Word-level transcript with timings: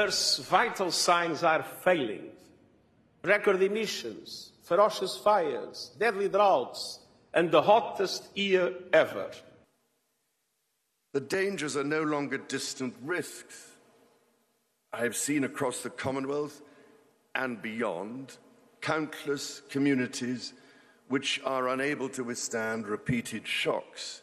Earth's 0.00 0.38
vital 0.38 0.90
signs 0.90 1.42
are 1.42 1.62
failing. 1.62 2.30
Record 3.22 3.62
emissions, 3.62 4.52
ferocious 4.62 5.18
fires, 5.18 5.90
deadly 5.98 6.26
droughts, 6.26 7.00
and 7.34 7.50
the 7.50 7.60
hottest 7.60 8.34
year 8.34 8.72
ever. 8.94 9.30
The 11.12 11.20
dangers 11.20 11.76
are 11.76 11.84
no 11.84 12.02
longer 12.02 12.38
distant 12.38 12.94
risks. 13.02 13.72
I 14.90 15.02
have 15.02 15.16
seen 15.16 15.44
across 15.44 15.82
the 15.82 15.90
Commonwealth 15.90 16.62
and 17.34 17.60
beyond 17.60 18.38
countless 18.80 19.60
communities 19.68 20.54
which 21.08 21.42
are 21.44 21.68
unable 21.68 22.08
to 22.08 22.24
withstand 22.24 22.86
repeated 22.86 23.46
shocks. 23.46 24.22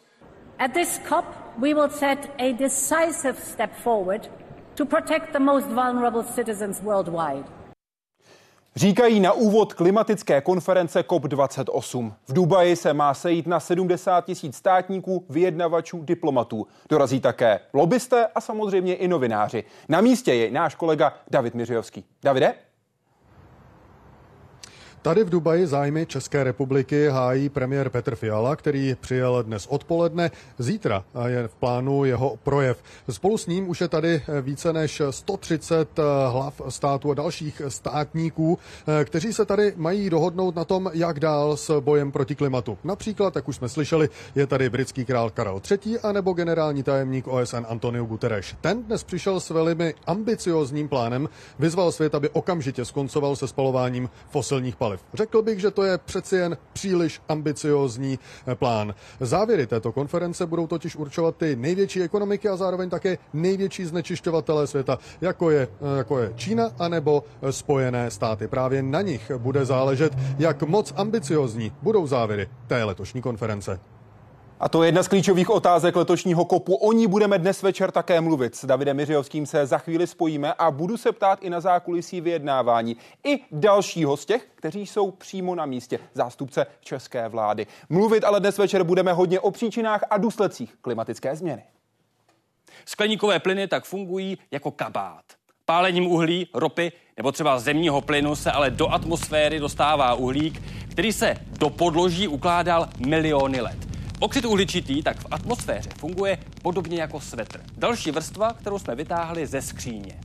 At 0.58 0.74
this 0.74 1.00
COP, 1.06 1.60
we 1.60 1.76
will 1.76 1.90
set 1.90 2.34
a 2.40 2.54
decisive 2.54 3.38
step 3.38 3.76
forward 3.76 4.28
to 4.78 4.86
protect 4.86 5.34
the 5.34 5.40
most 5.40 5.68
vulnerable 5.68 6.24
citizens 6.24 6.82
worldwide. 6.82 7.44
Říkají 8.76 9.20
na 9.20 9.32
úvod 9.32 9.74
klimatické 9.74 10.42
konference 10.42 11.02
COP28. 11.02 12.14
V 12.28 12.34
Dubaji 12.34 12.76
se 12.76 12.94
má 12.94 13.14
sejít 13.14 13.48
na 13.48 13.60
70 13.60 14.26
tisíc 14.26 14.56
státníků, 14.56 15.26
vyjednavačů, 15.30 16.02
diplomatů. 16.04 16.68
Dorazí 16.90 17.20
také 17.20 17.60
lobbysté 17.74 18.28
a 18.28 18.42
samozřejmě 18.42 18.96
i 18.96 19.08
novináři. 19.08 19.64
Na 19.90 20.02
místě 20.02 20.34
je 20.34 20.52
náš 20.52 20.76
kolega 20.76 21.14
David 21.32 21.56
Miřijovský. 21.56 22.06
Davide? 22.24 22.54
Tady 25.08 25.24
v 25.24 25.30
Dubaji 25.30 25.68
zájmy 25.68 26.06
České 26.06 26.44
republiky 26.44 27.08
hájí 27.08 27.50
premiér 27.50 27.90
Petr 27.90 28.16
Fiala, 28.16 28.56
který 28.56 28.96
přijel 29.02 29.44
dnes 29.44 29.68
odpoledne. 29.68 30.32
Zítra 30.58 31.04
je 31.28 31.48
v 31.48 31.56
plánu 31.56 32.06
jeho 32.06 32.40
projev. 32.44 32.84
Spolu 33.10 33.38
s 33.38 33.48
ním 33.48 33.70
už 33.70 33.82
je 33.82 33.88
tady 33.88 34.22
více 34.42 34.74
než 34.74 35.02
130 35.10 36.00
hlav 36.32 36.62
států 36.70 37.12
a 37.12 37.14
dalších 37.14 37.62
státníků, 37.68 38.60
kteří 39.04 39.34
se 39.34 39.46
tady 39.46 39.74
mají 39.76 40.10
dohodnout 40.10 40.56
na 40.56 40.66
tom, 40.66 40.92
jak 40.94 41.20
dál 41.20 41.58
s 41.58 41.80
bojem 41.80 42.12
proti 42.12 42.36
klimatu. 42.36 42.78
Například, 42.84 43.36
jak 43.36 43.48
už 43.48 43.56
jsme 43.56 43.70
slyšeli, 43.70 44.10
je 44.36 44.48
tady 44.48 44.70
britský 44.70 45.06
král 45.06 45.30
Karel 45.30 45.62
III. 45.72 46.00
anebo 46.00 46.34
generální 46.34 46.84
tajemník 46.84 47.28
OSN 47.28 47.66
Antonio 47.68 48.06
Guterres. 48.06 48.56
Ten 48.62 48.84
dnes 48.84 49.04
přišel 49.04 49.40
s 49.40 49.50
velmi 49.50 49.94
ambiciozním 50.08 50.88
plánem, 50.88 51.30
vyzval 51.60 51.92
svět, 51.92 52.16
aby 52.16 52.30
okamžitě 52.30 52.86
skoncoval 52.86 53.36
se 53.36 53.48
spalováním 53.48 54.10
fosilních 54.30 54.76
paliv 54.76 54.97
cokoliv. 54.98 55.14
Řekl 55.14 55.42
bych, 55.42 55.60
že 55.60 55.72
to 55.72 55.84
je 55.84 55.98
přeci 55.98 56.36
jen 56.36 56.58
příliš 56.74 57.22
ambiciozní 57.30 58.20
eh, 58.48 58.56
plán. 58.56 58.94
Závěry 59.20 59.68
této 59.68 59.92
konference 59.92 60.46
budou 60.46 60.68
totiž 60.68 60.96
určovat 60.96 61.36
ty 61.36 61.56
největší 61.56 62.02
ekonomiky 62.02 62.50
a 62.50 62.56
zároveň 62.56 62.90
také 62.90 63.18
největší 63.34 63.86
znečišťovatelé 63.86 64.68
světa, 64.68 65.00
jako 65.22 65.52
je, 65.52 65.68
eh, 65.68 65.98
jako 65.98 66.20
je 66.20 66.34
Čína 66.36 66.72
anebo 66.80 67.24
eh, 67.42 67.52
Spojené 67.52 68.12
státy. 68.12 68.48
Právě 68.48 68.84
na 68.84 69.02
nich 69.02 69.32
bude 69.38 69.66
záležet, 69.66 70.14
jak 70.40 70.64
moc 70.64 70.94
ambiciozní 70.96 71.72
budou 71.82 72.08
závěry 72.08 72.50
té 72.68 72.84
letošní 72.84 73.22
konference. 73.22 73.80
A 74.60 74.70
to 74.70 74.84
je 74.84 74.88
jedna 74.88 75.04
z 75.04 75.08
klíčových 75.08 75.50
otázek 75.50 75.96
letošního 75.96 76.46
kopu. 76.46 76.76
O 76.76 76.92
ní 76.92 77.08
budeme 77.08 77.40
dnes 77.40 77.64
večer 77.64 77.92
také 77.92 78.22
mluvit. 78.22 78.56
S 78.56 78.66
Davidem 78.66 78.98
Miřijovským 78.98 79.46
se 79.46 79.66
za 79.66 79.78
chvíli 79.78 80.08
spojíme 80.08 80.54
a 80.54 80.72
budu 80.72 80.98
se 80.98 81.12
ptát 81.12 81.40
i 81.42 81.50
na 81.50 81.60
zákulisí 81.60 82.22
vyjednávání. 82.22 82.98
I 83.26 83.40
dalšího 83.52 84.18
z 84.18 84.26
těch, 84.26 84.48
kteří 84.56 84.86
jsou 84.86 85.12
přímo 85.12 85.56
na 85.56 85.66
místě, 85.66 86.00
zástupce 86.14 86.66
české 86.82 87.30
vlády. 87.30 87.68
Mluvit 87.90 88.24
ale 88.24 88.40
dnes 88.40 88.58
večer 88.58 88.84
budeme 88.84 89.14
hodně 89.14 89.40
o 89.40 89.52
příčinách 89.52 90.04
a 90.10 90.18
důsledcích 90.18 90.76
klimatické 90.82 91.36
změny. 91.36 91.64
Skleníkové 92.86 93.40
plyny 93.40 93.68
tak 93.68 93.86
fungují 93.86 94.38
jako 94.52 94.72
kabát. 94.72 95.24
Pálením 95.66 96.08
uhlí, 96.08 96.48
ropy 96.54 96.92
nebo 97.18 97.32
třeba 97.32 97.60
zemního 97.60 98.02
plynu 98.02 98.36
se 98.36 98.52
ale 98.52 98.70
do 98.70 98.94
atmosféry 98.94 99.60
dostává 99.60 100.14
uhlík, 100.14 100.62
který 100.92 101.14
se 101.14 101.36
do 101.60 101.70
podloží 101.70 102.28
ukládal 102.28 102.90
miliony 102.98 103.62
let. 103.62 103.97
Oxid 104.20 104.46
uhličitý 104.46 105.04
tak 105.04 105.20
v 105.20 105.26
atmosféře 105.32 105.90
funguje 105.98 106.38
podobně 106.62 107.02
jako 107.02 107.20
svetr. 107.20 107.64
Další 107.78 108.12
vrstva, 108.12 108.54
kterou 108.54 108.80
jsme 108.80 108.96
vytáhli 108.96 109.48
ze 109.48 109.62
skříně. 109.62 110.20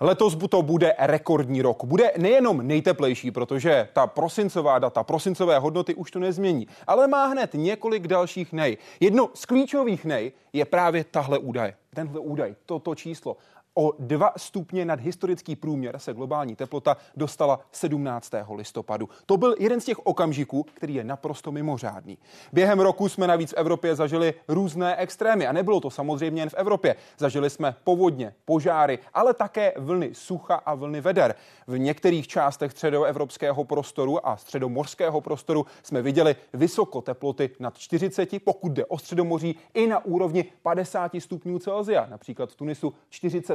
Letos 0.00 0.36
to 0.50 0.62
bude 0.62 0.94
rekordní 0.98 1.62
rok. 1.62 1.84
Bude 1.84 2.12
nejenom 2.18 2.66
nejteplejší, 2.66 3.30
protože 3.30 3.88
ta 3.92 4.06
prosincová 4.06 4.78
data, 4.78 5.02
prosincové 5.02 5.58
hodnoty 5.58 5.94
už 5.94 6.10
to 6.10 6.18
nezmění, 6.18 6.66
ale 6.86 7.08
má 7.08 7.26
hned 7.26 7.50
několik 7.54 8.08
dalších 8.08 8.52
nej. 8.52 8.76
Jedno 9.00 9.30
z 9.34 9.44
klíčových 9.44 10.04
nej 10.04 10.32
je 10.52 10.64
právě 10.64 11.04
tahle 11.04 11.38
údaj. 11.38 11.74
Tenhle 11.94 12.20
údaj, 12.20 12.54
toto 12.66 12.94
číslo. 12.94 13.36
O 13.74 13.92
2 13.98 14.32
stupně 14.36 14.84
nad 14.84 15.00
historický 15.00 15.56
průměr 15.56 15.98
se 15.98 16.14
globální 16.14 16.56
teplota 16.56 16.96
dostala 17.16 17.60
17. 17.72 18.32
listopadu. 18.54 19.08
To 19.26 19.36
byl 19.36 19.54
jeden 19.58 19.80
z 19.80 19.84
těch 19.84 20.06
okamžiků, 20.06 20.62
který 20.62 20.94
je 20.94 21.04
naprosto 21.04 21.52
mimořádný. 21.52 22.18
Během 22.52 22.80
roku 22.80 23.08
jsme 23.08 23.26
navíc 23.26 23.50
v 23.50 23.56
Evropě 23.56 23.94
zažili 23.96 24.34
různé 24.48 24.96
extrémy 24.96 25.46
a 25.46 25.52
nebylo 25.52 25.80
to 25.80 25.90
samozřejmě 25.90 26.42
jen 26.42 26.50
v 26.50 26.54
Evropě. 26.54 26.96
Zažili 27.18 27.50
jsme 27.50 27.76
povodně, 27.84 28.34
požáry, 28.44 28.98
ale 29.14 29.34
také 29.34 29.72
vlny 29.76 30.10
sucha 30.12 30.54
a 30.54 30.74
vlny 30.74 31.00
veder. 31.00 31.34
V 31.66 31.78
některých 31.78 32.28
částech 32.28 32.72
středoevropského 32.72 33.64
prostoru 33.64 34.26
a 34.28 34.36
středomorského 34.36 35.20
prostoru 35.20 35.66
jsme 35.82 36.02
viděli 36.02 36.36
vysoko 36.52 37.00
teploty 37.00 37.50
nad 37.58 37.78
40, 37.78 38.44
pokud 38.44 38.72
jde 38.72 38.86
o 38.86 38.98
středomoří, 38.98 39.56
i 39.74 39.86
na 39.86 40.04
úrovni 40.04 40.44
50 40.62 41.12
stupňů 41.18 41.58
Celsia, 41.58 42.06
například 42.10 42.50
v 42.50 42.56
Tunisu 42.56 42.94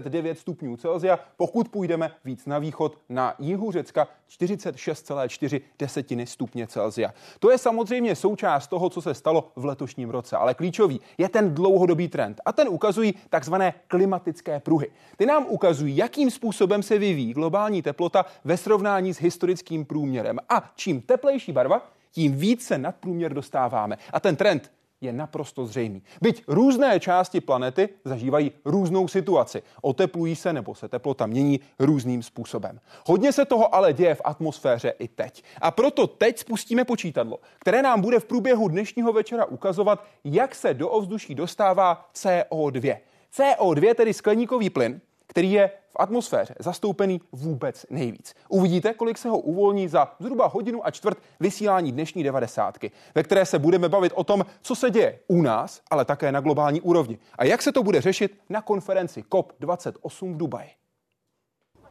49 0.06 0.40
stupňů 0.40 0.78
Celsia. 0.78 1.20
Pokud 1.38 1.70
půjdeme 1.70 2.12
víc 2.26 2.46
na 2.46 2.60
východ, 2.60 2.98
na 3.10 3.36
jihu 3.40 3.72
Řecka 3.72 4.08
46,4 4.30 5.62
desetiny 5.80 6.26
stupně 6.26 6.68
Celsia. 6.68 7.14
To 7.40 7.52
je 7.52 7.58
samozřejmě 7.58 8.16
součást 8.16 8.68
toho, 8.68 8.90
co 8.90 9.02
se 9.02 9.14
stalo 9.14 9.52
v 9.56 9.66
letošním 9.66 10.10
roce, 10.10 10.38
ale 10.38 10.54
klíčový 10.54 11.02
je 11.18 11.30
ten 11.30 11.56
dlouhodobý 11.56 12.08
trend 12.08 12.42
a 12.46 12.54
ten 12.54 12.68
ukazují 12.70 13.14
takzvané 13.30 13.74
klimatické 13.88 14.60
pruhy. 14.60 14.88
Ty 15.18 15.26
nám 15.26 15.46
ukazují, 15.50 15.98
jakým 15.98 16.32
způsobem 16.32 16.84
se 16.84 16.98
vyvíjí 16.98 17.34
globální 17.34 17.82
teplota 17.82 18.26
ve 18.44 18.58
srovnání 18.58 19.14
s 19.14 19.22
historickým 19.22 19.86
průměrem. 19.86 20.40
A 20.50 20.72
čím 20.76 21.02
teplejší 21.02 21.52
barva, 21.52 21.90
tím 22.12 22.36
více 22.36 22.78
nad 22.78 22.96
průměr 22.96 23.34
dostáváme. 23.34 23.98
A 24.14 24.20
ten 24.20 24.36
trend 24.36 24.72
je 25.06 25.14
naprosto 25.14 25.66
zřejmý. 25.66 26.04
Byť 26.22 26.44
různé 26.48 27.00
části 27.00 27.42
planety 27.42 27.90
zažívají 28.06 28.52
různou 28.66 29.08
situaci. 29.08 29.64
Oteplují 29.82 30.36
se 30.36 30.54
nebo 30.54 30.76
se 30.76 30.88
teplota 30.88 31.26
mění 31.26 31.60
různým 31.80 32.24
způsobem. 32.24 32.80
Hodně 33.06 33.32
se 33.32 33.46
toho 33.46 33.76
ale 33.76 33.94
děje 33.94 34.16
v 34.16 34.22
atmosféře 34.24 34.94
i 35.00 35.08
teď. 35.08 35.44
A 35.62 35.72
proto 35.72 36.08
teď 36.08 36.40
spustíme 36.40 36.86
počítadlo, 36.86 37.40
které 37.60 37.82
nám 37.82 38.02
bude 38.02 38.20
v 38.20 38.26
průběhu 38.26 38.68
dnešního 38.68 39.14
večera 39.14 39.46
ukazovat, 39.46 40.06
jak 40.24 40.56
se 40.56 40.74
do 40.74 40.90
ovzduší 40.90 41.36
dostává 41.36 42.10
CO2. 42.16 42.98
CO2, 43.38 43.96
tedy 43.96 44.14
skleníkový 44.14 44.70
plyn, 44.70 45.02
který 45.28 45.52
je 45.52 45.72
v 45.95 46.01
atmosféře 46.01 46.56
zastoupený 46.59 47.22
vůbec 47.31 47.85
nejvíc. 47.89 48.33
Uvidíte, 48.50 48.94
kolik 48.94 49.17
se 49.17 49.29
ho 49.29 49.39
uvolní 49.39 49.88
za 49.88 50.11
zhruba 50.19 50.47
hodinu 50.47 50.88
a 50.88 50.91
čtvrt 50.91 51.17
vysílání 51.39 51.91
dnešní 51.91 52.23
devadesátky, 52.23 52.91
ve 53.16 53.23
které 53.23 53.45
se 53.45 53.59
budeme 53.59 53.89
bavit 53.89 54.11
o 54.16 54.23
tom, 54.23 54.45
co 54.61 54.75
se 54.75 54.89
děje 54.89 55.19
u 55.28 55.41
nás, 55.41 55.81
ale 55.91 56.06
také 56.06 56.31
na 56.31 56.39
globální 56.39 56.81
úrovni 56.81 57.17
a 57.38 57.45
jak 57.45 57.61
se 57.61 57.72
to 57.72 57.83
bude 57.83 58.01
řešit 58.01 58.39
na 58.50 58.61
konferenci 58.61 59.23
COP28 59.31 60.33
v 60.33 60.38
Dubaji. 60.38 60.69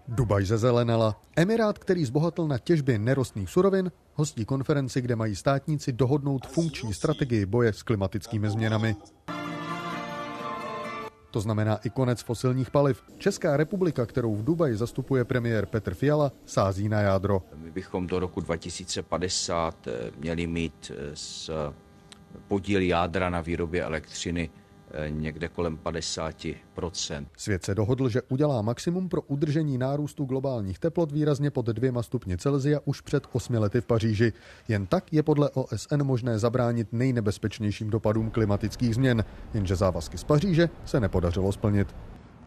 Dubaj 0.09 0.45
zezelenala. 0.45 1.21
Emirát, 1.37 1.79
který 1.79 2.05
zbohatl 2.05 2.47
na 2.47 2.59
těžbě 2.59 2.99
nerostných 2.99 3.51
surovin, 3.51 3.93
hostí 4.15 4.45
konferenci, 4.45 5.01
kde 5.01 5.17
mají 5.17 5.37
státníci 5.37 5.93
dohodnout 5.93 6.47
funkční 6.47 6.95
strategii 6.95 7.47
boje 7.47 7.73
s 7.73 7.83
klimatickými 7.83 8.51
změnami. 8.51 8.97
To 11.35 11.41
znamená 11.41 11.77
i 11.77 11.91
konec 11.91 12.23
fosilních 12.23 12.71
paliv. 12.71 13.03
Česká 13.19 13.57
republika, 13.57 14.07
kterou 14.07 14.35
v 14.35 14.45
Dubaji 14.45 14.77
zastupuje 14.77 15.25
premiér 15.25 15.67
Petr 15.67 15.95
Fiala, 15.95 16.33
sází 16.47 16.89
na 16.89 17.01
jádro. 17.01 17.43
My 17.57 17.71
bychom 17.71 18.07
do 18.07 18.19
roku 18.19 18.41
2050 18.41 19.87
eh, 19.87 20.11
měli 20.19 20.47
mít 20.47 20.93
z 21.15 21.49
eh, 21.49 21.75
podíl 22.49 22.81
jádra 22.83 23.31
na 23.31 23.41
výrobě 23.41 23.85
elektřiny 23.85 24.51
Eh, 24.51 24.64
někde 25.09 25.49
kolem 25.49 25.79
50%. 25.79 27.27
Svět 27.37 27.65
se 27.65 27.75
dohodl, 27.75 28.09
že 28.09 28.23
udělá 28.23 28.63
maximum 28.63 29.09
pro 29.09 29.23
udržení 29.23 29.79
nárůstu 29.79 30.25
globálních 30.25 30.79
teplot 30.79 31.13
výrazně 31.13 31.51
pod 31.51 31.67
dvěma 31.67 32.03
stupně 32.03 32.37
Celsia 32.39 32.81
už 32.85 33.01
před 33.01 33.27
osmi 33.33 33.59
lety 33.59 33.81
v 33.81 33.87
Paříži. 33.87 34.33
Jen 34.69 34.87
tak 34.87 35.13
je 35.13 35.23
podle 35.23 35.51
OSN 35.51 36.03
možné 36.03 36.39
zabránit 36.39 36.93
nejnebezpečnějším 36.93 37.91
dopadům 37.91 38.31
klimatických 38.31 38.95
změn, 38.95 39.25
jenže 39.55 39.77
závazky 39.77 40.19
z 40.19 40.25
Paříže 40.25 40.69
se 40.85 41.01
nepodařilo 41.01 41.53
splnit. 41.53 41.95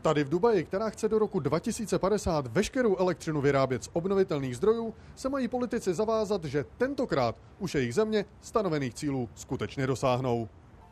Tady 0.02 0.24
v 0.24 0.30
Dubaji, 0.30 0.64
která 0.64 0.90
chce 0.90 1.10
do 1.10 1.20
roku 1.20 1.40
2050 1.40 2.48
veškerou 2.48 2.96
elektřinu 2.98 3.42
vyrábět 3.42 3.84
z 3.84 3.90
obnovitelných 3.94 4.58
zdrojů, 4.58 4.94
se 5.16 5.30
mají 5.30 5.48
politici 5.48 5.94
zavázat, 5.94 6.46
že 6.46 6.66
tentokrát 6.78 7.36
už 7.60 7.76
jejich 7.76 7.94
země 7.94 8.26
stanovených 8.42 8.94
cílů 8.94 9.30
skutečně 9.36 9.88
dosáhnou. 9.88 10.50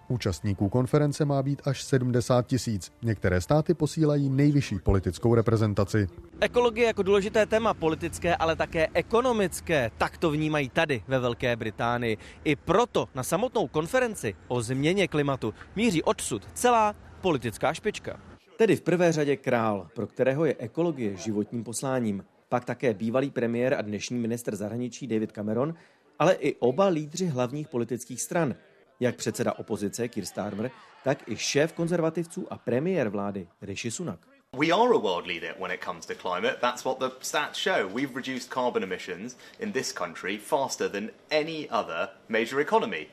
Účastníků 0.08 0.70
konference 0.70 1.26
má 1.26 1.44
být 1.44 1.62
až 1.66 1.84
70 1.84 2.48
tisíc. 2.48 2.92
Některé 3.02 3.42
státy 3.42 3.74
posílají 3.74 4.30
nejvyšší 4.30 4.80
politickou 4.80 5.36
reprezentaci. 5.36 6.08
Ekologie 6.42 6.88
jako 6.88 7.04
důležité 7.04 7.46
téma 7.46 7.74
politické, 7.74 8.36
ale 8.36 8.56
také 8.56 8.88
ekonomické. 8.94 9.92
Tak 9.98 10.18
to 10.18 10.32
vnímají 10.32 10.70
tady 10.70 11.04
ve 11.08 11.20
Velké 11.20 11.56
Británii. 11.56 12.18
I 12.44 12.56
proto 12.56 13.08
na 13.16 13.24
samotnou 13.24 13.68
konferenci 13.68 14.36
o 14.48 14.62
změně 14.62 15.08
klimatu 15.08 15.54
míří 15.76 16.04
odsud 16.04 16.48
celá 16.54 16.96
politická 17.22 17.74
špička. 17.74 18.20
Tedy 18.58 18.76
v 18.76 18.82
prvé 18.82 19.12
řadě 19.12 19.36
král, 19.36 19.88
pro 19.96 20.08
kterého 20.08 20.46
je 20.46 20.56
ekologie 20.60 21.16
životním 21.16 21.64
posláním. 21.64 22.24
Pak 22.50 22.66
také 22.66 22.94
bývalý 22.94 23.32
premiér 23.32 23.74
a 23.74 23.82
dnešní 23.82 24.20
minister 24.20 24.56
zahraničí 24.56 25.08
David 25.08 25.32
Cameron, 25.32 25.74
ale 26.20 26.34
i 26.34 26.56
oba 26.56 26.88
lídři 26.88 27.26
hlavních 27.26 27.68
politických 27.68 28.22
stran. 28.22 28.56
Jak 29.00 29.16
předseda 29.16 29.54
opozice 29.54 30.08
Keir 30.08 30.26
Starmer, 30.26 30.72
tak 31.04 31.30
i 31.30 31.38
šéf 31.38 31.74
konzervativců 31.74 32.48
a 32.54 32.58
premiér 32.58 33.10
vlády 33.10 33.48
Rishi 33.62 33.92
Sunak. 33.92 34.20
We 34.58 34.68
are 34.68 34.96
a 34.96 35.00
world 35.00 35.28
leader 35.28 35.56
when 35.60 35.72
it 35.72 35.84
comes 35.84 36.06
to 36.06 36.14
climate. 36.16 36.58
That's 36.62 36.86
what 36.86 37.00
the 37.00 37.10
stats 37.22 37.56
show. 37.56 37.94
We've 37.94 38.16
reduced 38.16 38.54
carbon 38.54 38.84
emissions 38.84 39.38
in 39.60 39.72
this 39.72 39.92
country 39.92 40.38
faster 40.38 40.92
than 40.92 41.10
any 41.32 41.70
other 41.70 42.08
major 42.30 42.60
economy. 42.60 43.08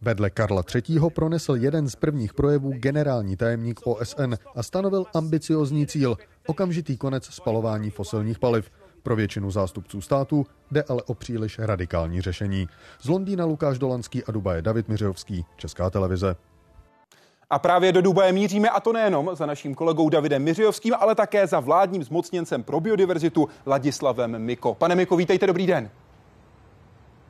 Vedle 0.00 0.30
Karla 0.30 0.62
III. 0.74 1.00
pronesl 1.14 1.54
jeden 1.54 1.88
z 1.88 1.96
prvních 1.96 2.34
projevů 2.34 2.72
generální 2.72 3.36
tajemník 3.36 3.80
OSN 3.86 4.34
a 4.54 4.62
stanovil 4.62 5.04
ambiciozní 5.14 5.86
cíl 5.86 6.16
okamžitý 6.46 6.96
konec 6.96 7.26
spalování 7.26 7.90
fosilních 7.90 8.38
paliv. 8.38 8.70
Pro 9.02 9.16
většinu 9.16 9.50
zástupců 9.50 10.00
států 10.00 10.46
jde 10.70 10.82
ale 10.82 11.02
o 11.02 11.14
příliš 11.14 11.58
radikální 11.58 12.20
řešení. 12.20 12.68
Z 13.00 13.08
Londýna 13.08 13.44
Lukáš 13.44 13.78
Dolanský 13.78 14.24
a 14.24 14.32
Dubaje 14.32 14.62
David 14.62 14.88
Miřovský, 14.88 15.44
Česká 15.56 15.90
televize. 15.90 16.36
A 17.50 17.58
právě 17.58 17.92
do 17.92 18.02
Dubaje 18.02 18.32
míříme, 18.32 18.70
a 18.70 18.80
to 18.80 18.92
nejenom 18.92 19.30
za 19.32 19.46
naším 19.46 19.74
kolegou 19.74 20.08
Davidem 20.08 20.42
Miřijovským, 20.42 20.94
ale 20.98 21.14
také 21.14 21.46
za 21.46 21.60
vládním 21.60 22.04
zmocněncem 22.04 22.62
pro 22.62 22.80
biodiverzitu 22.80 23.48
Ladislavem 23.66 24.38
Miko. 24.38 24.74
Pane 24.74 24.94
Miko, 24.94 25.16
vítejte, 25.16 25.46
dobrý 25.46 25.66
den. 25.66 25.90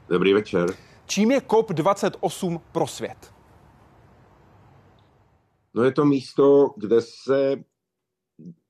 Dobrý 0.09 0.33
večer. 0.33 0.69
Čím 1.07 1.31
je 1.31 1.39
COP28 1.39 2.61
pro 2.73 2.87
svět? 2.87 3.33
No 5.75 5.83
je 5.85 5.93
to 5.93 6.05
místo, 6.05 6.71
kde 6.77 6.97
se 7.01 7.57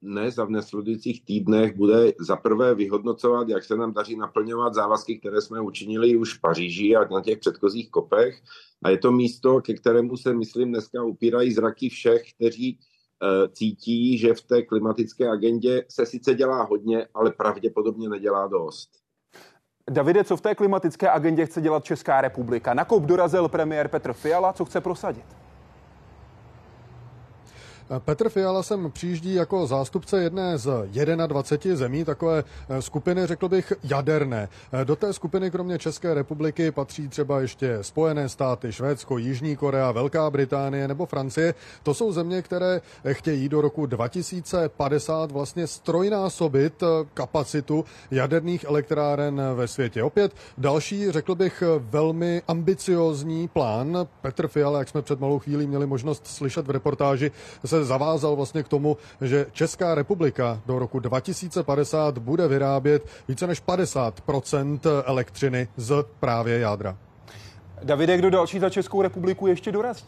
dnes 0.02 0.38
a 0.38 0.44
v 0.44 0.50
nesledujících 0.50 1.24
týdnech 1.24 1.76
bude 1.76 2.12
zaprvé 2.20 2.74
vyhodnocovat, 2.74 3.48
jak 3.48 3.64
se 3.64 3.76
nám 3.76 3.92
daří 3.92 4.16
naplňovat 4.16 4.74
závazky, 4.74 5.18
které 5.18 5.40
jsme 5.40 5.60
učinili 5.60 6.16
už 6.16 6.34
v 6.34 6.40
Paříži 6.40 6.96
a 6.96 7.14
na 7.14 7.20
těch 7.20 7.38
předchozích 7.38 7.90
kopech. 7.90 8.42
A 8.84 8.90
je 8.90 8.98
to 8.98 9.12
místo, 9.12 9.60
ke 9.60 9.74
kterému 9.74 10.16
se, 10.16 10.34
myslím, 10.34 10.68
dneska 10.68 11.02
upírají 11.02 11.52
zraky 11.52 11.88
všech, 11.88 12.22
kteří 12.34 12.78
uh, 12.78 13.52
cítí, 13.52 14.18
že 14.18 14.34
v 14.34 14.42
té 14.42 14.62
klimatické 14.62 15.28
agendě 15.28 15.84
se 15.88 16.06
sice 16.06 16.34
dělá 16.34 16.62
hodně, 16.62 17.06
ale 17.14 17.30
pravděpodobně 17.30 18.08
nedělá 18.08 18.46
dost. 18.46 18.90
Davide, 19.90 20.24
co 20.24 20.36
v 20.36 20.40
té 20.40 20.54
klimatické 20.54 21.10
agendě 21.10 21.46
chce 21.46 21.60
dělat 21.60 21.84
Česká 21.84 22.20
republika? 22.20 22.74
Na 22.74 22.84
koup 22.84 23.02
dorazil 23.02 23.48
premiér 23.48 23.88
Petr 23.88 24.12
Fiala, 24.12 24.52
co 24.52 24.64
chce 24.64 24.80
prosadit? 24.80 25.47
Petr 27.98 28.28
Fiala 28.28 28.62
sem 28.62 28.90
přijíždí 28.90 29.34
jako 29.34 29.66
zástupce 29.66 30.22
jedné 30.22 30.58
z 30.58 30.88
21 31.26 31.76
zemí, 31.76 32.04
takové 32.04 32.44
eh, 32.68 32.82
skupiny, 32.82 33.26
řekl 33.26 33.48
bych, 33.48 33.72
jaderné. 33.84 34.48
Eh, 34.72 34.84
do 34.84 34.96
té 34.96 35.12
skupiny 35.12 35.50
kromě 35.50 35.78
České 35.78 36.14
republiky 36.14 36.70
patří 36.70 37.08
třeba 37.08 37.40
ještě 37.40 37.78
Spojené 37.80 38.28
státy, 38.28 38.72
Švédsko, 38.72 39.18
Jižní 39.18 39.56
Korea, 39.56 39.92
Velká 39.92 40.30
Británie 40.30 40.88
nebo 40.88 41.06
Francie. 41.06 41.54
To 41.82 41.94
jsou 41.94 42.12
země, 42.12 42.42
které 42.42 42.80
chtějí 43.12 43.48
do 43.48 43.60
roku 43.60 43.86
2050 43.86 45.32
vlastně 45.32 45.66
strojnásobit 45.66 46.82
eh, 46.82 46.86
kapacitu 47.14 47.84
jaderných 48.10 48.64
elektráren 48.64 49.42
ve 49.54 49.68
světě. 49.68 50.02
Opět 50.02 50.32
další, 50.58 51.10
řekl 51.10 51.34
bych, 51.34 51.62
velmi 51.78 52.42
ambiciozní 52.48 53.48
plán. 53.48 54.08
Petr 54.20 54.48
Fiala, 54.48 54.78
jak 54.78 54.88
jsme 54.88 55.02
před 55.02 55.20
malou 55.20 55.38
chvílí 55.38 55.66
měli 55.66 55.86
možnost 55.86 56.26
slyšet 56.26 56.66
v 56.66 56.70
reportáži, 56.70 57.30
se 57.64 57.77
se 57.78 57.84
zavázal 57.84 58.36
vlastně 58.36 58.62
k 58.62 58.68
tomu, 58.68 58.96
že 59.20 59.46
Česká 59.52 59.94
republika 59.94 60.60
do 60.66 60.78
roku 60.78 60.98
2050 61.00 62.18
bude 62.18 62.48
vyrábět 62.48 63.06
více 63.28 63.46
než 63.46 63.62
50% 63.62 64.80
elektřiny 65.04 65.68
z 65.76 66.04
právě 66.20 66.58
jádra. 66.58 66.96
Davide, 67.82 68.16
kdo 68.16 68.30
další 68.30 68.58
za 68.58 68.70
Českou 68.70 69.02
republiku 69.02 69.46
ještě 69.46 69.72
dorazí? 69.72 70.04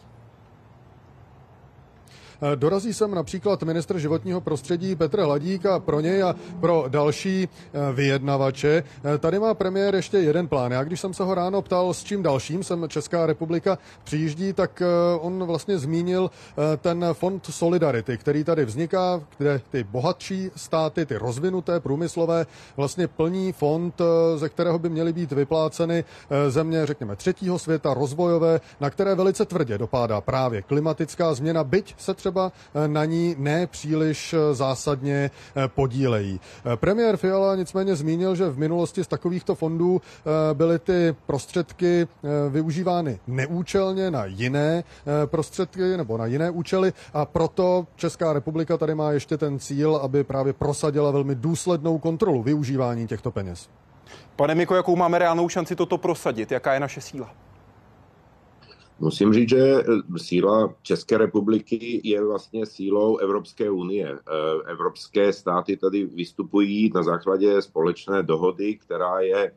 Eh, 2.41 2.55
dorazí 2.55 2.93
sem 2.93 3.15
například 3.15 3.63
ministr 3.63 3.99
životního 3.99 4.41
prostředí 4.41 4.95
Petr 4.95 5.21
Hladík 5.21 5.65
a 5.65 5.79
pro 5.79 5.99
něj 5.99 6.23
a 6.23 6.35
pro 6.59 6.85
další 6.87 7.49
eh, 7.49 7.93
vyjednavače. 7.93 8.83
Eh, 9.03 9.17
tady 9.17 9.39
má 9.39 9.53
premiér 9.53 9.95
ještě 9.95 10.17
jeden 10.17 10.47
plán. 10.47 10.71
Já 10.71 10.83
když 10.83 10.99
jsem 10.99 11.13
se 11.13 11.23
ho 11.23 11.35
ráno 11.35 11.61
ptal, 11.61 11.93
s 11.93 12.03
čím 12.03 12.23
dalším 12.23 12.63
sem 12.63 12.89
Česká 12.89 13.25
republika 13.25 13.77
přijíždí, 14.03 14.53
tak 14.53 14.83
on 15.19 15.43
vlastně 15.43 15.79
zmínil 15.79 16.31
ten 16.77 17.05
fond 17.13 17.45
Solidarity, 17.45 18.17
který 18.17 18.43
tady 18.43 18.65
vzniká, 18.65 19.21
kde 19.37 19.61
ty 19.69 19.83
bohatší 19.83 20.51
státy, 20.55 21.05
ty 21.05 21.17
rozvinuté 21.17 21.79
průmyslové, 21.79 22.45
vlastně 22.77 23.07
plní 23.07 23.51
fond, 23.51 24.01
ze 24.35 24.49
kterého 24.49 24.79
by 24.79 24.89
měly 24.89 25.13
být 25.13 25.31
vypláceny 25.31 26.03
země, 26.49 26.85
řekněme, 26.85 27.15
třetího 27.15 27.59
světa, 27.59 27.93
rozvojové, 27.93 28.61
na 28.79 28.89
které 28.89 29.15
velice 29.15 29.45
tvrdě 29.45 29.77
dopadá 29.77 30.21
právě 30.21 30.61
klimatická 30.61 31.33
změna, 31.33 31.63
byť 31.63 31.95
se 31.97 32.13
třeba 32.13 32.30
třeba 32.31 32.51
eh, 32.75 32.87
na 32.87 33.05
ní 33.05 33.35
ne 33.37 33.67
příliš 33.67 34.33
eh, 34.33 34.53
zásadně 34.53 35.31
eh, 35.55 35.67
podílejí. 35.67 36.39
Premiér 36.75 37.17
Fiala 37.17 37.55
nicméně 37.55 37.95
zmínil, 37.95 38.35
že 38.35 38.49
v 38.49 38.57
minulosti 38.57 39.03
z 39.03 39.07
takovýchto 39.07 39.55
fondů 39.55 40.01
byly 40.53 40.79
ty 40.79 41.15
prostředky 41.25 42.07
využívány 42.49 43.19
neúčelně 43.27 44.11
na 44.11 44.25
jiné 44.25 44.83
prostředky 45.25 45.97
nebo 45.97 46.17
na 46.17 46.25
jiné 46.25 46.49
účely 46.49 46.93
a 47.13 47.25
proto 47.25 47.87
Česká 47.95 48.33
republika 48.33 48.77
tady 48.77 48.95
má 48.95 49.11
ještě 49.11 49.37
ten 49.37 49.59
cíl, 49.59 49.95
aby 49.95 50.23
právě 50.23 50.53
prosadila 50.53 51.11
velmi 51.11 51.35
důslednou 51.35 51.97
kontrolu 51.97 52.43
využívání 52.43 53.07
těchto 53.07 53.31
peněz. 53.31 53.69
Pane 54.35 54.55
Miko, 54.55 54.75
jakou 54.75 54.95
máme 54.95 55.19
reálnou 55.19 55.49
šanci 55.49 55.75
toto 55.75 55.97
prosadit? 55.97 56.51
Jaká 56.51 56.73
je 56.73 56.79
naše 56.79 57.01
síla? 57.01 57.29
Musím 59.01 59.33
říct, 59.33 59.49
že 59.49 59.57
eh, 59.57 59.83
síla 60.17 60.75
České 60.81 61.17
republiky 61.17 62.01
je 62.03 62.25
vlastně 62.25 62.65
sílou 62.65 63.17
Evropské 63.17 63.69
unie. 63.69 64.09
Eh, 64.09 64.71
evropské 64.71 65.33
státy 65.33 65.77
tady 65.77 66.05
vystupují 66.05 66.91
na 66.95 67.03
základě 67.03 67.61
společné 67.61 68.23
dohody, 68.23 68.75
která 68.75 69.19
je 69.19 69.51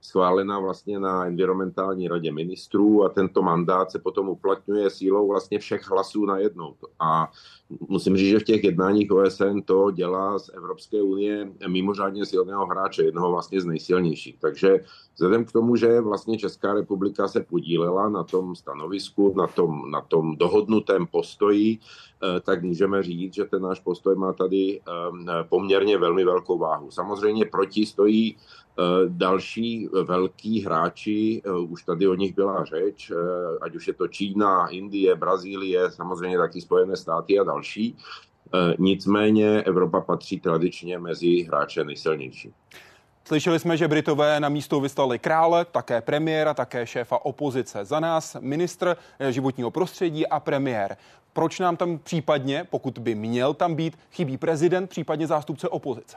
schválena 0.00 0.58
vlastně 0.58 0.98
na 0.98 1.26
environmentální 1.26 2.08
radě 2.08 2.32
ministrů 2.32 3.04
a 3.04 3.08
tento 3.08 3.42
mandát 3.42 3.90
se 3.90 3.98
potom 3.98 4.28
uplatňuje 4.28 4.90
sílou 4.90 5.28
vlastně 5.28 5.58
všech 5.58 5.90
hlasů 5.90 6.26
na 6.26 6.38
jednou. 6.38 6.74
A 7.00 7.30
musím 7.88 8.16
říct, 8.16 8.30
že 8.30 8.38
v 8.38 8.44
těch 8.44 8.64
jednáních 8.64 9.12
OSN 9.12 9.60
to 9.64 9.90
dělá 9.90 10.38
z 10.38 10.50
Evropské 10.54 11.02
unie 11.02 11.52
mimořádně 11.68 12.26
silného 12.26 12.66
hráče, 12.66 13.02
jednoho 13.02 13.30
vlastně 13.30 13.60
z 13.60 13.64
nejsilnějších. 13.64 14.36
Takže 14.38 14.80
vzhledem 15.14 15.44
k 15.44 15.52
tomu, 15.52 15.76
že 15.76 16.00
vlastně 16.00 16.38
Česká 16.38 16.74
republika 16.74 17.28
se 17.28 17.40
podílela 17.40 18.08
na 18.08 18.24
tom 18.24 18.56
stanovisku, 18.56 19.34
na 19.36 19.46
tom, 19.46 19.90
na 19.90 20.00
tom 20.00 20.36
dohodnutém 20.36 21.06
postoji, 21.06 21.78
eh, 21.78 22.40
tak 22.40 22.62
můžeme 22.62 23.02
říct, 23.02 23.34
že 23.34 23.44
ten 23.44 23.62
náš 23.62 23.80
postoj 23.80 24.14
má 24.14 24.32
tady 24.32 24.80
eh, 24.80 25.44
poměrně 25.48 25.98
velmi 25.98 26.24
velkou 26.24 26.58
váhu. 26.58 26.90
Samozřejmě 26.90 27.44
proti 27.44 27.86
stojí 27.86 28.36
Eh, 28.80 29.08
další 29.08 29.88
velký 30.04 30.60
hráči, 30.60 31.42
už 31.68 31.82
tady 31.82 32.08
o 32.08 32.14
nich 32.14 32.34
byla 32.34 32.64
řeč, 32.64 33.12
ať 33.60 33.76
už 33.76 33.88
je 33.88 33.94
to 33.94 34.08
Čína, 34.08 34.68
Indie, 34.68 35.14
Brazílie, 35.14 35.90
samozřejmě 35.90 36.38
taky 36.38 36.60
Spojené 36.60 36.96
státy 36.96 37.38
a 37.38 37.44
další. 37.44 37.59
Nicméně 38.78 39.62
Evropa 39.62 40.00
patří 40.00 40.40
tradičně 40.40 40.98
mezi 40.98 41.42
hráče 41.42 41.84
nejsilnější. 41.84 42.52
Slyšeli 43.24 43.58
jsme, 43.58 43.76
že 43.76 43.88
Britové 43.88 44.40
na 44.40 44.48
místo 44.48 44.80
vyslali 44.80 45.18
krále, 45.18 45.64
také 45.64 46.00
premiéra, 46.00 46.54
také 46.54 46.86
šéfa 46.86 47.24
opozice. 47.24 47.84
Za 47.84 48.00
nás 48.00 48.36
ministr 48.40 48.96
životního 49.30 49.70
prostředí 49.70 50.26
a 50.26 50.40
premiér. 50.40 50.96
Proč 51.32 51.58
nám 51.58 51.76
tam 51.76 51.98
případně, 51.98 52.66
pokud 52.70 52.98
by 52.98 53.14
měl 53.14 53.54
tam 53.54 53.74
být, 53.74 53.98
chybí 54.12 54.36
prezident, 54.36 54.90
případně 54.90 55.26
zástupce 55.26 55.68
opozice? 55.68 56.16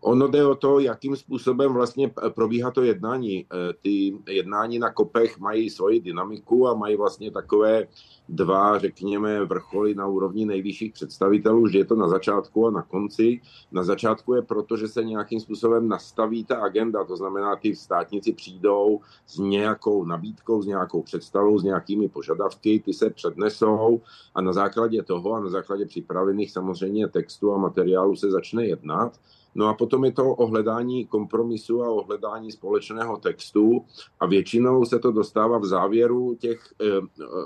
Ono 0.00 0.28
jde 0.28 0.46
o 0.46 0.54
to, 0.54 0.80
jakým 0.80 1.16
způsobem 1.16 1.72
vlastně 1.72 2.12
probíhá 2.34 2.70
to 2.70 2.82
jednání. 2.82 3.46
Ty 3.82 4.18
jednání 4.28 4.78
na 4.78 4.92
kopech 4.92 5.38
mají 5.38 5.70
svoji 5.70 6.00
dynamiku 6.00 6.68
a 6.68 6.74
mají 6.74 6.96
vlastně 6.96 7.30
takové 7.30 7.86
dva, 8.28 8.78
řekněme, 8.78 9.44
vrcholy 9.44 9.94
na 9.94 10.06
úrovni 10.06 10.46
nejvyšších 10.46 10.92
představitelů, 10.92 11.68
že 11.68 11.78
je 11.78 11.84
to 11.84 11.94
na 11.94 12.08
začátku 12.08 12.66
a 12.66 12.70
na 12.70 12.82
konci. 12.82 13.40
Na 13.72 13.82
začátku 13.82 14.34
je 14.34 14.42
proto, 14.42 14.76
že 14.76 14.88
se 14.88 15.04
nějakým 15.04 15.40
způsobem 15.40 15.88
nastaví 15.88 16.44
ta 16.44 16.56
agenda, 16.56 17.04
to 17.04 17.16
znamená, 17.16 17.56
ty 17.56 17.76
státníci 17.76 18.32
přijdou 18.32 19.00
s 19.26 19.38
nějakou 19.38 20.04
nabídkou, 20.04 20.62
s 20.62 20.66
nějakou 20.66 21.02
představou, 21.02 21.58
s 21.58 21.62
nějakými 21.62 22.08
požadavky, 22.08 22.82
ty 22.84 22.92
se 22.92 23.10
přednesou 23.10 24.00
a 24.34 24.40
na 24.40 24.52
základě 24.52 25.02
toho 25.02 25.32
a 25.32 25.40
na 25.40 25.48
základě 25.48 25.86
připravených 25.86 26.52
samozřejmě 26.52 27.08
textů 27.08 27.52
a 27.52 27.58
materiálů 27.58 28.16
se 28.16 28.30
začne 28.30 28.66
jednat. 28.66 29.20
No 29.56 29.68
a 29.68 29.74
potom 29.74 30.04
je 30.04 30.12
to 30.12 30.34
o 30.34 30.46
hledání 30.46 31.06
kompromisu 31.06 31.82
a 31.82 31.90
o 31.90 32.04
hledání 32.04 32.52
společného 32.52 33.16
textu 33.16 33.84
a 34.20 34.26
většinou 34.26 34.84
se 34.84 34.98
to 34.98 35.12
dostává 35.12 35.58
v 35.58 35.64
závěru 35.64 36.34
těch 36.34 36.74
eh, 36.80 36.84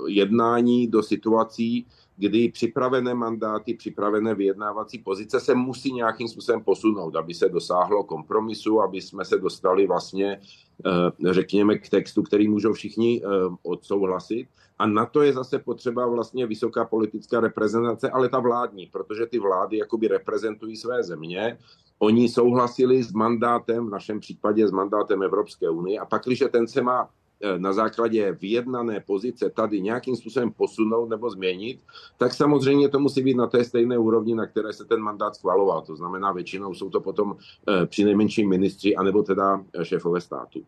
jednání 0.07 0.87
do 0.87 1.03
situací, 1.03 1.87
kdy 2.17 2.49
připravené 2.49 3.13
mandáty, 3.13 3.73
připravené 3.73 4.35
vyjednávací 4.35 4.99
pozice 4.99 5.39
se 5.39 5.55
musí 5.55 5.93
nějakým 5.93 6.27
způsobem 6.27 6.63
posunout, 6.63 7.15
aby 7.15 7.33
se 7.33 7.49
dosáhlo 7.49 8.03
kompromisu, 8.03 8.81
aby 8.81 9.01
jsme 9.01 9.25
se 9.25 9.37
dostali 9.37 9.87
vlastně, 9.87 10.41
eh, 10.85 11.33
řekněme, 11.33 11.77
k 11.77 11.89
textu, 11.89 12.23
který 12.23 12.47
můžou 12.47 12.73
všichni 12.73 13.21
eh, 13.23 13.27
odsouhlasit. 13.63 14.47
A 14.79 14.87
na 14.87 15.05
to 15.05 15.21
je 15.21 15.33
zase 15.33 15.59
potřeba 15.59 16.07
vlastně 16.07 16.47
vysoká 16.47 16.85
politická 16.85 17.39
reprezentace, 17.39 18.09
ale 18.09 18.29
ta 18.29 18.39
vládní, 18.39 18.85
protože 18.85 19.25
ty 19.25 19.39
vlády 19.39 19.77
jakoby 19.77 20.07
reprezentují 20.07 20.77
své 20.77 21.03
země 21.03 21.57
Oni 22.03 22.29
souhlasili 22.29 23.03
s 23.03 23.11
mandátem, 23.11 23.87
v 23.87 23.89
našem 23.89 24.19
případě 24.19 24.67
s 24.67 24.71
mandátem 24.71 25.23
Evropské 25.23 25.69
unie 25.69 25.99
a 25.99 26.05
pak, 26.05 26.21
když 26.25 26.43
ten 26.51 26.67
se 26.67 26.81
má 26.81 27.09
eh, 27.41 27.59
na 27.59 27.73
základě 27.73 28.31
vyjednané 28.31 28.99
pozice 28.99 29.49
tady 29.49 29.81
nějakým 29.81 30.15
způsobem 30.15 30.51
posunout 30.51 31.09
nebo 31.09 31.29
změnit, 31.29 31.79
tak 32.17 32.33
samozřejmě 32.33 32.89
to 32.89 32.99
musí 32.99 33.23
být 33.23 33.37
na 33.37 33.47
té 33.47 33.63
stejné 33.63 33.97
úrovni, 33.97 34.35
na 34.35 34.47
které 34.47 34.73
se 34.73 34.85
ten 34.85 34.99
mandát 34.99 35.35
schvaloval. 35.35 35.81
To 35.81 35.95
znamená, 35.95 36.31
většinou 36.31 36.73
jsou 36.73 36.89
to 36.89 37.01
potom 37.01 37.37
eh, 37.69 37.85
při 37.85 38.03
nejmenším 38.03 38.49
ministři 38.49 38.95
anebo 38.95 39.23
teda 39.23 39.63
šéfové 39.83 40.21
státu. 40.21 40.63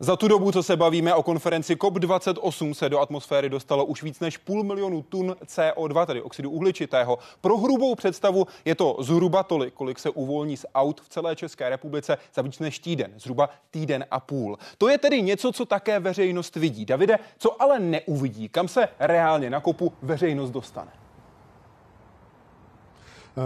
Za 0.00 0.16
tu 0.16 0.28
dobu, 0.28 0.52
co 0.52 0.62
se 0.62 0.76
bavíme 0.76 1.14
o 1.14 1.22
konferenci 1.22 1.74
COP28, 1.74 2.72
se 2.72 2.88
do 2.88 3.00
atmosféry 3.00 3.48
dostalo 3.48 3.84
už 3.84 4.02
víc 4.02 4.20
než 4.20 4.36
půl 4.36 4.64
milionu 4.64 5.02
tun 5.02 5.36
CO2, 5.46 6.06
tedy 6.06 6.22
oxidu 6.22 6.50
uhličitého. 6.50 7.18
Pro 7.40 7.56
hrubou 7.56 7.94
představu 7.94 8.46
je 8.64 8.74
to 8.74 8.96
zhruba 9.00 9.42
tolik, 9.42 9.74
kolik 9.74 9.98
se 9.98 10.10
uvolní 10.10 10.56
z 10.56 10.66
aut 10.74 11.00
v 11.00 11.08
celé 11.08 11.36
České 11.36 11.68
republice 11.68 12.18
za 12.34 12.42
víc 12.42 12.58
než 12.58 12.78
týden, 12.78 13.12
zhruba 13.16 13.50
týden 13.70 14.06
a 14.10 14.20
půl. 14.20 14.58
To 14.78 14.88
je 14.88 14.98
tedy 14.98 15.22
něco, 15.22 15.52
co 15.52 15.64
také 15.64 16.00
veřejnost 16.00 16.56
vidí. 16.56 16.84
Davide, 16.84 17.18
co 17.38 17.62
ale 17.62 17.78
neuvidí, 17.78 18.48
kam 18.48 18.68
se 18.68 18.88
reálně 18.98 19.50
na 19.50 19.60
kopu 19.60 19.92
veřejnost 20.02 20.50
dostane? 20.50 21.07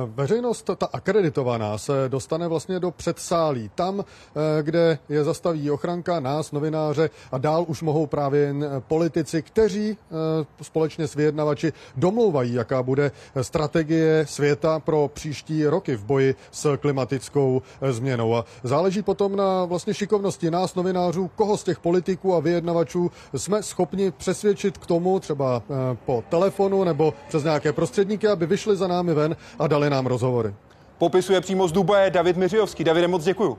Veřejnost, 0.07 0.71
ta 0.77 0.89
akreditovaná, 0.93 1.79
se 1.79 1.93
dostane 2.09 2.49
vlastně 2.49 2.81
do 2.81 2.91
předsálí. 2.91 3.71
Tam, 3.75 4.01
eh, 4.01 4.63
kde 4.63 4.99
je 5.09 5.25
zastaví 5.25 5.71
ochranka, 5.71 6.21
nás, 6.21 6.53
novináře 6.53 7.11
a 7.33 7.39
dál 7.39 7.65
už 7.69 7.83
mohou 7.83 8.07
právě 8.07 8.41
jen 8.41 8.67
politici, 8.89 9.43
kteří 9.43 9.97
eh, 9.97 10.15
společně 10.63 11.09
s 11.09 11.15
vyjednavači 11.15 11.73
domlouvají, 11.97 12.55
jaká 12.55 12.83
bude 12.83 13.11
strategie 13.43 14.27
světa 14.29 14.81
pro 14.81 15.11
příští 15.15 15.67
roky 15.67 15.97
v 15.97 16.05
boji 16.05 16.35
s 16.51 16.77
klimatickou 16.77 17.63
eh, 17.81 17.93
změnou. 17.93 18.37
A 18.37 18.45
záleží 18.63 19.03
potom 19.03 19.37
na 19.37 19.65
vlastně 19.65 19.95
šikovnosti 19.95 20.51
nás, 20.51 20.75
novinářů, 20.75 21.31
koho 21.37 21.57
z 21.57 21.65
těch 21.65 21.79
politiků 21.79 22.35
a 22.35 22.41
vyjednavačů 22.41 23.11
jsme 23.37 23.63
schopni 23.63 24.11
přesvědčit 24.11 24.79
k 24.79 24.87
tomu, 24.87 25.21
třeba 25.21 25.63
po 26.07 26.25
telefonu 26.29 26.85
nebo 26.85 27.15
přes 27.29 27.45
nějaké 27.45 27.73
prostředníky, 27.73 28.29
aby 28.29 28.47
vyšli 28.47 28.77
za 28.77 28.87
námi 28.87 29.15
ven 29.15 29.37
a 29.59 29.67
dali 29.67 29.82
dali 29.83 29.91
nám 29.91 30.07
rozhovory. 30.07 30.55
Popisuje 30.99 31.41
přímo 31.41 31.69
z 31.69 31.73
Dubaje 31.73 32.11
David 32.11 32.37
Miřijovský. 32.37 32.85
Davide, 32.85 33.09
moc 33.09 33.25
děkuju. 33.25 33.59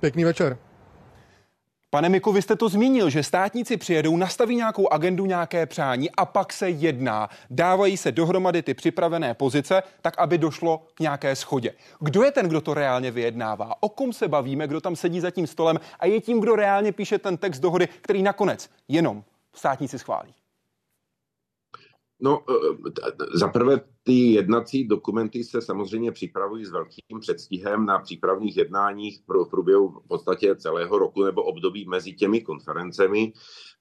Pěkný 0.00 0.24
večer. 0.24 0.56
Pane 1.90 2.08
Miku, 2.08 2.32
vy 2.32 2.42
jste 2.42 2.56
to 2.56 2.68
zmínil, 2.68 3.10
že 3.10 3.22
státníci 3.22 3.76
přijedou, 3.76 4.16
nastaví 4.16 4.56
nějakou 4.56 4.92
agendu, 4.92 5.26
nějaké 5.26 5.66
přání 5.66 6.10
a 6.10 6.24
pak 6.24 6.52
se 6.52 6.70
jedná. 6.70 7.28
Dávají 7.50 7.96
se 7.96 8.12
dohromady 8.12 8.62
ty 8.62 8.74
připravené 8.74 9.34
pozice, 9.34 9.82
tak 10.02 10.18
aby 10.18 10.38
došlo 10.38 10.86
k 10.94 11.00
nějaké 11.00 11.36
schodě. 11.36 11.74
Kdo 12.00 12.22
je 12.22 12.32
ten, 12.32 12.48
kdo 12.48 12.60
to 12.60 12.74
reálně 12.74 13.10
vyjednává? 13.10 13.74
O 13.80 13.88
kom 13.88 14.12
se 14.12 14.28
bavíme, 14.28 14.66
kdo 14.66 14.80
tam 14.80 14.96
sedí 14.96 15.20
za 15.20 15.30
tím 15.30 15.46
stolem 15.46 15.80
a 16.00 16.06
je 16.06 16.20
tím, 16.20 16.40
kdo 16.40 16.56
reálně 16.56 16.92
píše 16.92 17.18
ten 17.18 17.36
text 17.36 17.60
dohody, 17.60 17.88
který 18.00 18.22
nakonec 18.22 18.70
jenom 18.88 19.24
státníci 19.54 19.98
schválí? 19.98 20.34
No, 22.20 22.44
eh, 22.50 23.38
za 23.38 23.48
prvé 23.48 23.80
ty 24.02 24.32
jednací 24.32 24.88
dokumenty 24.88 25.44
se 25.44 25.62
samozřejmě 25.62 26.12
připravují 26.12 26.64
s 26.64 26.70
velkým 26.70 27.20
předstihem 27.20 27.86
na 27.86 27.98
přípravných 27.98 28.56
jednáních 28.56 29.20
pro 29.26 29.44
průběhu 29.44 29.88
v 29.88 30.08
podstatě 30.08 30.56
celého 30.56 30.98
roku 30.98 31.24
nebo 31.24 31.42
období 31.42 31.88
mezi 31.88 32.12
těmi 32.12 32.40
konferencemi 32.40 33.32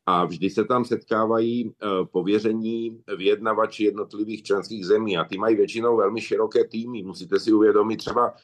a 0.05 0.25
vždy 0.25 0.49
se 0.49 0.65
tam 0.65 0.85
setkávají 0.85 1.71
eh, 1.71 1.87
pověření 2.11 3.01
vyjednavači 3.17 3.83
jednotlivých 3.83 4.43
členských 4.43 4.85
zemí 4.85 5.17
a 5.17 5.23
ty 5.23 5.37
mají 5.37 5.55
většinou 5.55 5.97
velmi 5.97 6.21
široké 6.21 6.67
týmy. 6.67 7.03
Musíte 7.03 7.39
si 7.39 7.53
uvědomit 7.53 7.97
třeba 7.97 8.33
eh, 8.33 8.37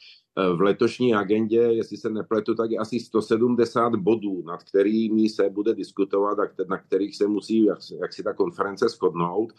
v 0.56 0.62
letošní 0.62 1.16
agendě, 1.16 1.58
jestli 1.58 1.98
se 1.98 2.10
nepletu, 2.10 2.56
tak 2.56 2.72
je 2.72 2.78
asi 2.78 3.00
170 3.00 3.96
bodů, 3.96 4.44
nad 4.44 4.64
kterými 4.64 5.30
se 5.30 5.50
bude 5.50 5.76
diskutovat 5.76 6.40
a 6.40 6.48
na 6.70 6.78
kterých 6.78 7.16
se 7.16 7.28
musí, 7.28 7.66
jak, 7.66 7.80
jak 8.02 8.14
si 8.14 8.24
ta 8.24 8.34
konference 8.34 8.90
shodnout. 8.90 9.54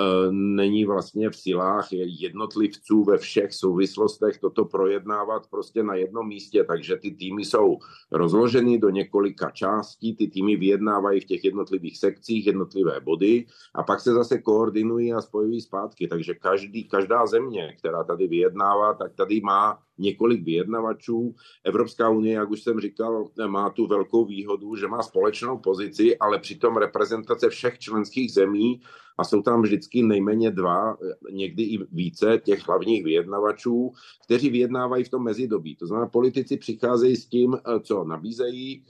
Eh, 0.00 0.32
není 0.32 0.84
vlastně 0.84 1.30
v 1.30 1.36
silách 1.36 1.88
jednotlivců 1.92 3.04
ve 3.04 3.18
všech 3.18 3.52
souvislostech 3.52 4.38
toto 4.38 4.64
projednávat 4.64 5.46
prostě 5.50 5.82
na 5.82 5.94
jednom 5.94 6.28
místě, 6.28 6.64
takže 6.64 6.96
ty 6.96 7.10
týmy 7.10 7.44
jsou 7.44 7.78
rozloženy 8.12 8.78
do 8.78 8.90
několika 8.90 9.50
částí, 9.50 10.16
ty 10.16 10.28
týmy 10.28 10.56
vyjednávají 10.56 11.20
v 11.20 11.24
těch 11.24 11.44
jednotlivých 11.44 11.98
sekcích 11.98 12.46
jednotlivé 12.46 13.00
body 13.00 13.46
a 13.74 13.82
pak 13.82 14.00
se 14.00 14.12
zase 14.12 14.38
koordinují 14.38 15.12
a 15.12 15.20
spojují 15.20 15.60
zpátky, 15.60 16.08
takže 16.08 16.34
každý, 16.34 16.84
každá 16.84 17.26
země, 17.26 17.74
která 17.78 18.04
tady 18.04 18.28
vyjednává, 18.28 18.94
tak 18.94 19.14
tady 19.14 19.40
má 19.40 19.78
několik 19.98 20.44
vyjednavačů. 20.44 21.34
Evropská 21.64 22.08
unie, 22.08 22.34
jak 22.34 22.50
už 22.50 22.62
jsem 22.62 22.80
říkal, 22.80 23.24
má 23.46 23.70
tu 23.70 23.86
velkou 23.86 24.24
výhodu, 24.24 24.76
že 24.76 24.88
má 24.88 25.02
společnou 25.02 25.58
pozici, 25.58 26.18
ale 26.18 26.38
přitom 26.38 26.76
reprezentace 26.76 27.48
všech 27.48 27.78
členských 27.78 28.32
zemí 28.32 28.80
a 29.18 29.24
jsou 29.24 29.42
tam 29.42 29.62
vždycky 29.62 30.02
nejméně 30.02 30.50
dva, 30.50 30.96
někdy 31.32 31.62
i 31.62 31.78
více 31.92 32.40
těch 32.44 32.68
hlavních 32.68 33.04
vyjednavačů, 33.04 33.92
kteří 34.24 34.50
vyjednávají 34.50 35.04
v 35.04 35.08
tom 35.08 35.24
mezidobí. 35.24 35.76
To 35.76 35.86
znamená, 35.86 36.08
politici 36.08 36.56
přicházejí 36.56 37.16
s 37.16 37.26
tím, 37.26 37.56
co 37.82 38.04
nabízejí, 38.04 38.84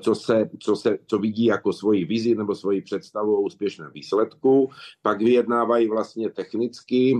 co, 0.00 0.14
se, 0.14 0.50
co, 0.58 0.76
se, 0.76 0.98
co 1.06 1.18
vidí 1.18 1.44
jako 1.44 1.72
svoji 1.72 2.04
vizi 2.04 2.34
nebo 2.34 2.54
svoji 2.54 2.82
představu 2.82 3.36
o 3.36 3.40
úspěšném 3.40 3.90
výsledku, 3.94 4.70
pak 5.02 5.18
vyjednávají 5.18 5.88
vlastně 5.88 6.30
technicky 6.30 7.16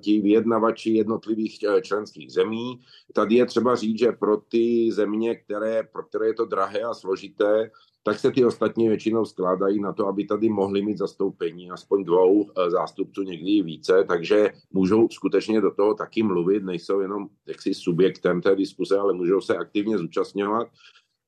ti 0.00 0.20
vyjednavači 0.20 0.90
jednotlivých 0.90 1.58
členských 1.82 2.32
zemí. 2.32 2.80
Tady 3.12 3.34
je 3.34 3.46
třeba 3.46 3.76
říct, 3.76 3.98
že 3.98 4.12
pro 4.12 4.36
ty 4.36 4.92
země, 4.92 5.34
které, 5.34 5.82
pro 5.92 6.02
které 6.02 6.26
je 6.26 6.34
to 6.34 6.44
drahé 6.44 6.80
a 6.80 6.94
složité, 6.94 7.70
tak 8.06 8.18
se 8.18 8.30
ty 8.30 8.44
ostatní 8.44 8.88
většinou 8.88 9.24
skládají 9.24 9.80
na 9.80 9.92
to, 9.92 10.06
aby 10.06 10.24
tady 10.24 10.48
mohli 10.48 10.82
mít 10.82 10.98
zastoupení 10.98 11.70
aspoň 11.70 12.04
dvou 12.04 12.50
eh, 12.50 12.70
zástupců, 12.70 13.22
někdy 13.22 13.50
i 13.50 13.62
více, 13.62 14.04
takže 14.08 14.52
můžou 14.70 15.08
skutečně 15.08 15.60
do 15.60 15.70
toho 15.70 15.94
taky 15.94 16.22
mluvit, 16.22 16.64
nejsou 16.64 17.00
jenom 17.00 17.28
jaksi 17.46 17.74
subjektem 17.74 18.42
té 18.42 18.56
diskuse, 18.56 18.98
ale 18.98 19.12
můžou 19.12 19.40
se 19.40 19.56
aktivně 19.56 19.98
zúčastňovat. 19.98 20.68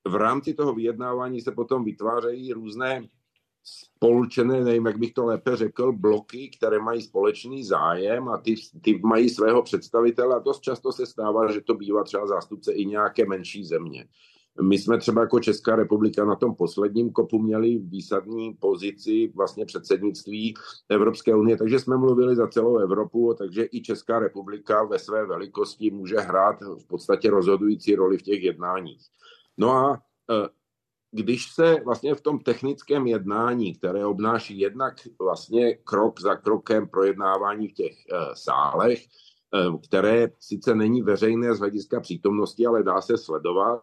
V 0.07 0.15
rámci 0.15 0.53
toho 0.53 0.73
vyjednávání 0.73 1.41
se 1.41 1.51
potom 1.51 1.83
vytvářejí 1.83 2.53
různé 2.53 3.07
spolčené, 3.63 4.63
nevím, 4.63 4.85
jak 4.85 4.97
bych 4.97 5.13
to 5.13 5.25
lépe 5.25 5.55
řekl, 5.55 5.91
bloky, 5.91 6.51
které 6.57 6.79
mají 6.79 7.01
společný 7.01 7.63
zájem 7.63 8.29
a 8.29 8.37
ty, 8.37 8.55
ty 8.81 9.01
mají 9.03 9.29
svého 9.29 9.63
představitele 9.63 10.35
a 10.35 10.39
dost 10.39 10.59
často 10.59 10.91
se 10.91 11.05
stává, 11.05 11.51
že 11.51 11.61
to 11.61 11.73
bývá 11.73 12.03
třeba 12.03 12.27
zástupce 12.27 12.73
i 12.73 12.85
nějaké 12.85 13.25
menší 13.25 13.65
země. 13.65 14.07
My 14.61 14.77
jsme 14.77 14.97
třeba 14.97 15.21
jako 15.21 15.39
Česká 15.39 15.75
republika 15.75 16.25
na 16.25 16.35
tom 16.35 16.55
posledním 16.55 17.11
kopu 17.11 17.39
měli 17.39 17.77
výsadní 17.77 18.53
pozici 18.53 19.31
vlastně 19.35 19.65
předsednictví 19.65 20.53
Evropské 20.89 21.35
unie, 21.35 21.57
takže 21.57 21.79
jsme 21.79 21.97
mluvili 21.97 22.35
za 22.35 22.47
celou 22.47 22.77
Evropu, 22.77 23.35
takže 23.37 23.67
i 23.71 23.81
Česká 23.81 24.19
republika 24.19 24.83
ve 24.83 24.99
své 24.99 25.25
velikosti 25.25 25.91
může 25.91 26.15
hrát 26.15 26.61
v 26.61 26.87
podstatě 26.87 27.29
rozhodující 27.29 27.95
roli 27.95 28.17
v 28.17 28.21
těch 28.21 28.43
jednáních. 28.43 29.01
No 29.57 29.71
a 29.71 29.93
e, 29.95 30.49
když 31.11 31.53
se 31.53 31.75
vlastně 31.85 32.15
v 32.15 32.21
tom 32.21 32.39
technickém 32.39 33.07
jednání, 33.07 33.75
které 33.75 34.05
obnáší 34.05 34.59
jednak 34.59 34.93
vlastně 35.21 35.75
krok 35.75 36.21
za 36.21 36.35
krokem 36.35 36.87
projednávání 36.87 37.67
v 37.67 37.73
těch 37.73 37.93
e, 37.93 38.15
sálech, 38.33 38.99
které 39.87 40.27
sice 40.39 40.75
není 40.75 41.01
veřejné 41.01 41.55
z 41.55 41.59
hlediska 41.59 41.99
přítomnosti, 41.99 42.65
ale 42.65 42.83
dá 42.83 43.01
se 43.01 43.17
sledovat, 43.17 43.81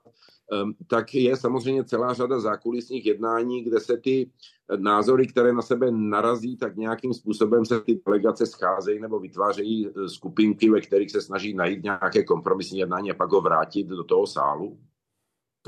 tak 0.86 1.14
je 1.14 1.36
samozřejmě 1.36 1.84
celá 1.84 2.14
řada 2.14 2.40
zákulisních 2.40 3.06
jednání, 3.06 3.62
kde 3.62 3.80
se 3.80 3.96
ty 3.96 4.30
názory, 4.76 5.26
které 5.26 5.52
na 5.52 5.62
sebe 5.62 5.90
narazí, 5.90 6.56
tak 6.56 6.76
nějakým 6.76 7.14
způsobem 7.14 7.64
se 7.64 7.80
ty 7.80 8.00
delegace 8.06 8.46
scházejí 8.46 9.00
nebo 9.00 9.20
vytvářejí 9.20 9.88
e, 9.88 10.08
skupinky, 10.08 10.70
ve 10.70 10.80
kterých 10.80 11.10
se 11.10 11.20
snaží 11.20 11.54
najít 11.54 11.82
nějaké 11.82 12.24
kompromisní 12.24 12.78
jednání 12.78 13.10
a 13.10 13.14
pak 13.14 13.32
ho 13.32 13.40
vrátit 13.40 13.86
do 13.86 14.04
toho 14.04 14.26
sálu. 14.26 14.78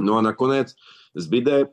No 0.00 0.16
a 0.16 0.22
nakonec 0.22 0.74
zbyde 1.14 1.68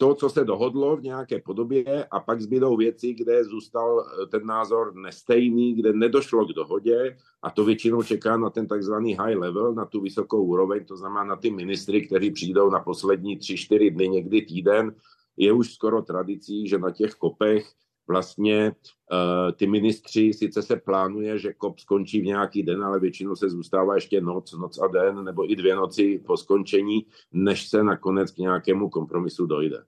to, 0.00 0.14
co 0.14 0.28
se 0.28 0.44
dohodlo 0.44 0.96
v 0.96 1.02
nějaké 1.02 1.40
podobě 1.40 2.04
a 2.10 2.20
pak 2.20 2.40
zbydou 2.40 2.76
věci, 2.76 3.14
kde 3.14 3.44
zůstal 3.44 4.00
eh, 4.00 4.26
ten 4.26 4.46
názor 4.46 4.94
nestejný, 4.94 5.74
kde 5.74 5.92
nedošlo 5.92 6.46
k 6.46 6.52
dohodě 6.52 7.16
a 7.42 7.50
to 7.50 7.64
většinou 7.64 8.02
čeká 8.02 8.36
na 8.36 8.50
ten 8.50 8.66
takzvaný 8.66 9.14
high 9.14 9.36
level, 9.36 9.74
na 9.74 9.84
tu 9.84 10.00
vysokou 10.00 10.44
úroveň, 10.44 10.84
to 10.84 10.96
znamená 10.96 11.24
na 11.24 11.36
ty 11.36 11.50
ministry, 11.50 12.06
kteří 12.06 12.30
přijdou 12.30 12.70
na 12.70 12.80
poslední 12.80 13.36
tři, 13.36 13.56
čtyři 13.56 13.90
dny, 13.90 14.08
někdy 14.08 14.42
týden. 14.42 14.94
Je 15.36 15.52
už 15.52 15.72
skoro 15.72 16.02
tradicí, 16.02 16.68
že 16.68 16.78
na 16.78 16.90
těch 16.90 17.14
kopech 17.14 17.72
vlastně 18.10 18.72
uh, 18.72 19.52
ty 19.52 19.66
ministři, 19.66 20.32
sice 20.32 20.62
se 20.62 20.76
plánuje, 20.76 21.38
že 21.38 21.52
kop 21.52 21.78
skončí 21.78 22.20
v 22.20 22.24
nějaký 22.24 22.62
den, 22.62 22.84
ale 22.84 23.00
většinou 23.00 23.36
se 23.36 23.50
zůstává 23.50 23.94
ještě 23.94 24.20
noc, 24.20 24.52
noc 24.52 24.78
a 24.78 24.86
den, 24.86 25.24
nebo 25.24 25.52
i 25.52 25.56
dvě 25.56 25.76
noci 25.76 26.22
po 26.26 26.36
skončení, 26.36 27.06
než 27.32 27.68
se 27.68 27.82
nakonec 27.82 28.30
k 28.30 28.38
nějakému 28.38 28.88
kompromisu 28.88 29.46
dojde. 29.46 29.84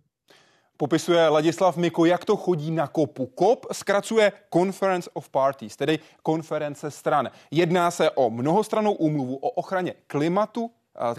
Popisuje 0.77 1.29
Ladislav 1.29 1.77
Miko, 1.77 2.05
jak 2.05 2.25
to 2.25 2.37
chodí 2.37 2.71
na 2.71 2.87
kopu. 2.87 3.27
KOP 3.27 3.67
zkracuje 3.73 4.33
Conference 4.55 5.11
of 5.15 5.29
Parties, 5.29 5.77
tedy 5.77 5.99
konference 6.23 6.91
stran. 6.91 7.31
Jedná 7.51 7.91
se 7.91 8.11
o 8.11 8.31
mnohostranou 8.31 8.93
úmluvu 8.93 9.37
o 9.37 9.51
ochraně 9.51 9.95
klimatu, 10.07 10.71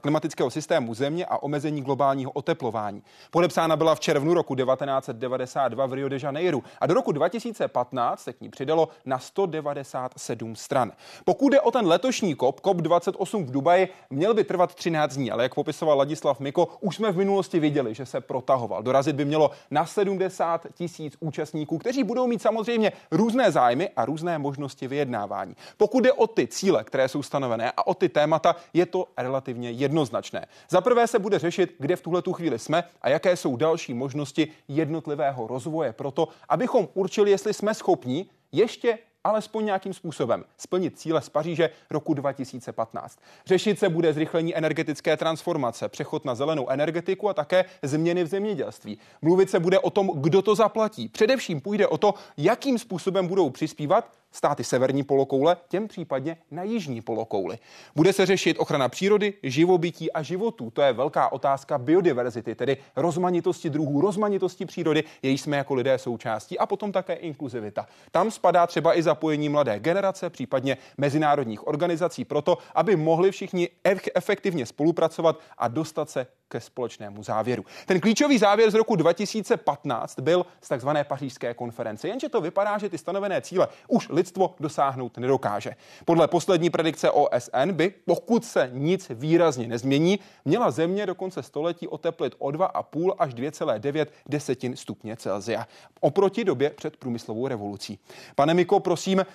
klimatického 0.01 0.50
systému 0.50 0.94
země 0.94 1.25
a 1.25 1.38
omezení 1.38 1.82
globálního 1.82 2.32
oteplování. 2.32 3.03
Podepsána 3.32 3.75
byla 3.75 3.96
v 3.96 4.00
červnu 4.00 4.34
roku 4.34 4.56
1992 4.56 5.86
v 5.86 5.94
Rio 5.94 6.10
de 6.10 6.18
Janeiro 6.24 6.60
a 6.80 6.88
do 6.88 6.94
roku 6.94 7.12
2015 7.12 8.24
se 8.24 8.34
k 8.34 8.42
ní 8.42 8.50
přidalo 8.50 8.89
na 9.06 9.20
197 9.20 10.56
stran. 10.56 10.92
Pokud 11.25 11.50
jde 11.50 11.62
o 11.62 11.72
ten 11.72 11.88
letošní 11.88 12.36
COP, 12.36 12.60
COP28 12.60 13.46
v 13.46 13.51
Dubaji, 13.51 13.88
měl 14.10 14.34
by 14.34 14.44
trvat 14.44 14.75
13 14.75 15.15
dní, 15.15 15.32
ale 15.32 15.44
jak 15.44 15.56
popisoval 15.56 15.98
Ladislav 15.98 16.39
Miko, 16.39 16.68
už 16.82 16.96
jsme 16.96 17.12
v 17.12 17.18
minulosti 17.18 17.60
viděli, 17.60 17.94
že 17.94 18.06
se 18.06 18.22
protahoval. 18.22 18.84
Dorazit 18.84 19.15
by 19.15 19.25
mělo 19.25 19.51
na 19.72 19.86
70 19.86 20.68
tisíc 20.74 21.18
účastníků, 21.20 21.77
kteří 21.77 22.03
budou 22.03 22.27
mít 22.27 22.42
samozřejmě 22.42 22.92
různé 23.12 23.51
zájmy 23.51 23.89
a 23.96 24.06
různé 24.06 24.38
možnosti 24.38 24.88
vyjednávání. 24.88 25.56
Pokud 25.77 26.03
jde 26.03 26.13
o 26.13 26.27
ty 26.27 26.48
cíle, 26.48 26.84
které 26.84 27.08
jsou 27.08 27.24
stanovené 27.24 27.72
a 27.72 27.88
o 27.88 27.94
ty 27.94 28.10
témata, 28.10 28.56
je 28.74 28.86
to 28.86 29.08
relativně 29.18 29.62
relativně 29.63 29.72
jednoznačné. 29.72 30.46
Za 30.70 30.82
prvé 30.82 31.08
se 31.08 31.20
bude 31.20 31.39
řešit, 31.39 31.75
kde 31.79 31.96
v 31.96 32.01
tuhle 32.01 32.22
tu 32.22 32.34
chvíli 32.34 32.60
jsme 32.60 32.84
a 33.01 33.10
jaké 33.10 33.36
jsou 33.36 33.55
další 33.55 33.93
možnosti 33.93 34.48
jednotlivého 34.67 35.48
rozvoje 35.48 35.93
pro 35.93 36.12
to, 36.12 36.27
abychom 36.50 36.88
určili, 36.93 37.32
jestli 37.32 37.53
jsme 37.53 37.74
schopni 37.74 38.25
ještě 38.51 38.98
alespoň 39.24 39.65
nějakým 39.65 39.93
způsobem 39.93 40.43
splnit 40.58 41.00
cíle 41.00 41.22
z 41.22 41.29
Paříže 41.29 41.70
roku 41.89 42.13
2015. 42.13 43.20
Řešit 43.46 43.79
se 43.79 43.89
bude 43.89 44.13
zrychlení 44.13 44.55
energetické 44.55 45.17
transformace, 45.17 45.89
přechod 45.89 46.25
na 46.25 46.36
zelenou 46.36 46.70
energetiku 46.70 47.29
a 47.29 47.34
také 47.34 47.65
změny 47.84 48.24
v 48.24 48.27
zemědělství. 48.27 48.98
Mluvit 49.22 49.50
se 49.50 49.60
bude 49.60 49.79
o 49.79 49.89
tom, 49.89 50.12
kdo 50.15 50.41
to 50.41 50.55
zaplatí. 50.55 51.08
Především 51.08 51.62
půjde 51.62 51.88
o 51.88 51.98
to, 51.98 52.13
jakým 52.38 52.77
způsobem 52.77 53.27
budou 53.27 53.50
přispívat 53.50 54.12
státy 54.34 54.63
severní 54.63 55.04
polokoule, 55.04 55.58
těm 55.70 55.88
případně 55.88 56.38
na 56.52 56.63
jižní 56.63 57.02
polokouli. 57.02 57.58
Bude 57.96 58.13
se 58.13 58.25
řešit 58.25 58.58
ochrana 58.60 58.90
přírody, 58.90 59.34
živobytí 59.44 60.12
a 60.12 60.22
životů. 60.22 60.70
To 60.70 60.82
je 60.82 60.94
velká 60.94 61.32
otázka 61.32 61.78
biodiverzity, 61.78 62.56
tedy 62.56 62.78
rozmanitosti 62.96 63.70
druhů, 63.70 64.02
rozmanitosti 64.02 64.66
přírody, 64.66 65.04
její 65.22 65.38
jsme 65.38 65.58
jako 65.58 65.74
lidé 65.74 65.98
součástí 65.98 66.60
a 66.60 66.66
potom 66.66 66.92
také 66.92 67.13
inkluzivita. 67.13 67.88
Tam 68.12 68.32
spadá 68.32 68.68
třeba 68.68 68.98
i 68.98 69.04
zapojení 69.04 69.50
mladé 69.50 69.80
generace, 69.80 70.30
případně 70.30 70.78
mezinárodních 70.98 71.68
organizací 71.68 72.25
proto, 72.25 72.58
aby 72.75 72.96
mohli 72.96 73.32
všichni 73.32 73.70
efektivně 74.16 74.66
spolupracovat 74.66 75.40
a 75.58 75.68
dostat 75.68 76.10
se 76.10 76.28
ke 76.53 76.62
společnému 76.62 77.24
závěru. 77.24 77.65
Ten 77.86 78.00
klíčový 78.00 78.38
závěr 78.38 78.72
z 78.72 78.74
roku 78.74 78.96
2015 78.96 80.20
byl 80.20 80.46
z 80.61 80.68
takzvané 80.68 81.03
pařížské 81.03 81.53
konference, 81.53 82.07
jenže 82.07 82.29
to 82.29 82.42
vypadá, 82.42 82.77
že 82.77 82.89
ty 82.89 82.98
stanovené 82.98 83.42
cíle 83.42 83.68
už 83.87 84.09
lidstvo 84.09 84.55
dosáhnout 84.59 85.18
nedokáže. 85.18 85.75
Podle 86.05 86.27
poslední 86.27 86.70
predikce 86.70 87.11
OSN 87.11 87.72
by, 87.72 87.94
pokud 88.05 88.46
se 88.46 88.70
nic 88.74 89.09
výrazně 89.09 89.68
nezmění, 89.68 90.20
měla 90.46 90.72
země 90.72 91.05
do 91.05 91.16
konce 91.16 91.44
století 91.44 91.87
oteplit 91.87 92.35
o 92.37 92.48
2,5 92.48 93.16
až 93.20 93.33
2,9 93.33 94.05
desetin 94.29 94.75
stupně 94.75 95.16
Celsia. 95.16 95.68
Oproti 96.00 96.44
době 96.44 96.70
před 96.70 96.98
průmyslovou 96.98 97.48
revolucí. 97.48 98.00
Pane 98.35 98.53
Miko, 98.53 98.79
prosím, 98.79 99.25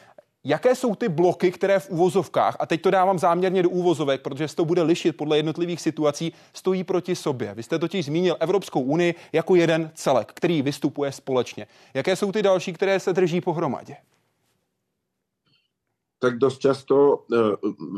Jaké 0.48 0.74
jsou 0.74 0.94
ty 0.94 1.08
bloky, 1.08 1.52
které 1.52 1.78
v 1.78 1.90
úvozovkách, 1.90 2.56
a 2.58 2.66
teď 2.66 2.82
to 2.82 2.90
dávám 2.90 3.18
záměrně 3.18 3.62
do 3.62 3.70
úvozovek, 3.70 4.20
protože 4.20 4.48
se 4.48 4.56
to 4.56 4.64
bude 4.64 4.82
lišit 4.82 5.16
podle 5.16 5.36
jednotlivých 5.36 5.80
situací, 5.80 6.32
stojí 6.52 6.84
proti 6.84 7.16
sobě. 7.16 7.54
Vy 7.54 7.62
jste 7.62 7.78
totiž 7.78 8.06
zmínil 8.06 8.36
Evropskou 8.40 8.80
unii 8.80 9.14
jako 9.32 9.54
jeden 9.54 9.90
celek, 9.94 10.32
který 10.34 10.62
vystupuje 10.62 11.12
společně. 11.12 11.66
Jaké 11.94 12.16
jsou 12.16 12.32
ty 12.32 12.42
další, 12.42 12.72
které 12.72 13.00
se 13.00 13.12
drží 13.12 13.40
pohromadě? 13.40 13.96
Tak 16.18 16.38
dost 16.38 16.58
často 16.58 17.24
eh, 17.32 17.36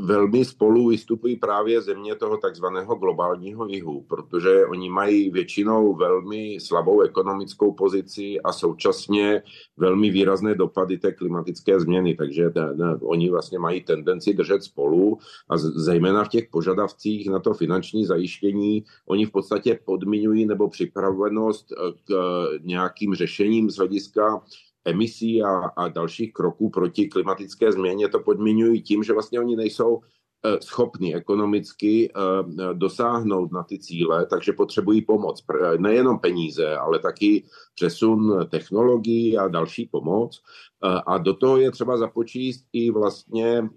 velmi 0.05 0.45
spolu 0.45 0.89
vystupují 0.89 1.37
právě 1.37 1.83
země 1.83 2.15
toho 2.15 2.37
takzvaného 2.37 2.95
globálního 2.95 3.67
jihu, 3.67 4.05
protože 4.09 4.67
oni 4.67 4.91
mají 4.91 5.31
většinou 5.31 5.95
velmi 5.95 6.59
slabou 6.61 7.01
ekonomickou 7.01 7.73
pozici 7.73 8.41
a 8.41 8.53
současně 8.53 9.43
velmi 9.77 10.11
výrazné 10.11 10.55
dopady 10.55 10.99
té 10.99 11.13
klimatické 11.13 11.81
změny, 11.81 12.15
takže 12.15 12.51
ne, 12.55 12.75
ne, 12.75 12.97
oni 13.03 13.31
vlastně 13.31 13.59
mají 13.59 13.81
tendenci 13.81 14.35
držet 14.35 14.63
spolu 14.63 15.19
a 15.51 15.57
zejména 15.59 16.25
v 16.25 16.29
těch 16.29 16.49
požadavcích 16.51 17.31
na 17.31 17.39
to 17.39 17.55
finanční 17.55 18.05
zajištění. 18.05 18.85
Oni 19.07 19.27
v 19.27 19.31
podstatě 19.31 19.79
podmiňují 19.85 20.47
nebo 20.47 20.69
připravenost 20.69 21.73
eh, 21.73 21.93
k 22.05 22.11
eh, 22.11 22.59
nějakým 22.63 23.15
řešením 23.15 23.71
z 23.71 23.77
hlediska 23.77 24.43
emisí 24.85 25.43
a, 25.43 25.59
a 25.77 25.89
dalších 25.89 26.33
kroků 26.33 26.71
proti 26.71 27.09
klimatické 27.09 27.73
změně 27.73 28.09
to 28.09 28.21
podmiňují 28.21 28.83
tím, 28.83 29.03
že 29.03 29.13
vlastně 29.13 29.41
oni 29.41 29.57
nejsou 29.57 30.01
eh, 30.45 30.59
schopni 30.61 31.15
ekonomicky 31.15 32.11
eh, 32.11 32.75
dosáhnout 32.75 33.53
na 33.53 33.63
ty 33.63 33.79
cíle, 33.79 34.27
takže 34.27 34.53
potřebují 34.53 35.03
pomoc. 35.03 35.45
Nejenom 35.79 36.19
peníze, 36.19 36.77
ale 36.77 36.99
taky 36.99 37.45
přesun 37.75 38.47
technologií 38.51 39.39
a 39.39 39.49
další 39.49 39.87
pomoc. 39.87 40.43
Eh, 40.85 41.01
a 41.07 41.19
do 41.19 41.35
toho 41.35 41.57
je 41.57 41.71
třeba 41.71 41.97
započíst 41.97 42.65
i 42.73 42.91
vlastně 42.91 43.69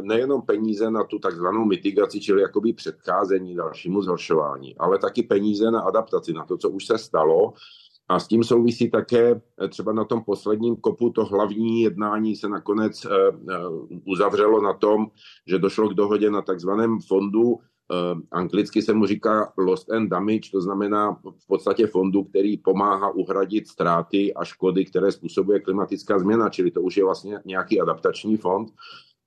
nejenom 0.00 0.42
peníze 0.42 0.90
na 0.90 1.04
tu 1.04 1.18
takzvanou 1.18 1.64
mitigaci, 1.64 2.20
čili 2.20 2.42
jakoby 2.42 2.72
předcházení 2.72 3.56
dalšímu 3.56 4.02
zhoršování, 4.02 4.76
ale 4.78 4.98
taky 4.98 5.22
peníze 5.22 5.70
na 5.70 5.80
adaptaci, 5.80 6.32
na 6.32 6.44
to, 6.44 6.56
co 6.56 6.70
už 6.70 6.86
se 6.86 6.98
stalo 6.98 7.52
a 8.10 8.18
s 8.18 8.28
tím 8.28 8.44
souvisí 8.44 8.90
také 8.90 9.40
eh, 9.62 9.68
třeba 9.68 9.92
na 9.92 10.04
tom 10.04 10.22
posledním 10.24 10.76
kopu 10.76 11.10
to 11.10 11.24
hlavní 11.24 11.82
jednání 11.82 12.36
se 12.36 12.48
nakonec 12.48 13.04
eh, 13.04 13.08
eh, 13.50 13.54
uzavřelo 14.06 14.62
na 14.62 14.72
tom, 14.72 15.06
že 15.46 15.58
došlo 15.58 15.88
k 15.88 15.94
dohodě 15.94 16.30
na 16.30 16.42
takzvaném 16.42 16.98
fondu, 17.08 17.58
anglicky 18.30 18.82
se 18.82 18.94
mu 18.94 19.06
říká 19.06 19.52
lost 19.58 19.90
and 19.90 20.08
damage, 20.08 20.50
to 20.52 20.60
znamená 20.60 21.12
v 21.12 21.46
podstatě 21.46 21.86
fondu, 21.86 22.24
který 22.24 22.56
pomáhá 22.56 23.10
uhradit 23.10 23.68
ztráty 23.68 24.34
a 24.34 24.44
škody, 24.44 24.84
které 24.84 25.12
způsobuje 25.12 25.60
klimatická 25.60 26.18
změna, 26.18 26.48
čili 26.48 26.70
to 26.70 26.82
už 26.82 26.96
je 26.96 27.04
vlastně 27.04 27.38
nějaký 27.44 27.80
adaptační 27.80 28.36
fond. 28.36 28.68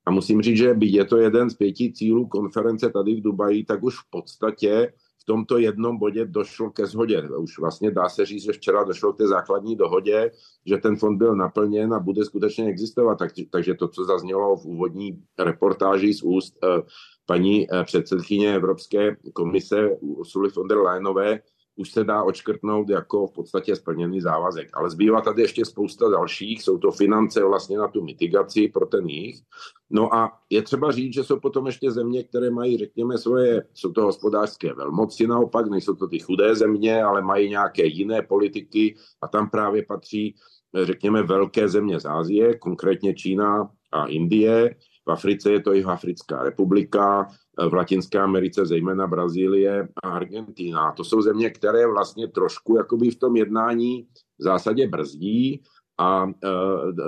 A 0.06 0.10
musím 0.10 0.42
říct, 0.42 0.56
že 0.56 0.76
je 0.80 1.04
to 1.04 1.16
jeden 1.16 1.50
z 1.50 1.54
pěti 1.54 1.92
cílů 1.92 2.26
konference 2.26 2.90
tady 2.90 3.14
v 3.14 3.22
Dubaji, 3.22 3.64
tak 3.64 3.82
už 3.82 3.94
v 3.94 4.10
podstatě 4.10 4.92
v 5.24 5.26
tomto 5.26 5.58
jednom 5.58 5.98
bodě 5.98 6.24
došlo 6.24 6.70
ke 6.70 6.86
shodě. 6.86 7.22
Už 7.38 7.58
vlastně 7.58 7.90
dá 7.90 8.08
se 8.08 8.26
říct, 8.26 8.42
že 8.42 8.52
včera 8.52 8.84
došlo 8.84 9.12
k 9.12 9.16
té 9.16 9.26
základní 9.26 9.76
dohodě, 9.76 10.30
že 10.66 10.76
ten 10.76 10.96
fond 10.96 11.16
byl 11.18 11.36
naplněn 11.36 11.94
a 11.94 11.98
bude 11.98 12.24
skutečně 12.24 12.68
existovat. 12.68 13.18
Tak, 13.18 13.30
takže 13.50 13.74
to, 13.74 13.88
co 13.88 14.04
zaznělo 14.04 14.56
v 14.56 14.64
úvodní 14.64 15.22
reportáži 15.38 16.14
z 16.14 16.22
úst 16.22 16.58
eh, 16.64 16.82
paní 17.26 17.66
eh, 17.72 17.84
předsedkyně 17.84 18.54
Evropské 18.54 19.16
komise 19.32 19.90
Ursula 20.00 20.48
von 20.56 20.68
der 20.68 20.78
Leyenové, 20.78 21.40
už 21.76 21.90
se 21.90 22.04
dá 22.04 22.22
očkrtnout 22.22 22.90
jako 22.90 23.26
v 23.26 23.32
podstatě 23.32 23.76
splněný 23.76 24.20
závazek. 24.20 24.70
Ale 24.74 24.90
zbývá 24.90 25.20
tady 25.20 25.42
ještě 25.42 25.64
spousta 25.64 26.08
dalších, 26.08 26.62
jsou 26.62 26.78
to 26.78 26.90
finance 26.90 27.44
vlastně 27.44 27.78
na 27.78 27.88
tu 27.88 28.04
mitigaci 28.04 28.68
pro 28.68 28.86
ten 28.86 29.06
jich. 29.06 29.40
No 29.94 30.14
a 30.14 30.32
je 30.50 30.62
třeba 30.62 30.92
říct, 30.92 31.14
že 31.14 31.24
jsou 31.24 31.40
potom 31.40 31.66
ještě 31.66 31.90
země, 31.90 32.22
které 32.22 32.50
mají, 32.50 32.78
řekněme, 32.78 33.18
svoje, 33.18 33.64
jsou 33.74 33.92
to 33.92 34.02
hospodářské 34.02 34.74
velmoci 34.74 35.26
naopak, 35.26 35.66
nejsou 35.66 35.94
to 35.94 36.08
ty 36.08 36.18
chudé 36.18 36.54
země, 36.54 37.02
ale 37.02 37.22
mají 37.22 37.48
nějaké 37.50 37.86
jiné 37.86 38.22
politiky 38.22 38.96
a 39.22 39.28
tam 39.28 39.50
právě 39.50 39.82
patří, 39.82 40.34
řekněme, 40.82 41.22
velké 41.22 41.68
země 41.68 42.00
z 42.00 42.04
Ázie, 42.04 42.58
konkrétně 42.58 43.14
Čína 43.14 43.70
a 43.92 44.06
Indie, 44.06 44.76
v 45.08 45.10
Africe 45.10 45.52
je 45.52 45.60
to 45.60 45.72
Jihoafrická 45.72 46.42
republika, 46.42 47.28
v 47.68 47.74
Latinské 47.74 48.18
Americe 48.18 48.66
zejména 48.66 49.06
Brazílie 49.06 49.88
a 50.02 50.08
Argentina. 50.08 50.92
To 50.92 51.04
jsou 51.04 51.22
země, 51.22 51.50
které 51.50 51.86
vlastně 51.86 52.28
trošku 52.28 52.76
jakoby 52.76 53.10
v 53.10 53.18
tom 53.18 53.36
jednání 53.36 54.06
v 54.38 54.42
zásadě 54.42 54.88
brzdí 54.88 55.62
a 55.98 56.26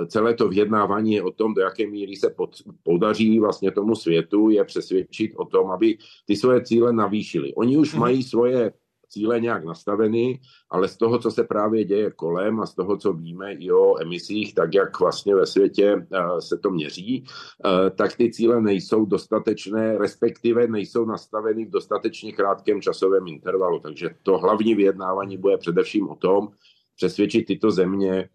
celé 0.07 0.33
to 0.33 0.47
vyjednávání 0.47 1.13
je 1.13 1.23
o 1.23 1.31
tom, 1.31 1.53
do 1.53 1.61
jaké 1.61 1.87
míry 1.87 2.15
se 2.15 2.29
pod, 2.29 2.55
podaří 2.83 3.39
vlastně 3.39 3.71
tomu 3.71 3.95
světu 3.95 4.49
je 4.49 4.63
přesvědčit 4.63 5.31
o 5.35 5.45
tom, 5.45 5.71
aby 5.71 5.97
ty 6.25 6.35
svoje 6.35 6.61
cíle 6.61 6.93
navýšili. 6.93 7.53
Oni 7.53 7.77
už 7.77 7.91
hmm. 7.91 8.01
mají 8.01 8.23
svoje 8.23 8.71
cíle 9.09 9.39
nějak 9.39 9.65
nastaveny, 9.65 10.39
ale 10.69 10.87
z 10.87 10.97
toho, 10.97 11.19
co 11.19 11.31
se 11.31 11.43
právě 11.43 11.85
děje 11.85 12.11
kolem 12.11 12.59
a 12.59 12.65
z 12.65 12.75
toho, 12.75 12.97
co 12.97 13.13
víme 13.13 13.53
i 13.53 13.71
o 13.71 14.01
emisích, 14.01 14.55
tak 14.55 14.73
jak 14.73 14.99
vlastně 14.99 15.35
ve 15.35 15.45
světě 15.45 16.07
eh, 16.13 16.41
se 16.41 16.57
to 16.57 16.69
měří, 16.69 17.23
eh, 17.65 17.89
tak 17.89 18.17
ty 18.17 18.31
cíle 18.31 18.61
nejsou 18.61 19.05
dostatečné, 19.05 19.97
respektive 19.97 20.67
nejsou 20.67 21.05
nastaveny 21.05 21.65
v 21.65 21.69
dostatečně 21.69 22.31
krátkém 22.31 22.81
časovém 22.81 23.27
intervalu. 23.27 23.79
Takže 23.79 24.09
to 24.23 24.37
hlavní 24.37 24.75
vyjednávání 24.75 25.37
bude 25.37 25.57
především 25.57 26.09
o 26.09 26.15
tom, 26.15 26.49
přesvědčit 26.95 27.45
tyto 27.45 27.71
země, 27.71 28.29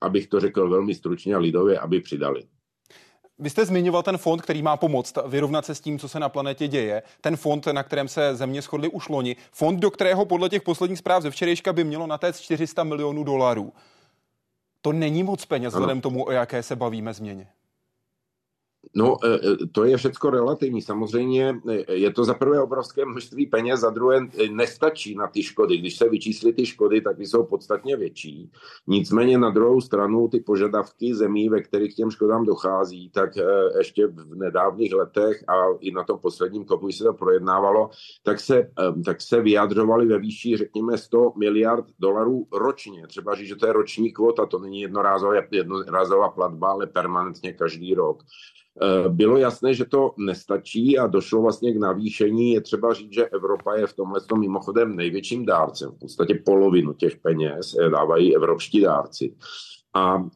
abych 0.00 0.26
to 0.26 0.40
řekl 0.40 0.68
velmi 0.70 0.94
stručně 0.94 1.34
a 1.34 1.38
lidově, 1.38 1.78
aby 1.78 2.00
přidali. 2.00 2.44
Vy 3.38 3.50
jste 3.50 3.66
zmiňoval 3.66 4.02
ten 4.02 4.18
fond, 4.18 4.42
který 4.42 4.62
má 4.62 4.76
pomoct 4.76 5.18
vyrovnat 5.26 5.66
se 5.66 5.74
s 5.74 5.80
tím, 5.80 5.98
co 5.98 6.08
se 6.08 6.20
na 6.20 6.28
planetě 6.28 6.68
děje. 6.68 7.02
Ten 7.20 7.36
fond, 7.36 7.66
na 7.66 7.82
kterém 7.82 8.08
se 8.08 8.36
země 8.36 8.62
shodly 8.62 8.88
už 8.88 9.08
loni. 9.08 9.36
Fond, 9.52 9.80
do 9.80 9.90
kterého 9.90 10.24
podle 10.24 10.48
těch 10.48 10.62
posledních 10.62 10.98
zpráv 10.98 11.22
ze 11.22 11.30
včerejška 11.30 11.72
by 11.72 11.84
mělo 11.84 12.06
natéct 12.06 12.40
400 12.40 12.84
milionů 12.84 13.24
dolarů. 13.24 13.72
To 14.82 14.92
není 14.92 15.22
moc 15.22 15.44
peněz 15.44 15.74
vzhledem 15.74 16.00
tomu, 16.00 16.26
o 16.26 16.30
jaké 16.30 16.62
se 16.62 16.76
bavíme 16.76 17.14
změně. 17.14 17.48
No, 18.96 19.16
e, 19.24 19.34
e, 19.34 19.66
to 19.72 19.84
je 19.84 19.96
všecko 19.96 20.30
relativní. 20.30 20.82
Samozřejmě 20.82 21.60
e, 21.68 21.94
je 21.94 22.12
to 22.12 22.24
za 22.24 22.34
prvé 22.34 22.60
obrovské 22.62 23.04
množství 23.04 23.46
peněz, 23.46 23.80
za 23.80 23.90
druhé 23.90 24.28
nestačí 24.50 25.14
na 25.14 25.26
ty 25.26 25.42
škody. 25.42 25.76
Když 25.76 25.96
se 25.96 26.08
vyčíslí 26.08 26.52
ty 26.52 26.66
škody, 26.66 27.00
tak 27.00 27.20
jsou 27.20 27.44
podstatně 27.44 27.96
větší. 27.96 28.50
Nicméně 28.86 29.38
na 29.38 29.50
druhou 29.50 29.80
stranu 29.80 30.28
ty 30.28 30.40
požadavky 30.40 31.14
zemí, 31.14 31.48
ve 31.48 31.62
kterých 31.62 31.94
těm 31.94 32.10
škodám 32.10 32.44
dochází, 32.44 33.10
tak 33.10 33.30
ještě 33.78 34.06
v 34.06 34.34
nedávných 34.34 34.94
letech 34.94 35.44
a 35.48 35.54
i 35.80 35.90
na 35.90 36.04
tom 36.04 36.18
posledním 36.18 36.64
kopu, 36.64 36.92
se 36.92 37.04
to 37.04 37.14
projednávalo, 37.14 37.90
tak 38.22 38.40
se, 38.40 38.70
tak 39.04 39.20
se 39.20 39.40
vyjadřovali 39.40 40.06
ve 40.06 40.18
výši, 40.18 40.56
řekněme, 40.56 40.98
100 40.98 41.32
miliard 41.36 41.84
dolarů 41.98 42.46
ročně. 42.52 43.06
Třeba 43.06 43.34
říct, 43.34 43.48
že 43.48 43.56
to 43.56 43.66
je 43.66 43.72
roční 43.72 44.12
kvota, 44.12 44.46
to 44.46 44.58
není 44.58 44.80
jednorázová, 44.80 45.34
jednorázová 45.50 46.28
platba, 46.28 46.68
ale 46.68 46.86
permanentně 46.86 47.52
každý 47.52 47.94
rok. 47.94 48.22
Eh, 48.82 49.08
bylo 49.08 49.36
jasné, 49.36 49.74
že 49.74 49.84
to 49.84 50.14
nestačí 50.18 50.98
a 50.98 51.06
došlo 51.06 51.42
vlastně 51.42 51.72
k 51.72 51.76
navýšení. 51.76 52.52
Je 52.52 52.60
třeba 52.60 52.94
říct, 52.94 53.12
že 53.12 53.26
Evropa 53.26 53.74
je 53.74 53.86
v 53.86 53.92
tomhle 53.92 54.20
tom 54.20 54.40
mimochodem 54.40 54.96
největším 54.96 55.46
dárcem. 55.46 55.90
V 55.90 55.98
podstatě 55.98 56.42
polovinu 56.44 56.92
těch 56.92 57.16
peněz 57.16 57.76
eh, 57.80 57.90
dávají 57.90 58.36
evropští 58.36 58.80
dárci. 58.80 59.34
A 59.96 60.16
uh, 60.16 60.28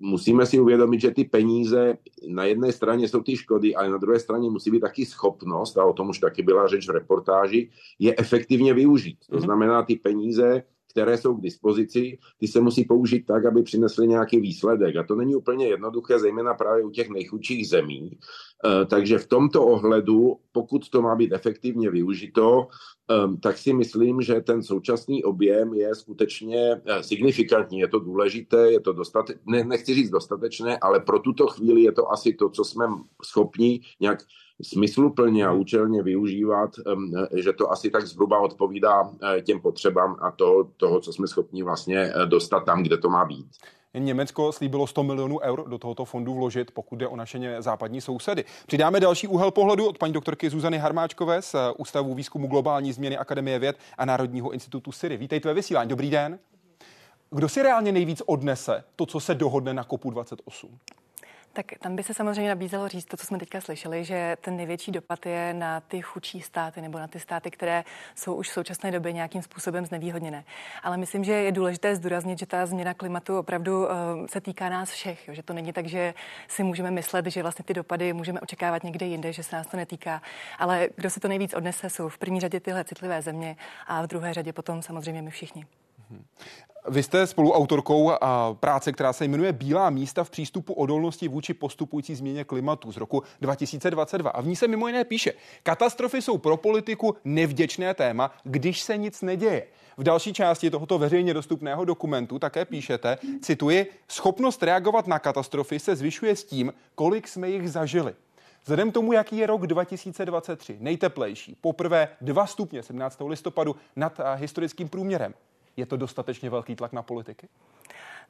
musíme 0.00 0.46
si 0.46 0.60
uvědomit, 0.60 1.00
že 1.00 1.10
ty 1.10 1.24
peníze 1.24 1.96
na 2.28 2.44
jedné 2.44 2.72
straně 2.72 3.08
jsou 3.08 3.22
ty 3.22 3.36
škody, 3.36 3.74
ale 3.74 3.90
na 3.90 3.98
druhé 3.98 4.18
straně 4.18 4.50
musí 4.50 4.70
být 4.70 4.80
taky 4.80 5.06
schopnost, 5.06 5.78
a 5.78 5.84
o 5.84 5.92
tom 5.92 6.08
už 6.08 6.18
taky 6.18 6.42
byla 6.42 6.66
řeč 6.66 6.88
v 6.88 6.90
reportáži, 6.90 7.70
je 7.98 8.14
efektivně 8.18 8.74
využít. 8.74 9.18
To 9.30 9.36
mhm. 9.36 9.44
znamená, 9.44 9.82
ty 9.82 9.96
peníze 9.96 10.62
které 10.90 11.18
jsou 11.18 11.34
k 11.34 11.42
dispozici, 11.42 12.18
ty 12.38 12.48
se 12.48 12.60
musí 12.60 12.84
použít 12.84 13.26
tak, 13.26 13.46
aby 13.46 13.62
přinesly 13.62 14.08
nějaký 14.08 14.40
výsledek. 14.40 14.96
A 14.96 15.02
to 15.02 15.14
není 15.14 15.34
úplně 15.34 15.66
jednoduché, 15.66 16.18
zejména 16.18 16.54
právě 16.54 16.84
u 16.84 16.90
těch 16.90 17.10
nejchudších 17.10 17.68
zemí. 17.68 18.18
Eh, 18.64 18.86
takže 18.86 19.18
v 19.18 19.26
tomto 19.26 19.66
ohledu, 19.66 20.36
pokud 20.52 20.88
to 20.88 21.02
má 21.02 21.16
být 21.16 21.32
efektivně 21.32 21.90
využito, 21.90 22.68
ehm, 23.08 23.36
tak 23.36 23.58
si 23.58 23.72
myslím, 23.72 24.22
že 24.22 24.40
ten 24.40 24.62
současný 24.62 25.24
objem 25.24 25.74
je 25.74 25.94
skutečně 25.94 26.82
eh, 26.84 27.02
signifikantní. 27.02 27.78
Je 27.78 27.88
to 27.88 27.98
důležité, 27.98 28.72
je 28.72 28.80
to 28.80 28.92
dostatečné, 28.92 29.42
ne, 29.46 29.64
nechci 29.64 29.94
říct 29.94 30.10
dostatečné, 30.10 30.78
ale 30.78 31.00
pro 31.00 31.18
tuto 31.18 31.46
chvíli 31.46 31.82
je 31.82 31.92
to 31.92 32.12
asi 32.12 32.34
to, 32.34 32.50
co 32.50 32.64
jsme 32.64 32.86
schopni 33.24 33.80
nějak 34.00 34.18
smysluplně 34.62 35.46
a 35.46 35.52
účelně 35.52 36.02
využívat, 36.02 36.70
že 37.36 37.52
to 37.52 37.72
asi 37.72 37.90
tak 37.90 38.06
zhruba 38.06 38.38
odpovídá 38.38 39.10
eh, 39.22 39.42
těm 39.42 39.60
potřebám 39.60 40.16
a 40.20 40.30
toho, 40.30 40.68
toho, 40.76 41.00
co 41.00 41.12
jsme 41.12 41.26
schopni 41.26 41.62
vlastně 41.62 41.98
eh, 41.98 42.26
dostat 42.26 42.64
tam, 42.64 42.82
kde 42.82 42.98
to 42.98 43.10
má 43.10 43.24
být. 43.24 43.46
Německo 43.94 44.52
slíbilo 44.52 44.86
100 44.86 45.02
milionů 45.02 45.40
eur 45.40 45.68
do 45.68 45.78
tohoto 45.78 46.04
fondu 46.04 46.34
vložit, 46.34 46.70
pokud 46.70 46.96
jde 46.96 47.08
o 47.08 47.16
naše 47.16 47.56
západní 47.58 48.00
sousedy. 48.00 48.44
Přidáme 48.66 49.00
další 49.00 49.28
úhel 49.28 49.50
pohledu 49.50 49.88
od 49.88 49.98
paní 49.98 50.12
doktorky 50.12 50.50
Zuzany 50.50 50.78
Harmáčkové 50.78 51.42
z 51.42 51.54
eh, 51.54 51.58
Ústavu 51.78 52.14
výzkumu 52.14 52.46
globální 52.46 52.92
změny 52.92 53.16
Akademie 53.16 53.58
věd 53.58 53.76
a 53.98 54.04
Národního 54.04 54.50
institutu 54.50 54.92
Syry. 54.92 55.16
Vítejte 55.16 55.48
ve 55.48 55.54
vysílání. 55.54 55.88
Dobrý 55.88 56.10
den. 56.10 56.38
Kdo 57.30 57.48
si 57.48 57.62
reálně 57.62 57.92
nejvíc 57.92 58.22
odnese 58.26 58.84
to, 58.96 59.06
co 59.06 59.20
se 59.20 59.34
dohodne 59.34 59.74
na 59.74 59.84
kopu 59.84 60.10
28? 60.10 60.78
Tak 61.52 61.66
tam 61.80 61.96
by 61.96 62.02
se 62.02 62.14
samozřejmě 62.14 62.48
nabízelo 62.48 62.88
říct 62.88 63.04
to, 63.04 63.16
co 63.16 63.26
jsme 63.26 63.38
teďka 63.38 63.60
slyšeli, 63.60 64.04
že 64.04 64.36
ten 64.40 64.56
největší 64.56 64.92
dopad 64.92 65.26
je 65.26 65.54
na 65.54 65.80
ty 65.80 66.02
chudší 66.02 66.40
státy 66.40 66.80
nebo 66.80 66.98
na 66.98 67.08
ty 67.08 67.20
státy, 67.20 67.50
které 67.50 67.84
jsou 68.14 68.34
už 68.34 68.48
v 68.48 68.52
současné 68.52 68.90
době 68.90 69.12
nějakým 69.12 69.42
způsobem 69.42 69.86
znevýhodněné. 69.86 70.44
Ale 70.82 70.96
myslím, 70.96 71.24
že 71.24 71.32
je 71.32 71.52
důležité 71.52 71.96
zdůraznit, 71.96 72.38
že 72.38 72.46
ta 72.46 72.66
změna 72.66 72.94
klimatu 72.94 73.38
opravdu 73.38 73.82
uh, 73.82 73.90
se 74.26 74.40
týká 74.40 74.68
nás 74.68 74.90
všech. 74.90 75.28
Že 75.32 75.42
to 75.42 75.52
není 75.52 75.72
tak, 75.72 75.86
že 75.86 76.14
si 76.48 76.62
můžeme 76.62 76.90
myslet, 76.90 77.26
že 77.26 77.42
vlastně 77.42 77.64
ty 77.64 77.74
dopady 77.74 78.12
můžeme 78.12 78.40
očekávat 78.40 78.84
někde 78.84 79.06
jinde, 79.06 79.32
že 79.32 79.42
se 79.42 79.56
nás 79.56 79.66
to 79.66 79.76
netýká. 79.76 80.22
Ale 80.58 80.88
kdo 80.96 81.10
si 81.10 81.20
to 81.20 81.28
nejvíc 81.28 81.54
odnese, 81.54 81.90
jsou 81.90 82.08
v 82.08 82.18
první 82.18 82.40
řadě 82.40 82.60
tyhle 82.60 82.84
citlivé 82.84 83.22
země 83.22 83.56
a 83.86 84.02
v 84.02 84.06
druhé 84.06 84.34
řadě 84.34 84.52
potom 84.52 84.82
samozřejmě 84.82 85.22
my 85.22 85.30
všichni. 85.30 85.66
Vy 86.88 87.02
jste 87.02 87.26
spoluautorkou 87.26 88.12
práce, 88.60 88.92
která 88.92 89.12
se 89.12 89.24
jmenuje 89.24 89.52
Bílá 89.52 89.90
místa 89.90 90.24
v 90.24 90.30
přístupu 90.30 90.72
odolnosti 90.72 91.28
vůči 91.28 91.54
postupující 91.54 92.14
změně 92.14 92.44
klimatu 92.44 92.92
z 92.92 92.96
roku 92.96 93.22
2022. 93.40 94.30
A 94.30 94.40
v 94.40 94.46
ní 94.46 94.56
se 94.56 94.68
mimo 94.68 94.86
jiné 94.86 95.04
píše, 95.04 95.32
katastrofy 95.62 96.22
jsou 96.22 96.38
pro 96.38 96.56
politiku 96.56 97.16
nevděčné 97.24 97.94
téma, 97.94 98.30
když 98.44 98.80
se 98.80 98.96
nic 98.96 99.22
neděje. 99.22 99.66
V 99.96 100.02
další 100.02 100.32
části 100.32 100.70
tohoto 100.70 100.98
veřejně 100.98 101.34
dostupného 101.34 101.84
dokumentu 101.84 102.38
také 102.38 102.64
píšete, 102.64 103.18
cituji, 103.42 103.90
schopnost 104.08 104.62
reagovat 104.62 105.06
na 105.06 105.18
katastrofy 105.18 105.78
se 105.78 105.96
zvyšuje 105.96 106.36
s 106.36 106.44
tím, 106.44 106.72
kolik 106.94 107.28
jsme 107.28 107.50
jich 107.50 107.70
zažili. 107.70 108.14
Vzhledem 108.62 108.92
tomu, 108.92 109.12
jaký 109.12 109.36
je 109.36 109.46
rok 109.46 109.66
2023, 109.66 110.76
nejteplejší, 110.80 111.56
poprvé 111.60 112.08
2 112.20 112.46
stupně 112.46 112.82
17. 112.82 113.18
listopadu 113.26 113.76
nad 113.96 114.20
historickým 114.34 114.88
průměrem, 114.88 115.34
je 115.76 115.86
to 115.86 115.96
dostatečně 115.96 116.50
velký 116.50 116.76
tlak 116.76 116.92
na 116.92 117.02
politiky? 117.02 117.48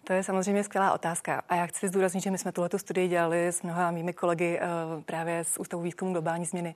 To 0.04 0.12
je 0.12 0.22
samozřejmě 0.22 0.64
skvělá 0.64 0.92
otázka. 0.92 1.42
A 1.48 1.54
já 1.54 1.66
chci 1.66 1.88
zdůraznit, 1.88 2.20
že 2.20 2.30
my 2.30 2.38
jsme 2.38 2.52
tuto 2.52 2.78
studii 2.78 3.08
dělali 3.08 3.46
s 3.46 3.62
mnoha 3.62 3.90
mými 3.90 4.12
kolegy 4.12 4.60
uh, 4.60 5.02
právě 5.02 5.44
z 5.44 5.58
Ústavu 5.58 5.82
výzkumu 5.82 6.12
globální 6.12 6.44
změny. 6.44 6.74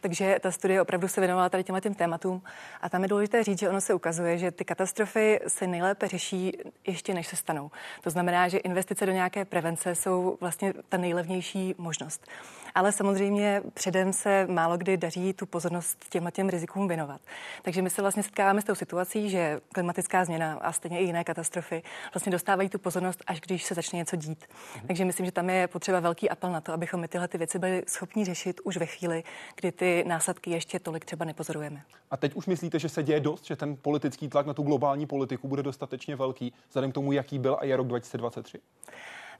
Takže 0.00 0.38
ta 0.40 0.50
studie 0.50 0.82
opravdu 0.82 1.08
se 1.08 1.20
věnovala 1.20 1.48
tady 1.48 1.64
těmhle 1.64 1.80
těm 1.80 1.94
tématům. 1.94 2.42
A 2.80 2.88
tam 2.88 3.02
je 3.02 3.08
důležité 3.08 3.44
říct, 3.44 3.58
že 3.58 3.68
ono 3.68 3.80
se 3.80 3.94
ukazuje, 3.94 4.38
že 4.38 4.50
ty 4.50 4.64
katastrofy 4.64 5.40
se 5.48 5.66
nejlépe 5.66 6.08
řeší 6.08 6.58
ještě 6.86 7.14
než 7.14 7.26
se 7.26 7.36
stanou. 7.36 7.70
To 8.02 8.10
znamená, 8.10 8.48
že 8.48 8.58
investice 8.58 9.06
do 9.06 9.12
nějaké 9.12 9.44
prevence 9.44 9.94
jsou 9.94 10.38
vlastně 10.40 10.74
ta 10.88 10.96
nejlevnější 10.96 11.74
možnost 11.78 12.26
ale 12.74 12.92
samozřejmě 12.92 13.62
předem 13.74 14.12
se 14.12 14.46
málo 14.50 14.76
kdy 14.76 14.96
daří 14.96 15.32
tu 15.32 15.46
pozornost 15.46 16.04
těmhle 16.08 16.32
těm 16.32 16.48
rizikům 16.48 16.88
věnovat. 16.88 17.20
Takže 17.62 17.82
my 17.82 17.90
se 17.90 18.02
vlastně 18.02 18.22
setkáváme 18.22 18.60
s 18.60 18.64
tou 18.64 18.74
situací, 18.74 19.30
že 19.30 19.60
klimatická 19.72 20.24
změna 20.24 20.58
a 20.60 20.72
stejně 20.72 21.00
i 21.00 21.04
jiné 21.04 21.24
katastrofy 21.24 21.82
vlastně 22.14 22.32
dostávají 22.32 22.61
tu 22.68 22.78
pozornost, 22.78 23.22
až 23.26 23.40
když 23.40 23.64
se 23.64 23.74
začne 23.74 23.96
něco 23.96 24.16
dít. 24.16 24.44
Mhm. 24.76 24.86
Takže 24.86 25.04
myslím, 25.04 25.26
že 25.26 25.32
tam 25.32 25.50
je 25.50 25.68
potřeba 25.68 26.00
velký 26.00 26.30
apel 26.30 26.52
na 26.52 26.60
to, 26.60 26.72
abychom 26.72 27.00
my 27.00 27.08
tyhle 27.08 27.28
ty 27.28 27.38
věci 27.38 27.58
byli 27.58 27.82
schopni 27.88 28.24
řešit 28.24 28.60
už 28.64 28.76
ve 28.76 28.86
chvíli, 28.86 29.24
kdy 29.56 29.72
ty 29.72 30.04
následky 30.06 30.50
ještě 30.50 30.78
tolik 30.78 31.04
třeba 31.04 31.24
nepozorujeme. 31.24 31.82
A 32.10 32.16
teď 32.16 32.34
už 32.34 32.46
myslíte, 32.46 32.78
že 32.78 32.88
se 32.88 33.02
děje 33.02 33.20
dost, 33.20 33.46
že 33.46 33.56
ten 33.56 33.76
politický 33.76 34.28
tlak 34.28 34.46
na 34.46 34.54
tu 34.54 34.62
globální 34.62 35.06
politiku 35.06 35.48
bude 35.48 35.62
dostatečně 35.62 36.16
velký, 36.16 36.52
vzhledem 36.68 36.90
k 36.90 36.94
tomu, 36.94 37.12
jaký 37.12 37.38
byl 37.38 37.56
a 37.60 37.64
je 37.64 37.76
rok 37.76 37.86
2023? 37.86 38.58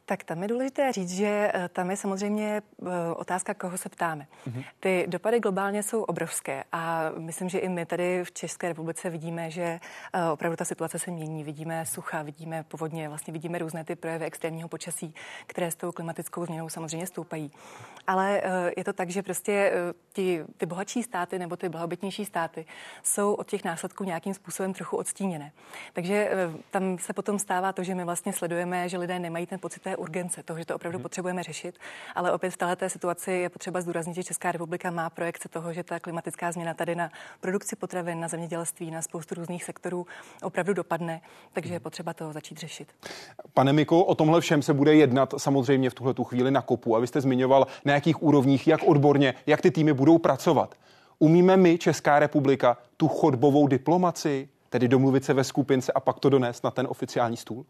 Tak 0.07 0.25
tam 0.25 0.43
je 0.43 0.49
důležité 0.49 0.93
říct, 0.93 1.17
že 1.17 1.51
eh, 1.55 1.69
tam 1.69 1.91
je 1.91 1.97
samozřejmě 1.97 2.62
eh, 2.83 2.88
otázka, 3.17 3.55
koho 3.55 3.79
se 3.79 3.88
ptáme. 3.88 4.27
Mm-hmm. 4.47 4.65
Ty 4.81 5.05
dopady 5.09 5.41
globálně 5.41 5.83
jsou 5.83 6.03
obrovské 6.03 6.65
a 6.73 7.11
myslím, 7.19 7.49
že 7.49 7.59
i 7.59 7.69
my 7.69 7.87
tady 7.87 8.25
v 8.25 8.33
České 8.33 8.69
republice 8.69 9.11
vidíme, 9.11 9.51
že 9.51 9.81
eh, 10.12 10.31
opravdu 10.33 10.57
ta 10.57 10.65
situace 10.65 10.99
se 10.99 11.11
mění. 11.11 11.45
Vidíme 11.45 11.87
sucha, 11.87 12.23
vidíme 12.23 12.65
povodně, 12.69 13.09
vlastně 13.09 13.33
vidíme 13.33 13.59
různé 13.59 13.85
ty 13.85 13.97
projevy 13.97 14.25
extrémního 14.25 14.69
počasí, 14.69 15.15
které 15.47 15.71
s 15.71 15.75
tou 15.75 15.93
klimatickou 15.93 16.47
změnou 16.47 16.69
samozřejmě 16.69 17.07
stoupají. 17.07 17.53
Ale 18.07 18.43
je 18.77 18.85
to 18.85 18.93
tak, 18.93 19.11
že 19.11 19.23
prostě 19.23 19.73
ty, 20.12 20.45
ty 20.57 20.67
bohatší 20.67 21.03
státy 21.03 21.38
nebo 21.38 21.57
ty 21.57 21.69
blahobytnější 21.69 22.25
státy 22.25 22.67
jsou 23.03 23.35
od 23.35 23.51
těch 23.51 23.65
následků 23.65 24.05
nějakým 24.05 24.35
způsobem 24.35 24.75
trochu 24.75 24.97
odstíněné. 24.97 25.53
Takže 25.93 26.31
tam 26.71 26.99
se 26.99 27.12
potom 27.12 27.38
stává 27.38 27.73
to, 27.73 27.83
že 27.83 27.95
my 27.95 28.05
vlastně 28.05 28.33
sledujeme, 28.33 28.88
že 28.88 28.99
lidé 28.99 29.19
nemají 29.19 29.47
ten 29.47 29.59
pocit 29.59 29.83
té 29.93 29.97
urgence, 29.97 30.43
toho, 30.43 30.59
že 30.59 30.65
to 30.65 30.75
opravdu 30.75 30.99
hmm. 30.99 31.03
potřebujeme 31.03 31.43
řešit. 31.43 31.79
Ale 32.15 32.33
opět 32.33 32.51
v 32.51 32.57
této 32.57 32.89
situaci 32.89 33.33
je 33.33 33.49
potřeba 33.49 33.81
zdůraznit, 33.81 34.15
že 34.15 34.25
Česká 34.25 34.53
republika 34.53 34.91
má 34.91 35.11
projekce 35.11 35.49
toho, 35.49 35.73
že 35.73 35.83
ta 35.83 36.01
klimatická 36.01 36.53
změna 36.53 36.75
tady 36.75 36.95
na 36.95 37.11
produkci 37.41 37.77
potravin, 37.77 38.21
na 38.21 38.29
zemědělství, 38.29 38.91
na 38.91 39.03
spoustu 39.03 39.35
různých 39.35 39.65
sektorů 39.65 40.07
opravdu 40.43 40.73
dopadne, 40.73 41.21
takže 41.53 41.75
je 41.75 41.81
potřeba 41.81 42.15
to 42.15 42.33
začít 42.33 42.59
řešit. 42.59 42.89
Pane 43.55 43.73
Miko, 43.73 44.05
o 44.05 44.15
tomhle 44.15 44.41
všem 44.41 44.63
se 44.63 44.75
bude 44.75 44.95
jednat 44.95 45.35
samozřejmě 45.37 45.91
v 45.91 45.95
tuhle 45.95 46.15
tu 46.15 46.25
chvíli 46.25 46.51
na 46.51 46.63
kopu. 46.63 46.97
A 46.97 47.01
vy 47.01 47.07
jste 47.07 47.21
zmiňoval, 47.21 47.67
na 47.85 47.95
jakých 47.95 48.23
úrovních, 48.23 48.67
jak 48.67 48.83
odborně, 48.83 49.35
jak 49.47 49.61
ty 49.61 49.71
týmy 49.71 49.93
budou 49.93 50.19
pracovat. 50.19 50.75
Umíme 51.19 51.57
my, 51.57 51.79
Česká 51.79 52.19
republika, 52.19 52.77
tu 52.97 53.09
chodbovou 53.09 53.67
diplomaci, 53.67 54.49
tedy 54.71 54.89
domluvit 54.89 55.25
se 55.25 55.35
ve 55.35 55.45
skupince 55.45 55.93
a 55.93 56.01
pak 56.01 56.21
to 56.21 56.29
donést 56.29 56.65
na 56.65 56.71
ten 56.71 56.87
oficiální 56.91 57.37
stůl? 57.37 57.65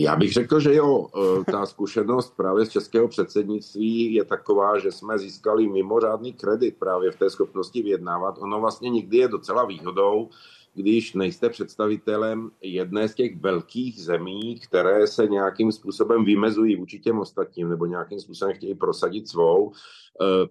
Já 0.00 0.16
bych 0.16 0.32
řekl, 0.32 0.60
že 0.60 0.74
jo, 0.74 1.06
e, 1.40 1.52
ta 1.52 1.66
zkušenost 1.66 2.36
právě 2.36 2.66
z 2.66 2.68
českého 2.68 3.08
předsednictví 3.08 4.14
je 4.14 4.24
taková, 4.24 4.78
že 4.78 4.92
jsme 4.92 5.18
získali 5.18 5.68
mimořádný 5.68 6.32
kredit 6.32 6.76
právě 6.78 7.10
v 7.10 7.16
té 7.16 7.30
schopnosti 7.30 7.82
vyjednávat. 7.82 8.38
Ono 8.38 8.60
vlastně 8.60 8.90
nikdy 8.90 9.16
je 9.16 9.28
docela 9.28 9.64
výhodou, 9.64 10.28
když 10.74 11.14
nejste 11.14 11.48
představitelem 11.48 12.50
jedné 12.62 13.08
z 13.08 13.14
těch 13.14 13.40
velkých 13.40 14.00
zemí, 14.02 14.60
které 14.60 15.06
se 15.06 15.26
nějakým 15.26 15.72
způsobem 15.72 16.24
vymezují 16.24 16.76
vůči 16.76 16.98
těm 16.98 17.18
ostatním 17.18 17.68
nebo 17.68 17.86
nějakým 17.86 18.20
způsobem 18.20 18.54
chtějí 18.54 18.74
prosadit 18.74 19.28
svou, 19.28 19.72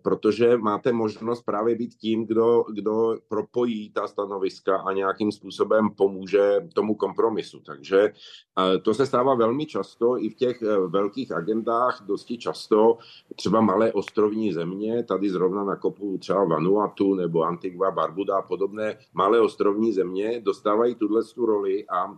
protože 0.02 0.58
máte 0.58 0.94
možnost 0.94 1.42
právě 1.42 1.76
být 1.76 1.96
tím, 1.96 2.26
kdo, 2.26 2.66
kdo 2.74 3.18
propojí 3.28 3.90
ta 3.90 4.08
stanoviska 4.08 4.78
a 4.78 4.94
nějakým 4.94 5.32
způsobem 5.32 5.90
pomůže 5.90 6.68
tomu 6.74 6.96
kompromisu. 6.96 7.60
Takže 7.60 8.00
eh, 8.00 8.78
to 8.78 8.94
se 8.94 9.06
stává 9.06 9.36
velmi 9.36 9.66
často 9.66 10.18
i 10.18 10.30
v 10.30 10.36
těch 10.36 10.62
eh, 10.62 10.80
velkých 10.88 11.32
agendách, 11.32 12.04
dosti 12.08 12.38
často 12.38 12.98
třeba 13.36 13.62
malé 13.62 13.94
ostrovní 13.94 14.54
země, 14.54 15.04
tady 15.04 15.30
zrovna 15.30 15.64
na 15.64 15.76
kopu 15.76 16.18
třeba 16.18 16.46
Vanuatu 16.46 17.16
nebo 17.16 17.44
Antigua, 17.44 17.92
Barbuda 17.92 18.38
a 18.38 18.42
podobné 18.42 18.98
malé 19.14 19.42
ostrovní 19.42 19.94
země 19.94 20.42
dostávají 20.44 20.96
tuhle 20.96 21.24
tu 21.24 21.46
roli 21.46 21.86
a 21.88 22.18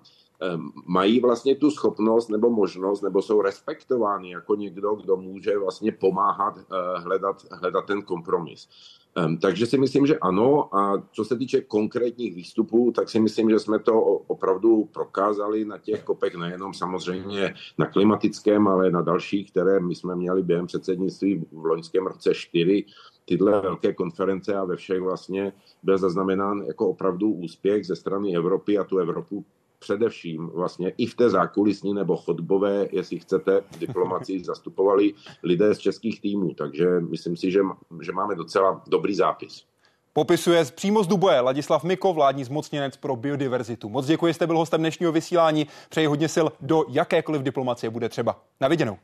mají 0.85 1.19
vlastně 1.19 1.55
tu 1.55 1.71
schopnost 1.71 2.29
nebo 2.29 2.49
možnost, 2.49 3.01
nebo 3.01 3.21
jsou 3.21 3.41
respektovány 3.41 4.29
jako 4.29 4.55
někdo, 4.55 4.95
kdo 4.95 5.17
může 5.17 5.57
vlastně 5.57 5.91
pomáhat 5.91 6.57
eh, 6.57 6.99
hledat, 6.99 7.45
hledat 7.51 7.85
ten 7.85 8.01
kompromis. 8.01 8.67
Ehm, 9.15 9.37
takže 9.37 9.65
si 9.65 9.77
myslím, 9.77 10.05
že 10.05 10.19
ano. 10.19 10.75
A 10.75 11.03
co 11.11 11.25
se 11.25 11.37
týče 11.37 11.61
konkrétních 11.61 12.35
výstupů, 12.35 12.91
tak 12.91 13.09
si 13.09 13.19
myslím, 13.19 13.49
že 13.49 13.59
jsme 13.59 13.79
to 13.79 14.01
opravdu 14.01 14.89
prokázali 14.93 15.65
na 15.65 15.77
těch 15.77 16.03
kopech, 16.03 16.35
nejenom 16.35 16.73
samozřejmě 16.73 17.53
na 17.77 17.85
klimatickém, 17.85 18.67
ale 18.67 18.91
na 18.91 19.01
dalších, 19.01 19.51
které 19.51 19.79
my 19.79 19.95
jsme 19.95 20.15
měli 20.15 20.43
během 20.43 20.67
předsednictví 20.67 21.45
v 21.51 21.65
loňském 21.65 22.07
roce 22.07 22.33
čtyři 22.33 22.85
tyhle 23.25 23.61
velké 23.61 23.93
konference 23.93 24.55
a 24.55 24.65
ve 24.65 24.75
všech 24.75 25.01
vlastně 25.01 25.53
byl 25.83 25.97
zaznamenán 25.97 26.63
jako 26.67 26.89
opravdu 26.89 27.31
úspěch 27.31 27.85
ze 27.85 27.95
strany 27.95 28.35
Evropy 28.35 28.77
a 28.77 28.83
tu 28.83 28.97
Evropu 28.97 29.45
především 29.79 30.47
vlastně 30.47 30.89
i 30.97 31.05
v 31.05 31.15
té 31.15 31.29
zákulisní 31.29 31.93
nebo 31.93 32.17
chodbové, 32.17 32.87
jestli 32.91 33.19
chcete, 33.19 33.61
diplomaci 33.79 34.39
zastupovali 34.43 35.13
lidé 35.43 35.75
z 35.75 35.77
českých 35.77 36.21
týmů. 36.21 36.53
Takže 36.53 36.99
myslím 36.99 37.37
si, 37.37 37.51
že, 37.51 37.59
že 38.01 38.11
máme 38.11 38.35
docela 38.35 38.83
dobrý 38.87 39.15
zápis. 39.15 39.65
Popisuje 40.13 40.65
přímo 40.65 41.03
z 41.03 41.07
Duboje 41.07 41.39
Ladislav 41.39 41.83
Miko, 41.83 42.13
vládní 42.13 42.43
zmocněnec 42.43 42.97
pro 42.97 43.15
biodiverzitu. 43.15 43.89
Moc 43.89 44.05
děkuji, 44.05 44.33
jste 44.33 44.47
byl 44.47 44.57
hostem 44.57 44.81
dnešního 44.81 45.11
vysílání. 45.11 45.67
Přeji 45.89 46.07
hodně 46.07 46.27
sil 46.35 46.47
do 46.61 46.83
jakékoliv 46.89 47.41
diplomacie 47.41 47.89
bude 47.89 48.09
třeba. 48.09 48.41
Na 48.61 48.67
viděnou. 48.67 48.97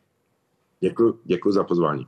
Děkuji, 0.79 1.19
děkuji 1.23 1.51
za 1.51 1.63
pozvání. 1.63 2.07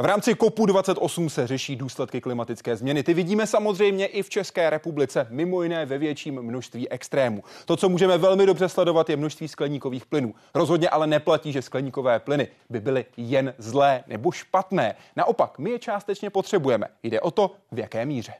V 0.00 0.04
rámci 0.04 0.36
COPu 0.36 0.66
28 0.66 1.30
se 1.30 1.46
řeší 1.46 1.76
důsledky 1.76 2.20
klimatické 2.20 2.76
změny. 2.76 3.02
Ty 3.02 3.14
vidíme 3.14 3.46
samozřejmě 3.46 4.06
i 4.06 4.22
v 4.22 4.30
České 4.30 4.70
republice, 4.70 5.26
mimo 5.30 5.62
jiné 5.62 5.86
ve 5.86 5.98
větším 5.98 6.42
množství 6.42 6.88
extrémů. 6.88 7.42
To, 7.64 7.76
co 7.76 7.88
můžeme 7.88 8.18
velmi 8.18 8.46
dobře 8.46 8.68
sledovat, 8.68 9.10
je 9.10 9.16
množství 9.16 9.48
skleníkových 9.48 10.06
plynů. 10.06 10.34
Rozhodně 10.54 10.88
ale 10.88 11.06
neplatí, 11.06 11.52
že 11.52 11.62
skleníkové 11.62 12.20
plyny 12.20 12.48
by 12.70 12.80
byly 12.80 13.04
jen 13.16 13.54
zlé 13.58 14.04
nebo 14.06 14.32
špatné. 14.32 14.94
Naopak, 15.16 15.58
my 15.58 15.70
je 15.70 15.78
částečně 15.78 16.30
potřebujeme. 16.30 16.86
Jde 17.02 17.20
o 17.20 17.30
to, 17.30 17.54
v 17.72 17.78
jaké 17.78 18.06
míře. 18.06 18.34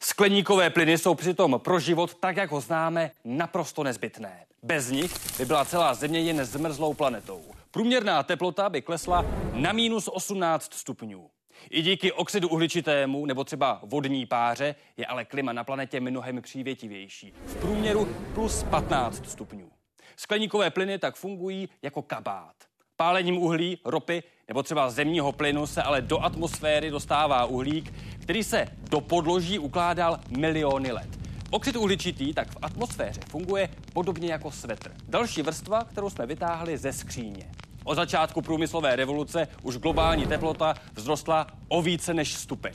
Skleníkové 0.00 0.70
plyny 0.70 0.98
jsou 0.98 1.14
přitom 1.14 1.60
pro 1.64 1.80
život, 1.80 2.14
tak 2.14 2.36
jak 2.36 2.50
ho 2.50 2.60
známe, 2.60 3.10
naprosto 3.24 3.82
nezbytné. 3.82 4.44
Bez 4.62 4.90
nich 4.90 5.38
by 5.38 5.44
byla 5.44 5.64
celá 5.64 5.94
Země 5.94 6.20
jen 6.20 6.44
zmrzlou 6.44 6.94
planetou. 6.94 7.57
Průměrná 7.70 8.22
teplota 8.22 8.68
by 8.68 8.82
klesla 8.82 9.24
na 9.52 9.72
minus 9.72 10.08
18 10.12 10.74
stupňů. 10.74 11.30
I 11.70 11.82
díky 11.82 12.12
oxidu 12.12 12.48
uhličitému 12.48 13.26
nebo 13.26 13.44
třeba 13.44 13.80
vodní 13.82 14.26
páře 14.26 14.74
je 14.96 15.06
ale 15.06 15.24
klima 15.24 15.52
na 15.52 15.64
planetě 15.64 16.00
mnohem 16.00 16.42
přívětivější. 16.42 17.32
V 17.46 17.56
průměru 17.56 18.08
plus 18.34 18.62
15 18.62 19.30
stupňů. 19.30 19.70
Skleníkové 20.16 20.70
plyny 20.70 20.98
tak 20.98 21.16
fungují 21.16 21.68
jako 21.82 22.02
kabát. 22.02 22.54
Pálením 22.96 23.38
uhlí, 23.38 23.78
ropy 23.84 24.22
nebo 24.48 24.62
třeba 24.62 24.90
zemního 24.90 25.32
plynu 25.32 25.66
se 25.66 25.82
ale 25.82 26.02
do 26.02 26.24
atmosféry 26.24 26.90
dostává 26.90 27.44
uhlík, 27.44 27.94
který 28.22 28.44
se 28.44 28.66
do 28.90 29.00
podloží 29.00 29.58
ukládal 29.58 30.20
miliony 30.28 30.92
let. 30.92 31.27
Oxid 31.50 31.76
uhličitý 31.76 32.34
tak 32.34 32.50
v 32.50 32.56
atmosféře 32.62 33.20
funguje 33.28 33.68
podobně 33.92 34.32
jako 34.32 34.50
svetr. 34.50 34.94
Další 35.08 35.42
vrstva, 35.42 35.84
kterou 35.84 36.10
jsme 36.10 36.26
vytáhli 36.26 36.78
ze 36.78 36.92
skříně. 36.92 37.50
Od 37.84 37.94
začátku 37.94 38.42
průmyslové 38.42 38.96
revoluce 38.96 39.48
už 39.62 39.76
globální 39.76 40.26
teplota 40.26 40.74
vzrostla 40.94 41.46
o 41.68 41.82
více 41.82 42.14
než 42.14 42.34
stupeň. 42.34 42.72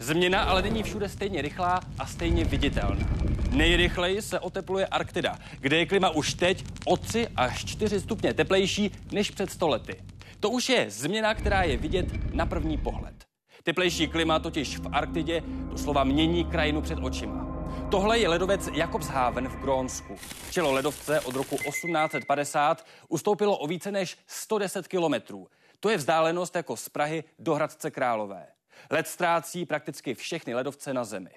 Změna 0.00 0.42
ale 0.42 0.62
není 0.62 0.82
všude 0.82 1.08
stejně 1.08 1.42
rychlá 1.42 1.80
a 1.98 2.06
stejně 2.06 2.44
viditelná. 2.44 3.06
Nejrychleji 3.50 4.22
se 4.22 4.40
otepluje 4.40 4.86
Arktida, 4.86 5.38
kde 5.60 5.76
je 5.76 5.86
klima 5.86 6.10
už 6.10 6.34
teď 6.34 6.64
o 6.84 6.96
3 6.96 7.28
až 7.36 7.64
4 7.64 8.00
stupně 8.00 8.34
teplejší 8.34 8.90
než 9.12 9.30
před 9.30 9.50
stolety. 9.50 9.96
To 10.40 10.50
už 10.50 10.68
je 10.68 10.90
změna, 10.90 11.34
která 11.34 11.62
je 11.62 11.76
vidět 11.76 12.34
na 12.34 12.46
první 12.46 12.78
pohled. 12.78 13.14
Teplejší 13.62 14.08
klima 14.08 14.38
totiž 14.38 14.78
v 14.78 14.88
Arktidě 14.92 15.42
doslova 15.70 16.04
mění 16.04 16.44
krajinu 16.44 16.82
před 16.82 16.98
očima. 16.98 17.55
Tohle 17.90 18.18
je 18.18 18.28
ledovec 18.28 18.68
Jakobshaven 18.72 19.48
v 19.48 19.56
Grónsku. 19.56 20.16
Čelo 20.50 20.72
ledovce 20.72 21.20
od 21.20 21.34
roku 21.34 21.56
1850 21.56 22.86
ustoupilo 23.08 23.58
o 23.58 23.66
více 23.66 23.92
než 23.92 24.18
110 24.26 24.88
kilometrů. 24.88 25.48
To 25.80 25.90
je 25.90 25.96
vzdálenost 25.96 26.56
jako 26.56 26.76
z 26.76 26.88
Prahy 26.88 27.24
do 27.38 27.54
Hradce 27.54 27.90
Králové. 27.90 28.46
Led 28.90 29.08
ztrácí 29.08 29.66
prakticky 29.66 30.14
všechny 30.14 30.54
ledovce 30.54 30.94
na 30.94 31.04
Zemi. 31.04 31.30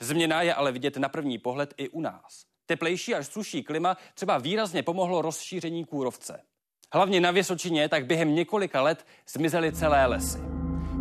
Změna 0.00 0.42
je 0.42 0.54
ale 0.54 0.72
vidět 0.72 0.96
na 0.96 1.08
první 1.08 1.38
pohled 1.38 1.74
i 1.76 1.88
u 1.88 2.00
nás. 2.00 2.44
Teplejší 2.66 3.14
až 3.14 3.26
suší 3.26 3.62
klima 3.62 3.96
třeba 4.14 4.38
výrazně 4.38 4.82
pomohlo 4.82 5.22
rozšíření 5.22 5.84
kůrovce. 5.84 6.42
Hlavně 6.92 7.20
na 7.20 7.30
Vysočině 7.30 7.88
tak 7.88 8.06
během 8.06 8.34
několika 8.34 8.82
let 8.82 9.06
zmizely 9.28 9.72
celé 9.72 10.06
lesy. 10.06 10.38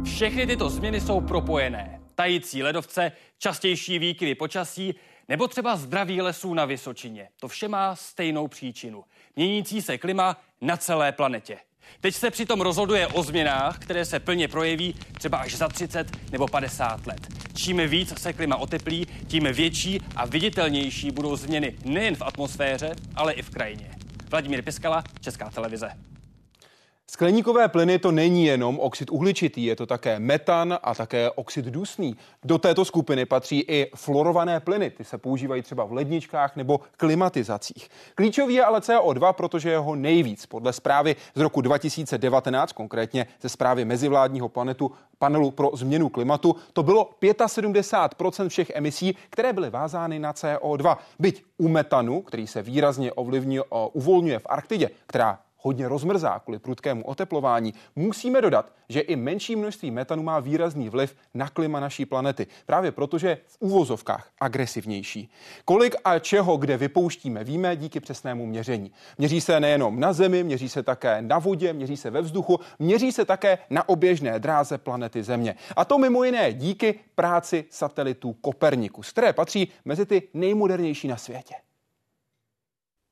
Všechny 0.04 0.48
tyto 0.48 0.70
změny 0.70 1.02
jsou 1.02 1.22
propojené 1.22 1.97
tající 2.18 2.64
ledovce, 2.64 3.12
častější 3.38 4.00
výkyvy 4.00 4.36
počasí 4.36 4.96
nebo 5.28 5.48
třeba 5.48 5.76
zdraví 5.76 6.22
lesů 6.22 6.54
na 6.54 6.66
Vysočině. 6.66 7.30
To 7.40 7.48
vše 7.48 7.68
má 7.68 7.96
stejnou 7.96 8.48
příčinu. 8.48 9.04
Měnící 9.36 9.82
se 9.82 9.98
klima 9.98 10.38
na 10.62 10.78
celé 10.78 11.12
planetě. 11.12 11.58
Teď 12.02 12.16
se 12.16 12.32
přitom 12.32 12.62
rozhoduje 12.62 13.08
o 13.08 13.24
změnách, 13.24 13.80
které 13.80 14.06
se 14.06 14.20
plně 14.20 14.48
projeví 14.48 14.96
třeba 15.20 15.38
až 15.38 15.56
za 15.56 15.68
30 15.68 16.32
nebo 16.32 16.48
50 16.48 17.08
let. 17.08 17.28
Čím 17.56 17.78
víc 17.78 18.20
se 18.20 18.34
klima 18.34 18.56
oteplí, 18.56 19.08
tím 19.28 19.44
větší 19.44 20.00
a 20.16 20.26
viditelnější 20.26 21.12
budou 21.12 21.36
změny 21.36 21.78
nejen 21.86 22.16
v 22.16 22.22
atmosféře, 22.22 22.96
ale 23.16 23.34
i 23.34 23.42
v 23.42 23.50
krajině. 23.50 23.92
Vladimír 24.30 24.64
Piskala, 24.64 25.04
Česká 25.22 25.50
televize. 25.50 26.17
Skleníkové 27.12 27.68
plyny 27.68 28.00
to 28.00 28.12
není 28.12 28.46
jenom 28.46 28.80
oxid 28.80 29.12
uhličitý, 29.12 29.66
je 29.66 29.76
to 29.76 29.86
také 29.86 30.20
metan 30.20 30.78
a 30.84 30.96
také 30.96 31.32
oxid 31.32 31.66
dusný. 31.66 32.16
Do 32.44 32.58
této 32.58 32.86
skupiny 32.86 33.26
patří 33.26 33.60
i 33.60 33.92
fluorované 33.96 34.60
plyny, 34.60 34.90
ty 34.90 35.04
se 35.04 35.18
používají 35.18 35.62
třeba 35.62 35.86
v 35.86 35.94
ledničkách 35.94 36.56
nebo 36.56 36.80
klimatizacích. 36.98 37.90
Klíčový 38.16 38.54
je 38.54 38.66
ale 38.66 38.80
CO2, 38.80 39.34
protože 39.34 39.70
je 39.70 39.78
ho 39.78 39.96
nejvíc. 39.96 40.46
Podle 40.46 40.74
zprávy 40.74 41.16
z 41.36 41.40
roku 41.40 41.62
2019, 41.62 42.72
konkrétně 42.72 43.28
ze 43.42 43.50
zprávy 43.50 43.86
mezivládního 43.86 44.50
planetu, 44.50 44.92
panelu 45.20 45.52
pro 45.52 45.72
změnu 45.74 46.10
klimatu, 46.10 46.56
to 46.74 46.84
bylo 46.84 47.10
75% 47.22 48.50
všech 48.50 48.70
emisí, 48.70 49.16
které 49.30 49.54
byly 49.54 49.70
vázány 49.70 50.20
na 50.20 50.34
CO2. 50.34 50.98
Byť 51.20 51.44
u 51.58 51.68
metanu, 51.68 52.22
který 52.22 52.48
se 52.48 52.62
výrazně 52.62 53.14
ovlivňuje, 53.14 53.64
uvolňuje 53.94 54.40
v 54.40 54.46
Arktidě, 54.50 54.90
která 55.08 55.40
hodně 55.68 55.88
rozmrzá 55.88 56.40
kvůli 56.40 56.60
prudkému 56.60 57.04
oteplování, 57.04 57.74
musíme 57.96 58.42
dodat, 58.42 58.72
že 58.90 59.00
i 59.00 59.16
menší 59.16 59.56
množství 59.56 59.92
metanu 59.92 60.24
má 60.24 60.40
výrazný 60.40 60.90
vliv 60.90 61.16
na 61.34 61.50
klima 61.50 61.80
naší 61.80 62.06
planety. 62.06 62.48
Právě 62.66 62.92
protože 62.92 63.38
v 63.48 63.58
úvozovkách 63.60 64.30
agresivnější. 64.40 65.32
Kolik 65.66 65.96
a 66.04 66.20
čeho 66.20 66.58
kde 66.58 66.78
vypouštíme, 66.78 67.44
víme 67.44 67.76
díky 67.76 68.00
přesnému 68.00 68.46
měření. 68.46 68.92
Měří 69.18 69.42
se 69.42 69.60
nejenom 69.60 70.00
na 70.00 70.14
Zemi, 70.14 70.44
měří 70.44 70.70
se 70.70 70.84
také 70.84 71.22
na 71.22 71.40
vodě, 71.40 71.74
měří 71.74 71.98
se 71.98 72.10
ve 72.10 72.22
vzduchu, 72.22 72.60
měří 72.80 73.12
se 73.12 73.26
také 73.26 73.58
na 73.70 73.90
oběžné 73.90 74.40
dráze 74.40 74.78
planety 74.78 75.24
Země. 75.24 75.56
A 75.76 75.86
to 75.86 75.98
mimo 75.98 76.24
jiné 76.24 76.54
díky 76.54 77.00
práci 77.16 77.66
satelitů 77.70 78.34
Kopernikus, 78.34 79.12
které 79.12 79.34
patří 79.34 79.68
mezi 79.86 80.06
ty 80.06 80.28
nejmodernější 80.34 81.08
na 81.08 81.18
světě. 81.18 81.67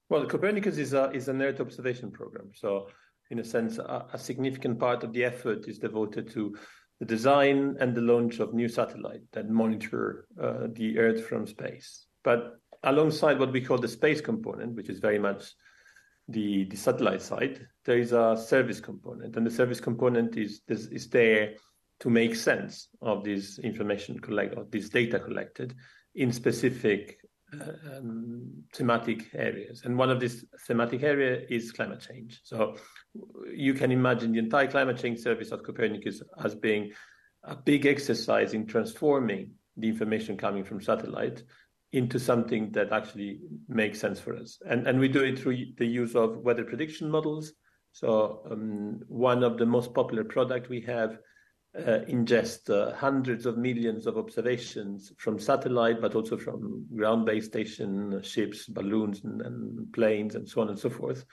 Well, 0.10 0.26
Copernicus 0.26 0.78
is 0.78 0.94
a, 0.94 1.10
is 1.12 1.28
an 1.28 1.42
Earth 1.42 1.60
observation 1.60 2.12
program. 2.12 2.52
So, 2.54 2.90
in 3.32 3.40
a 3.40 3.44
sense, 3.44 3.80
a, 3.80 4.06
a 4.14 4.20
significant 4.20 4.80
part 4.80 5.04
of 5.04 5.14
the 5.14 5.24
effort 5.24 5.68
is 5.68 5.80
devoted 5.80 6.32
to 6.32 6.56
the 7.00 7.06
design 7.06 7.76
and 7.80 7.96
the 7.96 8.02
launch 8.02 8.40
of 8.40 8.54
new 8.54 8.68
satellites 8.68 9.28
that 9.34 9.50
monitor 9.50 10.28
uh, 10.42 10.68
the 10.74 11.00
Earth 11.00 11.26
from 11.26 11.48
space. 11.48 12.06
But 12.24 12.58
alongside 12.84 13.40
what 13.40 13.52
we 13.52 13.62
call 13.62 13.80
the 13.80 13.88
space 13.88 14.22
component, 14.22 14.76
which 14.76 14.90
is 14.90 15.00
very 15.00 15.20
much 15.20 15.52
the, 16.28 16.66
the 16.66 16.78
satellite 16.78 17.22
side, 17.22 17.68
there 17.84 17.98
is 17.98 18.12
a 18.12 18.38
service 18.38 18.80
component, 18.80 19.36
and 19.36 19.46
the 19.46 19.52
service 19.52 19.80
component 19.80 20.38
is 20.38 20.62
is, 20.68 20.88
is 20.88 21.10
there 21.10 21.56
to 22.00 22.10
make 22.10 22.36
sense 22.36 22.90
of 23.02 23.24
this 23.24 23.60
information 23.60 24.20
collect 24.20 24.56
of 24.56 24.70
this 24.70 24.90
data 24.90 25.20
collected 25.20 25.74
in 26.16 26.32
specific 26.32 27.18
um, 27.62 28.64
thematic 28.74 29.30
areas. 29.34 29.84
And 29.84 29.98
one 29.98 30.10
of 30.10 30.20
these 30.20 30.46
thematic 30.68 31.04
area 31.04 31.42
is 31.50 31.72
climate 31.72 32.06
change. 32.08 32.42
So 32.44 32.76
you 33.54 33.74
can 33.74 33.92
imagine 33.92 34.32
the 34.32 34.40
entire 34.40 34.68
climate 34.68 34.98
change 34.98 35.20
service 35.20 35.52
at 35.52 35.64
Copernicus 35.64 36.22
as 36.44 36.56
being 36.56 36.92
a 37.44 37.56
big 37.56 37.86
exercise 37.86 38.54
in 38.54 38.66
transforming 38.66 39.52
the 39.78 39.88
information 39.88 40.38
coming 40.38 40.64
from 40.64 40.82
satellite 40.82 41.44
into 41.92 42.20
something 42.20 42.72
that 42.72 42.92
actually 42.92 43.40
makes 43.68 44.00
sense 44.00 44.20
for 44.20 44.36
us. 44.36 44.58
And, 44.68 44.88
and 44.88 45.00
we 45.00 45.08
do 45.08 45.24
it 45.24 45.40
through 45.40 45.58
the 45.78 45.86
use 45.86 46.16
of 46.16 46.38
weather 46.40 46.64
prediction 46.64 47.10
models. 47.10 47.54
So 47.94 48.42
um, 48.52 49.00
one 49.08 49.44
of 49.44 49.58
the 49.58 49.66
most 49.66 49.94
popular 49.94 50.24
product 50.24 50.70
we 50.70 50.82
have 50.82 51.18
uh, 51.78 52.00
ingest 52.08 52.70
uh, 52.70 52.96
hundreds 52.96 53.46
of 53.46 53.58
millions 53.58 54.08
of 54.08 54.18
observations 54.18 55.12
from 55.18 55.38
satellite, 55.38 56.02
but 56.02 56.16
also 56.16 56.38
from 56.38 56.86
ground-based 56.96 57.48
station 57.48 58.22
ships, 58.24 58.66
balloons, 58.68 59.24
and, 59.24 59.42
and, 59.42 59.94
planes, 59.94 60.36
and 60.36 60.48
so 60.48 60.62
on 60.62 60.70
and 60.70 60.80
so 60.80 60.90
forth. 60.90 61.26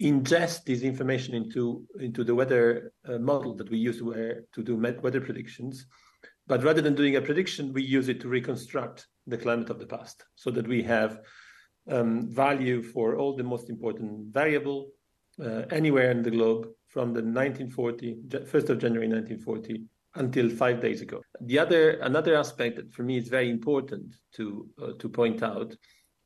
Ingest 0.00 0.64
this 0.64 0.82
information 0.82 1.34
into 1.34 1.84
into 2.00 2.22
the 2.22 2.34
weather 2.34 2.92
uh, 3.08 3.18
model 3.18 3.54
that 3.56 3.70
we 3.70 3.78
use 3.78 3.98
to, 3.98 4.44
to 4.52 4.62
do 4.62 4.76
weather 4.76 5.20
predictions, 5.20 5.86
but 6.46 6.62
rather 6.62 6.82
than 6.82 6.94
doing 6.94 7.16
a 7.16 7.22
prediction, 7.22 7.72
we 7.72 7.82
use 7.82 8.08
it 8.08 8.20
to 8.20 8.28
reconstruct 8.28 9.06
the 9.26 9.38
climate 9.38 9.70
of 9.70 9.78
the 9.78 9.86
past, 9.86 10.24
so 10.34 10.50
that 10.50 10.68
we 10.68 10.82
have 10.82 11.20
um, 11.90 12.28
value 12.28 12.82
for 12.82 13.16
all 13.16 13.34
the 13.34 13.42
most 13.42 13.70
important 13.70 14.32
variable 14.32 14.90
uh, 15.42 15.62
anywhere 15.70 16.10
in 16.10 16.22
the 16.22 16.30
globe 16.30 16.66
from 16.92 17.14
the 17.14 17.22
1940, 17.22 18.18
1st 18.28 18.68
of 18.68 18.78
January 18.78 19.08
1940 19.08 19.82
until 20.16 20.50
five 20.50 20.80
days 20.80 21.00
ago. 21.00 21.22
The 21.40 21.58
other, 21.58 21.92
another 22.00 22.36
aspect 22.36 22.76
that 22.76 22.92
for 22.92 23.02
me 23.02 23.16
is 23.16 23.28
very 23.28 23.50
important 23.50 24.14
to, 24.34 24.68
uh, 24.80 24.92
to 24.98 25.08
point 25.08 25.42
out 25.42 25.74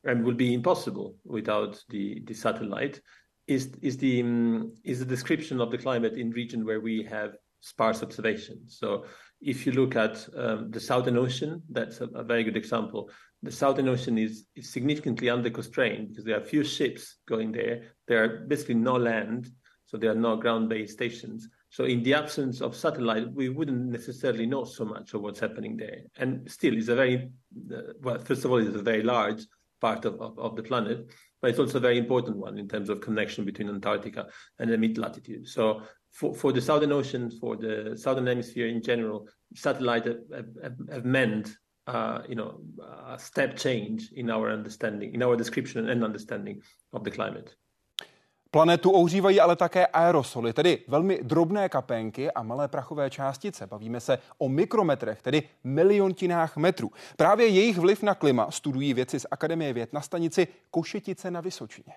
and 0.05 0.24
would 0.24 0.37
be 0.37 0.55
impossible 0.55 1.14
without 1.24 1.81
the, 1.88 2.20
the 2.26 2.35
satellite 2.35 3.00
is, 3.46 3.70
is, 3.81 3.96
the, 3.96 4.22
um, 4.22 4.72
is 4.83 4.98
the 4.98 5.05
description 5.05 5.61
of 5.61 5.70
the 5.70 5.79
climate 5.79 6.14
in 6.14 6.31
region 6.31 6.64
where 6.64 6.81
we 6.81 7.05
have 7.05 7.37
sparse 7.61 8.02
observations. 8.02 8.76
So 8.81 9.05
if 9.40 9.66
you 9.66 9.72
look 9.72 9.94
at 9.94 10.26
um, 10.37 10.70
the 10.72 10.81
Southern 10.81 11.16
Ocean, 11.16 11.62
that's 11.70 12.00
a, 12.00 12.07
a, 12.07 12.24
very 12.24 12.42
good 12.42 12.57
example. 12.57 13.09
The 13.42 13.52
Southern 13.52 13.88
Ocean 13.88 14.18
is, 14.18 14.46
is 14.57 14.72
significantly 14.72 15.31
under 15.31 15.50
constraint 15.50 16.09
because 16.09 16.24
there 16.24 16.37
are 16.37 16.44
few 16.44 16.64
ships 16.64 17.18
going 17.29 17.52
there. 17.52 17.83
There 18.09 18.24
are 18.24 18.29
basically 18.48 18.76
no 18.76 18.96
land 18.96 19.48
so 19.87 19.96
there 19.96 20.11
are 20.11 20.16
no 20.16 20.37
ground-based 20.37 20.92
stations. 20.92 21.49
So 21.70 21.85
in 21.85 22.03
the 22.03 22.14
absence 22.14 22.61
of 22.61 22.75
satellite, 22.75 23.33
we 23.33 23.49
wouldn't 23.49 23.87
necessarily 23.87 24.44
know 24.44 24.64
so 24.64 24.85
much 24.85 25.14
of 25.14 25.22
what's 25.22 25.40
happening 25.40 25.77
there. 25.77 26.01
And 26.18 26.51
still, 26.51 26.77
it's 26.77 26.88
a 26.88 26.96
very 26.96 27.31
uh, 27.72 27.92
well. 28.03 28.18
First 28.18 28.44
of 28.44 28.51
all, 28.51 28.59
it's 28.59 28.75
a 28.75 28.83
very 28.83 29.05
large 29.05 29.42
part 29.81 30.05
of, 30.05 30.20
of, 30.20 30.38
of, 30.38 30.57
the 30.57 30.62
planet, 30.62 31.07
but 31.40 31.51
it's 31.51 31.61
also 31.61 31.79
a 31.79 31.81
very 31.81 31.99
important 31.99 32.37
one 32.37 32.59
in 32.59 32.66
terms 32.66 32.88
of 32.88 33.01
connection 33.01 33.44
between 33.44 33.68
Antarctica 33.68 34.27
and 34.59 34.70
the 34.70 34.79
mid-latitude. 34.79 35.46
So 35.46 35.83
for, 36.11 36.35
for 36.35 36.53
the 36.53 36.61
Southern 36.61 36.92
Ocean, 36.92 37.31
for 37.31 37.57
the 37.57 37.94
Southern 37.96 38.27
Hemisphere 38.27 38.66
in 38.68 38.83
general, 38.83 39.29
satellite 39.55 40.07
have, 40.07 40.18
have, 40.62 40.77
have 40.90 41.05
meant 41.05 41.57
uh, 41.87 42.22
you 42.29 42.35
know 42.35 42.61
a 43.07 43.18
step 43.18 43.57
change 43.57 44.11
in 44.16 44.31
our 44.31 44.51
understanding, 44.51 45.14
in 45.14 45.22
our 45.22 45.37
description 45.37 45.88
and 45.88 46.03
understanding 46.03 46.61
of 46.92 47.05
the 47.05 47.11
climate. 47.11 47.55
Planetu 48.51 48.91
ohřívají 48.91 49.41
ale 49.41 49.57
také 49.57 49.87
aerosoly, 49.87 50.53
tedy 50.53 50.79
velmi 50.89 51.21
drobné 51.23 51.69
kapenky 51.69 52.31
a 52.31 52.43
malé 52.43 52.69
prachové 52.69 53.11
částice. 53.11 53.67
Bavíme 53.67 54.01
se 54.01 54.19
o 54.39 54.49
mikrometrech, 54.49 55.23
tedy 55.23 55.43
miliontinách 55.65 56.57
metrů. 56.57 56.91
Právě 57.17 57.47
jejich 57.47 57.79
vliv 57.79 58.03
na 58.03 58.15
klima 58.15 58.51
studují 58.51 58.95
věci 58.95 59.21
z 59.21 59.27
Akademie 59.31 59.73
věd 59.73 59.93
na 59.93 60.01
stanici 60.01 60.49
Košetice 60.71 61.31
na 61.31 61.41
Vysočině. 61.41 61.93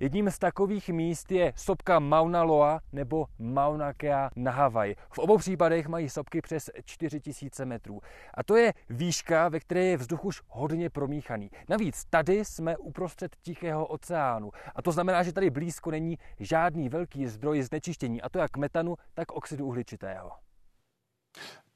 Jedním 0.00 0.30
z 0.30 0.38
takových 0.38 0.88
míst 0.88 1.32
je 1.32 1.52
sopka 1.56 1.98
Mauna 1.98 2.42
Loa 2.42 2.80
nebo 2.92 3.26
Mauna 3.38 3.92
Kea 3.92 4.30
na 4.36 4.50
Havaj. 4.50 4.94
V 5.12 5.18
obou 5.18 5.38
případech 5.38 5.88
mají 5.88 6.08
sopky 6.08 6.40
přes 6.40 6.70
4000 6.84 7.64
metrů. 7.64 8.00
A 8.34 8.42
to 8.42 8.56
je 8.56 8.72
výška, 8.90 9.48
ve 9.48 9.60
které 9.60 9.84
je 9.84 9.96
vzduch 9.96 10.24
už 10.24 10.40
hodně 10.48 10.90
promíchaný. 10.90 11.50
Navíc 11.68 12.04
tady 12.10 12.44
jsme 12.44 12.76
uprostřed 12.76 13.36
Tichého 13.42 13.86
oceánu. 13.86 14.50
A 14.74 14.82
to 14.82 14.92
znamená, 14.92 15.22
že 15.22 15.32
tady 15.32 15.50
blízko 15.50 15.90
není 15.90 16.18
žádný 16.38 16.88
velký 16.88 17.26
zdroj 17.26 17.62
znečištění, 17.62 18.22
a 18.22 18.28
to 18.28 18.38
jak 18.38 18.56
metanu, 18.56 18.96
tak 19.14 19.32
oxidu 19.32 19.66
uhličitého. 19.66 20.30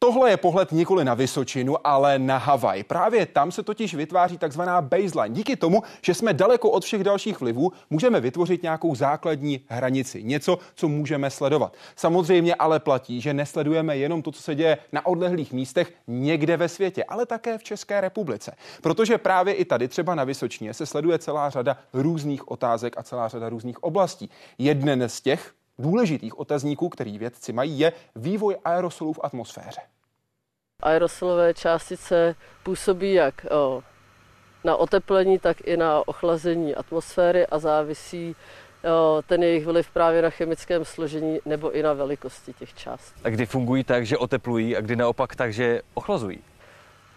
Tohle 0.05 0.31
je 0.31 0.37
pohled 0.37 0.73
nikoli 0.73 1.05
na 1.05 1.15
Vysočinu, 1.15 1.87
ale 1.87 2.19
na 2.19 2.39
Havaj. 2.39 2.83
Právě 2.83 3.27
tam 3.27 3.53
se 3.53 3.63
totiž 3.63 3.95
vytváří 3.95 4.39
takzvaná 4.39 4.83
baseline. 4.83 5.35
Díky 5.35 5.57
tomu, 5.57 5.83
že 6.03 6.15
jsme 6.15 6.33
daleko 6.33 6.71
od 6.71 6.85
všech 6.85 7.05
dalších 7.05 7.41
vlivů, 7.41 7.73
můžeme 7.91 8.21
vytvořit 8.21 8.63
nějakou 8.63 8.95
základní 8.95 9.61
hranici, 9.69 10.23
něco, 10.23 10.59
co 10.75 10.89
můžeme 10.89 11.31
sledovat. 11.31 11.77
Samozřejmě 11.97 12.55
ale 12.55 12.81
platí, 12.81 13.21
že 13.21 13.35
nesledujeme 13.35 13.97
jenom 13.97 14.23
to, 14.23 14.33
co 14.33 14.43
se 14.43 14.55
děje 14.55 14.79
na 14.93 15.07
odlehlých 15.07 15.53
místech 15.53 15.93
někde 16.07 16.57
ve 16.57 16.69
světě, 16.69 17.05
ale 17.05 17.27
také 17.27 17.59
v 17.59 17.63
České 17.63 18.01
republice. 18.01 18.57
Protože 18.83 19.19
právě 19.19 19.55
i 19.55 19.65
tady, 19.65 19.89
třeba 19.89 20.15
na 20.15 20.25
Vysočině, 20.25 20.75
se 20.75 20.87
sleduje 20.87 21.19
celá 21.19 21.51
řada 21.51 21.77
různých 21.93 22.51
otázek 22.51 22.99
a 22.99 23.03
celá 23.03 23.29
řada 23.29 23.49
různých 23.49 23.83
oblastí. 23.83 24.31
Jeden 24.59 25.09
z 25.09 25.21
těch 25.21 25.55
důležitých 25.79 26.39
otazníků, 26.39 26.89
který 26.89 27.19
vědci 27.19 27.53
mají, 27.53 27.79
je 27.79 27.93
vývoj 28.17 28.57
aerosolů 28.65 29.13
v 29.13 29.21
atmosféře. 29.23 29.81
Aerosolové 30.85 31.55
částice 31.55 32.35
působí 32.63 33.13
jak 33.13 33.47
na 34.65 34.77
oteplení, 34.77 35.39
tak 35.39 35.57
i 35.61 35.77
na 35.77 36.09
ochlazení 36.09 36.75
atmosféry 36.75 37.47
a 37.47 37.59
závisí 37.59 38.37
ten 39.27 39.43
jejich 39.43 39.67
vliv 39.67 39.91
právě 39.91 40.23
na 40.23 40.31
chemickém 40.31 40.85
složení 40.85 41.41
nebo 41.45 41.73
i 41.73 41.83
na 41.83 41.93
velikosti 41.93 42.53
těch 42.53 42.75
částí. 42.75 43.21
A 43.25 43.29
kdy 43.29 43.47
fungují 43.47 43.85
tak, 43.85 44.07
že 44.07 44.19
oteplují 44.19 44.77
a 44.77 44.81
kdy 44.81 44.97
naopak 44.97 45.37
tak, 45.37 45.53
že 45.53 45.81
ochlazují? 45.95 46.39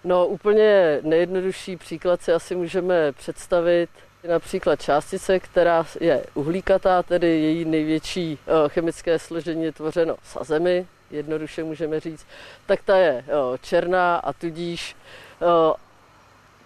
No 0.04 0.28
úplně 0.28 1.00
nejjednodušší 1.04 1.78
příklad 1.78 2.22
si 2.22 2.34
asi 2.34 2.56
můžeme 2.56 3.12
představit 3.12 3.90
například 4.28 4.82
částice, 4.82 5.40
která 5.40 5.86
je 6.00 6.24
uhlíkatá, 6.34 7.04
tedy 7.04 7.28
její 7.28 7.66
největší 7.66 8.40
chemické 8.68 9.20
složení 9.20 9.64
je 9.64 9.72
tvořeno 9.72 10.16
sazemi, 10.24 10.88
jednoduše 11.12 11.64
můžeme 11.64 12.00
říct, 12.00 12.28
tak 12.66 12.82
ta 12.84 12.98
je 12.98 13.26
černá 13.62 14.18
a 14.18 14.34
tudíž 14.34 14.96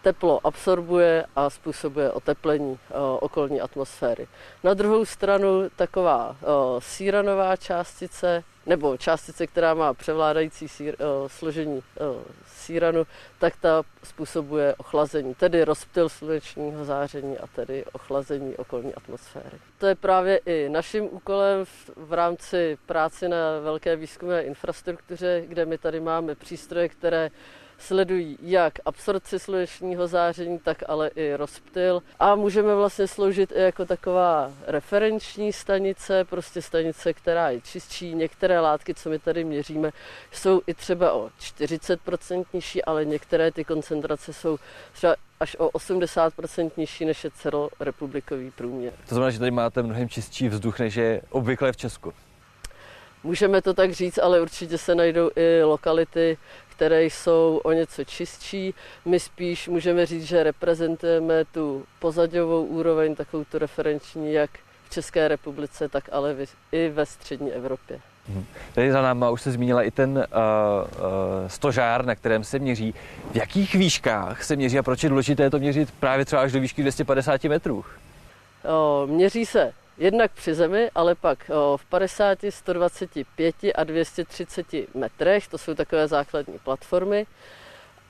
teplo 0.02 0.48
absorbuje 0.48 1.26
a 1.36 1.50
způsobuje 1.50 2.12
oteplení 2.12 2.80
okolní 3.20 3.62
atmosféry. 3.62 4.28
Na 4.64 4.74
druhou 4.74 5.06
stranu 5.06 5.70
taková 5.76 6.36
síranová 6.80 7.56
částice 7.56 8.44
nebo 8.66 8.98
částice, 8.98 9.48
která 9.48 9.74
má 9.74 9.94
převládající 9.94 10.68
sír, 10.68 10.96
složení 11.28 11.84
síranu, 12.62 13.08
tak 13.40 13.56
ta 13.56 13.84
způsobuje 14.04 14.76
ochlazení, 14.76 15.36
tedy 15.36 15.64
rozptyl 15.64 16.10
slunečního 16.10 16.86
záření 16.86 17.38
a 17.38 17.48
tedy 17.48 17.86
ochlazení 17.94 18.56
okolní 18.56 18.96
atmosféry. 18.96 19.58
To 19.78 19.88
je 19.88 19.96
právě 19.96 20.38
i 20.46 20.70
naším 20.70 21.04
úkolem 21.12 21.66
v, 21.66 21.90
v 21.96 22.14
rámci 22.14 22.78
práce 22.86 23.30
na 23.30 23.60
velké 23.64 23.96
výzkumné 23.96 24.44
infrastruktuře, 24.44 25.44
kde 25.48 25.66
my 25.66 25.78
tady 25.78 26.00
máme 26.00 26.36
přístroje, 26.36 26.90
které 26.90 27.30
sledují 27.82 28.38
jak 28.42 28.74
absorci 28.86 29.40
slunečního 29.40 30.08
záření, 30.08 30.60
tak 30.60 30.84
ale 30.88 31.08
i 31.16 31.36
rozptyl 31.36 32.02
a 32.20 32.36
můžeme 32.36 32.76
vlastně 32.76 33.08
sloužit 33.08 33.52
i 33.52 33.62
jako 33.62 33.86
taková 33.86 34.52
referenční 34.68 35.54
stanice, 35.54 36.26
prostě 36.26 36.62
stanice, 36.62 37.14
která 37.14 37.50
je 37.50 37.62
čistší. 37.62 38.16
Některé 38.16 38.60
látky, 38.60 38.94
co 38.94 39.10
my 39.10 39.20
tady 39.20 39.44
měříme, 39.44 39.92
jsou 40.32 40.62
i 40.68 40.74
třeba 40.74 41.14
o 41.14 41.30
40% 41.40 42.46
nižší, 42.54 42.84
ale 42.84 43.06
některé 43.06 43.52
ty 43.52 43.64
koncentrace 43.64 44.34
jsou 44.34 44.58
třeba 44.94 45.16
až 45.40 45.56
o 45.60 45.70
80% 45.70 46.72
nižší 46.78 47.06
než 47.06 47.24
je 47.24 47.32
celorepublikový 47.32 48.52
průměr. 48.52 48.94
To 49.10 49.16
znamená, 49.16 49.32
že 49.32 49.40
tady 49.40 49.52
máte 49.52 49.84
mnohem 49.84 50.10
čistší 50.10 50.50
vzduch, 50.50 50.80
než 50.80 50.96
je 50.96 51.22
obvykle 51.30 51.72
v 51.72 51.78
Česku. 51.78 52.14
Můžeme 53.24 53.62
to 53.62 53.74
tak 53.74 53.92
říct, 53.92 54.18
ale 54.18 54.42
určitě 54.42 54.78
se 54.78 54.96
najdou 54.96 55.30
i 55.36 55.64
lokality, 55.64 56.38
které 56.70 57.04
jsou 57.04 57.62
o 57.64 57.72
něco 57.72 58.04
čistší. 58.04 58.74
My 59.06 59.20
spíš 59.20 59.68
můžeme 59.68 60.06
říct, 60.06 60.24
že 60.24 60.44
reprezentujeme 60.44 61.46
tu 61.46 61.86
pozadovou 62.00 62.66
úroveň, 62.66 63.16
takovou 63.16 63.44
tu 63.44 63.58
referenční, 63.58 64.34
jak 64.34 64.50
v 64.86 64.90
České 64.90 65.28
republice, 65.28 65.90
tak 65.90 66.10
ale 66.12 66.36
i 66.72 66.90
ve 66.90 67.06
střední 67.06 67.52
Evropě. 67.52 68.00
Mhm. 68.30 68.46
Tady 68.74 68.92
za 68.92 69.02
náma 69.02 69.30
už 69.30 69.42
se 69.42 69.52
zmínila 69.52 69.84
i 69.84 69.92
ten 69.92 70.18
uh, 70.18 70.24
uh, 70.24 71.48
stožár, 71.48 72.06
na 72.06 72.16
kterém 72.16 72.44
se 72.44 72.60
měří. 72.60 72.94
V 73.32 73.36
jakých 73.36 73.76
výškách 73.76 74.44
se 74.44 74.56
měří 74.56 74.80
a 74.80 74.84
proč 74.84 75.04
je 75.04 75.10
důležité 75.10 75.50
to 75.50 75.60
měřit 75.60 75.92
právě 76.00 76.26
třeba 76.26 76.42
až 76.42 76.52
do 76.52 76.60
výšky 76.60 76.82
250 76.82 77.44
metrů? 77.44 77.86
O, 78.70 79.08
měří 79.08 79.46
se 79.46 79.74
jednak 79.98 80.32
při 80.32 80.54
zemi, 80.54 80.90
ale 80.96 81.16
pak 81.16 81.52
v 81.76 81.86
50, 81.86 82.40
125 82.50 83.56
a 83.76 83.84
230 83.84 84.66
metrech, 84.96 85.48
to 85.48 85.58
jsou 85.58 85.74
takové 85.74 86.08
základní 86.08 86.60
platformy. 86.60 87.26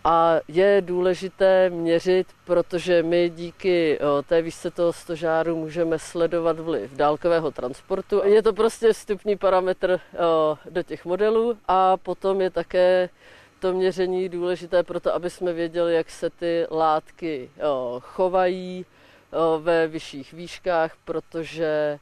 A 0.04 0.36
je 0.48 0.82
důležité 0.86 1.70
měřit, 1.70 2.28
protože 2.46 3.04
my 3.04 3.30
díky 3.30 4.00
té 4.28 4.42
výšce 4.42 4.72
toho 4.72 4.94
stožáru 4.94 5.56
můžeme 5.56 6.00
sledovat 6.00 6.60
vliv 6.60 6.92
dálkového 6.92 7.52
transportu. 7.52 8.22
Je 8.26 8.44
to 8.44 8.54
prostě 8.54 8.94
vstupní 8.94 9.38
parametr 9.38 10.00
do 10.70 10.84
těch 10.84 11.06
modelů 11.06 11.58
a 11.68 11.98
potom 11.98 12.42
je 12.42 12.50
také 12.50 13.10
to 13.60 13.74
měření 13.74 14.30
důležité 14.30 14.84
pro 14.84 15.00
to, 15.00 15.16
aby 15.16 15.30
jsme 15.30 15.54
věděli, 15.54 15.96
jak 15.96 16.10
se 16.10 16.30
ty 16.30 16.66
látky 16.72 17.52
chovají, 18.00 18.86
ve 19.60 19.88
vyšších 19.88 20.34
výškách, 20.34 20.92
protože 21.06 22.00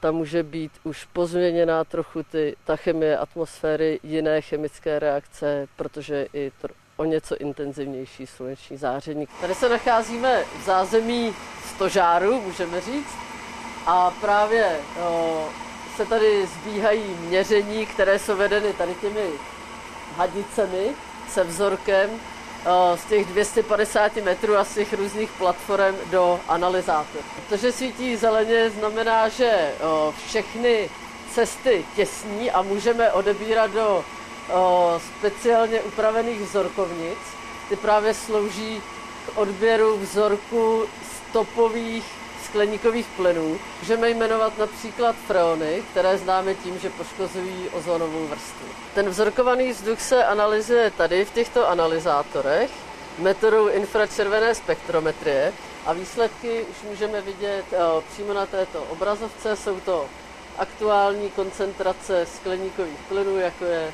tam 0.00 0.14
může 0.14 0.42
být 0.42 0.72
už 0.84 1.04
pozměněná 1.04 1.84
trochu 1.84 2.22
ty, 2.22 2.56
ta 2.64 2.76
chemie 2.76 3.18
atmosféry, 3.18 4.00
jiné 4.02 4.40
chemické 4.40 4.98
reakce, 4.98 5.66
protože 5.76 6.26
i 6.32 6.52
to, 6.60 6.68
o 6.96 7.04
něco 7.04 7.36
intenzivnější 7.36 8.26
sluneční 8.26 8.76
záření. 8.76 9.28
Tady 9.40 9.54
se 9.54 9.68
nacházíme 9.68 10.44
v 10.60 10.64
zázemí 10.64 11.34
stožáru, 11.74 12.40
můžeme 12.40 12.80
říct, 12.80 13.14
a 13.86 14.10
právě 14.10 14.76
o, 15.02 15.48
se 15.96 16.06
tady 16.06 16.46
zbíhají 16.46 17.02
měření, 17.02 17.86
které 17.86 18.18
jsou 18.18 18.36
vedeny 18.36 18.72
tady 18.72 18.94
těmi 18.94 19.30
hadicemi 20.16 20.86
se 21.28 21.44
vzorkem 21.44 22.10
z 22.94 23.04
těch 23.04 23.26
250 23.26 24.16
metrů 24.16 24.56
a 24.56 24.64
z 24.64 24.74
těch 24.74 24.92
různých 24.92 25.30
platform 25.30 25.96
do 26.10 26.40
analyzátoru. 26.48 27.24
To, 27.48 27.56
že 27.56 27.72
svítí 27.72 28.16
zeleně, 28.16 28.70
znamená, 28.70 29.28
že 29.28 29.46
eh, 29.50 29.74
všechny 30.26 30.90
cesty 31.30 31.84
těsní 31.96 32.50
a 32.50 32.62
můžeme 32.62 33.12
odebírat 33.12 33.70
do 33.70 34.04
eh, 34.48 34.52
speciálně 35.18 35.80
upravených 35.80 36.40
vzorkovnic. 36.40 37.18
Ty 37.68 37.76
právě 37.76 38.14
slouží 38.14 38.82
k 39.26 39.38
odběru 39.38 39.98
vzorku 39.98 40.84
stopových 41.28 42.21
skleníkových 42.52 43.06
plynů. 43.16 43.58
Můžeme 43.80 44.10
jmenovat 44.10 44.58
například 44.58 45.16
freony, 45.26 45.82
které 45.90 46.18
známe 46.18 46.54
tím, 46.54 46.78
že 46.78 46.90
poškozují 46.90 47.68
ozonovou 47.68 48.26
vrstvu. 48.26 48.66
Ten 48.94 49.08
vzorkovaný 49.08 49.70
vzduch 49.72 50.00
se 50.00 50.24
analyzuje 50.24 50.90
tady 50.90 51.24
v 51.24 51.30
těchto 51.30 51.68
analyzátorech 51.68 52.70
metodou 53.18 53.68
infračervené 53.68 54.54
spektrometrie 54.54 55.52
a 55.86 55.92
výsledky 55.92 56.62
už 56.70 56.76
můžeme 56.90 57.20
vidět 57.20 57.64
eh, 57.72 57.76
přímo 58.12 58.32
na 58.32 58.46
této 58.46 58.82
obrazovce. 58.82 59.56
Jsou 59.56 59.80
to 59.80 60.06
aktuální 60.58 61.30
koncentrace 61.30 62.26
skleníkových 62.26 63.00
plynů, 63.08 63.38
jako 63.38 63.64
je 63.64 63.92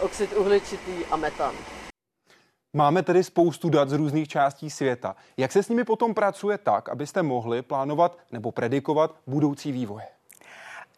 oxid 0.00 0.36
uhličitý 0.36 0.92
a 1.10 1.16
metan. 1.16 1.54
Máme 2.74 3.02
tedy 3.02 3.24
spoustu 3.24 3.68
dat 3.68 3.88
z 3.88 3.92
různých 3.92 4.28
částí 4.28 4.70
světa. 4.70 5.16
Jak 5.36 5.52
se 5.52 5.62
s 5.62 5.68
nimi 5.68 5.84
potom 5.84 6.14
pracuje 6.14 6.58
tak, 6.58 6.88
abyste 6.88 7.22
mohli 7.22 7.62
plánovat 7.62 8.18
nebo 8.30 8.52
predikovat 8.52 9.14
budoucí 9.26 9.72
vývoje? 9.72 10.06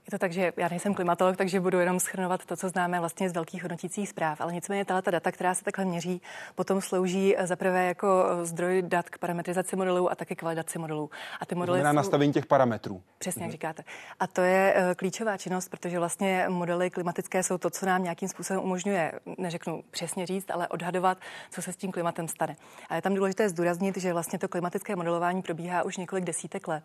Je 0.06 0.10
to 0.10 0.18
tak, 0.18 0.32
že 0.32 0.52
já 0.56 0.68
nejsem 0.68 0.94
klimatolog, 0.94 1.36
takže 1.36 1.60
budu 1.60 1.78
jenom 1.78 2.00
schrnovat 2.00 2.44
to, 2.44 2.56
co 2.56 2.68
známe 2.68 3.00
vlastně 3.00 3.28
z 3.28 3.32
velkých 3.32 3.62
hodnotících 3.62 4.08
zpráv. 4.08 4.40
Ale 4.40 4.52
nicméně 4.52 4.84
tato 4.84 5.10
data, 5.10 5.32
která 5.32 5.54
se 5.54 5.64
takhle 5.64 5.84
měří, 5.84 6.22
potom 6.54 6.80
slouží 6.80 7.36
za 7.42 7.56
prvé 7.56 7.86
jako 7.86 8.24
zdroj 8.42 8.82
dat 8.82 9.10
k 9.10 9.18
parametrizaci 9.18 9.76
modelů 9.76 10.10
a 10.10 10.14
také 10.14 10.34
k 10.34 10.42
validaci 10.42 10.78
modelů. 10.78 11.10
A 11.40 11.46
ty 11.46 11.54
modely. 11.54 11.82
Na 11.82 11.90
jsou... 11.90 11.96
nastavení 11.96 12.32
těch 12.32 12.46
parametrů. 12.46 13.02
Přesně, 13.18 13.42
jak 13.42 13.48
mhm. 13.48 13.52
říkáte. 13.52 13.84
A 14.20 14.26
to 14.26 14.40
je 14.40 14.74
uh, 14.76 14.94
klíčová 14.94 15.36
činnost, 15.36 15.68
protože 15.68 15.98
vlastně 15.98 16.46
modely 16.48 16.90
klimatické 16.90 17.42
jsou 17.42 17.58
to, 17.58 17.70
co 17.70 17.86
nám 17.86 18.02
nějakým 18.02 18.28
způsobem 18.28 18.62
umožňuje, 18.62 19.12
neřeknu 19.38 19.82
přesně 19.90 20.26
říct, 20.26 20.50
ale 20.50 20.68
odhadovat, 20.68 21.18
co 21.50 21.62
se 21.62 21.72
s 21.72 21.76
tím 21.76 21.92
klimatem 21.92 22.28
stane. 22.28 22.56
A 22.88 22.96
je 22.96 23.02
tam 23.02 23.14
důležité 23.14 23.48
zdůraznit, 23.48 23.96
že 23.96 24.12
vlastně 24.12 24.38
to 24.38 24.48
klimatické 24.48 24.96
modelování 24.96 25.42
probíhá 25.42 25.82
už 25.82 25.96
několik 25.96 26.24
desítek 26.24 26.68
let. 26.68 26.84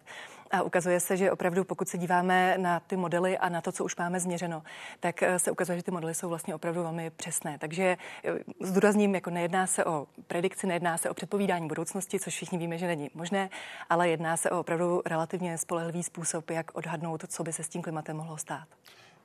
A 0.52 0.62
ukazuje 0.64 1.00
se, 1.00 1.18
že 1.18 1.32
opravdu, 1.32 1.64
pokud 1.64 1.90
se 1.90 1.98
díváme 1.98 2.58
na 2.58 2.80
ty 2.80 2.98
modely 2.98 3.38
a 3.38 3.50
na 3.50 3.62
to, 3.62 3.72
co 3.72 3.86
už 3.86 3.96
máme 3.96 4.20
změřeno, 4.20 4.64
tak 5.00 5.24
eh, 5.24 5.40
se 5.40 5.52
ukazuje, 5.52 5.78
že 5.78 5.84
ty 5.84 5.92
modely 5.92 6.16
jsou 6.16 6.30
vlastně 6.30 6.56
opravdu 6.56 6.82
velmi 6.82 7.10
přesné. 7.10 7.58
Takže 7.58 7.98
eh, 8.24 8.32
zdůrazním, 8.62 9.16
jako 9.16 9.30
nejedná 9.30 9.68
se 9.68 9.86
o 9.86 10.08
predikci, 10.28 10.68
nejedná 10.68 10.98
se 10.98 11.10
o 11.10 11.14
předpovídání 11.14 11.68
budoucnosti, 11.68 12.20
což 12.20 12.34
všichni 12.34 12.58
víme, 12.58 12.78
že 12.78 12.88
není 12.88 13.10
možné, 13.14 13.50
ale 13.90 14.10
jedná 14.10 14.38
se 14.38 14.50
o 14.50 14.60
opravdu 14.60 15.02
relativně 15.06 15.58
spolehlivý 15.58 16.04
způsob, 16.04 16.50
jak 16.50 16.78
odhadnout, 16.78 17.24
co 17.28 17.44
by 17.44 17.54
se 17.54 17.64
s 17.64 17.70
tím 17.70 17.82
klimatem 17.82 18.18
mohlo 18.18 18.38
stát. 18.38 18.68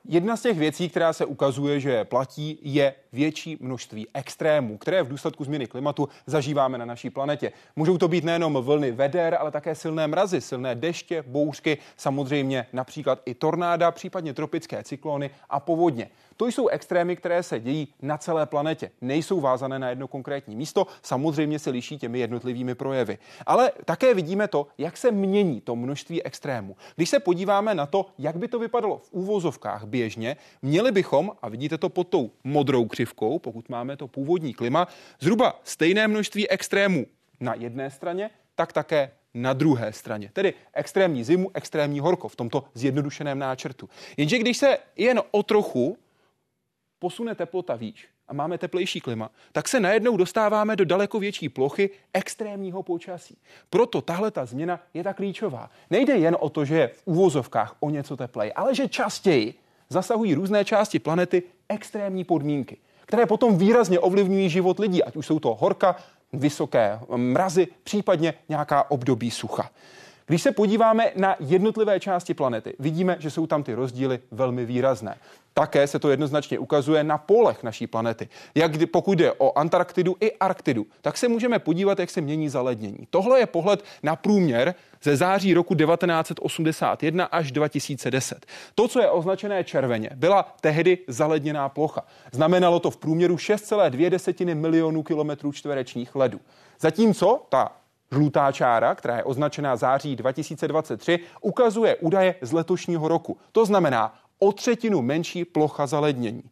Jedna 0.07 0.37
z 0.37 0.41
těch 0.41 0.57
věcí, 0.57 0.89
která 0.89 1.13
se 1.13 1.25
ukazuje, 1.25 1.79
že 1.79 2.05
platí, 2.05 2.59
je 2.61 2.93
větší 3.13 3.57
množství 3.59 4.07
extrémů, 4.13 4.77
které 4.77 5.03
v 5.03 5.07
důsledku 5.07 5.43
změny 5.43 5.67
klimatu 5.67 6.09
zažíváme 6.25 6.77
na 6.77 6.85
naší 6.85 7.09
planetě. 7.09 7.51
Můžou 7.75 7.97
to 7.97 8.07
být 8.07 8.23
nejenom 8.23 8.53
vlny 8.61 8.91
veder, 8.91 9.37
ale 9.39 9.51
také 9.51 9.75
silné 9.75 10.07
mrazy, 10.07 10.41
silné 10.41 10.75
deště, 10.75 11.23
bouřky, 11.27 11.77
samozřejmě 11.97 12.65
například 12.73 13.21
i 13.25 13.33
tornáda, 13.33 13.91
případně 13.91 14.33
tropické 14.33 14.83
cyklony 14.83 15.29
a 15.49 15.59
povodně. 15.59 16.09
To 16.37 16.47
jsou 16.47 16.67
extrémy, 16.67 17.15
které 17.15 17.43
se 17.43 17.59
dějí 17.59 17.87
na 18.01 18.17
celé 18.17 18.45
planetě. 18.45 18.91
Nejsou 19.01 19.39
vázané 19.39 19.79
na 19.79 19.89
jedno 19.89 20.07
konkrétní 20.07 20.55
místo, 20.55 20.87
samozřejmě 21.01 21.59
se 21.59 21.69
liší 21.69 21.97
těmi 21.97 22.19
jednotlivými 22.19 22.75
projevy. 22.75 23.17
Ale 23.45 23.71
také 23.85 24.13
vidíme 24.13 24.47
to, 24.47 24.67
jak 24.77 24.97
se 24.97 25.11
mění 25.11 25.61
to 25.61 25.75
množství 25.75 26.23
extrémů. 26.23 26.75
Když 26.95 27.09
se 27.09 27.19
podíváme 27.19 27.75
na 27.75 27.85
to, 27.85 28.05
jak 28.17 28.35
by 28.35 28.47
to 28.47 28.59
vypadalo 28.59 28.97
v 28.97 29.09
úvozovkách 29.11 29.85
běžně, 29.95 30.37
měli 30.61 30.91
bychom, 30.91 31.31
a 31.41 31.49
vidíte 31.49 31.77
to 31.77 31.89
pod 31.89 32.07
tou 32.07 32.31
modrou 32.43 32.85
křivkou, 32.85 33.39
pokud 33.39 33.69
máme 33.69 33.97
to 33.97 34.07
původní 34.07 34.53
klima, 34.53 34.87
zhruba 35.19 35.59
stejné 35.63 36.07
množství 36.07 36.49
extrémů 36.49 37.05
na 37.39 37.53
jedné 37.55 37.91
straně, 37.91 38.29
tak 38.55 38.73
také 38.73 39.11
na 39.33 39.53
druhé 39.53 39.93
straně. 39.93 40.29
Tedy 40.33 40.53
extrémní 40.73 41.23
zimu, 41.23 41.51
extrémní 41.53 41.99
horko 41.99 42.27
v 42.27 42.35
tomto 42.35 42.63
zjednodušeném 42.73 43.39
náčrtu. 43.39 43.89
Jenže 44.17 44.37
když 44.37 44.57
se 44.57 44.77
jen 44.95 45.21
o 45.31 45.43
trochu 45.43 45.97
posune 46.99 47.35
teplota 47.35 47.75
výš 47.75 48.07
a 48.27 48.33
máme 48.33 48.57
teplejší 48.57 48.99
klima, 48.99 49.31
tak 49.51 49.67
se 49.67 49.79
najednou 49.79 50.17
dostáváme 50.17 50.75
do 50.75 50.85
daleko 50.85 51.19
větší 51.19 51.49
plochy 51.49 51.89
extrémního 52.13 52.83
počasí. 52.83 53.37
Proto 53.69 54.01
tahle 54.01 54.31
ta 54.31 54.45
změna 54.45 54.79
je 54.93 55.03
tak 55.03 55.17
klíčová. 55.17 55.69
Nejde 55.89 56.17
jen 56.17 56.35
o 56.39 56.49
to, 56.49 56.65
že 56.65 56.75
je 56.75 56.87
v 56.87 57.01
úvozovkách 57.05 57.75
o 57.79 57.89
něco 57.89 58.17
teplej, 58.17 58.51
ale 58.55 58.75
že 58.75 58.87
častěji 58.87 59.53
zasahují 59.89 60.33
různé 60.33 60.65
části 60.65 60.99
planety 60.99 61.43
extrémní 61.69 62.23
podmínky, 62.23 62.77
které 63.05 63.25
potom 63.25 63.57
výrazně 63.57 63.99
ovlivňují 63.99 64.49
život 64.49 64.79
lidí, 64.79 65.03
ať 65.03 65.15
už 65.15 65.25
jsou 65.27 65.39
to 65.39 65.55
horka, 65.55 65.95
vysoké 66.33 66.99
mrazy, 67.15 67.67
případně 67.83 68.33
nějaká 68.49 68.91
období 68.91 69.31
sucha. 69.31 69.69
Když 70.27 70.41
se 70.41 70.51
podíváme 70.51 71.11
na 71.15 71.35
jednotlivé 71.39 71.99
části 71.99 72.33
planety, 72.33 72.73
vidíme, 72.79 73.15
že 73.19 73.31
jsou 73.31 73.47
tam 73.47 73.63
ty 73.63 73.73
rozdíly 73.73 74.19
velmi 74.31 74.65
výrazné. 74.65 75.17
Také 75.53 75.87
se 75.87 75.99
to 75.99 76.09
jednoznačně 76.09 76.59
ukazuje 76.59 77.03
na 77.03 77.17
polech 77.17 77.63
naší 77.63 77.87
planety. 77.87 78.29
Jak 78.55 78.71
pokud 78.91 79.19
jde 79.19 79.31
o 79.31 79.57
Antarktidu 79.57 80.15
i 80.19 80.31
Arktidu, 80.31 80.85
tak 81.01 81.17
se 81.17 81.27
můžeme 81.27 81.59
podívat, 81.59 81.99
jak 81.99 82.09
se 82.09 82.21
mění 82.21 82.49
zalednění. 82.49 83.07
Tohle 83.09 83.39
je 83.39 83.45
pohled 83.45 83.83
na 84.03 84.15
průměr 84.15 84.75
ze 85.03 85.15
září 85.15 85.53
roku 85.53 85.75
1981 85.75 87.25
až 87.25 87.51
2010. 87.51 88.45
To, 88.75 88.87
co 88.87 89.01
je 89.01 89.09
označené 89.09 89.63
červeně, 89.63 90.09
byla 90.15 90.55
tehdy 90.61 90.97
zaledněná 91.07 91.69
plocha. 91.69 92.05
Znamenalo 92.31 92.79
to 92.79 92.91
v 92.91 92.97
průměru 92.97 93.35
6,2 93.35 94.55
milionů 94.55 95.03
kilometrů 95.03 95.51
čtverečních 95.51 96.15
ledu. 96.15 96.39
Zatímco 96.79 97.45
ta 97.49 97.71
Žlutá 98.11 98.51
čára, 98.51 98.95
která 98.95 99.17
je 99.17 99.23
označená 99.23 99.75
září 99.75 100.15
2023, 100.15 101.19
ukazuje 101.41 101.95
údaje 101.95 102.35
z 102.41 102.51
letošního 102.51 103.07
roku. 103.07 103.37
To 103.51 103.65
znamená 103.65 104.15
o 104.39 104.51
třetinu 104.51 105.01
menší 105.01 105.45
plocha 105.45 105.87
zalednění. 105.87 106.43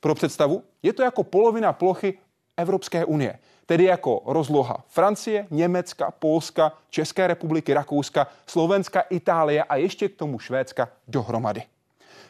Pro 0.00 0.14
představu, 0.14 0.62
je 0.82 0.92
to 0.92 1.02
jako 1.02 1.24
polovina 1.24 1.72
plochy 1.72 2.18
Evropské 2.56 3.04
unie, 3.04 3.38
tedy 3.66 3.84
jako 3.84 4.22
rozloha 4.26 4.84
Francie, 4.88 5.46
Německa, 5.50 6.10
Polska, 6.10 6.72
České 6.90 7.26
republiky, 7.26 7.74
Rakouska, 7.74 8.26
Slovenska, 8.46 9.00
Itálie 9.00 9.62
a 9.62 9.76
ještě 9.76 10.08
k 10.08 10.16
tomu 10.16 10.38
Švédska 10.38 10.88
dohromady. 11.08 11.62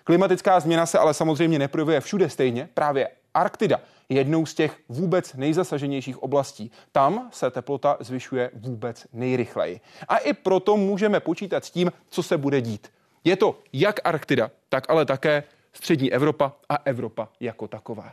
Klimatická 0.05 0.61
změna 0.61 0.87
se 0.87 0.99
ale 0.99 1.15
samozřejmě 1.15 1.59
neprojevuje 1.59 2.01
všude 2.01 2.31
stejně. 2.31 2.69
Právě 2.75 3.09
Arktida 3.35 3.81
jednou 4.09 4.47
z 4.47 4.55
těch 4.55 4.77
vůbec 4.89 5.35
nejzasaženějších 5.35 6.23
oblastí. 6.23 6.71
Tam 6.93 7.29
se 7.33 7.51
teplota 7.51 7.97
zvyšuje 8.01 8.51
vůbec 8.55 9.07
nejrychleji. 9.13 9.81
A 10.09 10.17
i 10.17 10.33
proto 10.33 10.77
můžeme 10.77 11.21
počítat 11.21 11.65
s 11.65 11.71
tím, 11.71 11.93
co 12.09 12.23
se 12.23 12.39
bude 12.39 12.61
dít. 12.61 12.89
Je 13.25 13.37
to 13.37 13.59
jak 13.73 14.01
Arktida, 14.05 14.51
tak 14.69 14.91
ale 14.91 15.05
také 15.05 15.43
střední 15.73 16.13
Evropa 16.13 16.53
a 16.69 16.79
Evropa 16.85 17.29
jako 17.41 17.69
taková. 17.69 18.13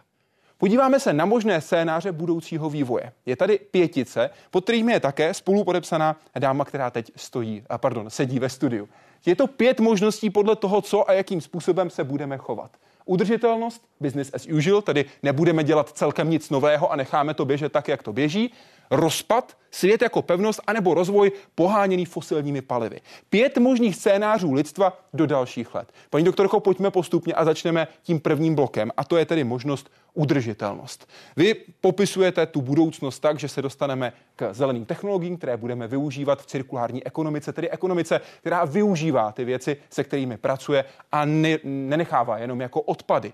Podíváme 0.58 1.00
se 1.00 1.14
na 1.14 1.26
možné 1.26 1.62
scénáře 1.62 2.12
budoucího 2.12 2.70
vývoje. 2.70 3.12
Je 3.26 3.36
tady 3.36 3.60
pětice, 3.72 4.30
pod 4.52 4.64
kterými 4.64 4.92
je 4.92 5.00
také 5.00 5.34
spolupodepsaná 5.34 6.16
dáma, 6.40 6.66
která 6.66 6.92
teď 6.92 7.12
stojí, 7.16 7.64
a 7.70 7.78
pardon, 7.78 8.10
sedí 8.10 8.40
ve 8.40 8.50
studiu. 8.50 8.90
Je 9.26 9.36
to 9.36 9.48
pět 9.48 9.80
možností 9.80 10.30
podle 10.30 10.56
toho, 10.56 10.82
co 10.82 11.10
a 11.10 11.14
jakým 11.14 11.42
způsobem 11.42 11.90
se 11.90 12.04
budeme 12.04 12.38
chovat. 12.38 12.72
Udržitelnost, 13.10 13.82
business 14.00 14.34
as 14.34 14.46
usual, 14.46 14.82
tedy 14.82 15.06
nebudeme 15.24 15.64
dělat 15.64 15.90
celkem 15.90 16.30
nic 16.30 16.50
nového 16.50 16.92
a 16.92 16.96
necháme 16.96 17.34
to 17.34 17.46
běžet 17.46 17.72
tak, 17.72 17.88
jak 17.88 18.04
to 18.04 18.14
běží. 18.14 18.54
Rozpad, 18.92 19.58
svět 19.72 20.02
jako 20.02 20.22
pevnost, 20.22 20.62
anebo 20.68 20.94
rozvoj 20.94 21.32
poháněný 21.56 22.06
fosilními 22.06 22.62
palivy. 22.62 23.02
Pět 23.30 23.58
možných 23.58 23.96
scénářů 23.96 24.54
lidstva 24.54 25.00
do 25.14 25.26
dalších 25.26 25.76
let. 25.76 25.92
Paní 26.10 26.26
doktorko, 26.26 26.60
pojďme 26.60 26.92
postupně 26.92 27.34
a 27.34 27.46
začneme 27.46 27.88
tím 28.04 28.20
prvním 28.20 28.56
blokem, 28.56 28.92
a 28.98 29.04
to 29.04 29.18
je 29.18 29.26
tedy 29.26 29.44
možnost 29.44 29.92
udržitelnost. 30.14 31.10
Vy 31.36 31.56
popisujete 31.82 32.46
tu 32.46 32.62
budoucnost 32.62 33.20
tak, 33.20 33.40
že 33.40 33.48
se 33.48 33.62
dostaneme 33.62 34.14
k 34.36 34.54
zeleným 34.54 34.86
technologiím, 34.86 35.38
které 35.38 35.58
budeme 35.58 35.88
využívat 35.88 36.42
v 36.42 36.46
cirkulární 36.46 37.06
ekonomice, 37.06 37.54
tedy 37.54 37.70
ekonomice, 37.70 38.22
která 38.42 38.66
využívá 38.66 39.32
ty 39.32 39.46
věci, 39.46 39.78
se 39.90 40.04
kterými 40.04 40.38
pracuje 40.38 40.86
a 41.12 41.26
ne, 41.26 41.58
nenechává 41.64 42.38
jenom 42.38 42.62
jako 42.62 42.82
odpady. 42.82 43.34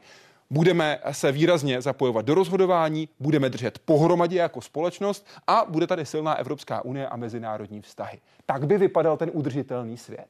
Budeme 0.49 0.99
se 1.11 1.31
výrazně 1.31 1.81
zapojovat 1.81 2.25
do 2.25 2.35
rozhodování, 2.35 3.09
budeme 3.19 3.49
držet 3.49 3.79
pohromadě 3.79 4.37
jako 4.37 4.61
společnost 4.61 5.27
a 5.47 5.65
bude 5.69 5.87
tady 5.87 6.05
silná 6.05 6.33
Evropská 6.35 6.85
unie 6.85 7.07
a 7.07 7.15
mezinárodní 7.15 7.81
vztahy. 7.81 8.19
Tak 8.45 8.67
by 8.67 8.77
vypadal 8.77 9.17
ten 9.17 9.29
udržitelný 9.33 9.97
svět. 9.97 10.27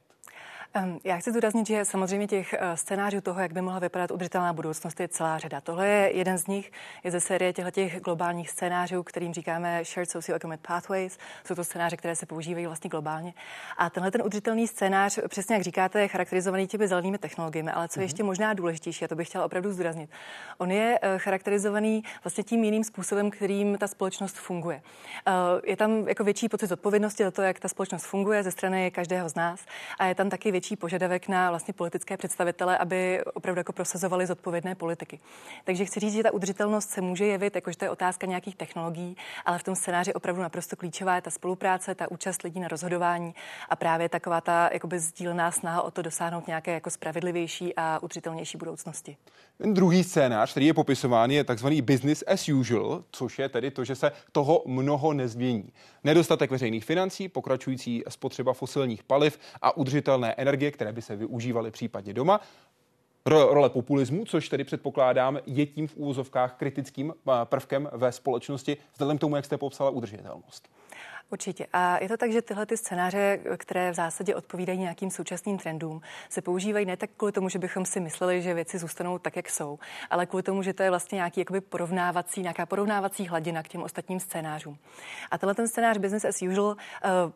Já 1.04 1.16
chci 1.16 1.30
zdůraznit, 1.30 1.66
že 1.66 1.84
samozřejmě 1.84 2.26
těch 2.26 2.52
eh, 2.52 2.76
scénářů 2.76 3.20
toho, 3.20 3.40
jak 3.40 3.52
by 3.52 3.60
mohla 3.62 3.78
vypadat 3.78 4.10
udržitelná 4.10 4.52
budoucnost, 4.52 5.00
je 5.00 5.08
celá 5.08 5.38
řada. 5.38 5.60
Tohle 5.60 5.88
je 5.88 6.16
jeden 6.16 6.38
z 6.38 6.46
nich, 6.46 6.72
je 7.04 7.10
ze 7.10 7.20
série 7.20 7.52
těch 7.52 8.00
globálních 8.00 8.50
scénářů, 8.50 9.02
kterým 9.02 9.34
říkáme 9.34 9.84
Shared 9.84 10.10
Socioeconomic 10.10 10.60
Pathways. 10.66 11.18
Jsou 11.44 11.54
to 11.54 11.64
scénáře, 11.64 11.96
které 11.96 12.16
se 12.16 12.26
používají 12.26 12.66
vlastně 12.66 12.90
globálně. 12.90 13.34
A 13.78 13.90
tenhle 13.90 14.10
ten 14.10 14.22
udržitelný 14.22 14.66
scénář, 14.66 15.18
přesně 15.28 15.54
jak 15.54 15.62
říkáte, 15.62 16.00
je 16.00 16.08
charakterizovaný 16.08 16.66
těmi 16.66 16.88
zelenými 16.88 17.18
technologiemi, 17.18 17.70
ale 17.70 17.88
co 17.88 18.00
je 18.00 18.02
mhm. 18.02 18.08
ještě 18.08 18.22
možná 18.22 18.54
důležitější, 18.54 19.04
a 19.04 19.08
to 19.08 19.16
bych 19.16 19.28
chtěla 19.28 19.44
opravdu 19.44 19.72
zdůraznit, 19.72 20.10
on 20.58 20.70
je 20.70 20.98
eh, 21.02 21.18
charakterizovaný 21.18 22.04
vlastně 22.24 22.44
tím 22.44 22.64
jiným 22.64 22.84
způsobem, 22.84 23.30
kterým 23.30 23.78
ta 23.78 23.86
společnost 23.86 24.36
funguje. 24.36 24.82
Eh, 25.26 25.32
je 25.64 25.76
tam 25.76 26.08
jako 26.08 26.24
větší 26.24 26.48
pocit 26.48 26.72
odpovědnosti 26.72 27.24
za 27.24 27.30
to, 27.30 27.42
jak 27.42 27.60
ta 27.60 27.68
společnost 27.68 28.04
funguje 28.04 28.42
ze 28.42 28.50
strany 28.50 28.90
každého 28.90 29.28
z 29.28 29.34
nás 29.34 29.60
a 29.98 30.06
je 30.06 30.14
tam 30.14 30.30
taky 30.30 30.50
větší 30.50 30.65
větší 30.66 30.76
požadavek 30.76 31.28
na 31.28 31.50
vlastně 31.50 31.74
politické 31.74 32.16
představitele, 32.16 32.78
aby 32.78 33.24
opravdu 33.34 33.60
jako 33.60 33.72
prosazovali 33.72 34.26
zodpovědné 34.26 34.74
politiky. 34.74 35.20
Takže 35.64 35.84
chci 35.84 36.00
říct, 36.00 36.12
že 36.12 36.22
ta 36.22 36.32
udržitelnost 36.32 36.90
se 36.90 37.00
může 37.00 37.26
jevit, 37.26 37.54
jakože 37.54 37.76
to 37.76 37.84
je 37.84 37.90
otázka 37.90 38.26
nějakých 38.26 38.56
technologií, 38.56 39.16
ale 39.44 39.58
v 39.58 39.62
tom 39.62 39.74
scénáři 39.74 40.14
opravdu 40.14 40.42
naprosto 40.42 40.76
klíčová 40.76 41.14
je 41.14 41.22
ta 41.22 41.30
spolupráce, 41.30 41.94
ta 41.94 42.10
účast 42.10 42.42
lidí 42.42 42.60
na 42.60 42.68
rozhodování 42.68 43.34
a 43.68 43.76
právě 43.76 44.08
taková 44.08 44.40
ta 44.40 44.70
jakoby 44.72 44.98
sdílená 44.98 45.50
snaha 45.50 45.82
o 45.82 45.90
to 45.90 46.02
dosáhnout 46.02 46.46
nějaké 46.46 46.72
jako 46.72 46.90
spravedlivější 46.90 47.74
a 47.76 47.98
udržitelnější 48.02 48.58
budoucnosti. 48.58 49.16
Ten 49.58 49.74
druhý 49.74 50.04
scénář, 50.04 50.50
který 50.50 50.66
je 50.66 50.74
popisován, 50.74 51.30
je 51.30 51.44
takzvaný 51.44 51.82
business 51.82 52.24
as 52.26 52.48
usual, 52.48 53.04
což 53.10 53.38
je 53.38 53.48
tedy 53.48 53.70
to, 53.70 53.84
že 53.84 53.94
se 53.94 54.12
toho 54.32 54.62
mnoho 54.66 55.12
nezmění. 55.12 55.72
Nedostatek 56.06 56.50
veřejných 56.50 56.84
financí, 56.84 57.28
pokračující 57.28 58.02
spotřeba 58.08 58.52
fosilních 58.52 59.02
paliv 59.02 59.38
a 59.62 59.76
udržitelné 59.76 60.34
energie, 60.36 60.70
které 60.70 60.92
by 60.92 61.02
se 61.02 61.16
využívaly 61.16 61.70
případně 61.70 62.14
doma, 62.14 62.40
role 63.26 63.70
populismu, 63.70 64.24
což 64.24 64.48
tedy 64.48 64.64
předpokládám, 64.64 65.38
je 65.46 65.66
tím 65.66 65.86
v 65.86 65.96
úvozovkách 65.96 66.54
kritickým 66.54 67.14
eh, 67.14 67.32
prvkem 67.44 67.88
ve 67.92 68.12
společnosti, 68.12 68.76
vzhledem 68.92 69.18
k 69.18 69.20
tomu, 69.20 69.36
jak 69.36 69.44
jste 69.44 69.58
popsala 69.58 69.90
udržitelnost. 69.90 70.68
Určitě. 71.30 71.66
A 71.72 72.02
je 72.02 72.08
to 72.08 72.16
tak, 72.16 72.32
že 72.32 72.42
tyhle 72.42 72.66
ty 72.66 72.76
scénáře, 72.76 73.38
které 73.56 73.90
v 73.90 73.94
zásadě 73.94 74.34
odpovídají 74.34 74.78
nějakým 74.78 75.10
současným 75.10 75.58
trendům, 75.58 76.00
se 76.28 76.42
používají 76.42 76.86
ne 76.86 76.96
tak 76.96 77.10
kvůli 77.16 77.32
tomu, 77.32 77.48
že 77.48 77.58
bychom 77.58 77.86
si 77.86 78.00
mysleli, 78.00 78.42
že 78.42 78.54
věci 78.54 78.78
zůstanou 78.78 79.18
tak, 79.18 79.36
jak 79.36 79.50
jsou, 79.50 79.78
ale 80.10 80.26
kvůli 80.26 80.42
tomu, 80.42 80.62
že 80.62 80.72
to 80.72 80.82
je 80.82 80.90
vlastně 80.90 81.16
nějaký 81.16 81.40
jakoby 81.40 81.60
porovnávací, 81.60 82.42
nějaká 82.42 82.66
porovnávací 82.66 83.26
hladina 83.26 83.62
k 83.62 83.68
těm 83.68 83.82
ostatním 83.82 84.20
scénářům. 84.20 84.78
A 85.30 85.38
tenhle 85.38 85.54
ten 85.54 85.68
scénář 85.68 85.98
business 85.98 86.24
as 86.24 86.42
usual, 86.42 86.66
uh, 86.66 86.76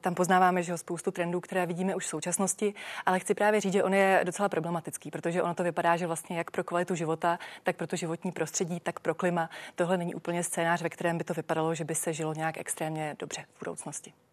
tam 0.00 0.14
poznáváme, 0.14 0.62
že 0.62 0.72
ho 0.72 0.78
spoustu 0.78 1.10
trendů, 1.10 1.40
které 1.40 1.66
vidíme 1.66 1.94
už 1.94 2.04
v 2.04 2.08
současnosti, 2.08 2.74
ale 3.06 3.20
chci 3.20 3.34
právě 3.34 3.60
říct, 3.60 3.72
že 3.72 3.84
on 3.84 3.94
je 3.94 4.20
docela 4.24 4.48
problematický, 4.48 5.10
protože 5.10 5.42
ono 5.42 5.54
to 5.54 5.62
vypadá, 5.62 5.96
že 5.96 6.06
vlastně 6.06 6.38
jak 6.38 6.50
pro 6.50 6.64
kvalitu 6.64 6.94
života, 6.94 7.38
tak 7.62 7.76
pro 7.76 7.86
to 7.86 7.96
životní 7.96 8.32
prostředí, 8.32 8.80
tak 8.80 9.00
pro 9.00 9.14
klima, 9.14 9.50
tohle 9.74 9.96
není 9.96 10.14
úplně 10.14 10.44
scénář, 10.44 10.82
ve 10.82 10.90
kterém 10.90 11.18
by 11.18 11.24
to 11.24 11.34
vypadalo, 11.34 11.74
že 11.74 11.84
by 11.84 11.94
se 11.94 12.12
žilo 12.12 12.34
nějak 12.34 12.58
extrémně 12.58 13.16
dobře 13.18 13.44
v 13.54 13.58
budoucnu 13.58 13.79
statsministerposten 13.80 13.84
hans 13.84 14.00
tid. 14.00 14.29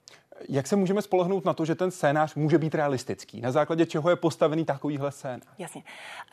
Jak 0.49 0.67
se 0.67 0.75
můžeme 0.75 1.01
spolehnout 1.01 1.45
na 1.45 1.53
to, 1.53 1.65
že 1.65 1.75
ten 1.75 1.91
scénář 1.91 2.35
může 2.35 2.57
být 2.57 2.75
realistický? 2.75 3.41
Na 3.41 3.51
základě 3.51 3.85
čeho 3.85 4.09
je 4.09 4.15
postavený 4.15 4.65
takovýhle 4.65 5.11
scénář? 5.11 5.47
Jasně. 5.57 5.83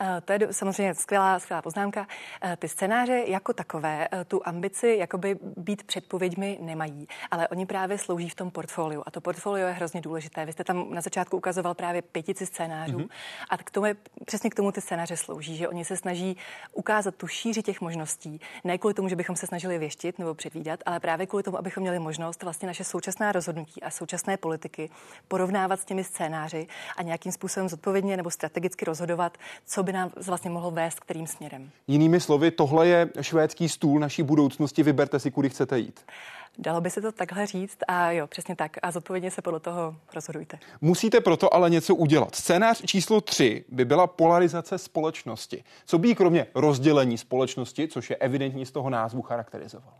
Uh, 0.01 0.07
to 0.25 0.33
je 0.33 0.39
samozřejmě 0.51 0.93
skvělá, 0.93 1.39
skvělá 1.39 1.61
poznámka. 1.61 2.01
Uh, 2.01 2.55
ty 2.55 2.67
scénáře 2.67 3.23
jako 3.27 3.53
takové 3.53 4.07
uh, 4.13 4.23
tu 4.23 4.47
ambici 4.47 4.95
jakoby 4.99 5.39
být 5.57 5.83
předpověďmi 5.83 6.57
nemají, 6.61 7.07
ale 7.31 7.47
oni 7.47 7.65
právě 7.65 7.97
slouží 7.97 8.29
v 8.29 8.35
tom 8.35 8.51
portfoliu 8.51 9.03
a 9.05 9.11
to 9.11 9.21
portfolio 9.21 9.67
je 9.67 9.73
hrozně 9.73 10.01
důležité. 10.01 10.45
Vy 10.45 10.51
jste 10.51 10.63
tam 10.63 10.93
na 10.93 11.01
začátku 11.01 11.37
ukazoval 11.37 11.73
právě 11.73 12.01
pětici 12.01 12.45
scénářů 12.45 12.97
mm-hmm. 12.97 13.09
a 13.49 13.57
k 13.57 13.71
tomu 13.71 13.85
je, 13.85 13.95
přesně 14.25 14.49
k 14.49 14.55
tomu 14.55 14.71
ty 14.71 14.81
scénáře 14.81 15.17
slouží, 15.17 15.57
že 15.57 15.67
oni 15.67 15.85
se 15.85 15.97
snaží 15.97 16.37
ukázat 16.73 17.15
tu 17.15 17.27
šíři 17.27 17.63
těch 17.63 17.81
možností, 17.81 18.41
ne 18.63 18.77
kvůli 18.77 18.93
tomu, 18.93 19.09
že 19.09 19.15
bychom 19.15 19.35
se 19.35 19.47
snažili 19.47 19.77
věštit 19.77 20.19
nebo 20.19 20.33
předvídat, 20.33 20.79
ale 20.85 20.99
právě 20.99 21.27
kvůli 21.27 21.43
tomu, 21.43 21.57
abychom 21.57 21.81
měli 21.81 21.99
možnost 21.99 22.43
vlastně 22.43 22.67
naše 22.67 22.83
současná 22.83 23.31
rozhodnutí 23.31 23.83
a 23.83 23.89
současné 23.95 24.37
politiky 24.37 24.89
porovnávat 25.27 25.79
s 25.79 25.85
těmi 25.85 26.03
scénáři 26.03 26.67
a 26.97 27.03
nějakým 27.03 27.31
způsobem 27.31 27.69
zodpovědně 27.69 28.17
nebo 28.17 28.31
strategicky 28.31 28.85
rozhodovat, 28.85 29.37
co 29.65 29.83
by 29.83 29.93
nám 29.93 30.11
vlastně 30.25 30.49
mohlo 30.49 30.71
vést 30.71 30.99
kterým 30.99 31.27
směrem. 31.27 31.69
Jinými 31.87 32.19
slovy, 32.19 32.51
tohle 32.51 32.87
je 32.87 33.09
švédský 33.21 33.69
stůl 33.69 33.99
naší 33.99 34.23
budoucnosti, 34.23 34.83
vyberte 34.83 35.19
si, 35.19 35.31
kudy 35.31 35.49
chcete 35.49 35.79
jít. 35.79 35.99
Dalo 36.57 36.81
by 36.81 36.89
se 36.89 37.01
to 37.01 37.11
takhle 37.11 37.45
říct 37.45 37.77
a 37.87 38.11
jo, 38.11 38.27
přesně 38.27 38.55
tak. 38.55 38.77
A 38.81 38.91
zodpovědně 38.91 39.31
se 39.31 39.41
podle 39.41 39.59
toho 39.59 39.95
rozhodujte. 40.15 40.59
Musíte 40.81 41.21
proto 41.21 41.53
ale 41.53 41.69
něco 41.69 41.95
udělat. 41.95 42.35
Scénář 42.35 42.81
číslo 42.85 43.21
3 43.21 43.65
by 43.69 43.85
byla 43.85 44.07
polarizace 44.07 44.77
společnosti. 44.77 45.63
Co 45.85 45.97
by 45.97 46.15
kromě 46.15 46.47
rozdělení 46.55 47.17
společnosti, 47.17 47.87
což 47.87 48.09
je 48.09 48.15
evidentní 48.15 48.65
z 48.65 48.71
toho 48.71 48.89
názvu, 48.89 49.21
charakterizoval? 49.21 49.93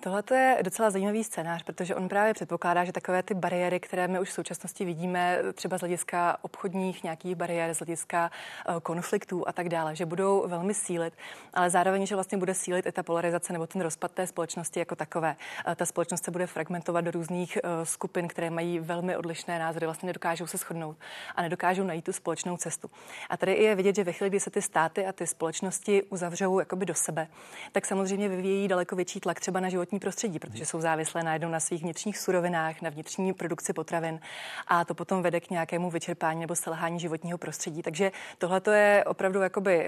Tohle 0.00 0.22
je 0.32 0.58
docela 0.62 0.90
zajímavý 0.90 1.24
scénář, 1.24 1.62
protože 1.62 1.94
on 1.94 2.08
právě 2.08 2.34
předpokládá, 2.34 2.84
že 2.84 2.92
takové 2.92 3.22
ty 3.22 3.34
bariéry, 3.34 3.80
které 3.80 4.08
my 4.08 4.20
už 4.20 4.28
v 4.28 4.32
současnosti 4.32 4.84
vidíme, 4.84 5.38
třeba 5.54 5.78
z 5.78 5.80
hlediska 5.80 6.36
obchodních 6.42 7.02
nějakých 7.02 7.34
bariér, 7.34 7.74
z 7.74 7.78
hlediska 7.78 8.30
eh, 8.68 8.74
konfliktů 8.82 9.48
a 9.48 9.52
tak 9.52 9.68
dále, 9.68 9.96
že 9.96 10.06
budou 10.06 10.48
velmi 10.48 10.74
sílit, 10.74 11.14
ale 11.54 11.70
zároveň, 11.70 12.06
že 12.06 12.14
vlastně 12.14 12.38
bude 12.38 12.54
sílit 12.54 12.86
i 12.86 12.92
ta 12.92 13.02
polarizace 13.02 13.52
nebo 13.52 13.66
ten 13.66 13.80
rozpad 13.80 14.12
té 14.12 14.26
společnosti 14.26 14.78
jako 14.78 14.96
takové. 14.96 15.36
Eh, 15.66 15.74
ta 15.74 15.86
společnost 15.86 16.24
se 16.24 16.30
bude 16.30 16.46
fragmentovat 16.46 17.04
do 17.04 17.10
různých 17.10 17.58
uh, 17.64 17.70
skupin, 17.84 18.28
které 18.28 18.50
mají 18.50 18.78
velmi 18.78 19.16
odlišné 19.16 19.58
názory, 19.58 19.86
vlastně 19.86 20.06
nedokážou 20.06 20.46
se 20.46 20.56
shodnout 20.56 20.96
a 21.34 21.42
nedokážou 21.42 21.84
najít 21.84 22.04
tu 22.04 22.12
společnou 22.12 22.56
cestu. 22.56 22.90
A 23.30 23.36
tady 23.36 23.54
je 23.54 23.74
vidět, 23.74 23.96
že 23.96 24.04
ve 24.04 24.12
chvíli, 24.12 24.30
kdy 24.30 24.40
se 24.40 24.50
ty 24.50 24.62
státy 24.62 25.06
a 25.06 25.12
ty 25.12 25.26
společnosti 25.26 26.02
uzavřou 26.02 26.58
jakoby 26.58 26.86
do 26.86 26.94
sebe, 26.94 27.28
tak 27.72 27.86
samozřejmě 27.86 28.28
vyvíjí 28.28 28.68
daleko 28.68 28.96
větší 28.96 29.20
tlak 29.20 29.40
třeba 29.40 29.60
na 29.60 29.68
životní 29.86 30.00
prostředí, 30.00 30.38
protože 30.38 30.66
jsou 30.66 30.80
závislé 30.80 31.22
najednou 31.22 31.48
na 31.48 31.60
svých 31.60 31.82
vnitřních 31.82 32.18
surovinách, 32.18 32.82
na 32.82 32.90
vnitřní 32.90 33.32
produkci 33.32 33.72
potravin 33.72 34.20
a 34.66 34.84
to 34.84 34.94
potom 34.94 35.22
vede 35.22 35.40
k 35.40 35.50
nějakému 35.50 35.90
vyčerpání 35.90 36.40
nebo 36.40 36.54
selhání 36.54 37.00
životního 37.00 37.38
prostředí. 37.38 37.82
Takže 37.82 38.12
tohle 38.38 38.60
je 38.78 39.04
opravdu 39.04 39.40
jakoby 39.42 39.86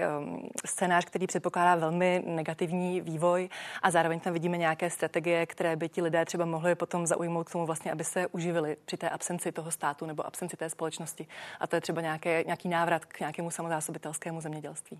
scénář, 0.65 1.05
který 1.05 1.27
předpokládá 1.27 1.75
velmi 1.75 2.23
negativní 2.25 3.01
vývoj 3.01 3.49
a 3.81 3.91
zároveň 3.91 4.19
tam 4.19 4.33
vidíme 4.33 4.57
nějaké 4.57 4.89
strategie, 4.89 5.45
které 5.45 5.75
by 5.75 5.89
ti 5.89 6.01
lidé 6.01 6.25
třeba 6.25 6.45
mohli 6.45 6.75
potom 6.75 7.07
zaujmout 7.07 7.49
k 7.49 7.51
tomu 7.51 7.65
vlastně, 7.65 7.91
aby 7.91 8.03
se 8.03 8.27
uživili 8.27 8.77
při 8.85 8.97
té 8.97 9.09
absenci 9.09 9.51
toho 9.51 9.71
státu 9.71 10.05
nebo 10.05 10.25
absenci 10.27 10.57
té 10.57 10.69
společnosti. 10.69 11.27
A 11.59 11.67
to 11.67 11.75
je 11.75 11.81
třeba 11.81 12.01
nějaké, 12.01 12.43
nějaký 12.43 12.69
návrat 12.69 13.05
k 13.05 13.19
nějakému 13.19 13.51
samozásobitelskému 13.51 14.41
zemědělství. 14.41 14.99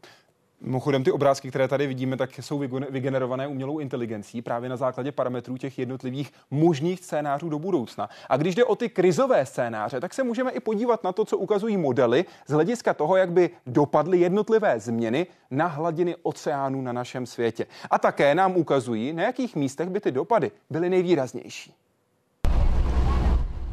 Mimochodem, 0.61 1.03
ty 1.03 1.11
obrázky, 1.11 1.49
které 1.49 1.67
tady 1.67 1.87
vidíme, 1.87 2.17
tak 2.17 2.29
jsou 2.39 2.59
vygenerované 2.89 3.47
umělou 3.47 3.79
inteligencí 3.79 4.41
právě 4.41 4.69
na 4.69 4.77
základě 4.77 5.11
parametrů 5.11 5.57
těch 5.57 5.79
jednotlivých 5.79 6.31
možných 6.51 6.99
scénářů 6.99 7.49
do 7.49 7.59
budoucna. 7.59 8.09
A 8.29 8.37
když 8.37 8.55
jde 8.55 8.65
o 8.65 8.75
ty 8.75 8.89
krizové 8.89 9.45
scénáře, 9.45 9.99
tak 9.99 10.13
se 10.13 10.23
můžeme 10.23 10.51
i 10.51 10.59
podívat 10.59 11.03
na 11.03 11.11
to, 11.11 11.25
co 11.25 11.37
ukazují 11.37 11.77
modely 11.77 12.25
z 12.47 12.51
hlediska 12.51 12.93
toho, 12.93 13.15
jak 13.15 13.31
by 13.31 13.49
dopadly 13.67 14.19
jednotlivé 14.19 14.79
změny 14.79 15.27
na 15.51 15.67
hladiny 15.67 16.15
oceánů 16.23 16.81
na 16.81 16.91
našem 16.91 17.25
světě. 17.25 17.65
A 17.91 17.99
také 17.99 18.35
nám 18.35 18.57
ukazují, 18.57 19.13
na 19.13 19.23
jakých 19.23 19.55
místech 19.55 19.89
by 19.89 19.99
ty 19.99 20.11
dopady 20.11 20.51
byly 20.69 20.89
nejvýraznější. 20.89 21.73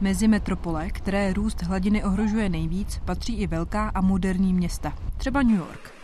Mezi 0.01 0.29
metropole, 0.29 0.91
které 0.91 1.33
růst 1.33 1.63
hladiny 1.63 2.05
ohrožuje 2.05 2.49
nejvíc, 2.49 3.01
patří 3.05 3.41
i 3.41 3.47
velká 3.47 3.89
a 3.89 4.01
moderní 4.01 4.55
města, 4.55 4.93
třeba 5.17 5.43
New 5.43 5.57
York. 5.57 5.96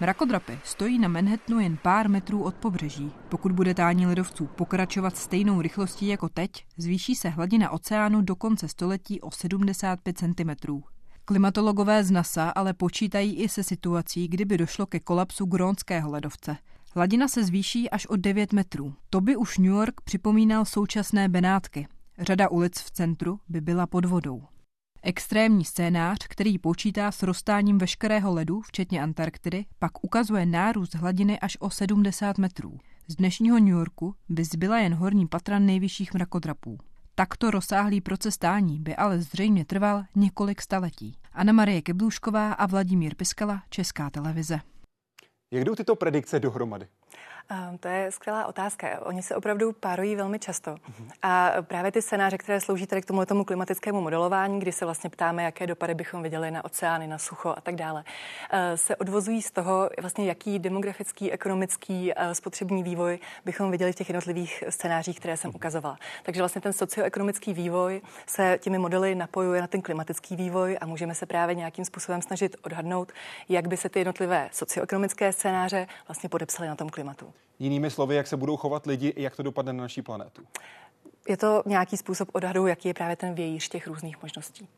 Mrakodrapy 0.00 0.58
stojí 0.64 0.98
na 0.98 1.08
Manhattanu 1.08 1.60
jen 1.60 1.78
pár 1.82 2.08
metrů 2.08 2.42
od 2.42 2.54
pobřeží. 2.54 3.12
Pokud 3.28 3.52
bude 3.52 3.74
tání 3.74 4.06
ledovců 4.06 4.46
pokračovat 4.46 5.16
stejnou 5.16 5.60
rychlostí 5.60 6.06
jako 6.06 6.28
teď, 6.28 6.50
zvýší 6.76 7.14
se 7.14 7.28
hladina 7.28 7.70
oceánu 7.70 8.22
do 8.22 8.36
konce 8.36 8.68
století 8.68 9.20
o 9.20 9.30
75 9.30 10.18
cm. 10.18 10.80
Klimatologové 11.24 12.04
z 12.04 12.10
NASA 12.10 12.50
ale 12.50 12.72
počítají 12.72 13.36
i 13.36 13.48
se 13.48 13.62
situací, 13.62 14.28
kdyby 14.28 14.58
došlo 14.58 14.86
ke 14.86 15.00
kolapsu 15.00 15.46
grónského 15.46 16.10
ledovce. 16.10 16.56
Hladina 16.94 17.28
se 17.28 17.44
zvýší 17.44 17.90
až 17.90 18.06
o 18.06 18.16
9 18.16 18.52
metrů. 18.52 18.94
To 19.10 19.20
by 19.20 19.36
už 19.36 19.58
New 19.58 19.72
York 19.72 20.00
připomínal 20.00 20.64
současné 20.64 21.28
Benátky. 21.28 21.86
Řada 22.18 22.48
ulic 22.48 22.78
v 22.78 22.90
centru 22.90 23.40
by 23.48 23.60
byla 23.60 23.86
pod 23.86 24.04
vodou. 24.04 24.42
Extrémní 25.06 25.64
scénář, 25.64 26.18
který 26.28 26.58
počítá 26.58 27.12
s 27.12 27.22
roztáním 27.22 27.78
veškerého 27.78 28.34
ledu, 28.34 28.60
včetně 28.60 29.02
Antarktidy, 29.02 29.64
pak 29.78 30.04
ukazuje 30.04 30.46
nárůst 30.46 30.94
hladiny 30.94 31.40
až 31.40 31.56
o 31.60 31.70
70 31.70 32.38
metrů. 32.38 32.78
Z 33.08 33.16
dnešního 33.16 33.58
New 33.58 33.68
Yorku 33.68 34.14
by 34.28 34.44
zbyla 34.44 34.78
jen 34.78 34.94
horní 34.94 35.26
patra 35.26 35.58
nejvyšších 35.58 36.14
mrakodrapů. 36.14 36.78
Takto 37.14 37.50
rozsáhlý 37.50 38.00
proces 38.00 38.34
stání 38.34 38.80
by 38.80 38.96
ale 38.96 39.20
zřejmě 39.20 39.64
trval 39.64 40.04
několik 40.14 40.62
staletí. 40.62 41.18
Anna 41.32 41.52
Marie 41.52 41.82
Keblůšková 41.82 42.52
a 42.52 42.66
Vladimír 42.66 43.14
Piskala, 43.14 43.62
Česká 43.70 44.10
televize. 44.10 44.60
Jak 45.50 45.64
jdou 45.64 45.74
tyto 45.74 45.96
predikce 45.96 46.40
dohromady? 46.40 46.86
Um, 47.50 47.78
to 47.78 47.88
je 47.88 48.10
skvělá 48.10 48.46
otázka. 48.46 48.88
Oni 49.02 49.22
se 49.22 49.36
opravdu 49.36 49.72
párují 49.72 50.16
velmi 50.16 50.38
často. 50.38 50.76
A 51.22 51.52
právě 51.60 51.92
ty 51.92 52.02
scénáře, 52.02 52.38
které 52.38 52.60
slouží 52.60 52.86
tady 52.86 53.02
k 53.02 53.06
tomu, 53.06 53.26
tomu 53.26 53.44
klimatickému 53.44 54.00
modelování, 54.00 54.60
kdy 54.60 54.72
se 54.72 54.84
vlastně 54.84 55.10
ptáme, 55.10 55.42
jaké 55.42 55.66
dopady 55.66 55.94
bychom 55.94 56.22
viděli 56.22 56.50
na 56.50 56.64
oceány, 56.64 57.06
na 57.06 57.18
sucho 57.18 57.54
a 57.56 57.60
tak 57.60 57.74
dále, 57.74 58.04
uh, 58.52 58.58
se 58.74 58.96
odvozují 58.96 59.42
z 59.42 59.50
toho, 59.50 59.90
vlastně, 60.00 60.26
jaký 60.26 60.58
demografický, 60.58 61.32
ekonomický, 61.32 62.12
uh, 62.12 62.32
spotřební 62.32 62.82
vývoj 62.82 63.18
bychom 63.44 63.70
viděli 63.70 63.92
v 63.92 63.96
těch 63.96 64.08
jednotlivých 64.08 64.64
scénářích, 64.68 65.20
které 65.20 65.36
jsem 65.36 65.50
ukazovala. 65.54 65.98
Takže 66.22 66.40
vlastně 66.40 66.60
ten 66.60 66.72
socioekonomický 66.72 67.54
vývoj 67.54 68.00
se 68.26 68.58
těmi 68.60 68.78
modely 68.78 69.14
napojuje 69.14 69.60
na 69.60 69.66
ten 69.66 69.82
klimatický 69.82 70.36
vývoj 70.36 70.78
a 70.80 70.86
můžeme 70.86 71.14
se 71.14 71.26
právě 71.26 71.54
nějakým 71.54 71.84
způsobem 71.84 72.22
snažit 72.22 72.56
odhadnout, 72.62 73.12
jak 73.48 73.68
by 73.68 73.76
se 73.76 73.88
ty 73.88 74.00
jednotlivé 74.00 74.48
socioekonomické 74.52 75.32
scénáře 75.32 75.86
vlastně 76.08 76.28
podepsaly 76.28 76.68
na 76.68 76.76
tom 76.76 76.88
klimatu. 76.88 77.33
Jinými 77.58 77.90
slovy, 77.90 78.14
jak 78.14 78.26
se 78.26 78.36
budou 78.36 78.56
chovat 78.56 78.86
lidi, 78.86 79.12
jak 79.16 79.36
to 79.36 79.42
dopadne 79.42 79.72
na 79.72 79.82
naší 79.82 80.02
planetu. 80.02 80.42
Je 81.28 81.36
to 81.36 81.62
nějaký 81.66 81.96
způsob 81.96 82.28
odhadu, 82.32 82.66
jaký 82.66 82.88
je 82.88 82.94
právě 82.94 83.16
ten 83.16 83.34
vějíř 83.34 83.68
těch 83.68 83.86
různých 83.86 84.22
možností. 84.22 84.68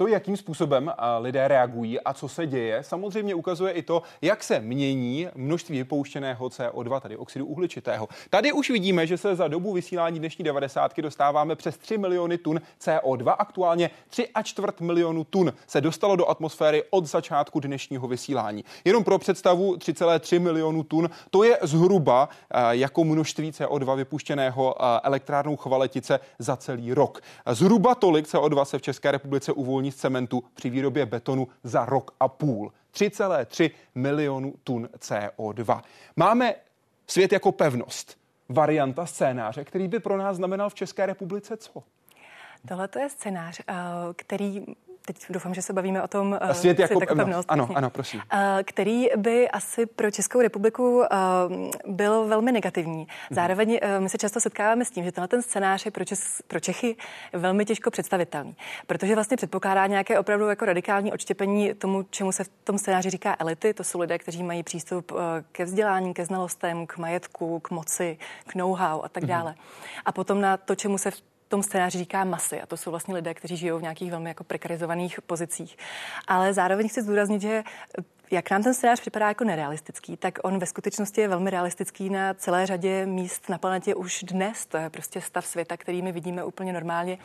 To, 0.00 0.06
jakým 0.06 0.36
způsobem 0.36 0.92
lidé 1.18 1.48
reagují 1.48 2.00
a 2.00 2.12
co 2.12 2.28
se 2.28 2.46
děje, 2.46 2.82
samozřejmě 2.82 3.34
ukazuje 3.34 3.72
i 3.72 3.82
to, 3.82 4.02
jak 4.22 4.44
se 4.44 4.60
mění 4.60 5.28
množství 5.34 5.78
vypouštěného 5.78 6.48
CO2, 6.48 7.00
tedy 7.00 7.16
oxidu 7.16 7.46
uhličitého. 7.46 8.08
Tady 8.30 8.52
už 8.52 8.70
vidíme, 8.70 9.06
že 9.06 9.18
se 9.18 9.36
za 9.36 9.48
dobu 9.48 9.72
vysílání 9.72 10.18
dnešní 10.18 10.44
90 10.44 11.00
dostáváme 11.00 11.56
přes 11.56 11.78
3 11.78 11.98
miliony 11.98 12.38
tun 12.38 12.60
CO2. 12.80 13.34
Aktuálně 13.38 13.90
3 14.08 14.28
a 14.28 14.42
čtvrt 14.42 14.80
milionu 14.80 15.24
tun 15.24 15.52
se 15.66 15.80
dostalo 15.80 16.16
do 16.16 16.30
atmosféry 16.30 16.84
od 16.90 17.06
začátku 17.06 17.60
dnešního 17.60 18.08
vysílání. 18.08 18.64
Jenom 18.84 19.04
pro 19.04 19.18
představu 19.18 19.74
3,3 19.74 20.40
milionu 20.40 20.82
tun, 20.82 21.10
to 21.30 21.42
je 21.42 21.58
zhruba 21.62 22.28
jako 22.70 23.04
množství 23.04 23.50
CO2 23.50 23.96
vypuštěného 23.96 24.74
elektrárnou 25.06 25.56
Chvaletice 25.56 26.20
za 26.38 26.56
celý 26.56 26.94
rok. 26.94 27.20
Zhruba 27.46 27.94
tolik 27.94 28.26
CO2 28.26 28.64
se 28.64 28.78
v 28.78 28.82
České 28.82 29.10
republice 29.10 29.52
uvolní 29.52 29.87
z 29.92 29.96
cementu 29.96 30.44
při 30.54 30.70
výrobě 30.70 31.06
betonu 31.06 31.48
za 31.62 31.84
rok 31.84 32.14
a 32.20 32.28
půl. 32.28 32.72
3,3 32.94 33.70
milionu 33.94 34.54
tun 34.64 34.88
CO2. 34.98 35.82
Máme 36.16 36.54
svět 37.06 37.32
jako 37.32 37.52
pevnost. 37.52 38.18
Varianta 38.48 39.06
scénáře, 39.06 39.64
který 39.64 39.88
by 39.88 40.00
pro 40.00 40.16
nás 40.16 40.36
znamenal 40.36 40.70
v 40.70 40.74
České 40.74 41.06
republice 41.06 41.56
co? 41.56 41.82
Tohle 42.68 42.88
je 42.98 43.08
scénář, 43.08 43.60
eh, 43.60 43.74
který 44.16 44.64
teď 45.12 45.26
doufám, 45.30 45.54
že 45.54 45.62
se 45.62 45.72
bavíme 45.72 46.02
o 46.02 46.08
tom 46.08 46.38
uh, 46.42 46.50
svět 46.50 46.78
jako, 46.78 47.00
jako 47.00 47.14
pevnost. 47.14 47.52
Ano, 47.52 47.62
vlastně, 47.62 47.76
ano, 47.76 47.90
prosím. 47.90 48.20
Uh, 48.32 48.40
který 48.64 49.06
by 49.16 49.50
asi 49.50 49.86
pro 49.86 50.10
Českou 50.10 50.40
republiku 50.40 50.96
uh, 50.98 51.04
byl 51.86 52.26
velmi 52.26 52.52
negativní. 52.52 52.98
Mhm. 52.98 53.08
Zároveň 53.30 53.80
my 53.98 54.08
se 54.08 54.18
často 54.18 54.40
setkáváme 54.40 54.84
s 54.84 54.90
tím, 54.90 55.04
že 55.04 55.12
tenhle 55.12 55.28
ten 55.28 55.42
scénář 55.42 55.84
je 55.84 55.90
pro, 55.90 56.04
Čes, 56.04 56.42
pro 56.48 56.60
Čechy 56.60 56.96
velmi 57.32 57.64
těžko 57.64 57.90
představitelný, 57.90 58.56
protože 58.86 59.14
vlastně 59.14 59.36
předpokládá 59.36 59.86
nějaké 59.86 60.18
opravdu 60.18 60.48
jako 60.48 60.64
radikální 60.64 61.12
odštěpení 61.12 61.74
tomu, 61.74 62.02
čemu 62.10 62.32
se 62.32 62.44
v 62.44 62.48
tom 62.64 62.78
scénáři 62.78 63.10
říká 63.10 63.36
elity. 63.38 63.74
To 63.74 63.84
jsou 63.84 64.00
lidé, 64.00 64.18
kteří 64.18 64.42
mají 64.42 64.62
přístup 64.62 65.12
ke 65.52 65.64
vzdělání, 65.64 66.14
ke 66.14 66.24
znalostem, 66.24 66.86
k 66.86 66.98
majetku, 66.98 67.60
k 67.60 67.70
moci, 67.70 68.18
k 68.46 68.54
know-how 68.54 69.02
a 69.02 69.08
tak 69.08 69.22
mhm. 69.22 69.28
dále. 69.28 69.50
Mm-hmm. 69.52 70.02
A 70.04 70.12
potom 70.12 70.40
na 70.40 70.56
to, 70.56 70.74
čemu 70.74 70.98
se 70.98 71.10
v 71.10 71.22
tom 71.48 71.62
scénáři 71.62 71.98
říká 71.98 72.24
masy 72.24 72.60
a 72.60 72.66
to 72.66 72.76
jsou 72.76 72.90
vlastně 72.90 73.14
lidé, 73.14 73.34
kteří 73.34 73.56
žijou 73.56 73.78
v 73.78 73.82
nějakých 73.82 74.10
velmi 74.10 74.30
jako 74.30 74.44
prekarizovaných 74.44 75.20
pozicích. 75.20 75.78
Ale 76.28 76.54
zároveň 76.54 76.88
chci 76.88 77.02
zdůraznit, 77.02 77.42
že 77.42 77.62
jak 78.30 78.50
nám 78.50 78.62
ten 78.62 78.74
scénář 78.74 79.00
připadá 79.00 79.28
jako 79.28 79.44
nerealistický, 79.44 80.16
tak 80.16 80.38
on 80.42 80.58
ve 80.58 80.66
skutečnosti 80.66 81.20
je 81.20 81.28
velmi 81.28 81.50
realistický 81.50 82.10
na 82.10 82.34
celé 82.34 82.66
řadě 82.66 83.06
míst 83.06 83.48
na 83.48 83.58
planetě 83.58 83.94
už 83.94 84.22
dnes. 84.22 84.66
To 84.66 84.76
je 84.76 84.90
prostě 84.90 85.20
stav 85.20 85.46
světa, 85.46 85.76
který 85.76 86.02
my 86.02 86.12
vidíme 86.12 86.44
úplně 86.44 86.72
normálně 86.72 87.18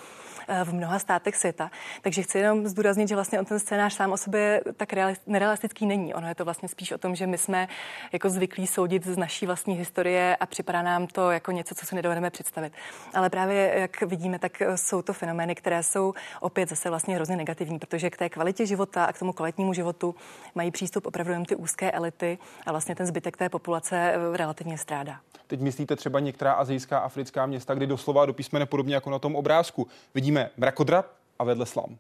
eh, 0.48 0.64
v 0.64 0.74
mnoha 0.74 1.00
státech 1.00 1.36
světa. 1.36 1.72
Takže 2.02 2.24
chci 2.24 2.38
jenom 2.38 2.68
zdůraznit, 2.68 3.08
že 3.08 3.16
vlastně 3.16 3.40
on 3.40 3.46
ten 3.46 3.60
scénář 3.60 3.94
sám 3.94 4.12
o 4.12 4.18
sobě 4.18 4.62
tak 4.78 4.90
nerealistický 5.28 5.86
není. 5.86 6.14
Ono 6.14 6.28
je 6.28 6.36
to 6.36 6.46
vlastně 6.46 6.70
spíš 6.70 6.92
o 6.92 6.98
tom, 6.98 7.16
že 7.16 7.28
my 7.28 7.38
jsme 7.38 7.68
jako 8.12 8.30
zvyklí 8.30 8.68
soudit 8.68 9.06
z 9.06 9.18
naší 9.18 9.46
vlastní 9.46 9.76
historie 9.76 10.36
a 10.36 10.46
připadá 10.46 10.82
nám 10.82 11.08
to 11.08 11.32
jako 11.32 11.52
něco, 11.52 11.76
co 11.76 11.86
si 11.86 11.96
nedovedeme 11.96 12.30
představit. 12.30 12.74
Ale 13.14 13.30
právě 13.30 13.74
jak 13.76 14.02
vidíme, 14.02 14.40
tak 14.40 14.62
jsou 14.76 15.02
to 15.02 15.14
fenomény, 15.14 15.56
které 15.56 15.84
jsou 15.84 16.14
opět 16.40 16.70
zase 16.70 16.90
vlastně 16.90 17.16
hrozně 17.16 17.38
negativní, 17.38 17.80
protože 17.80 18.10
k 18.10 18.18
té 18.18 18.30
kvalitě 18.30 18.66
života 18.66 19.06
a 19.06 19.14
k 19.14 19.20
tomu 19.20 19.34
kvalitnímu 19.34 19.74
životu 19.74 20.16
mají 20.56 20.72
přístup 20.72 20.93
přístup 20.94 21.06
opravdu 21.08 21.34
jen 21.34 21.46
ty 21.46 21.56
úzké 21.56 21.92
elity 21.92 22.38
a 22.66 22.72
vlastně 22.72 22.96
ten 22.96 23.06
zbytek 23.06 23.38
té 23.38 23.50
populace 23.50 24.14
eh, 24.14 24.38
relativně 24.38 24.78
strádá. 24.78 25.20
Teď 25.48 25.60
myslíte 25.62 25.96
třeba 25.96 26.20
některá 26.20 26.54
azijská, 26.54 27.00
africká 27.00 27.46
města, 27.46 27.74
kdy 27.74 27.88
doslova 27.88 28.26
do 28.26 28.34
písmene 28.34 28.66
podobně 28.66 28.96
jako 28.96 29.10
na 29.10 29.20
tom 29.20 29.36
obrázku 29.36 29.88
vidíme 30.16 30.50
mrakodrap 30.58 31.06
a 31.40 31.44
vedle 31.44 31.66
slam. 31.66 31.98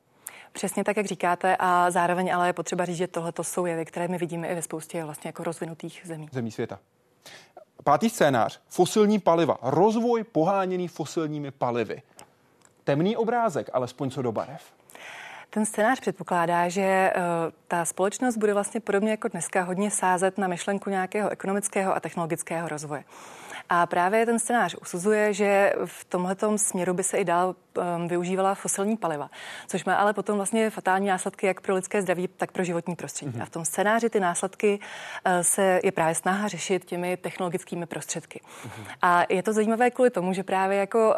Přesně 0.51 0.83
tak, 0.83 0.97
jak 0.97 1.05
říkáte, 1.05 1.55
a 1.59 1.91
zároveň 1.91 2.33
ale 2.33 2.47
je 2.47 2.53
potřeba 2.53 2.85
říct, 2.85 2.97
že 2.97 3.07
tohle 3.07 3.33
jsou 3.41 3.65
jevy, 3.65 3.85
které 3.85 4.07
my 4.07 4.17
vidíme 4.17 4.47
i 4.47 4.55
ve 4.55 4.61
spoustě 4.61 5.03
vlastně 5.03 5.27
jako 5.27 5.43
rozvinutých 5.43 6.01
zemí. 6.05 6.29
Zemí 6.31 6.51
světa. 6.51 6.79
Pátý 7.83 8.09
scénář. 8.09 8.61
Fosilní 8.67 9.19
paliva. 9.19 9.57
Rozvoj 9.61 10.23
poháněný 10.23 10.87
fosilními 10.87 11.51
palivy. 11.51 12.01
Temný 12.83 13.17
obrázek, 13.17 13.69
alespoň 13.73 14.11
co 14.11 14.21
do 14.21 14.31
barev. 14.31 14.61
Ten 15.53 15.65
scénář 15.65 15.99
předpokládá, 15.99 16.69
že 16.69 17.13
uh, 17.15 17.21
ta 17.67 17.85
společnost 17.85 18.37
bude 18.37 18.53
vlastně 18.53 18.79
podobně 18.79 19.11
jako 19.11 19.27
dneska 19.27 19.61
hodně 19.61 19.91
sázet 19.91 20.37
na 20.37 20.47
myšlenku 20.47 20.89
nějakého 20.89 21.29
ekonomického 21.29 21.95
a 21.95 21.99
technologického 21.99 22.67
rozvoje. 22.67 23.03
A 23.69 23.85
právě 23.85 24.25
ten 24.25 24.39
scénář 24.39 24.75
usuzuje, 24.81 25.33
že 25.33 25.73
v 25.85 26.05
tomhletom 26.05 26.57
směru 26.57 26.93
by 26.93 27.03
se 27.03 27.17
i 27.17 27.25
dál 27.25 27.55
um, 27.77 28.07
využívala 28.07 28.55
fosilní 28.55 28.97
paliva, 28.97 29.29
což 29.67 29.85
má 29.85 29.95
ale 29.95 30.13
potom 30.13 30.35
vlastně 30.35 30.69
fatální 30.69 31.07
následky 31.07 31.47
jak 31.47 31.61
pro 31.61 31.75
lidské 31.75 32.01
zdraví, 32.01 32.27
tak 32.27 32.51
pro 32.51 32.63
životní 32.63 32.95
prostředí. 32.95 33.31
Mm-hmm. 33.31 33.41
A 33.41 33.45
v 33.45 33.49
tom 33.49 33.65
scénáři 33.65 34.09
ty 34.09 34.19
následky 34.19 34.79
uh, 34.79 35.31
se 35.41 35.79
je 35.83 35.91
právě 35.91 36.15
snaha 36.15 36.47
řešit 36.47 36.85
těmi 36.85 37.17
technologickými 37.17 37.85
prostředky. 37.85 38.41
Mm-hmm. 38.43 38.85
A 39.01 39.23
je 39.29 39.43
to 39.43 39.53
zajímavé 39.53 39.91
kvůli 39.91 40.09
tomu, 40.09 40.33
že 40.33 40.43
právě 40.43 40.77
jako 40.77 41.09
uh, 41.09 41.15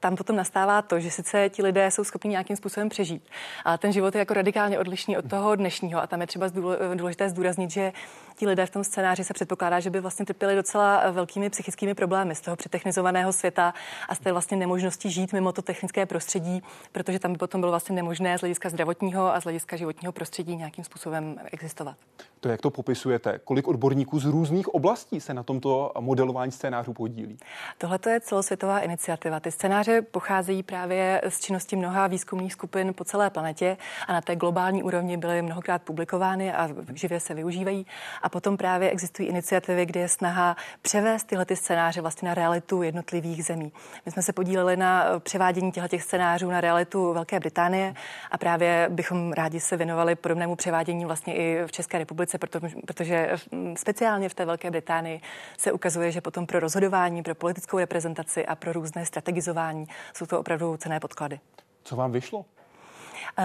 tam 0.00 0.16
potom 0.16 0.36
nastává 0.36 0.82
to, 0.82 1.00
že 1.00 1.10
sice 1.10 1.48
ti 1.48 1.62
lidé 1.62 1.90
jsou 1.90 2.04
schopni 2.04 2.30
nějakým 2.30 2.56
způsobem 2.56 2.88
přežít, 2.88 3.28
ale 3.64 3.78
ten 3.78 3.92
život 3.92 4.14
je 4.14 4.18
jako 4.18 4.34
radikálně 4.34 4.78
odlišný 4.78 5.18
od 5.18 5.30
toho 5.30 5.56
dnešního. 5.56 6.02
A 6.02 6.06
tam 6.06 6.20
je 6.20 6.26
třeba 6.26 6.46
důležité 6.94 7.28
zdůraznit, 7.28 7.70
že 7.70 7.92
ti 8.36 8.46
lidé 8.46 8.66
v 8.66 8.70
tom 8.70 8.84
scénáři 8.84 9.24
se 9.24 9.34
předpokládá, 9.34 9.80
že 9.80 9.90
by 9.90 10.00
vlastně 10.00 10.26
trpěli 10.26 10.54
docela 10.56 11.10
velkými 11.10 11.50
psychickými 11.50 11.79
problémy 11.94 12.34
z 12.34 12.40
toho 12.40 12.56
přetechnizovaného 12.56 13.32
světa 13.32 13.74
a 14.08 14.14
z 14.14 14.18
té 14.18 14.32
vlastně 14.32 14.56
nemožnosti 14.56 15.10
žít 15.10 15.32
mimo 15.32 15.52
to 15.52 15.62
technické 15.62 16.06
prostředí, 16.06 16.62
protože 16.92 17.18
tam 17.18 17.32
by 17.32 17.38
potom 17.38 17.60
bylo 17.60 17.72
vlastně 17.72 17.94
nemožné 17.94 18.38
z 18.38 18.40
hlediska 18.40 18.68
zdravotního 18.68 19.34
a 19.34 19.40
z 19.40 19.44
hlediska 19.44 19.76
životního 19.76 20.12
prostředí 20.12 20.56
nějakým 20.56 20.84
způsobem 20.84 21.40
existovat. 21.52 21.96
To, 22.40 22.48
jak 22.48 22.60
to 22.60 22.70
popisujete, 22.70 23.40
kolik 23.44 23.68
odborníků 23.68 24.20
z 24.20 24.24
různých 24.24 24.68
oblastí 24.68 25.20
se 25.20 25.34
na 25.34 25.42
tomto 25.42 25.92
modelování 26.00 26.52
scénářů 26.52 26.92
podílí? 26.92 27.38
Tohle 27.78 27.98
je 28.10 28.20
celosvětová 28.20 28.78
iniciativa. 28.78 29.40
Ty 29.40 29.50
scénáře 29.50 30.02
pocházejí 30.02 30.62
právě 30.62 31.22
z 31.28 31.40
činnosti 31.40 31.76
mnoha 31.76 32.06
výzkumných 32.06 32.52
skupin 32.52 32.94
po 32.94 33.04
celé 33.04 33.30
planetě 33.30 33.76
a 34.06 34.12
na 34.12 34.20
té 34.20 34.36
globální 34.36 34.82
úrovni 34.82 35.16
byly 35.16 35.42
mnohokrát 35.42 35.82
publikovány 35.82 36.52
a 36.52 36.68
živě 36.94 37.20
se 37.20 37.34
využívají. 37.34 37.86
A 38.22 38.28
potom 38.28 38.56
právě 38.56 38.90
existují 38.90 39.28
iniciativy, 39.28 39.86
kde 39.86 40.00
je 40.00 40.08
snaha 40.08 40.56
převést 40.82 41.24
tyhle 41.24 41.44
ty 41.44 41.56
scénáře 41.56 42.00
vlastně 42.00 42.28
na 42.28 42.34
realitu 42.34 42.82
jednotlivých 42.82 43.44
zemí. 43.44 43.72
My 44.06 44.12
jsme 44.12 44.22
se 44.22 44.32
podíleli 44.32 44.76
na 44.76 45.04
převádění 45.18 45.72
těchto 45.72 45.98
scénářů 45.98 46.50
na 46.50 46.60
realitu 46.60 47.12
Velké 47.12 47.40
Británie 47.40 47.94
a 48.30 48.38
právě 48.38 48.88
bychom 48.90 49.32
rádi 49.32 49.60
se 49.60 49.76
věnovali 49.76 50.14
podobnému 50.14 50.56
převádění 50.56 51.04
vlastně 51.04 51.34
i 51.34 51.62
v 51.66 51.72
České 51.72 51.98
republice, 51.98 52.29
protože, 52.38 52.76
protože 52.86 53.36
speciálně 53.76 54.28
v 54.28 54.34
té 54.34 54.44
Velké 54.44 54.70
Británii 54.70 55.20
se 55.58 55.72
ukazuje, 55.72 56.12
že 56.12 56.20
potom 56.20 56.46
pro 56.46 56.60
rozhodování, 56.60 57.22
pro 57.22 57.34
politickou 57.34 57.78
reprezentaci 57.78 58.46
a 58.46 58.54
pro 58.54 58.72
různé 58.72 59.06
strategizování 59.06 59.86
jsou 60.14 60.26
to 60.26 60.40
opravdu 60.40 60.76
cené 60.76 61.00
podklady. 61.00 61.40
Co 61.84 61.96
vám 61.96 62.12
vyšlo? 62.12 62.44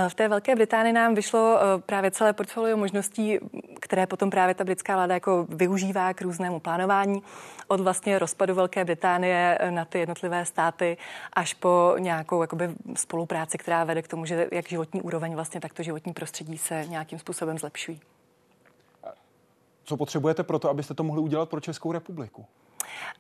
V 0.08 0.16
té 0.16 0.28
Velké 0.28 0.56
Británii 0.56 0.94
nám 0.94 1.16
vyšlo 1.16 1.60
eh, 1.60 1.82
právě 1.82 2.12
celé 2.12 2.34
portfolio 2.34 2.78
možností, 2.78 3.40
které 3.80 4.08
potom 4.08 4.30
právě 4.30 4.56
ta 4.56 4.64
britská 4.64 4.96
vláda 4.96 5.14
jako 5.14 5.48
využívá 5.50 6.14
k 6.14 6.22
různému 6.22 6.60
plánování. 6.60 7.24
Od 7.68 7.80
vlastně 7.80 8.20
rozpadu 8.20 8.56
Velké 8.56 8.86
Británie 8.86 9.58
eh, 9.60 9.72
na 9.72 9.86
ty 9.86 10.00
jednotlivé 10.00 10.46
státy 10.46 10.98
až 11.34 11.54
po 11.54 11.96
nějakou 12.00 12.42
jakoby, 12.42 12.70
spolupráci, 12.96 13.58
která 13.58 13.84
vede 13.84 14.02
k 14.02 14.08
tomu, 14.08 14.26
že 14.26 14.48
jak 14.52 14.70
životní 14.70 15.02
úroveň, 15.02 15.36
vlastně 15.36 15.62
tak 15.62 15.74
to 15.74 15.84
životní 15.84 16.14
prostředí 16.14 16.58
se 16.58 16.86
nějakým 16.86 17.20
způsobem 17.20 17.58
zlepšují. 17.58 18.00
Co 19.86 19.98
potřebujete 19.98 20.44
pro 20.44 20.60
to, 20.60 20.70
abyste 20.70 20.94
to 20.94 21.04
mohli 21.04 21.22
udělat 21.22 21.50
pro 21.50 21.60
Českou 21.60 21.92
republiku? 21.92 22.46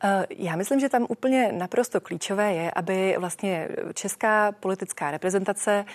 Eh, 0.03 0.25
já 0.29 0.55
myslím, 0.55 0.79
že 0.79 0.89
tam 0.89 1.05
úplně 1.09 1.51
naprosto 1.51 2.01
klíčové 2.01 2.53
je, 2.53 2.71
aby 2.71 3.15
vlastně 3.19 3.69
česká 3.93 4.51
politická 4.51 5.11
reprezentace 5.11 5.85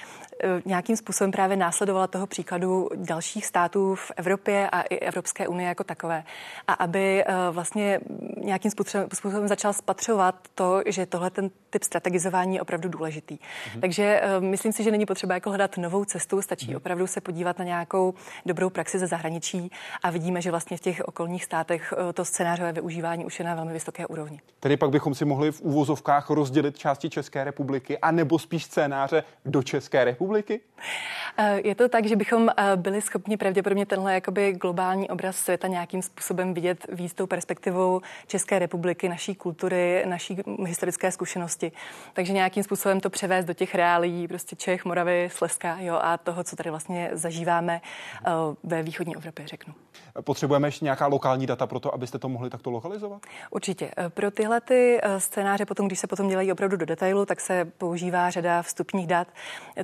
nějakým 0.65 0.97
způsobem 0.97 1.31
právě 1.31 1.57
následovala 1.57 2.07
toho 2.07 2.27
příkladu 2.27 2.89
dalších 2.95 3.47
států 3.47 3.95
v 3.95 4.13
Evropě 4.17 4.71
a 4.71 4.81
i 4.83 4.99
Evropské 4.99 5.49
unie 5.49 5.69
jako 5.69 5.85
takové. 5.85 6.25
A 6.69 6.73
aby 6.73 7.25
eh, 7.25 7.35
vlastně 7.51 8.01
nějakým 8.37 8.71
způsobem 9.15 9.49
začal 9.49 9.73
spatřovat 9.73 10.35
to, 10.55 10.83
že 10.87 11.07
tohle 11.07 11.31
ten 11.31 11.51
typ 11.71 11.83
strategizování 11.83 12.55
je 12.55 12.63
opravdu 12.63 12.89
důležitý. 12.89 13.35
Mm-hmm. 13.35 13.81
Takže 13.81 14.23
myslím 14.39 14.73
si, 14.73 14.83
že 14.83 14.91
není 14.91 15.07
potřeba 15.07 15.35
jako 15.35 15.51
hledat 15.51 15.77
novou 15.77 16.05
cestu, 16.05 16.43
stačí 16.43 16.67
mm-hmm. 16.73 16.77
opravdu 16.77 17.07
se 17.07 17.21
podívat 17.21 17.59
na 17.59 17.65
nějakou 17.65 18.15
dobrou 18.47 18.71
praxi 18.71 18.99
ze 18.99 19.07
zahraničí 19.07 19.71
a 20.03 20.11
vidíme, 20.11 20.43
že 20.43 20.51
vlastně 20.51 20.77
v 20.77 20.81
těch 20.81 21.03
okolních 21.05 21.45
státech 21.45 21.95
to 22.15 22.25
scénářové 22.25 22.73
využívání 22.73 23.25
už 23.25 23.39
je 23.39 23.45
na 23.45 23.55
velmi 23.55 23.73
vysoké 23.73 24.07
úrovni. 24.07 24.41
Tedy 24.61 24.77
pak 24.77 24.91
bychom 24.91 25.15
si 25.15 25.25
mohli 25.25 25.53
v 25.53 25.61
úvozovkách 25.61 26.31
rozdělit 26.31 26.79
části 26.79 27.11
České 27.11 27.45
republiky, 27.45 27.99
a 27.99 28.11
nebo 28.11 28.39
spíš 28.39 28.65
scénáře 28.65 29.25
do 29.45 29.63
České 29.63 30.05
republiky? 30.05 30.30
Eh, 31.37 31.61
je 31.65 31.75
to 31.75 31.89
tak, 31.89 32.07
že 32.07 32.17
bychom 32.17 32.49
eh, 32.49 32.77
byli 32.77 33.03
schopni 33.03 33.37
pravděpodobně 33.37 33.87
tenhle 33.87 34.15
jakoby 34.15 34.53
globální 34.53 35.11
obraz 35.11 35.37
světa 35.37 35.69
nějakým 35.69 36.03
způsobem 36.03 36.55
vidět 36.55 36.87
víc 36.93 37.15
tou 37.15 37.27
perspektivou 37.27 38.01
České 38.27 38.59
republiky, 38.59 39.09
naší 39.09 39.35
kultury, 39.35 40.05
naší 40.07 40.37
historické 40.67 41.13
zkušenosti. 41.13 41.73
Takže 42.13 42.33
nějakým 42.33 42.63
způsobem 42.63 43.01
to 43.01 43.11
převést 43.11 43.45
do 43.45 43.55
těch 43.55 43.75
reálí, 43.75 44.29
prostě 44.29 44.57
Čech, 44.57 44.85
Moravy, 44.85 45.29
Slezska 45.33 45.77
jo, 45.81 45.99
a 46.03 46.19
toho, 46.19 46.45
co 46.45 46.57
tady 46.57 46.71
vlastně 46.71 47.11
zažíváme 47.13 47.81
eh, 48.27 48.31
ve 48.63 48.83
východní 48.83 49.17
Evropě, 49.17 49.47
řeknu. 49.47 49.75
Potřebujeme 50.25 50.69
ještě 50.69 50.85
nějaká 50.85 51.07
lokální 51.07 51.47
data 51.47 51.67
pro 51.67 51.81
to, 51.81 51.95
abyste 51.95 52.19
to 52.19 52.29
mohli 52.29 52.51
takto 52.51 52.71
lokalizovat? 52.71 53.23
Určitě. 53.51 53.91
Pro 54.09 54.31
tyhle 54.31 54.61
ty 54.61 55.01
scénáře 55.19 55.67
potom, 55.67 55.87
když 55.87 55.99
se 55.99 56.07
potom 56.07 56.29
dělají 56.29 56.53
opravdu 56.53 56.77
do 56.77 56.87
detailu, 56.87 57.27
tak 57.27 57.41
se 57.41 57.65
používá 57.65 58.31
řada 58.31 58.63
vstupních 58.63 59.07
dat. 59.07 59.29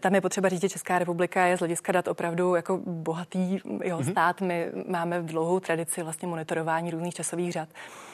Tam 0.00 0.14
je 0.14 0.20
potřeba 0.20 0.35
říct, 0.44 0.60
že 0.60 0.68
Česká 0.68 0.98
republika 0.98 1.46
je 1.46 1.56
z 1.56 1.58
hlediska 1.58 1.92
dat 1.92 2.08
opravdu 2.08 2.54
jako 2.54 2.80
bohatý 2.86 3.52
jo, 3.84 3.98
mm-hmm. 3.98 4.10
stát. 4.10 4.40
My 4.40 4.70
máme 4.88 5.22
dlouhou 5.22 5.60
tradici 5.60 6.02
vlastně 6.02 6.28
monitorování 6.28 6.90
různých 6.90 7.14
časových 7.14 7.52
řad. 7.52 7.68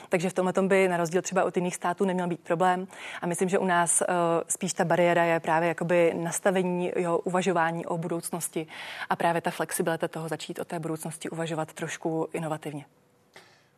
Takže 0.09 0.31
v 0.31 0.33
tomhle 0.33 0.53
by 0.63 0.89
na 0.89 0.97
rozdíl 0.97 1.23
třeba 1.23 1.45
od 1.45 1.57
jiných 1.57 1.75
států 1.75 2.05
neměl 2.05 2.27
být 2.27 2.41
problém. 2.41 2.87
A 3.23 3.27
myslím, 3.27 3.49
že 3.49 3.59
u 3.59 3.65
nás 3.65 4.01
uh, 4.01 4.07
spíš 4.49 4.73
ta 4.73 4.85
bariéra 4.85 5.25
je 5.25 5.41
právě 5.41 5.69
jakoby 5.69 6.15
nastavení 6.15 6.93
jeho 6.97 7.19
uvažování 7.19 7.87
o 7.87 7.99
budoucnosti 7.99 8.67
a 9.11 9.17
právě 9.17 9.41
ta 9.41 9.51
flexibilita 9.51 10.09
toho 10.09 10.29
začít 10.29 10.59
o 10.59 10.65
té 10.65 10.79
budoucnosti 10.79 11.31
uvažovat 11.31 11.73
trošku 11.73 12.29
inovativně. 12.33 12.85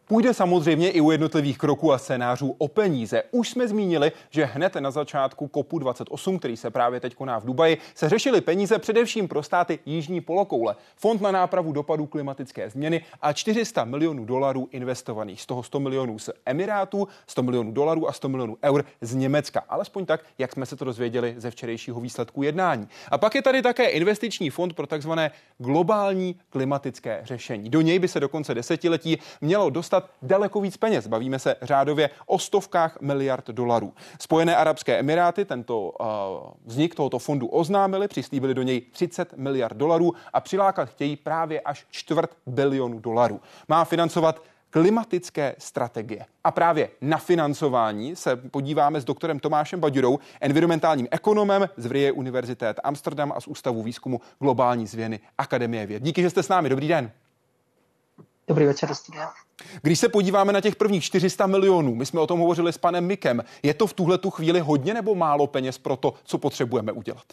Půjde 0.07 0.35
samozřejmě 0.35 0.91
i 0.91 1.01
u 1.01 1.11
jednotlivých 1.11 1.59
kroků 1.59 1.93
a 1.93 1.99
scénářů 1.99 2.55
o 2.59 2.69
peníze. 2.69 3.23
Už 3.31 3.51
jsme 3.51 3.69
zmínili, 3.69 4.13
že 4.31 4.45
hned 4.45 4.75
na 4.75 4.91
začátku 4.91 5.51
COPu 5.55 5.79
28, 5.79 6.39
který 6.39 6.57
se 6.57 6.71
právě 6.71 7.01
teď 7.01 7.15
koná 7.15 7.39
v 7.39 7.45
Dubaji, 7.45 7.79
se 7.95 8.09
řešily 8.09 8.41
peníze 8.41 8.79
především 8.79 9.29
pro 9.29 9.43
státy 9.43 9.79
Jižní 9.87 10.21
polokoule, 10.21 10.77
Fond 10.97 11.21
na 11.21 11.31
nápravu 11.31 11.73
dopadů 11.73 12.07
klimatické 12.07 12.71
změny 12.71 13.05
a 13.23 13.33
400 13.33 13.85
milionů 13.85 14.25
dolarů 14.25 14.69
investovaných. 14.73 15.41
Z 15.41 15.47
toho 15.47 15.63
100 15.63 15.81
milionů 15.81 16.19
z 16.19 16.31
Emirátů, 16.47 17.09
100 17.27 17.43
milionů 17.43 17.73
dolarů 17.73 18.09
a 18.09 18.13
100 18.13 18.29
milionů 18.29 18.57
eur 18.63 18.85
z 19.01 19.15
Německa. 19.15 19.63
Alespoň 19.69 20.07
tak, 20.07 20.21
jak 20.39 20.53
jsme 20.53 20.67
se 20.67 20.77
to 20.77 20.85
dozvěděli 20.85 21.35
ze 21.39 21.51
včerejšího 21.51 22.01
výsledku 22.01 22.43
jednání. 22.43 22.89
A 23.09 23.19
pak 23.19 23.35
je 23.35 23.43
tady 23.43 23.63
také 23.63 23.89
investiční 23.89 24.51
fond 24.51 24.73
pro 24.73 24.87
takzvané 24.87 25.31
globální 25.59 26.37
klimatické 26.51 27.21
řešení. 27.25 27.71
Do 27.71 27.81
něj 27.81 27.99
by 27.99 28.09
se 28.09 28.21
do 28.21 28.29
konce 28.29 28.55
desetiletí 28.55 29.19
mělo 29.41 29.71
dostat 29.71 29.94
dostat 29.95 30.11
daleko 30.23 30.61
víc 30.61 30.77
peněz. 30.77 31.07
Bavíme 31.07 31.39
se 31.39 31.57
řádově 31.63 32.11
o 32.27 32.39
stovkách 32.39 33.01
miliard 33.01 33.47
dolarů. 33.47 33.93
Spojené 34.21 34.57
arabské 34.57 34.99
emiráty 34.99 35.45
tento 35.45 35.81
uh, 35.81 36.07
vznik 36.65 36.95
tohoto 36.95 37.19
fondu 37.19 37.47
oznámili, 37.47 38.09
přislíbili 38.09 38.55
do 38.55 38.63
něj 38.63 38.81
30 38.81 39.33
miliard 39.37 39.77
dolarů 39.77 40.15
a 40.33 40.41
přilákat 40.41 40.89
chtějí 40.89 41.17
právě 41.17 41.61
až 41.61 41.87
čtvrt 41.91 42.31
bilionu 42.47 42.99
dolarů. 42.99 43.41
Má 43.69 43.85
financovat 43.85 44.43
klimatické 44.71 45.55
strategie. 45.59 46.27
A 46.45 46.51
právě 46.51 46.91
na 47.01 47.19
financování 47.19 48.17
se 48.17 48.37
podíváme 48.37 49.01
s 49.01 49.05
doktorem 49.05 49.41
Tomášem 49.41 49.81
Baďurou, 49.81 50.19
environmentálním 50.41 51.09
ekonomem 51.11 51.69
z 51.77 51.87
Vrie 51.87 52.13
Univerzitét 52.13 52.81
Amsterdam 52.85 53.33
a 53.37 53.41
z 53.41 53.47
Ústavu 53.47 53.83
výzkumu 53.83 54.21
globální 54.41 54.87
zvěny 54.87 55.21
Akademie 55.39 55.87
věd. 55.87 56.03
Díky, 56.03 56.23
že 56.23 56.31
jste 56.31 56.43
s 56.43 56.49
námi. 56.49 56.69
Dobrý 56.69 56.89
den. 56.89 57.11
Dobrý 58.49 58.65
večer 58.67 58.95
studia. 58.95 59.44
Když 59.83 59.99
se 59.99 60.09
podíváme 60.09 60.53
na 60.53 60.61
těch 60.61 60.77
prvních 60.77 61.05
400 61.05 61.47
milionů, 61.47 61.95
my 61.95 62.07
jsme 62.07 62.21
o 62.21 62.27
tom 62.27 62.41
hovořili 62.41 62.73
s 62.73 62.79
panem 62.79 63.07
Mikem, 63.07 63.45
je 63.63 63.75
to 63.75 63.87
v 63.87 63.93
tuhle 63.93 64.19
tu 64.19 64.31
chvíli 64.31 64.61
hodně 64.61 64.95
nebo 64.95 65.15
málo 65.15 65.47
peněz 65.47 65.79
pro 65.79 65.97
to, 65.97 66.15
co 66.25 66.39
potřebujeme 66.39 66.93
udělat? 66.93 67.25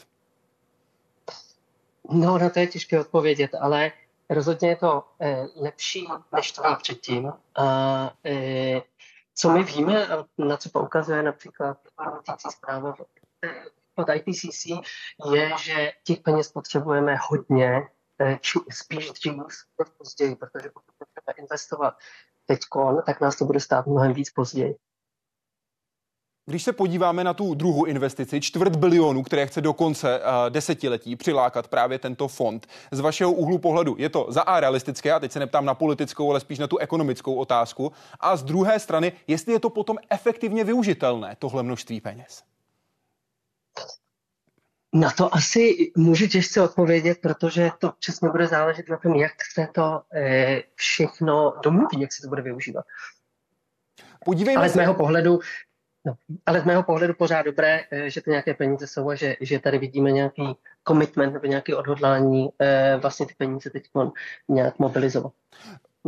No, 2.09 2.37
na 2.37 2.49
to 2.49 2.59
je 2.59 2.67
těžké 2.67 2.99
odpovědět, 2.99 3.51
ale 3.59 3.91
rozhodně 4.29 4.69
je 4.69 4.75
to 4.75 5.03
eh, 5.21 5.47
lepší, 5.55 6.07
než 6.35 6.51
to 6.51 6.61
bylo 6.61 6.75
předtím. 6.75 7.33
A 7.55 8.13
eh, 8.25 8.81
co 9.35 9.49
my 9.49 9.63
víme, 9.63 10.07
na 10.37 10.57
co 10.57 10.69
poukazuje 10.69 11.23
například 11.23 11.77
zpráva 12.49 12.95
od 13.95 14.09
IPCC, 14.13 14.65
je, 15.33 15.51
že 15.63 15.91
těch 16.03 16.19
peněz 16.19 16.51
potřebujeme 16.51 17.17
hodně, 17.29 17.67
eh, 17.67 18.00
či, 18.41 18.59
spíš 18.71 19.11
dřív, 19.11 19.33
později, 19.97 20.35
protože 20.35 20.69
pokud 20.73 20.95
budeme 20.99 21.37
investovat 21.39 21.93
teď, 22.45 22.59
tak 23.05 23.21
nás 23.21 23.35
to 23.35 23.45
bude 23.45 23.59
stát 23.59 23.87
mnohem 23.87 24.13
víc 24.13 24.29
později. 24.29 24.75
Když 26.45 26.63
se 26.63 26.73
podíváme 26.73 27.23
na 27.23 27.33
tu 27.33 27.53
druhou 27.53 27.85
investici, 27.85 28.41
čtvrt 28.41 28.75
bilionu, 28.75 29.23
které 29.23 29.47
chce 29.47 29.61
do 29.61 29.73
konce 29.73 30.19
uh, 30.19 30.25
desetiletí 30.49 31.15
přilákat 31.15 31.67
právě 31.67 31.99
tento 31.99 32.27
fond, 32.27 32.67
z 32.91 32.99
vašeho 32.99 33.31
úhlu 33.31 33.57
pohledu 33.57 33.95
je 33.97 34.09
to 34.09 34.25
za 34.29 34.41
A 34.41 34.59
realistické, 34.59 35.13
a 35.13 35.19
teď 35.19 35.31
se 35.31 35.39
neptám 35.39 35.65
na 35.65 35.73
politickou, 35.73 36.29
ale 36.29 36.39
spíš 36.39 36.59
na 36.59 36.67
tu 36.67 36.77
ekonomickou 36.77 37.35
otázku, 37.35 37.91
a 38.19 38.35
z 38.35 38.43
druhé 38.43 38.79
strany, 38.79 39.11
jestli 39.27 39.53
je 39.53 39.59
to 39.59 39.69
potom 39.69 39.97
efektivně 40.09 40.63
využitelné, 40.63 41.35
tohle 41.39 41.63
množství 41.63 42.01
peněz? 42.01 42.43
Na 44.93 45.11
to 45.11 45.35
asi 45.35 45.91
můžu 45.97 46.27
těžce 46.27 46.61
odpovědět, 46.61 47.17
protože 47.21 47.69
to 47.79 47.93
přesně 47.99 48.29
bude 48.29 48.47
záležet 48.47 48.89
na 48.89 48.97
tom, 48.97 49.15
jak 49.15 49.31
se 49.53 49.67
to 49.73 50.01
eh, 50.13 50.61
všechno 50.75 51.53
domluví, 51.63 52.01
jak 52.01 52.13
se 52.13 52.21
to 52.21 52.27
bude 52.27 52.41
využívat. 52.41 52.85
Podívejme 54.25 54.59
Ale 54.59 54.69
z 54.69 54.75
mého 54.75 54.93
pohledu, 54.93 55.39
no, 56.05 56.13
ale 56.45 56.61
z 56.61 56.65
mého 56.65 56.83
pohledu 56.83 57.13
pořád 57.13 57.41
dobré, 57.41 57.83
eh, 57.91 58.09
že 58.09 58.21
to 58.21 58.29
nějaké 58.29 58.53
peníze 58.53 58.87
jsou 58.87 59.09
a 59.09 59.15
že, 59.15 59.35
že 59.41 59.59
tady 59.59 59.77
vidíme 59.77 60.11
nějaký 60.11 60.57
commitment 60.87 61.33
nebo 61.33 61.45
nějaké 61.45 61.75
odhodlání 61.75 62.49
eh, 62.59 62.97
vlastně 63.01 63.25
ty 63.25 63.33
peníze 63.37 63.69
teď 63.69 63.89
nějak 64.49 64.79
mobilizovat. 64.79 65.33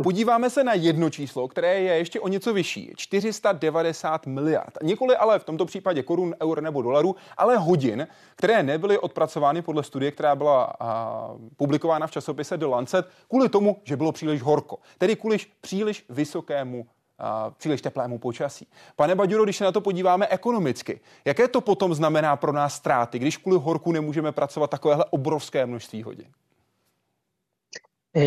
Podíváme 0.02 0.50
se 0.50 0.64
na 0.64 0.74
jedno 0.74 1.10
číslo, 1.10 1.48
které 1.48 1.80
je 1.80 1.94
ještě 1.94 2.20
o 2.20 2.28
něco 2.28 2.52
vyšší. 2.52 2.92
490 2.96 4.26
miliard. 4.26 4.78
Nikoli 4.82 5.16
ale 5.16 5.38
v 5.38 5.44
tomto 5.44 5.64
případě 5.64 6.02
korun, 6.02 6.34
eur 6.42 6.62
nebo 6.62 6.82
dolarů, 6.82 7.16
ale 7.36 7.56
hodin, 7.56 8.06
které 8.36 8.62
nebyly 8.62 8.98
odpracovány 8.98 9.62
podle 9.62 9.82
studie, 9.82 10.10
která 10.10 10.36
byla 10.36 10.74
a, 10.80 11.30
publikována 11.56 12.06
v 12.06 12.10
časopise 12.10 12.56
The 12.56 12.66
Lancet, 12.66 13.08
kvůli 13.28 13.48
tomu, 13.48 13.76
že 13.84 13.96
bylo 13.96 14.12
příliš 14.12 14.42
horko. 14.42 14.78
Tedy 14.98 15.16
kvůli 15.16 15.38
příliš 15.60 16.04
vysokému 16.08 16.86
a, 17.18 17.50
příliš 17.50 17.82
teplému 17.82 18.18
počasí. 18.18 18.68
Pane 18.96 19.14
Baďuro, 19.14 19.44
když 19.44 19.56
se 19.56 19.64
na 19.64 19.72
to 19.72 19.80
podíváme 19.80 20.26
ekonomicky, 20.26 21.00
jaké 21.24 21.48
to 21.48 21.60
potom 21.60 21.94
znamená 21.94 22.36
pro 22.36 22.52
nás 22.52 22.74
ztráty, 22.74 23.18
když 23.18 23.36
kvůli 23.36 23.58
horku 23.58 23.92
nemůžeme 23.92 24.32
pracovat 24.32 24.70
takovéhle 24.70 25.04
obrovské 25.10 25.66
množství 25.66 26.02
hodin? 26.02 26.26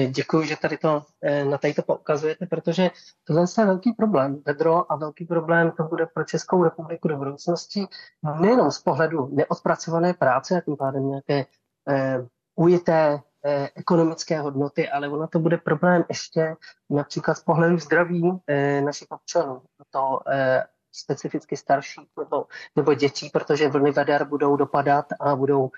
Děkuji, 0.09 0.47
že 0.47 0.55
tady 0.57 0.77
to 0.77 1.05
na 1.49 1.57
tady 1.57 1.73
to 1.73 1.81
poukazujete, 1.81 2.45
protože 2.45 2.89
tohle 3.23 3.45
je 3.57 3.65
velký 3.65 3.93
problém. 3.93 4.41
Vedro 4.45 4.91
a 4.91 4.95
velký 4.95 5.25
problém 5.25 5.71
to 5.71 5.83
bude 5.83 6.05
pro 6.05 6.23
Českou 6.23 6.63
republiku 6.63 7.07
do 7.07 7.17
budoucnosti 7.17 7.85
nejenom 8.41 8.71
z 8.71 8.79
pohledu 8.79 9.29
neodpracované 9.31 10.13
práce 10.13 10.57
a 10.57 10.61
tím 10.61 10.77
pádem 10.77 11.09
nějaké 11.09 11.45
eh, 11.89 12.27
ujité 12.55 13.19
eh, 13.45 13.69
ekonomické 13.75 14.39
hodnoty, 14.39 14.89
ale 14.89 15.09
ono 15.09 15.27
to 15.27 15.39
bude 15.39 15.57
problém 15.57 16.03
ještě 16.09 16.55
například 16.89 17.35
z 17.35 17.43
pohledu 17.43 17.77
zdraví 17.77 18.41
eh, 18.47 18.81
našich 18.81 19.07
občanů. 19.11 19.61
To 19.89 20.19
eh, 20.27 20.63
specificky 20.91 21.57
starší 21.57 22.01
nebo, 22.19 22.45
nebo 22.75 22.93
dětí, 22.93 23.29
protože 23.29 23.69
vlny 23.69 23.91
veder 23.91 24.25
budou 24.25 24.55
dopadat 24.55 25.05
a 25.19 25.35
budou 25.35 25.71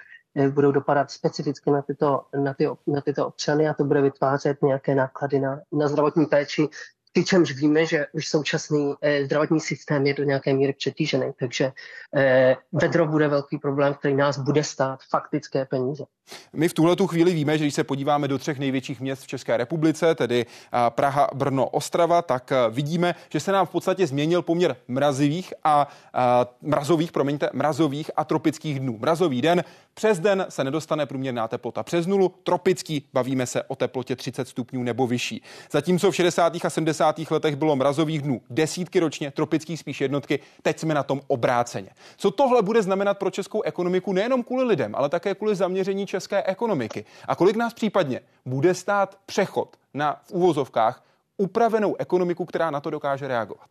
budou 0.49 0.71
dopadat 0.71 1.11
specificky 1.11 1.71
na 1.71 1.81
tyto, 1.81 2.21
na, 2.43 2.53
ty, 2.53 2.67
na 2.87 3.01
tyto 3.01 3.27
občany 3.27 3.69
a 3.69 3.73
to 3.73 3.83
bude 3.83 4.01
vytvářet 4.01 4.61
nějaké 4.61 4.95
náklady 4.95 5.39
na, 5.39 5.61
na 5.71 5.87
zdravotní 5.87 6.25
péči, 6.25 6.69
přičemž 7.11 7.51
víme, 7.51 7.85
že 7.85 8.05
už 8.13 8.27
současný 8.27 8.93
eh, 9.01 9.25
zdravotní 9.25 9.59
systém 9.59 10.07
je 10.07 10.13
do 10.13 10.23
nějaké 10.23 10.53
míry 10.53 10.73
přetížený, 10.73 11.31
takže 11.39 11.71
eh, 12.15 12.55
vedro 12.71 13.07
bude 13.07 13.27
velký 13.27 13.57
problém, 13.57 13.93
který 13.93 14.15
nás 14.15 14.37
bude 14.37 14.63
stát 14.63 14.99
faktické 15.09 15.65
peníze. 15.65 16.05
My 16.53 16.67
v 16.67 16.73
tuhle 16.73 16.95
tu 16.95 17.07
chvíli 17.07 17.33
víme, 17.33 17.57
že 17.57 17.63
když 17.63 17.73
se 17.73 17.83
podíváme 17.83 18.27
do 18.27 18.37
třech 18.37 18.59
největších 18.59 19.01
měst 19.01 19.23
v 19.23 19.27
České 19.27 19.57
republice, 19.57 20.15
tedy 20.15 20.45
Praha, 20.89 21.29
Brno, 21.33 21.69
Ostrava, 21.69 22.21
tak 22.21 22.51
vidíme, 22.69 23.15
že 23.29 23.39
se 23.39 23.51
nám 23.51 23.65
v 23.65 23.69
podstatě 23.69 24.07
změnil 24.07 24.41
poměr 24.41 24.75
mrazivých 24.87 25.53
a, 25.63 25.87
a 26.13 26.47
mrazových, 26.61 27.11
promiňte, 27.11 27.49
mrazových 27.53 28.11
a 28.15 28.23
tropických 28.23 28.79
dnů. 28.79 28.97
Mrazový 28.99 29.41
den 29.41 29.63
přes 29.99 30.19
den 30.19 30.45
se 30.49 30.63
nedostane 30.63 31.05
průměrná 31.05 31.47
teplota 31.47 31.83
přes 31.83 32.07
nulu, 32.07 32.33
tropický 32.43 33.07
bavíme 33.13 33.45
se 33.45 33.63
o 33.63 33.75
teplotě 33.75 34.15
30 34.15 34.47
stupňů 34.47 34.83
nebo 34.83 35.07
vyšší. 35.07 35.43
Zatímco 35.71 36.11
v 36.11 36.15
60. 36.15 36.53
a 36.63 36.69
70. 36.69 37.19
letech 37.31 37.55
bylo 37.55 37.75
mrazových 37.75 38.21
dnů 38.21 38.41
desítky 38.49 38.99
ročně, 38.99 39.31
tropických 39.31 39.79
spíš 39.79 40.01
jednotky, 40.01 40.39
teď 40.61 40.79
jsme 40.79 40.93
na 40.93 41.03
tom 41.03 41.21
obráceně. 41.27 41.89
Co 42.17 42.31
tohle 42.31 42.61
bude 42.61 42.81
znamenat 42.81 43.17
pro 43.17 43.31
českou 43.31 43.61
ekonomiku 43.61 44.13
nejenom 44.13 44.43
kvůli 44.43 44.63
lidem, 44.63 44.95
ale 44.95 45.09
také 45.09 45.35
kvůli 45.35 45.55
zaměření 45.55 46.07
české 46.07 46.43
ekonomiky? 46.43 47.05
A 47.27 47.35
kolik 47.35 47.55
nás 47.55 47.73
případně 47.73 48.21
bude 48.45 48.73
stát 48.73 49.17
přechod 49.25 49.77
na 49.93 50.21
v 50.23 50.31
úvozovkách 50.31 51.03
upravenou 51.37 51.95
ekonomiku, 51.99 52.45
která 52.45 52.71
na 52.71 52.79
to 52.81 52.89
dokáže 52.89 53.27
reagovat? 53.27 53.69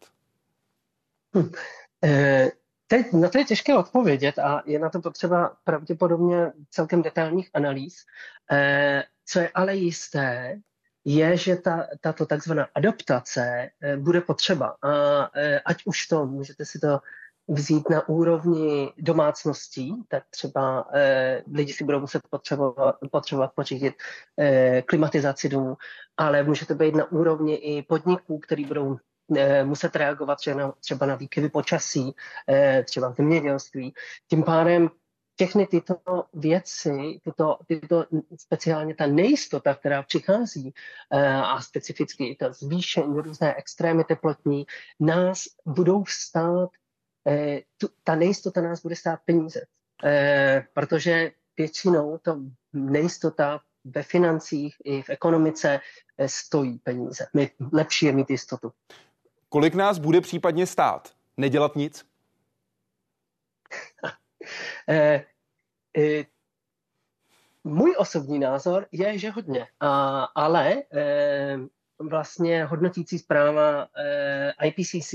Hm. 1.36 1.52
E, 2.04 2.48
teď 2.88 3.12
na 3.12 3.28
to 3.28 3.38
je 3.38 3.44
těžké 3.44 3.74
odpovědět 3.74 4.38
a 4.38 4.62
je 4.66 4.78
na 4.78 4.90
to 4.90 5.00
potřeba 5.00 5.56
pravděpodobně 5.64 6.52
celkem 6.70 7.02
detailních 7.02 7.50
analýz. 7.54 8.04
E, 8.52 9.04
co 9.26 9.38
je 9.38 9.50
ale 9.54 9.74
jisté, 9.74 10.60
je, 11.04 11.36
že 11.36 11.56
ta, 11.56 11.86
tato 12.00 12.26
takzvaná 12.26 12.68
adaptace 12.74 13.70
e, 13.80 13.96
bude 13.96 14.20
potřeba. 14.20 14.76
A 14.82 14.90
e, 15.38 15.60
ať 15.60 15.82
už 15.84 16.06
to, 16.06 16.26
můžete 16.26 16.64
si 16.64 16.78
to 16.78 17.00
vzít 17.48 17.90
na 17.90 18.08
úrovni 18.08 18.92
domácností, 18.98 20.04
tak 20.08 20.24
třeba 20.30 20.88
eh, 20.94 21.42
lidi 21.52 21.72
si 21.72 21.84
budou 21.84 22.00
muset 22.00 22.22
potřebovat, 22.30 22.96
potřebovat 23.10 23.52
pořídit 23.54 23.94
eh, 24.38 24.82
klimatizaci 24.82 25.48
domů, 25.48 25.76
ale 26.16 26.42
může 26.42 26.66
to 26.66 26.74
být 26.74 26.94
na 26.94 27.12
úrovni 27.12 27.54
i 27.54 27.82
podniků, 27.82 28.38
který 28.38 28.64
budou 28.64 28.94
eh, 28.94 28.98
muset 29.64 29.96
reagovat 29.96 30.38
třeba 30.80 31.06
na, 31.06 31.14
výkyvy 31.14 31.48
počasí, 31.48 32.14
eh, 32.48 32.84
třeba 32.84 33.08
v 33.12 33.16
zemědělství. 33.16 33.94
Tím 34.28 34.42
pádem 34.42 34.90
všechny 35.34 35.66
tyto 35.66 36.24
věci, 36.34 37.20
tyto, 37.24 37.58
tyto 37.66 38.04
speciálně 38.36 38.94
ta 38.94 39.06
nejistota, 39.06 39.74
která 39.74 40.02
přichází 40.02 40.74
eh, 41.12 41.34
a 41.34 41.60
specificky 41.60 42.36
ta 42.40 42.52
zvýšení 42.52 43.20
různé 43.20 43.54
extrémy 43.54 44.04
teplotní, 44.04 44.66
nás 45.00 45.44
budou 45.66 46.04
stát 46.08 46.70
Eh, 47.28 47.60
ta 48.04 48.14
nejistota 48.14 48.60
nás 48.60 48.82
bude 48.82 48.96
stát 48.96 49.20
peníze, 49.24 49.60
eh, 50.04 50.66
protože 50.72 51.30
většinou 51.56 52.18
to 52.18 52.40
nejistota 52.72 53.60
ve 53.84 54.02
financích 54.02 54.76
i 54.84 55.02
v 55.02 55.10
ekonomice 55.10 55.80
eh, 56.18 56.28
stojí 56.28 56.78
peníze. 56.78 57.26
Lepší 57.72 58.06
je 58.06 58.12
mít 58.12 58.30
jistotu. 58.30 58.72
Kolik 59.48 59.74
nás 59.74 59.98
bude 59.98 60.20
případně 60.20 60.66
stát? 60.66 61.14
Nedělat 61.36 61.76
nic? 61.76 62.06
eh, 64.88 65.24
eh, 65.98 66.24
můj 67.64 67.94
osobní 67.98 68.38
názor 68.38 68.86
je, 68.92 69.18
že 69.18 69.30
hodně, 69.30 69.66
a, 69.80 70.24
ale 70.24 70.82
eh, 70.92 71.56
vlastně 71.98 72.64
hodnotící 72.64 73.18
zpráva 73.18 73.88
eh, 73.98 74.52
IPCC 74.66 75.14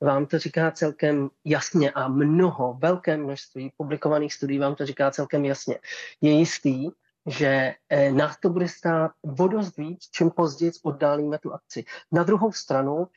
vám 0.00 0.26
to 0.26 0.38
říká 0.38 0.70
celkem 0.70 1.30
jasně 1.44 1.90
a 1.90 2.08
mnoho, 2.08 2.74
velké 2.74 3.16
množství 3.16 3.72
publikovaných 3.76 4.34
studií 4.34 4.58
vám 4.58 4.74
to 4.74 4.86
říká 4.86 5.10
celkem 5.10 5.44
jasně. 5.44 5.78
Je 6.20 6.32
jistý, 6.32 6.90
že 7.26 7.74
eh, 7.88 8.12
nás 8.12 8.36
to 8.36 8.48
bude 8.50 8.68
stát 8.68 9.10
vodost 9.22 9.76
víc, 9.76 10.08
čím 10.10 10.30
později 10.30 10.72
oddálíme 10.82 11.38
tu 11.38 11.52
akci. 11.52 11.84
Na 12.12 12.22
druhou 12.22 12.52
stranu, 12.52 13.08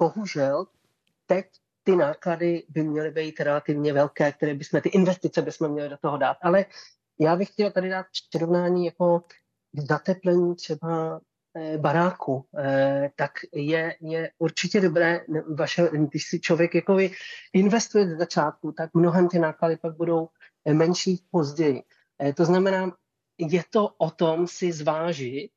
bohužel, 0.00 0.66
teď 1.26 1.46
ty 1.82 1.96
náklady 1.96 2.64
by 2.68 2.82
měly 2.82 3.10
být 3.10 3.40
relativně 3.40 3.92
velké, 3.92 4.32
které 4.32 4.54
bychom, 4.54 4.80
ty 4.80 4.88
investice 4.88 5.42
bychom 5.42 5.68
měli 5.68 5.88
do 5.88 5.96
toho 5.96 6.18
dát. 6.18 6.36
Ale 6.42 6.64
já 7.20 7.36
bych 7.36 7.48
chtěl 7.48 7.70
tady 7.70 7.88
dát 7.88 8.06
přirovnání 8.30 8.86
jako 8.86 9.22
zateplení 9.88 10.56
třeba 10.56 11.20
Eh, 11.54 11.78
baráku, 11.78 12.46
eh, 12.58 13.10
tak 13.16 13.30
je, 13.52 13.96
je 14.00 14.30
určitě 14.38 14.80
dobré, 14.80 15.20
vaše, 15.54 15.90
když 15.92 16.28
si 16.28 16.40
člověk 16.40 16.74
jako 16.74 16.98
investuje 17.52 18.08
z 18.08 18.18
začátku, 18.18 18.72
tak 18.72 18.94
mnohem 18.94 19.28
ty 19.28 19.38
náklady 19.38 19.76
pak 19.76 19.96
budou 19.96 20.28
eh, 20.64 20.74
menší 20.74 21.24
později. 21.30 21.82
To 22.36 22.44
znamená, 22.44 22.96
je 23.40 23.62
to 23.70 23.88
o 23.98 24.10
tom 24.10 24.46
si 24.46 24.72
zvážit 24.72 25.50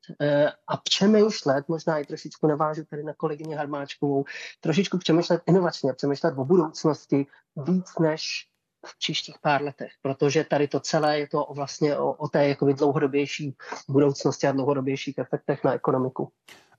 a 0.67 0.77
přemýšlet, 0.77 1.67
možná 1.67 1.99
i 1.99 2.05
trošičku 2.05 2.47
navážu 2.47 2.85
tady 2.85 3.03
na 3.03 3.13
kolegyně 3.13 3.57
Harmáčkovou, 3.57 4.25
trošičku 4.61 4.97
přemýšlet 4.97 5.41
inovačně, 5.47 5.93
přemýšlet 5.93 6.33
o 6.37 6.45
budoucnosti 6.45 7.25
víc 7.55 7.99
než 7.99 8.47
v 8.85 8.97
příštích 8.97 9.35
pár 9.41 9.61
letech, 9.61 9.91
protože 10.01 10.43
tady 10.43 10.67
to 10.67 10.79
celé 10.79 11.19
je 11.19 11.27
to 11.27 11.47
vlastně 11.55 11.97
o, 11.97 12.13
o 12.13 12.27
té 12.27 12.47
jakoby 12.47 12.73
dlouhodobější 12.73 13.55
budoucnosti 13.89 14.47
a 14.47 14.51
dlouhodobějších 14.51 15.17
efektech 15.17 15.63
na 15.63 15.73
ekonomiku. 15.73 16.31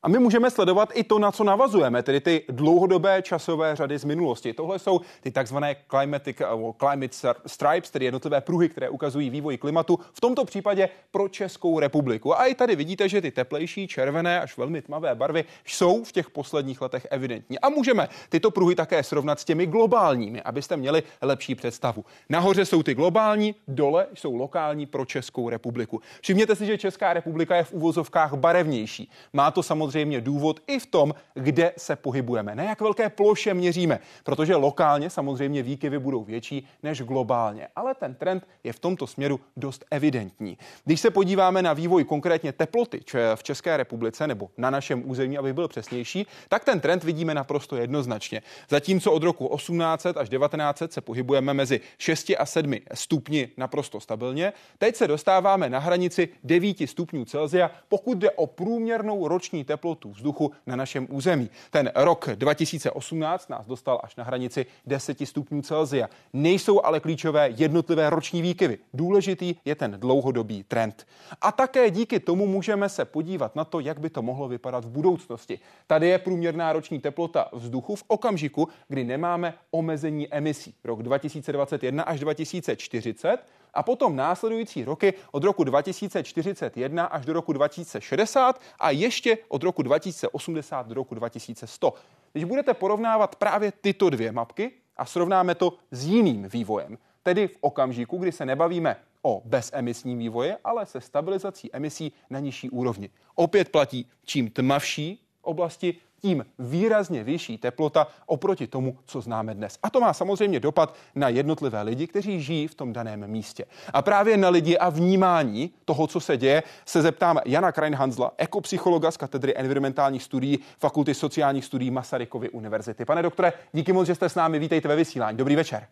A 0.04 0.08
my 0.08 0.18
můžeme 0.18 0.50
sledovat 0.50 0.88
i 0.94 1.04
to, 1.04 1.18
na 1.18 1.32
co 1.32 1.44
navazujeme, 1.44 2.02
tedy 2.02 2.20
ty 2.20 2.42
dlouhodobé 2.48 3.22
časové 3.22 3.76
řady 3.76 3.98
z 3.98 4.04
minulosti. 4.04 4.52
Tohle 4.52 4.78
jsou 4.78 5.00
ty 5.20 5.30
takzvané 5.30 5.76
climatic, 5.90 6.36
climate 6.78 7.16
stripes, 7.46 7.90
tedy 7.90 8.04
jednotlivé 8.04 8.40
pruhy, 8.40 8.68
které 8.68 8.88
ukazují 8.88 9.30
vývoj 9.30 9.56
klimatu, 9.56 9.98
v 10.12 10.20
tomto 10.20 10.44
případě 10.44 10.88
pro 11.10 11.28
Českou 11.28 11.80
republiku. 11.80 12.38
A 12.40 12.46
i 12.46 12.54
tady 12.54 12.76
vidíte, 12.76 13.08
že 13.08 13.20
ty 13.20 13.30
teplejší, 13.30 13.88
červené 13.88 14.40
až 14.40 14.56
velmi 14.56 14.82
tmavé 14.82 15.14
barvy 15.14 15.44
jsou 15.64 16.04
v 16.04 16.12
těch 16.12 16.30
posledních 16.30 16.80
letech 16.80 17.06
evidentní. 17.10 17.58
A 17.58 17.68
můžeme 17.68 18.08
tyto 18.28 18.50
pruhy 18.50 18.74
také 18.74 19.02
srovnat 19.02 19.40
s 19.40 19.44
těmi 19.44 19.66
globálními, 19.66 20.42
abyste 20.42 20.76
měli 20.76 21.02
lepší 21.22 21.54
představu. 21.54 22.04
Nahoře 22.28 22.64
jsou 22.64 22.82
ty 22.82 22.94
globální, 22.94 23.54
dole 23.68 24.06
jsou 24.14 24.36
lokální 24.36 24.86
pro 24.86 25.04
Českou 25.04 25.48
republiku. 25.48 26.00
Všimněte 26.20 26.56
si, 26.56 26.66
že 26.66 26.78
Česká 26.78 27.12
republika 27.12 27.56
je 27.56 27.64
v 27.64 27.72
uvozovkách 27.72 28.34
barevnější. 28.34 29.10
Má 29.32 29.50
to 29.50 29.62
samozřejmě 29.62 29.93
důvod 30.20 30.60
i 30.66 30.78
v 30.78 30.86
tom, 30.86 31.14
kde 31.34 31.72
se 31.76 31.96
pohybujeme, 31.96 32.54
na 32.54 32.62
jak 32.62 32.80
velké 32.80 33.10
ploše 33.10 33.54
měříme, 33.54 33.98
protože 34.24 34.56
lokálně 34.56 35.10
samozřejmě 35.10 35.62
výkyvy 35.62 35.98
budou 35.98 36.24
větší 36.24 36.66
než 36.82 37.02
globálně. 37.02 37.68
Ale 37.76 37.94
ten 37.94 38.14
trend 38.14 38.48
je 38.64 38.72
v 38.72 38.78
tomto 38.78 39.06
směru 39.06 39.40
dost 39.56 39.84
evidentní. 39.90 40.58
Když 40.84 41.00
se 41.00 41.10
podíváme 41.10 41.62
na 41.62 41.72
vývoj 41.72 42.04
konkrétně 42.04 42.52
teploty 42.52 43.00
v 43.34 43.42
České 43.42 43.76
republice 43.76 44.26
nebo 44.26 44.50
na 44.56 44.70
našem 44.70 45.10
území, 45.10 45.38
aby 45.38 45.52
byl 45.52 45.68
přesnější, 45.68 46.26
tak 46.48 46.64
ten 46.64 46.80
trend 46.80 47.04
vidíme 47.04 47.34
naprosto 47.34 47.76
jednoznačně. 47.76 48.42
Zatímco 48.68 49.12
od 49.12 49.22
roku 49.22 49.56
1800 49.56 50.16
až 50.16 50.28
1900 50.28 50.92
se 50.92 51.00
pohybujeme 51.00 51.54
mezi 51.54 51.80
6 51.98 52.32
a 52.38 52.46
7 52.46 52.74
stupni 52.94 53.48
naprosto 53.56 54.00
stabilně, 54.00 54.52
teď 54.78 54.96
se 54.96 55.08
dostáváme 55.08 55.70
na 55.70 55.78
hranici 55.78 56.28
9 56.44 56.76
stupňů 56.86 57.24
Celsia, 57.24 57.70
pokud 57.88 58.18
jde 58.18 58.30
o 58.30 58.46
průměrnou 58.46 59.28
roční 59.28 59.64
teplotu 59.64 59.83
vzduchu 60.04 60.52
na 60.66 60.76
našem 60.76 61.06
území. 61.10 61.50
Ten 61.70 61.92
rok 61.94 62.28
2018 62.34 63.50
nás 63.50 63.66
dostal 63.66 64.00
až 64.02 64.16
na 64.16 64.24
hranici 64.24 64.66
10 64.86 65.18
stupňů 65.24 65.62
Celsia. 65.62 66.08
Nejsou 66.32 66.84
ale 66.84 67.00
klíčové 67.00 67.48
jednotlivé 67.56 68.10
roční 68.10 68.42
výkyvy. 68.42 68.78
Důležitý 68.94 69.54
je 69.64 69.74
ten 69.74 69.96
dlouhodobý 70.00 70.62
trend. 70.62 71.06
A 71.40 71.52
také 71.52 71.90
díky 71.90 72.20
tomu 72.20 72.46
můžeme 72.46 72.88
se 72.88 73.04
podívat 73.04 73.56
na 73.56 73.64
to, 73.64 73.80
jak 73.80 74.00
by 74.00 74.10
to 74.10 74.22
mohlo 74.22 74.48
vypadat 74.48 74.84
v 74.84 74.88
budoucnosti. 74.88 75.58
Tady 75.86 76.08
je 76.08 76.18
průměrná 76.18 76.72
roční 76.72 77.00
teplota 77.00 77.48
vzduchu 77.52 77.96
v 77.96 78.04
okamžiku, 78.06 78.68
kdy 78.88 79.04
nemáme 79.04 79.54
omezení 79.70 80.28
emisí. 80.34 80.74
Rok 80.84 81.02
2021 81.02 82.02
až 82.02 82.20
2040 82.20 83.38
a 83.74 83.82
potom 83.82 84.16
následující 84.16 84.84
roky 84.84 85.14
od 85.30 85.44
roku 85.44 85.64
2041 85.64 87.04
až 87.04 87.26
do 87.26 87.32
roku 87.32 87.52
2060 87.52 88.60
a 88.78 88.90
ještě 88.90 89.38
od 89.48 89.62
roku 89.62 89.82
2080 89.82 90.86
do 90.86 90.94
roku 90.94 91.14
2100. 91.14 91.94
Když 92.32 92.44
budete 92.44 92.74
porovnávat 92.74 93.36
právě 93.36 93.72
tyto 93.80 94.10
dvě 94.10 94.32
mapky 94.32 94.72
a 94.96 95.04
srovnáme 95.04 95.54
to 95.54 95.72
s 95.90 96.04
jiným 96.04 96.48
vývojem, 96.48 96.98
tedy 97.22 97.48
v 97.48 97.56
okamžiku, 97.60 98.18
kdy 98.18 98.32
se 98.32 98.46
nebavíme 98.46 98.96
o 99.22 99.42
bezemisním 99.44 100.18
vývoje, 100.18 100.56
ale 100.64 100.86
se 100.86 101.00
stabilizací 101.00 101.70
emisí 101.72 102.12
na 102.30 102.38
nižší 102.38 102.70
úrovni. 102.70 103.10
Opět 103.34 103.68
platí, 103.68 104.10
čím 104.24 104.50
tmavší 104.50 105.20
oblasti, 105.42 105.94
tím 106.24 106.46
výrazně 106.58 107.24
vyšší 107.24 107.58
teplota 107.58 108.06
oproti 108.26 108.66
tomu, 108.66 108.98
co 109.04 109.20
známe 109.20 109.54
dnes. 109.54 109.78
A 109.82 109.90
to 109.90 110.00
má 110.00 110.12
samozřejmě 110.12 110.60
dopad 110.60 110.96
na 111.14 111.28
jednotlivé 111.28 111.82
lidi, 111.82 112.06
kteří 112.06 112.40
žijí 112.40 112.68
v 112.68 112.74
tom 112.74 112.92
daném 112.92 113.26
místě. 113.26 113.64
A 113.92 114.02
právě 114.02 114.36
na 114.36 114.48
lidi 114.48 114.78
a 114.78 114.90
vnímání 114.90 115.70
toho, 115.84 116.06
co 116.06 116.20
se 116.20 116.36
děje, 116.36 116.62
se 116.86 117.02
zeptám 117.02 117.40
Jana 117.44 117.72
Kreinhanzla, 117.72 118.32
ekopsychologa 118.38 119.10
z 119.10 119.16
katedry 119.16 119.52
environmentálních 119.56 120.22
studií 120.22 120.58
Fakulty 120.78 121.14
sociálních 121.14 121.64
studií 121.64 121.90
Masarykovy 121.90 122.50
univerzity. 122.50 123.04
Pane 123.04 123.22
doktore, 123.22 123.52
díky 123.72 123.92
moc, 123.92 124.06
že 124.06 124.14
jste 124.14 124.28
s 124.28 124.34
námi. 124.34 124.58
Vítejte 124.58 124.88
ve 124.88 124.96
vysílání. 124.96 125.36
Dobrý 125.36 125.56
večer. 125.56 125.86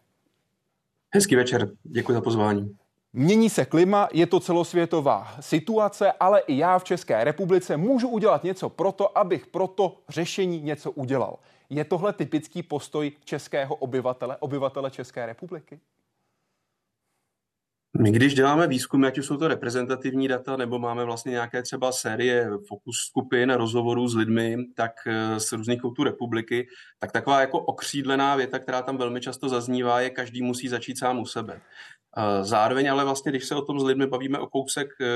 Hezký 1.14 1.36
večer, 1.36 1.68
děkuji 1.82 2.12
za 2.12 2.20
pozvání. 2.20 2.81
Mění 3.14 3.50
se 3.50 3.64
klima, 3.64 4.08
je 4.12 4.26
to 4.26 4.40
celosvětová 4.40 5.36
situace, 5.40 6.12
ale 6.12 6.40
i 6.40 6.56
já 6.56 6.78
v 6.78 6.84
České 6.84 7.24
republice 7.24 7.76
můžu 7.76 8.08
udělat 8.08 8.44
něco 8.44 8.68
proto, 8.68 9.18
abych 9.18 9.46
proto 9.46 9.98
řešení 10.08 10.60
něco 10.60 10.90
udělal. 10.90 11.38
Je 11.70 11.84
tohle 11.84 12.12
typický 12.12 12.62
postoj 12.62 13.12
českého 13.24 13.74
obyvatele, 13.74 14.36
obyvatele 14.40 14.90
České 14.90 15.26
republiky? 15.26 15.80
My 17.98 18.10
když 18.10 18.34
děláme 18.34 18.66
výzkumy, 18.66 19.06
ať 19.06 19.18
už 19.18 19.26
jsou 19.26 19.36
to 19.36 19.48
reprezentativní 19.48 20.28
data, 20.28 20.56
nebo 20.56 20.78
máme 20.78 21.04
vlastně 21.04 21.30
nějaké 21.30 21.62
třeba 21.62 21.92
série 21.92 22.50
fokus 22.68 22.96
skupin, 22.96 23.50
rozhovorů 23.50 24.08
s 24.08 24.14
lidmi, 24.14 24.56
tak 24.74 24.92
eh, 25.06 25.40
z 25.40 25.52
různých 25.52 25.80
koutů 25.80 26.04
republiky, 26.04 26.68
tak 26.98 27.12
taková 27.12 27.40
jako 27.40 27.60
okřídlená 27.60 28.36
věta, 28.36 28.58
která 28.58 28.82
tam 28.82 28.96
velmi 28.96 29.20
často 29.20 29.48
zaznívá, 29.48 30.00
je 30.00 30.10
každý 30.10 30.42
musí 30.42 30.68
začít 30.68 30.98
sám 30.98 31.18
u 31.18 31.26
sebe. 31.26 31.60
Zároveň 32.42 32.90
ale 32.90 33.04
vlastně, 33.04 33.32
když 33.32 33.44
se 33.44 33.54
o 33.54 33.62
tom 33.62 33.80
s 33.80 33.84
lidmi 33.84 34.06
bavíme 34.06 34.38
o 34.38 34.46
kousek 34.46 34.88
eh, 35.00 35.06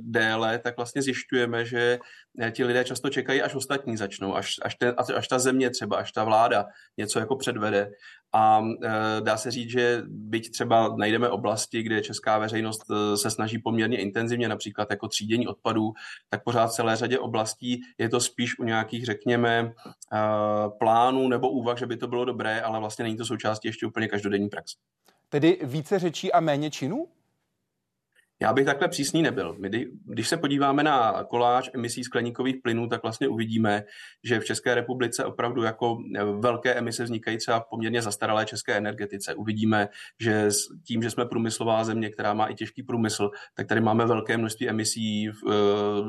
déle, 0.00 0.58
tak 0.58 0.76
vlastně 0.76 1.02
zjišťujeme, 1.02 1.64
že 1.64 1.98
eh, 2.40 2.50
ti 2.50 2.64
lidé 2.64 2.84
často 2.84 3.10
čekají, 3.10 3.42
až 3.42 3.54
ostatní 3.54 3.96
začnou, 3.96 4.36
až, 4.36 4.54
až, 4.62 4.74
ten, 4.74 4.94
až 5.16 5.28
ta 5.28 5.38
země 5.38 5.70
třeba, 5.70 5.96
až 5.96 6.12
ta 6.12 6.24
vláda 6.24 6.66
něco 6.96 7.18
jako 7.18 7.36
předvede. 7.36 7.90
A 8.32 8.62
eh, 8.84 8.90
dá 9.20 9.36
se 9.36 9.50
říct, 9.50 9.70
že 9.70 10.02
byť 10.06 10.50
třeba 10.50 10.96
najdeme 10.96 11.28
oblasti, 11.28 11.82
kde 11.82 12.02
česká 12.02 12.38
veřejnost 12.38 12.82
se 13.14 13.30
snaží 13.30 13.58
poměrně 13.58 13.98
intenzivně, 13.98 14.48
například 14.48 14.90
jako 14.90 15.08
třídění 15.08 15.46
odpadů, 15.46 15.92
tak 16.28 16.44
pořád 16.44 16.72
celé 16.72 16.96
řadě 16.96 17.18
oblastí 17.18 17.80
je 17.98 18.08
to 18.08 18.20
spíš 18.20 18.58
u 18.58 18.64
nějakých, 18.64 19.04
řekněme, 19.04 19.72
plánů 20.78 21.28
nebo 21.28 21.50
úvah, 21.50 21.78
že 21.78 21.86
by 21.86 21.96
to 21.96 22.06
bylo 22.06 22.24
dobré, 22.24 22.60
ale 22.60 22.80
vlastně 22.80 23.02
není 23.02 23.16
to 23.16 23.24
součástí 23.24 23.68
ještě 23.68 23.86
úplně 23.86 24.08
každodenní 24.08 24.48
praxe. 24.48 24.76
Tedy 25.28 25.58
více 25.62 25.98
řečí 25.98 26.32
a 26.32 26.40
méně 26.40 26.70
činů? 26.70 27.08
Já 28.40 28.52
bych 28.52 28.64
takhle 28.64 28.88
přísný 28.88 29.22
nebyl. 29.22 29.56
My, 29.58 29.86
když 30.04 30.28
se 30.28 30.36
podíváme 30.36 30.82
na 30.82 31.24
koláž 31.24 31.70
emisí 31.74 32.04
skleníkových 32.04 32.56
plynů, 32.62 32.88
tak 32.88 33.02
vlastně 33.02 33.28
uvidíme, 33.28 33.84
že 34.24 34.40
v 34.40 34.44
České 34.44 34.74
republice 34.74 35.24
opravdu 35.24 35.62
jako 35.62 35.98
velké 36.38 36.74
emise 36.74 37.04
vznikají 37.04 37.38
třeba 37.38 37.60
poměrně 37.60 38.02
zastaralé 38.02 38.46
české 38.46 38.76
energetice. 38.76 39.34
Uvidíme, 39.34 39.88
že 40.20 40.48
tím, 40.84 41.02
že 41.02 41.10
jsme 41.10 41.26
průmyslová 41.26 41.84
země, 41.84 42.10
která 42.10 42.34
má 42.34 42.46
i 42.46 42.54
těžký 42.54 42.82
průmysl, 42.82 43.30
tak 43.54 43.66
tady 43.66 43.80
máme 43.80 44.06
velké 44.06 44.36
množství 44.36 44.68
emisí 44.68 45.28
v, 45.28 45.34
eh, 45.48 45.52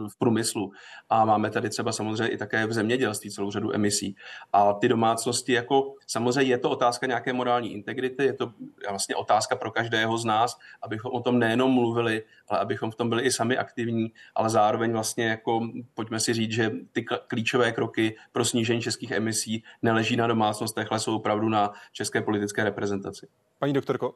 v 0.09 0.17
průmyslu. 0.19 0.71
A 1.09 1.25
máme 1.25 1.49
tady 1.49 1.69
třeba 1.69 1.91
samozřejmě 1.91 2.27
i 2.27 2.37
také 2.37 2.65
v 2.65 2.73
zemědělství 2.73 3.31
celou 3.31 3.51
řadu 3.51 3.75
emisí. 3.75 4.15
A 4.53 4.73
ty 4.73 4.87
domácnosti, 4.87 5.53
jako 5.53 5.93
samozřejmě 6.07 6.53
je 6.53 6.57
to 6.57 6.69
otázka 6.69 7.07
nějaké 7.07 7.33
morální 7.33 7.73
integrity, 7.73 8.23
je 8.23 8.33
to 8.33 8.51
vlastně 8.89 9.15
otázka 9.15 9.55
pro 9.55 9.71
každého 9.71 10.17
z 10.17 10.25
nás, 10.25 10.57
abychom 10.81 11.11
o 11.11 11.21
tom 11.21 11.39
nejenom 11.39 11.71
mluvili, 11.71 12.16
ale 12.47 12.59
abychom 12.59 12.91
v 12.91 12.95
tom 12.95 13.09
byli 13.09 13.23
i 13.23 13.31
sami 13.31 13.57
aktivní, 13.57 14.13
ale 14.35 14.49
zároveň 14.49 14.91
vlastně 14.91 15.27
jako 15.27 15.67
pojďme 15.93 16.19
si 16.19 16.33
říct, 16.33 16.51
že 16.51 16.71
ty 16.91 17.05
klíčové 17.27 17.71
kroky 17.71 18.15
pro 18.31 18.45
snížení 18.45 18.81
českých 18.81 19.11
emisí 19.11 19.63
neleží 19.81 20.15
na 20.15 20.27
domácnostech, 20.27 20.87
ale 20.91 20.99
jsou 20.99 21.15
opravdu 21.15 21.49
na 21.49 21.73
české 21.91 22.21
politické 22.21 22.63
reprezentaci. 22.63 23.27
Paní 23.59 23.73
doktorko, 23.73 24.15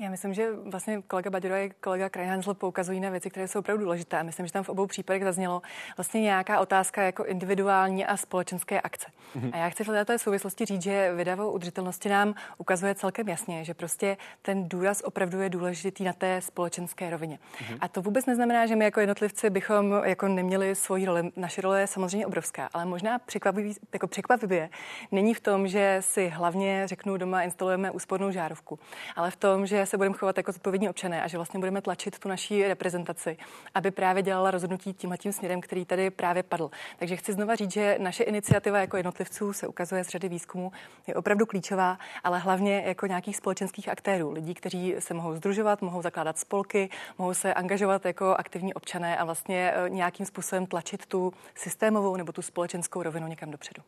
já 0.00 0.10
myslím, 0.10 0.34
že 0.34 0.52
vlastně 0.52 1.02
kolega 1.02 1.30
Baďura 1.30 1.58
i 1.58 1.70
kolega 1.70 2.08
Krajhansl 2.08 2.54
poukazují 2.54 3.00
na 3.00 3.10
věci, 3.10 3.30
které 3.30 3.48
jsou 3.48 3.58
opravdu 3.58 3.84
důležité. 3.84 4.18
A 4.18 4.22
myslím, 4.22 4.46
že 4.46 4.52
tam 4.52 4.64
v 4.64 4.68
obou 4.68 4.86
případech 4.86 5.24
zaznělo 5.24 5.62
vlastně 5.96 6.20
nějaká 6.20 6.60
otázka 6.60 7.02
jako 7.02 7.24
individuální 7.24 8.06
a 8.06 8.16
společenské 8.16 8.80
akce. 8.80 9.06
Mm-hmm. 9.36 9.50
A 9.52 9.56
já 9.56 9.68
chci 9.68 9.84
v 9.84 9.86
této 9.86 10.18
souvislosti 10.18 10.64
říct, 10.64 10.82
že 10.82 11.12
vydavo 11.14 11.52
udržitelnosti 11.52 12.08
nám 12.08 12.34
ukazuje 12.58 12.94
celkem 12.94 13.28
jasně, 13.28 13.64
že 13.64 13.74
prostě 13.74 14.16
ten 14.42 14.68
důraz 14.68 15.00
opravdu 15.04 15.40
je 15.40 15.50
důležitý 15.50 16.04
na 16.04 16.12
té 16.12 16.40
společenské 16.40 17.10
rovině. 17.10 17.38
Mm-hmm. 17.38 17.78
A 17.80 17.88
to 17.88 18.02
vůbec 18.02 18.26
neznamená, 18.26 18.66
že 18.66 18.76
my 18.76 18.84
jako 18.84 19.00
jednotlivci 19.00 19.50
bychom 19.50 20.02
jako 20.04 20.28
neměli 20.28 20.74
svoji 20.74 21.06
roli. 21.06 21.32
Naše 21.36 21.60
role 21.60 21.80
je 21.80 21.86
samozřejmě 21.86 22.26
obrovská, 22.26 22.68
ale 22.72 22.84
možná 22.84 23.18
překvapivý, 23.18 23.74
jako 23.92 24.06
překvapivě 24.06 24.70
není 25.12 25.34
v 25.34 25.40
tom, 25.40 25.68
že 25.68 25.96
si 26.00 26.28
hlavně 26.28 26.82
řeknu 26.84 27.16
doma 27.16 27.42
instalujeme 27.42 27.90
úspornou 27.90 28.30
žárovku, 28.30 28.78
ale 29.16 29.30
v 29.30 29.36
tom, 29.36 29.66
že 29.66 29.86
se 29.90 29.96
budeme 29.96 30.14
chovat 30.14 30.36
jako 30.36 30.52
zodpovědní 30.52 30.88
občané 30.88 31.22
a 31.22 31.28
že 31.28 31.38
vlastně 31.38 31.60
budeme 31.60 31.82
tlačit 31.82 32.18
tu 32.18 32.28
naší 32.28 32.68
reprezentaci, 32.68 33.36
aby 33.74 33.90
právě 33.90 34.22
dělala 34.22 34.50
rozhodnutí 34.50 34.94
tím 34.94 35.14
tím 35.18 35.32
směrem, 35.32 35.60
který 35.60 35.84
tady 35.84 36.10
právě 36.10 36.42
padl. 36.42 36.70
Takže 36.98 37.16
chci 37.16 37.32
znova 37.32 37.54
říct, 37.56 37.72
že 37.72 37.96
naše 38.00 38.24
iniciativa 38.24 38.78
jako 38.78 38.96
jednotlivců 38.96 39.52
se 39.52 39.66
ukazuje 39.66 40.04
z 40.04 40.08
řady 40.08 40.28
výzkumů 40.28 40.72
je 41.06 41.14
opravdu 41.14 41.46
klíčová, 41.46 41.98
ale 42.24 42.38
hlavně 42.38 42.82
jako 42.86 43.06
nějakých 43.06 43.36
společenských 43.36 43.88
aktérů, 43.88 44.30
lidí, 44.30 44.54
kteří 44.54 44.94
se 44.98 45.14
mohou 45.14 45.34
združovat, 45.34 45.82
mohou 45.82 46.02
zakládat 46.02 46.38
spolky, 46.38 46.90
mohou 47.18 47.34
se 47.34 47.54
angažovat 47.54 48.06
jako 48.06 48.34
aktivní 48.38 48.74
občané 48.74 49.16
a 49.16 49.24
vlastně 49.24 49.72
eh, 49.74 49.90
nějakým 49.90 50.26
způsobem 50.26 50.66
tlačit 50.66 51.06
tu 51.06 51.32
systémovou 51.54 52.16
nebo 52.16 52.32
tu 52.32 52.42
společenskou 52.42 53.02
rovinu 53.02 53.26
někam 53.26 53.50
dopředu. 53.50 53.82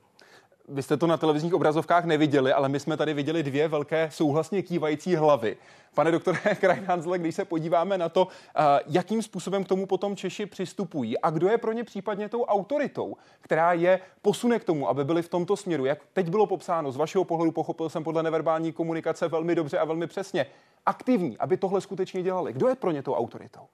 Vy 0.68 0.82
jste 0.82 0.96
to 0.96 1.06
na 1.06 1.16
televizních 1.16 1.54
obrazovkách 1.54 2.04
neviděli, 2.04 2.52
ale 2.52 2.68
my 2.68 2.80
jsme 2.80 2.96
tady 2.96 3.14
viděli 3.14 3.42
dvě 3.42 3.68
velké 3.68 4.08
souhlasně 4.12 4.62
kývající 4.62 5.16
hlavy. 5.16 5.56
Pane 5.94 6.10
doktore 6.10 6.38
Krajnhanzle, 6.60 7.18
když 7.18 7.34
se 7.34 7.44
podíváme 7.44 7.98
na 7.98 8.08
to, 8.08 8.28
jakým 8.86 9.22
způsobem 9.22 9.64
k 9.64 9.68
tomu 9.68 9.86
potom 9.86 10.16
Češi 10.16 10.46
přistupují 10.46 11.18
a 11.18 11.30
kdo 11.30 11.48
je 11.48 11.58
pro 11.58 11.72
ně 11.72 11.84
případně 11.84 12.28
tou 12.28 12.44
autoritou, 12.44 13.16
která 13.40 13.72
je 13.72 14.00
posune 14.22 14.58
k 14.58 14.64
tomu, 14.64 14.88
aby 14.88 15.04
byli 15.04 15.22
v 15.22 15.28
tomto 15.28 15.56
směru, 15.56 15.84
jak 15.84 15.98
teď 16.12 16.28
bylo 16.28 16.46
popsáno, 16.46 16.92
z 16.92 16.96
vašeho 16.96 17.24
pohledu 17.24 17.52
pochopil 17.52 17.88
jsem 17.88 18.04
podle 18.04 18.22
neverbální 18.22 18.72
komunikace 18.72 19.28
velmi 19.28 19.54
dobře 19.54 19.78
a 19.78 19.84
velmi 19.84 20.06
přesně, 20.06 20.46
aktivní, 20.86 21.38
aby 21.38 21.56
tohle 21.56 21.80
skutečně 21.80 22.22
dělali. 22.22 22.52
Kdo 22.52 22.68
je 22.68 22.74
pro 22.74 22.90
ně 22.90 23.02
tou 23.02 23.14
autoritou? 23.14 23.66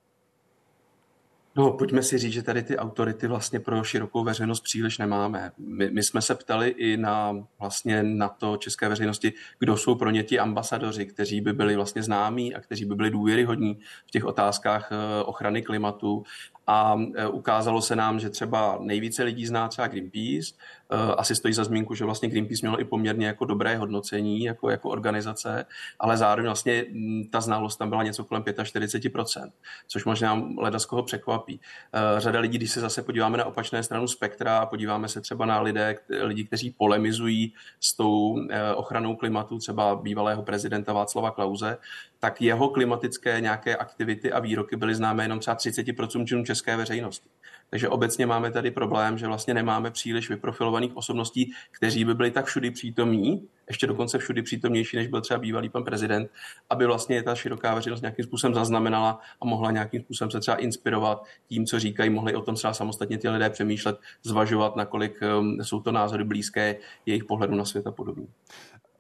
No, 1.59 1.73
pojďme 1.73 2.03
si 2.03 2.19
říct, 2.19 2.33
že 2.33 2.43
tady 2.43 2.63
ty 2.63 2.77
autority 2.77 3.27
vlastně 3.27 3.61
pro 3.61 3.85
širokou 3.85 4.25
veřejnost 4.25 4.61
příliš 4.61 4.99
nemáme. 4.99 5.53
My, 5.59 5.91
my 5.91 6.03
jsme 6.03 6.23
se 6.23 6.35
ptali 6.35 6.69
i 6.69 6.97
na, 6.97 7.47
vlastně 7.59 8.03
na 8.03 8.29
to 8.29 8.57
české 8.57 8.89
veřejnosti, 8.89 9.33
kdo 9.59 9.77
jsou 9.77 9.95
pro 9.95 10.11
ně 10.11 10.23
ti 10.23 10.39
ambasadoři, 10.39 11.07
kteří 11.07 11.41
by 11.41 11.53
byli 11.53 11.77
vlastně 11.77 12.03
známí 12.03 12.55
a 12.55 12.61
kteří 12.61 12.85
by 12.85 12.95
byli 12.95 13.11
důvěryhodní 13.11 13.79
v 14.07 14.11
těch 14.11 14.25
otázkách 14.25 14.89
eh, 14.93 15.23
ochrany 15.23 15.63
klimatu 15.63 16.23
a 16.69 16.97
e, 17.15 17.27
ukázalo 17.27 17.83
se 17.83 17.97
nám, 17.97 18.21
že 18.21 18.31
třeba 18.31 18.79
nejvíce 18.81 19.23
lidí 19.23 19.47
zná 19.47 19.69
třeba 19.69 19.89
Greenpeace. 19.89 20.53
E, 20.91 21.15
asi 21.15 21.35
stojí 21.35 21.55
za 21.55 21.65
zmínku, 21.65 21.95
že 21.95 22.05
vlastně 22.05 22.29
Greenpeace 22.29 22.61
mělo 22.63 22.81
i 22.81 22.85
poměrně 22.85 23.27
jako 23.27 23.45
dobré 23.45 23.77
hodnocení 23.77 24.45
jako, 24.45 24.71
jako 24.71 24.89
organizace, 24.89 25.67
ale 25.99 26.17
zároveň 26.17 26.47
vlastně 26.47 26.85
ta 27.31 27.41
znalost 27.41 27.77
tam 27.77 27.89
byla 27.89 28.03
něco 28.03 28.25
kolem 28.25 28.43
45%, 28.43 29.51
což 29.87 30.05
možná 30.05 30.43
leda 30.59 30.79
z 30.79 30.87
koho 30.87 31.03
překvapí. 31.03 31.61
E, 31.93 32.21
řada 32.21 32.41
lidí, 32.41 32.59
když 32.59 32.71
se 32.71 32.81
zase 32.81 33.03
podíváme 33.03 33.39
na 33.39 33.45
opačné 33.45 33.83
stranu 33.83 34.09
spektra 34.09 34.59
a 34.59 34.67
podíváme 34.67 35.09
se 35.09 35.21
třeba 35.21 35.47
na 35.47 35.61
lidé, 35.61 35.97
lidi, 36.21 36.45
kteří 36.45 36.71
polemizují 36.71 37.53
s 37.81 37.97
tou 37.97 38.39
ochranou 38.75 39.17
klimatu, 39.17 39.59
třeba 39.59 39.97
bývalého 39.97 40.43
prezidenta 40.43 40.93
Václava 40.93 41.31
Klauze, 41.31 41.79
tak 42.21 42.43
jeho 42.43 42.69
klimatické 42.69 43.41
nějaké 43.41 43.77
aktivity 43.77 44.33
a 44.33 44.41
výroky 44.41 44.77
byly 44.77 44.95
známé 44.95 45.25
jenom 45.25 45.39
třeba 45.39 45.57
30% 45.57 46.45
české 46.45 46.58
veřejnosti. 46.67 47.29
Takže 47.71 47.89
obecně 47.89 48.27
máme 48.27 48.51
tady 48.51 48.71
problém, 48.71 49.19
že 49.19 49.27
vlastně 49.27 49.55
nemáme 49.55 49.91
příliš 49.91 50.31
vyprofilovaných 50.31 50.97
osobností, 50.97 51.53
kteří 51.71 52.05
by 52.05 52.15
byli 52.15 52.31
tak 52.31 52.47
všudy 52.47 52.71
přítomní, 52.71 53.49
ještě 53.69 53.87
dokonce 53.87 54.19
všudy 54.19 54.43
přítomnější, 54.43 54.97
než 54.97 55.07
byl 55.07 55.21
třeba 55.21 55.41
bývalý 55.41 55.69
pan 55.69 55.85
prezident, 55.85 56.31
aby 56.71 56.87
vlastně 56.87 57.23
ta 57.23 57.35
široká 57.35 57.75
veřejnost 57.75 58.01
nějakým 58.01 58.25
způsobem 58.25 58.55
zaznamenala 58.55 59.21
a 59.41 59.47
mohla 59.47 59.71
nějakým 59.71 60.01
způsobem 60.01 60.31
se 60.31 60.41
třeba 60.41 60.57
inspirovat 60.57 61.25
tím, 61.49 61.67
co 61.67 61.81
říkají, 61.81 62.11
mohli 62.11 62.35
o 62.35 62.43
tom 62.43 62.55
třeba 62.55 62.73
samostatně 62.75 63.19
ty 63.19 63.29
lidé 63.29 63.51
přemýšlet, 63.51 63.99
zvažovat, 64.23 64.77
nakolik 64.77 65.21
um, 65.39 65.65
jsou 65.65 65.81
to 65.81 65.93
názory 65.93 66.25
blízké 66.25 66.77
jejich 67.07 67.25
pohledu 67.25 67.55
na 67.55 67.65
svět 67.65 67.87
a 67.87 67.93
podobně. 67.93 68.27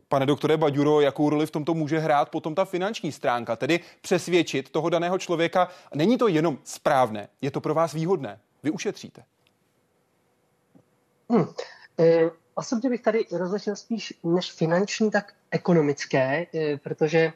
Pane 0.09 0.27
doktore 0.27 0.57
Baďuro, 0.57 1.01
jakou 1.01 1.31
roli 1.31 1.47
v 1.47 1.51
tomto 1.51 1.75
může 1.75 1.99
hrát 1.99 2.31
potom 2.31 2.55
ta 2.55 2.65
finanční 2.65 3.13
stránka, 3.13 3.57
tedy 3.57 3.81
přesvědčit 4.01 4.71
toho 4.71 4.89
daného 4.89 5.19
člověka, 5.19 5.69
není 5.95 6.19
to 6.19 6.29
jenom 6.29 6.59
správné, 6.65 7.29
je 7.41 7.51
to 7.51 7.61
pro 7.61 7.75
vás 7.75 7.93
výhodné, 7.93 8.41
vy 8.63 8.71
ušetříte. 8.71 9.25
Hmm. 11.31 11.47
E, 11.99 12.31
osobně 12.55 12.91
bych 12.91 13.03
tady 13.03 13.27
rozlišil 13.33 13.77
spíš 13.77 14.15
než 14.25 14.53
finanční, 14.53 15.11
tak 15.11 15.35
ekonomické, 15.51 16.47
e, 16.55 16.77
protože 16.77 17.33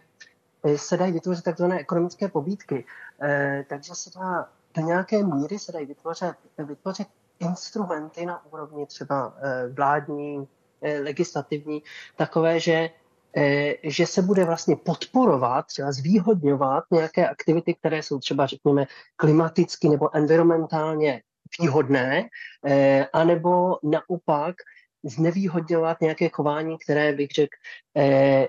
e, 0.65 0.79
se 0.79 0.97
dají 0.97 1.13
vytvořit 1.13 1.45
takzvané 1.45 1.81
ekonomické 1.81 2.29
pobídky. 2.29 2.85
E, 3.23 3.65
takže 3.69 3.95
se 3.95 4.11
dá 4.19 4.49
do 4.75 4.83
nějaké 4.83 5.23
míry 5.23 5.59
se 5.59 5.73
dají 5.73 5.87
vytvořit, 5.87 6.35
vytvořit 6.59 7.09
instrumenty 7.39 8.27
na 8.27 8.47
úrovni 8.53 8.87
třeba 8.87 9.35
e, 9.37 9.69
vládní, 9.69 10.49
legislativní, 10.83 11.83
takové, 12.17 12.61
že, 12.61 12.91
eh, 13.37 13.75
že 13.83 14.07
se 14.07 14.23
bude 14.23 14.45
vlastně 14.45 14.77
podporovat, 14.77 15.67
třeba 15.67 15.93
zvýhodňovat 15.93 16.85
nějaké 16.91 17.29
aktivity, 17.29 17.75
které 17.75 18.03
jsou 18.03 18.19
třeba, 18.19 18.47
řekněme, 18.47 18.87
klimaticky 19.17 19.89
nebo 19.89 20.17
environmentálně 20.17 21.23
výhodné, 21.61 22.29
eh, 22.67 23.07
anebo 23.13 23.79
naopak 23.83 24.57
znevýhodňovat 25.05 26.01
nějaké 26.01 26.29
chování, 26.29 26.79
které 26.79 27.13
bych 27.13 27.31
řekl, 27.31 27.57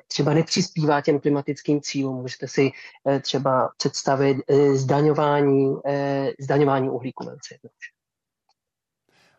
třeba 0.08 0.34
nepřispívá 0.34 1.02
těm 1.02 1.20
klimatickým 1.20 1.82
cílům. 1.82 2.22
Můžete 2.22 2.48
si 2.48 2.72
třeba 3.22 3.72
představit 3.78 4.38
zdaňování, 4.74 5.76
zdaňování 6.40 6.90
uhlíku 6.90 7.26
velice 7.26 7.58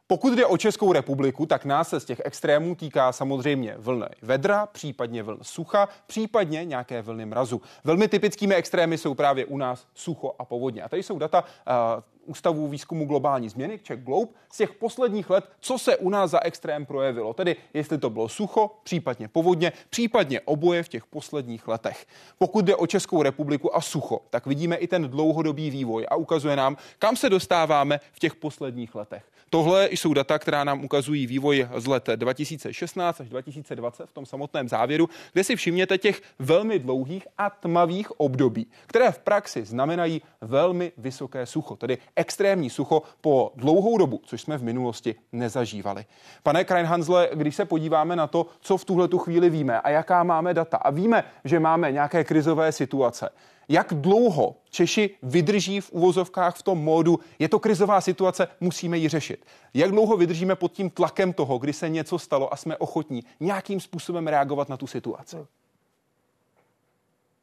pokud 0.06 0.32
jde 0.34 0.46
o 0.46 0.56
Českou 0.56 0.92
republiku, 0.92 1.46
tak 1.46 1.64
nás 1.64 1.88
se 1.88 2.00
z 2.00 2.04
těch 2.04 2.22
extrémů 2.24 2.74
týká 2.74 3.12
samozřejmě 3.12 3.74
vlny 3.78 4.08
vedra, 4.22 4.66
případně 4.66 5.22
vln 5.22 5.38
sucha, 5.42 5.88
případně 6.06 6.64
nějaké 6.64 7.02
vlny 7.02 7.26
mrazu. 7.26 7.62
Velmi 7.84 8.08
typickými 8.08 8.54
extrémy 8.54 8.98
jsou 8.98 9.14
právě 9.14 9.44
u 9.44 9.56
nás 9.56 9.86
sucho 9.94 10.32
a 10.38 10.44
povodně. 10.44 10.82
A 10.82 10.88
tady 10.88 11.02
jsou 11.02 11.18
data 11.18 11.44
uh, 11.44 12.02
Ústavu 12.26 12.68
výzkumu 12.68 13.06
globální 13.06 13.48
změny, 13.48 13.78
Czech 13.82 14.00
Globe, 14.04 14.32
z 14.52 14.56
těch 14.56 14.72
posledních 14.72 15.30
let, 15.30 15.44
co 15.60 15.78
se 15.78 15.96
u 15.96 16.10
nás 16.10 16.30
za 16.30 16.40
extrém 16.40 16.86
projevilo. 16.86 17.34
Tedy 17.34 17.56
jestli 17.74 17.98
to 17.98 18.10
bylo 18.10 18.28
sucho, 18.28 18.70
případně 18.82 19.28
povodně, 19.28 19.72
případně 19.90 20.40
oboje 20.40 20.82
v 20.82 20.88
těch 20.88 21.06
posledních 21.06 21.68
letech. 21.68 22.06
Pokud 22.38 22.64
jde 22.64 22.76
o 22.76 22.86
Českou 22.86 23.22
republiku 23.22 23.76
a 23.76 23.80
sucho, 23.80 24.20
tak 24.30 24.46
vidíme 24.46 24.76
i 24.76 24.86
ten 24.86 25.08
dlouhodobý 25.08 25.70
vývoj 25.70 26.06
a 26.08 26.16
ukazuje 26.16 26.56
nám, 26.56 26.76
kam 26.98 27.16
se 27.16 27.30
dostáváme 27.30 28.00
v 28.12 28.18
těch 28.18 28.34
posledních 28.34 28.94
letech. 28.94 29.24
Tohle 29.54 29.88
jsou 29.90 30.14
data, 30.14 30.38
která 30.38 30.64
nám 30.64 30.84
ukazují 30.84 31.26
vývoj 31.26 31.68
z 31.76 31.86
let 31.86 32.08
2016 32.16 33.20
až 33.20 33.28
2020 33.28 34.06
v 34.06 34.12
tom 34.12 34.26
samotném 34.26 34.68
závěru, 34.68 35.08
kde 35.32 35.44
si 35.44 35.56
všimněte 35.56 35.98
těch 35.98 36.22
velmi 36.38 36.78
dlouhých 36.78 37.28
a 37.38 37.50
tmavých 37.50 38.20
období, 38.20 38.66
které 38.86 39.12
v 39.12 39.18
praxi 39.18 39.64
znamenají 39.64 40.22
velmi 40.40 40.92
vysoké 40.96 41.46
sucho, 41.46 41.76
tedy 41.76 41.98
extrémní 42.16 42.70
sucho 42.70 43.02
po 43.20 43.52
dlouhou 43.56 43.98
dobu, 43.98 44.20
což 44.24 44.40
jsme 44.40 44.58
v 44.58 44.62
minulosti 44.62 45.14
nezažívali. 45.32 46.04
Pane 46.42 46.64
Krajnhanzle, 46.64 47.28
když 47.34 47.56
se 47.56 47.64
podíváme 47.64 48.16
na 48.16 48.26
to, 48.26 48.46
co 48.60 48.76
v 48.76 48.84
tuhle 48.84 49.08
tu 49.08 49.18
chvíli 49.18 49.50
víme 49.50 49.80
a 49.80 49.90
jaká 49.90 50.22
máme 50.22 50.54
data 50.54 50.76
a 50.76 50.90
víme, 50.90 51.24
že 51.44 51.60
máme 51.60 51.92
nějaké 51.92 52.24
krizové 52.24 52.72
situace, 52.72 53.30
jak 53.68 53.94
dlouho 53.94 54.56
Češi 54.70 55.10
vydrží 55.22 55.80
v 55.80 55.92
uvozovkách 55.92 56.56
v 56.56 56.62
tom 56.62 56.78
módu, 56.78 57.20
je 57.38 57.48
to 57.48 57.58
krizová 57.58 58.00
situace, 58.00 58.48
musíme 58.60 58.98
ji 58.98 59.08
řešit. 59.08 59.46
Jak 59.74 59.90
dlouho 59.90 60.16
vydržíme 60.16 60.56
pod 60.56 60.72
tím 60.72 60.90
tlakem 60.90 61.32
toho, 61.32 61.58
kdy 61.58 61.72
se 61.72 61.88
něco 61.88 62.18
stalo 62.18 62.52
a 62.52 62.56
jsme 62.56 62.76
ochotní 62.76 63.24
nějakým 63.40 63.80
způsobem 63.80 64.26
reagovat 64.26 64.68
na 64.68 64.76
tu 64.76 64.86
situaci? 64.86 65.36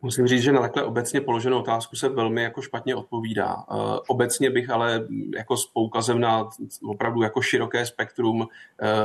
Musím 0.04 0.28
říct, 0.28 0.41
že 0.41 0.52
na 0.52 0.62
takhle 0.62 0.84
obecně 0.84 1.22
položenou 1.22 1.60
otázku 1.60 1.95
se 1.95 2.10
velmi 2.10 2.43
jako 2.43 2.62
špatně 2.62 2.95
odpovídá. 2.95 3.56
Uh, 3.56 3.97
obecně 4.08 4.49
bych 4.49 4.70
ale 4.70 5.08
jako 5.38 5.58
s 5.58 5.66
poukazem 5.66 6.20
na 6.20 6.49
opravdu 6.84 7.22
jako 7.22 7.41
široké 7.41 7.86
spektrum 7.86 8.41
uh, 8.41 8.47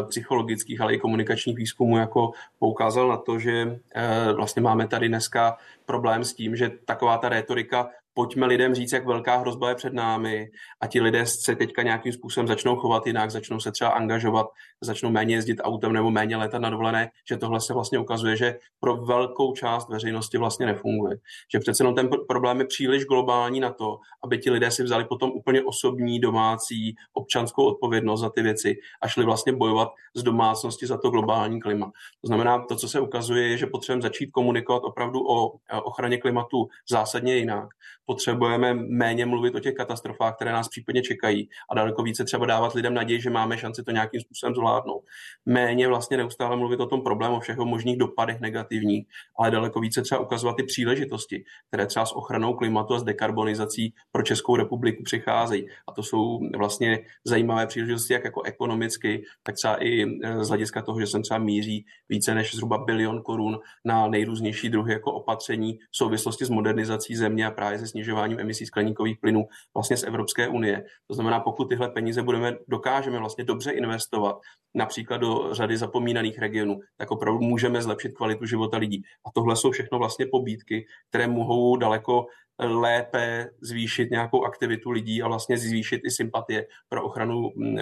psychologických, 0.08 0.80
ale 0.80 0.94
i 0.94 0.98
komunikačních 0.98 1.56
výzkumů 1.56 1.98
jako 1.98 2.30
poukázal 2.58 3.08
na 3.08 3.16
to, 3.16 3.38
že 3.38 3.66
uh, 3.66 4.36
vlastně 4.36 4.62
máme 4.62 4.88
tady 4.88 5.08
dneska 5.08 5.56
problém 5.86 6.24
s 6.24 6.34
tím, 6.34 6.56
že 6.56 6.70
taková 6.84 7.18
ta 7.18 7.28
rétorika 7.28 7.90
pojďme 8.16 8.46
lidem 8.46 8.74
říct, 8.74 8.92
jak 8.92 9.06
velká 9.06 9.36
hrozba 9.36 9.68
je 9.68 9.74
před 9.74 9.92
námi 9.92 10.50
a 10.80 10.86
ti 10.86 11.00
lidé 11.00 11.26
se 11.26 11.56
teďka 11.56 11.82
nějakým 11.82 12.12
způsobem 12.12 12.48
začnou 12.48 12.76
chovat 12.76 13.06
jinak, 13.06 13.30
začnou 13.30 13.60
se 13.60 13.72
třeba 13.72 13.90
angažovat, 13.90 14.46
začnou 14.80 15.10
méně 15.10 15.34
jezdit 15.34 15.60
autem 15.62 15.92
nebo 15.92 16.10
méně 16.10 16.36
letat 16.36 16.58
na 16.58 16.70
dovolené, 16.70 17.10
že 17.28 17.36
tohle 17.36 17.60
se 17.60 17.74
vlastně 17.74 17.98
ukazuje, 17.98 18.36
že 18.36 18.58
pro 18.80 18.96
velkou 18.96 19.52
část 19.52 19.88
veřejnosti 19.88 20.38
vlastně 20.38 20.66
nefunguje. 20.66 21.16
Že 21.52 21.58
přece 21.58 21.82
jenom 21.82 21.94
ten 21.94 22.08
problém 22.28 22.60
je 22.60 22.66
příliš 22.66 23.04
globální 23.04 23.60
na 23.60 23.70
to, 23.70 23.98
aby 24.24 24.38
ti 24.38 24.50
lidé 24.50 24.70
si 24.70 24.82
vzali 24.82 25.04
potom 25.04 25.30
úplně 25.30 25.62
osobní, 25.64 26.20
domácí, 26.20 26.96
občanskou 27.12 27.64
odpovědnost 27.64 28.20
za 28.20 28.30
ty 28.30 28.42
věci 28.42 28.76
a 29.02 29.08
šli 29.08 29.24
vlastně 29.24 29.52
bojovat 29.52 29.88
z 30.14 30.22
domácnosti 30.22 30.86
za 30.86 30.98
to 30.98 31.10
globální 31.10 31.60
klima. 31.60 31.86
To 32.20 32.26
znamená, 32.26 32.64
to, 32.68 32.76
co 32.76 32.88
se 32.88 33.00
ukazuje, 33.00 33.48
je, 33.48 33.58
že 33.58 33.66
potřebujeme 33.66 34.02
začít 34.02 34.30
komunikovat 34.30 34.82
opravdu 34.84 35.20
o 35.28 35.52
ochraně 35.84 36.18
klimatu 36.18 36.68
zásadně 36.88 37.36
jinak 37.36 37.68
potřebujeme 38.06 38.74
méně 38.74 39.26
mluvit 39.26 39.54
o 39.54 39.60
těch 39.60 39.74
katastrofách, 39.74 40.34
které 40.34 40.52
nás 40.52 40.68
případně 40.68 41.02
čekají 41.02 41.48
a 41.70 41.74
daleko 41.74 42.02
více 42.02 42.24
třeba 42.24 42.46
dávat 42.46 42.74
lidem 42.74 42.94
naději, 42.94 43.20
že 43.20 43.30
máme 43.30 43.58
šanci 43.58 43.82
to 43.82 43.90
nějakým 43.90 44.20
způsobem 44.20 44.54
zvládnout. 44.54 45.04
Méně 45.46 45.88
vlastně 45.88 46.16
neustále 46.16 46.56
mluvit 46.56 46.80
o 46.80 46.86
tom 46.86 47.02
problému, 47.02 47.36
o 47.36 47.40
všech 47.40 47.56
možných 47.56 47.98
dopadech 47.98 48.40
negativních, 48.40 49.06
ale 49.38 49.50
daleko 49.50 49.80
více 49.80 50.02
třeba 50.02 50.20
ukazovat 50.20 50.56
ty 50.56 50.62
příležitosti, 50.62 51.44
které 51.68 51.86
třeba 51.86 52.06
s 52.06 52.16
ochranou 52.16 52.54
klimatu 52.54 52.94
a 52.94 52.98
s 52.98 53.04
dekarbonizací 53.04 53.94
pro 54.12 54.22
Českou 54.22 54.56
republiku 54.56 55.02
přicházejí. 55.02 55.66
A 55.88 55.92
to 55.92 56.02
jsou 56.02 56.38
vlastně 56.56 56.98
zajímavé 57.24 57.66
příležitosti, 57.66 58.12
jak 58.12 58.24
jako 58.24 58.42
ekonomicky, 58.42 59.22
tak 59.42 59.54
třeba 59.54 59.84
i 59.84 60.04
e, 60.04 60.44
z 60.44 60.48
hlediska 60.48 60.82
toho, 60.82 61.00
že 61.00 61.06
sem 61.06 61.22
třeba 61.22 61.38
míří 61.38 61.84
více 62.08 62.34
než 62.34 62.54
zhruba 62.54 62.78
bilion 62.78 63.22
korun 63.22 63.58
na 63.84 64.08
nejrůznější 64.08 64.68
druhy 64.68 64.92
jako 64.92 65.12
opatření 65.12 65.78
v 65.90 65.96
souvislosti 65.96 66.44
s 66.44 66.50
modernizací 66.50 67.16
země 67.16 67.46
a 67.46 67.50
právě 67.50 67.78
s 67.78 67.95
snižováním 67.96 68.40
emisí 68.40 68.66
skleníkových 68.66 69.18
plynů 69.18 69.48
vlastně 69.74 69.96
z 69.96 70.02
Evropské 70.02 70.48
unie. 70.48 70.84
To 71.06 71.14
znamená, 71.14 71.40
pokud 71.40 71.64
tyhle 71.64 71.88
peníze 71.88 72.22
budeme, 72.22 72.52
dokážeme 72.68 73.18
vlastně 73.18 73.44
dobře 73.44 73.70
investovat, 73.70 74.36
například 74.74 75.16
do 75.16 75.54
řady 75.54 75.76
zapomínaných 75.76 76.38
regionů, 76.38 76.80
tak 76.96 77.10
opravdu 77.10 77.40
můžeme 77.40 77.82
zlepšit 77.82 78.12
kvalitu 78.12 78.46
života 78.46 78.76
lidí. 78.76 79.02
A 79.26 79.30
tohle 79.34 79.56
jsou 79.56 79.70
všechno 79.70 79.98
vlastně 79.98 80.26
pobídky, 80.26 80.86
které 81.08 81.26
mohou 81.26 81.76
daleko 81.76 82.26
lépe 82.58 83.50
zvýšit 83.60 84.10
nějakou 84.10 84.44
aktivitu 84.44 84.90
lidí 84.90 85.22
a 85.22 85.28
vlastně 85.28 85.58
zvýšit 85.58 86.00
i 86.04 86.10
sympatie 86.10 86.66
pro 86.88 87.04
ochranu 87.04 87.50
mm, 87.56 87.78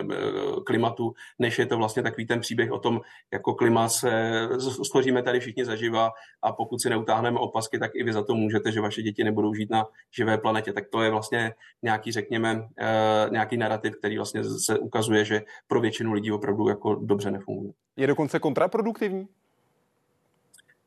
klimatu, 0.66 1.14
než 1.39 1.59
je 1.59 1.66
to 1.66 1.77
vlastně 1.77 2.03
takový 2.03 2.27
ten 2.27 2.41
příběh 2.41 2.72
o 2.72 2.79
tom, 2.79 3.01
jako 3.33 3.55
klima 3.55 3.89
se 3.89 4.49
stvoříme 4.85 5.22
tady 5.22 5.41
všichni 5.41 5.64
zaživa 5.64 6.11
a 6.43 6.53
pokud 6.53 6.83
si 6.83 6.90
neutáhneme 6.90 7.39
opasky, 7.39 7.78
tak 7.78 7.90
i 7.94 8.05
vy 8.05 8.12
za 8.12 8.24
to 8.24 8.35
můžete, 8.35 8.73
že 8.73 8.81
vaše 8.81 9.03
děti 9.03 9.24
nebudou 9.24 9.55
žít 9.55 9.70
na 9.70 9.86
živé 10.11 10.39
planetě. 10.39 10.73
Tak 10.73 10.89
to 10.89 11.03
je 11.03 11.11
vlastně 11.11 11.55
nějaký, 11.82 12.12
řekněme, 12.12 12.69
eh, 12.78 13.28
nějaký 13.31 13.57
narrativ, 13.57 13.97
který 13.97 14.16
vlastně 14.16 14.44
se 14.44 14.78
ukazuje, 14.78 15.24
že 15.24 15.43
pro 15.66 15.81
většinu 15.81 16.12
lidí 16.12 16.32
opravdu 16.32 16.69
jako 16.69 16.94
dobře 16.94 17.31
nefunguje. 17.31 17.73
Je 17.97 18.07
dokonce 18.07 18.39
kontraproduktivní? 18.39 19.28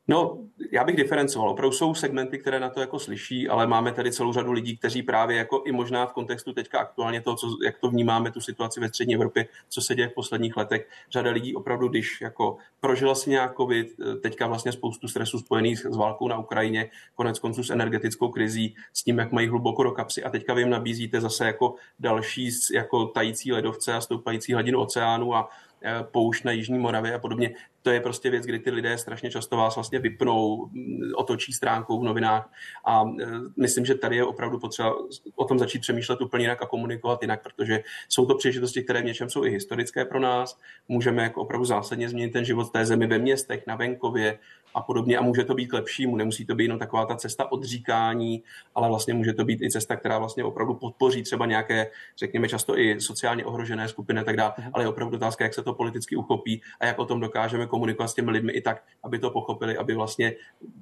No, 0.07 0.37
já 0.71 0.83
bych 0.83 0.95
diferencoval. 0.95 1.49
Opravdu 1.49 1.71
jsou 1.71 1.93
segmenty, 1.93 2.37
které 2.37 2.59
na 2.59 2.69
to 2.69 2.79
jako 2.79 2.99
slyší, 2.99 3.49
ale 3.49 3.67
máme 3.67 3.91
tady 3.91 4.11
celou 4.11 4.33
řadu 4.33 4.51
lidí, 4.51 4.77
kteří 4.77 5.03
právě 5.03 5.37
jako 5.37 5.63
i 5.65 5.71
možná 5.71 6.05
v 6.05 6.13
kontextu 6.13 6.53
teďka 6.53 6.79
aktuálně 6.79 7.21
toho, 7.21 7.35
co, 7.35 7.47
jak 7.65 7.77
to 7.77 7.89
vnímáme, 7.89 8.31
tu 8.31 8.41
situaci 8.41 8.79
ve 8.79 8.89
střední 8.89 9.15
Evropě, 9.15 9.47
co 9.69 9.81
se 9.81 9.95
děje 9.95 10.07
v 10.07 10.13
posledních 10.13 10.57
letech. 10.57 10.89
Řada 11.11 11.31
lidí 11.31 11.55
opravdu, 11.55 11.87
když 11.87 12.21
jako 12.21 12.57
prožila 12.79 13.15
si 13.15 13.29
nějak 13.29 13.55
COVID, 13.57 13.87
teďka 14.21 14.47
vlastně 14.47 14.71
spoustu 14.71 15.07
stresu 15.07 15.39
spojených 15.39 15.79
s 15.79 15.97
válkou 15.97 16.27
na 16.27 16.37
Ukrajině, 16.37 16.89
konec 17.15 17.39
konců 17.39 17.63
s 17.63 17.69
energetickou 17.69 18.29
krizí, 18.29 18.75
s 18.93 19.03
tím, 19.03 19.17
jak 19.17 19.31
mají 19.31 19.47
hluboko 19.47 19.83
do 19.83 19.91
kapsy 19.91 20.23
a 20.23 20.29
teďka 20.29 20.53
vy 20.53 20.61
jim 20.61 20.69
nabízíte 20.69 21.21
zase 21.21 21.45
jako 21.45 21.75
další 21.99 22.49
jako 22.73 23.05
tající 23.05 23.51
ledovce 23.51 23.93
a 23.93 24.01
stoupající 24.01 24.53
hladinu 24.53 24.79
oceánu 24.79 25.35
a 25.35 25.49
Eh, 25.49 25.66
poušť 26.11 26.43
na 26.43 26.51
Jižní 26.51 26.79
Moravě 26.79 27.13
a 27.13 27.19
podobně. 27.19 27.53
To 27.81 27.89
je 27.89 28.01
prostě 28.01 28.29
věc, 28.29 28.45
kdy 28.45 28.59
ty 28.59 28.71
lidé 28.71 28.97
strašně 28.97 29.31
často 29.31 29.57
vás 29.57 29.75
vlastně 29.75 29.99
vypnou, 29.99 30.65
mm, 30.65 30.99
otočí 31.15 31.53
stránkou 31.53 31.99
v 31.99 32.03
novinách 32.03 32.49
a 32.85 33.03
eh, 33.21 33.25
myslím, 33.57 33.85
že 33.85 33.95
tady 33.95 34.15
je 34.15 34.23
opravdu 34.23 34.59
potřeba 34.59 34.93
o 35.35 35.45
tom 35.45 35.59
začít 35.59 35.79
přemýšlet 35.79 36.21
úplně 36.21 36.43
jinak 36.43 36.61
a 36.61 36.65
komunikovat 36.65 37.21
jinak, 37.21 37.43
protože 37.43 37.83
jsou 38.09 38.25
to 38.25 38.35
příležitosti, 38.35 38.83
které 38.83 39.01
v 39.01 39.05
něčem 39.05 39.29
jsou 39.29 39.45
i 39.45 39.49
historické 39.49 40.05
pro 40.05 40.19
nás. 40.19 40.59
Můžeme 40.87 41.23
jako 41.23 41.41
opravdu 41.41 41.65
zásadně 41.65 42.09
změnit 42.09 42.33
ten 42.33 42.45
život 42.45 42.71
té 42.71 42.85
zemi 42.85 43.07
ve 43.07 43.17
městech, 43.19 43.63
na 43.67 43.75
venkově, 43.75 44.39
a 44.77 44.81
podobně 44.81 45.17
a 45.17 45.21
může 45.21 45.43
to 45.43 45.53
být 45.53 45.67
k 45.67 45.73
lepšímu. 45.73 46.15
Nemusí 46.15 46.45
to 46.45 46.55
být 46.55 46.63
jenom 46.63 46.79
taková 46.79 47.05
ta 47.05 47.15
cesta 47.15 47.51
odříkání, 47.51 48.43
ale 48.75 48.87
vlastně 48.87 49.13
může 49.13 49.33
to 49.33 49.45
být 49.45 49.61
i 49.61 49.71
cesta, 49.71 49.95
která 49.95 50.19
vlastně 50.19 50.43
opravdu 50.43 50.73
podpoří 50.73 51.23
třeba 51.23 51.45
nějaké, 51.45 51.91
řekněme 52.17 52.49
často 52.49 52.79
i 52.79 53.01
sociálně 53.01 53.45
ohrožené 53.45 53.87
skupiny 53.87 54.19
a 54.19 54.23
tak 54.23 54.37
dále, 54.37 54.53
mhm. 54.57 54.71
ale 54.73 54.83
je 54.83 54.87
opravdu 54.87 55.15
otázka, 55.17 55.43
jak 55.43 55.53
se 55.53 55.63
to 55.63 55.73
politicky 55.73 56.15
uchopí 56.15 56.61
a 56.79 56.85
jak 56.85 56.99
o 56.99 57.05
tom 57.05 57.19
dokážeme 57.19 57.67
komunikovat 57.67 58.07
s 58.07 58.13
těmi 58.13 58.31
lidmi 58.31 58.51
i 58.53 58.61
tak, 58.61 58.83
aby 59.03 59.19
to 59.19 59.29
pochopili, 59.29 59.77
aby 59.77 59.95
vlastně, 59.95 60.33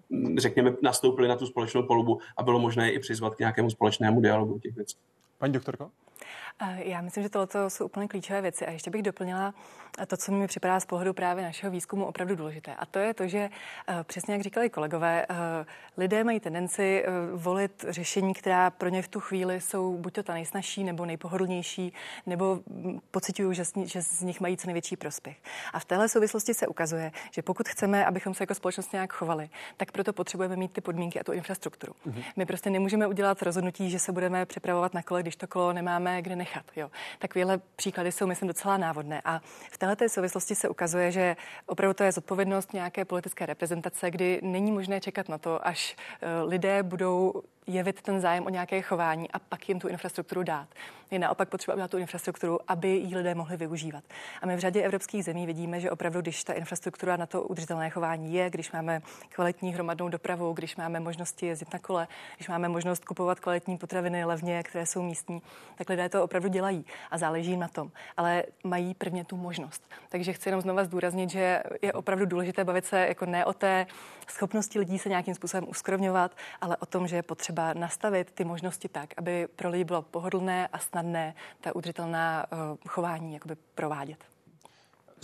mm, 0.10 0.40
řekněme, 0.40 0.74
nastoupili 0.82 1.28
na 1.28 1.36
tu 1.36 1.48
společnou 1.48 1.84
polubu 1.84 2.20
a 2.38 2.44
bylo 2.44 2.60
možné 2.60 2.92
i 2.92 3.00
přizvat 3.00 3.36
k 3.36 3.40
nějakému 3.40 3.70
společnému 3.70 4.22
dialogu 4.22 4.60
těch 4.60 4.76
věcí. 4.76 4.98
Paní 5.38 5.54
doktorko? 5.54 5.92
Já 6.76 7.02
myslím, 7.02 7.24
že 7.24 7.30
tohle 7.30 7.70
jsou 7.70 7.86
úplně 7.86 8.08
klíčové 8.08 8.42
věci. 8.42 8.66
A 8.66 8.72
ještě 8.72 8.92
bych 8.92 9.04
doplnila 9.04 9.54
to, 10.08 10.18
co 10.18 10.32
mi 10.32 10.48
připadá 10.48 10.80
z 10.80 10.86
pohledu 10.86 11.14
právě 11.14 11.44
našeho 11.44 11.72
výzkumu 11.72 12.06
opravdu 12.06 12.36
důležité. 12.36 12.76
A 12.76 12.86
to 12.86 13.00
je 13.00 13.14
to, 13.14 13.28
že 13.28 13.50
eh, 13.88 14.04
přesně 14.04 14.34
jak 14.34 14.44
říkali 14.44 14.70
kolegové, 14.70 15.26
eh, 15.30 15.36
lidé 15.98 16.24
mají 16.24 16.40
tendenci 16.40 17.04
eh, 17.06 17.12
volit 17.34 17.86
řešení, 17.90 18.34
která 18.34 18.70
pro 18.70 18.90
ně 18.90 19.02
v 19.02 19.08
tu 19.08 19.20
chvíli 19.20 19.62
jsou 19.62 19.98
buď 19.98 20.14
to 20.14 20.24
ta 20.24 20.34
nejsnažší, 20.34 20.84
nebo 20.84 21.06
nejpohodlnější, 21.06 21.94
nebo 22.26 22.60
hm, 22.70 23.00
pocitují, 23.12 23.56
že 23.56 23.66
z, 23.66 23.74
že 23.84 24.02
z 24.02 24.22
nich 24.22 24.42
mají 24.42 24.58
co 24.58 24.68
největší 24.68 24.96
prospěch. 24.96 25.38
A 25.74 25.80
v 25.80 25.86
téhle 25.86 26.10
souvislosti 26.10 26.54
se 26.54 26.68
ukazuje, 26.68 27.12
že 27.32 27.42
pokud 27.42 27.70
chceme, 27.70 28.06
abychom 28.06 28.34
se 28.34 28.44
jako 28.44 28.56
společnost 28.56 28.94
nějak 28.94 29.14
chovali, 29.14 29.50
tak 29.78 29.92
proto 29.92 30.14
potřebujeme 30.14 30.56
mít 30.56 30.72
ty 30.72 30.82
podmínky 30.82 31.20
a 31.20 31.24
tu 31.24 31.32
infrastrukturu. 31.32 31.94
Mm-hmm. 32.08 32.24
My 32.36 32.46
prostě 32.46 32.70
nemůžeme 32.70 33.08
udělat 33.08 33.42
rozhodnutí, 33.42 33.90
že 33.90 34.00
se 34.00 34.12
budeme 34.12 34.46
připravovat 34.46 34.94
na 34.94 35.04
kole, 35.04 35.22
když 35.22 35.36
to 35.36 35.48
kolo 35.48 35.74
nemáme 35.74 36.22
kde 36.22 36.36
nechat. 36.46 36.66
Jo. 36.76 36.92
Takovéhle 37.20 37.60
příklady 37.76 38.12
jsou, 38.12 38.28
myslím, 38.28 38.48
docela 38.48 38.78
návodné. 38.78 39.22
A 39.26 39.42
v 39.72 39.78
této 39.78 40.10
souvislosti 40.10 40.56
se 40.56 40.70
ukazuje, 40.70 41.12
že 41.12 41.36
opravdu 41.66 41.94
to 41.94 42.04
je 42.04 42.12
zodpovědnost 42.12 42.74
nějaké 42.74 43.06
politické 43.06 43.46
reprezentace, 43.46 44.12
kdy 44.12 44.40
není 44.44 44.72
možné 44.72 45.02
čekat 45.02 45.30
na 45.30 45.38
to, 45.38 45.68
až 45.68 45.96
eh, 46.22 46.42
lidé 46.42 46.84
budou 46.84 47.44
jevit 47.68 48.02
ten 48.02 48.22
zájem 48.22 48.46
o 48.46 48.50
nějaké 48.50 48.82
chování 48.82 49.32
a 49.32 49.40
pak 49.40 49.70
jim 49.70 49.80
tu 49.80 49.88
infrastrukturu 49.88 50.44
dát. 50.44 50.68
Je 51.12 51.20
naopak 51.20 51.50
potřeba 51.50 51.76
udělat 51.76 51.92
tu 51.92 51.98
infrastrukturu, 51.98 52.60
aby 52.68 52.88
ji 52.90 53.18
lidé 53.18 53.36
mohli 53.36 53.58
využívat. 53.58 54.04
A 54.42 54.46
my 54.46 54.56
v 54.56 54.60
řadě 54.60 54.82
evropských 54.82 55.26
zemí 55.26 55.46
vidíme, 55.46 55.80
že 55.80 55.92
opravdu, 55.92 56.22
když 56.22 56.44
ta 56.44 56.54
infrastruktura 56.54 57.18
na 57.18 57.26
to 57.26 57.42
udržitelné 57.44 57.90
chování 57.90 58.34
je, 58.34 58.50
když 58.50 58.72
máme 58.72 59.02
kvalitní 59.30 59.74
hromadnou 59.74 60.10
dopravu, 60.10 60.54
když 60.54 60.76
máme 60.76 61.00
možnosti 61.00 61.46
jezdit 61.46 61.74
na 61.74 61.80
kole, 61.80 62.08
když 62.36 62.48
máme 62.48 62.70
možnost 62.70 63.06
kupovat 63.06 63.40
kvalitní 63.40 63.78
potraviny 63.78 64.26
levně, 64.26 64.64
které 64.64 64.86
jsou 64.86 65.04
místní, 65.04 65.42
tak 65.76 65.90
lidé 65.90 66.10
to 66.10 66.24
opravdu 66.24 66.50
dělají 66.50 66.86
a 67.12 67.18
záleží 67.18 67.58
na 67.58 67.68
tom. 67.68 67.92
Ale 68.18 68.44
mají 68.64 68.94
prvně 68.94 69.26
tu 69.26 69.38
možnost. 69.38 69.84
Takže 70.10 70.34
chci 70.34 70.50
jenom 70.50 70.62
znova 70.62 70.84
zdůraznit, 70.84 71.30
že 71.30 71.64
je 71.82 71.94
opravdu 71.94 72.26
důležité 72.26 72.64
bavit 72.64 72.86
se 72.86 73.08
jako 73.08 73.26
ne 73.26 73.46
o 73.46 73.54
té 73.54 73.88
schopnosti 74.32 74.80
lidí 74.80 75.00
se 75.00 75.10
nějakým 75.10 75.36
způsobem 75.36 75.70
uskrovňovat, 75.70 76.38
ale 76.62 76.78
o 76.78 76.86
tom, 76.86 77.08
že 77.08 77.16
je 77.16 77.24
potřeba 77.24 77.74
nastavit 77.74 78.32
ty 78.32 78.44
možnosti 78.44 78.90
tak, 78.90 79.10
aby 79.18 79.48
pro 79.56 79.70
lidi 79.70 79.84
bylo 79.84 80.02
pohodlné 80.02 80.68
a 80.68 80.80
snadné 80.80 81.36
ta 81.62 81.76
udržitelná 81.76 82.46
uh, 82.52 82.78
chování 82.88 83.34
jakoby 83.34 83.56
provádět. 83.76 84.35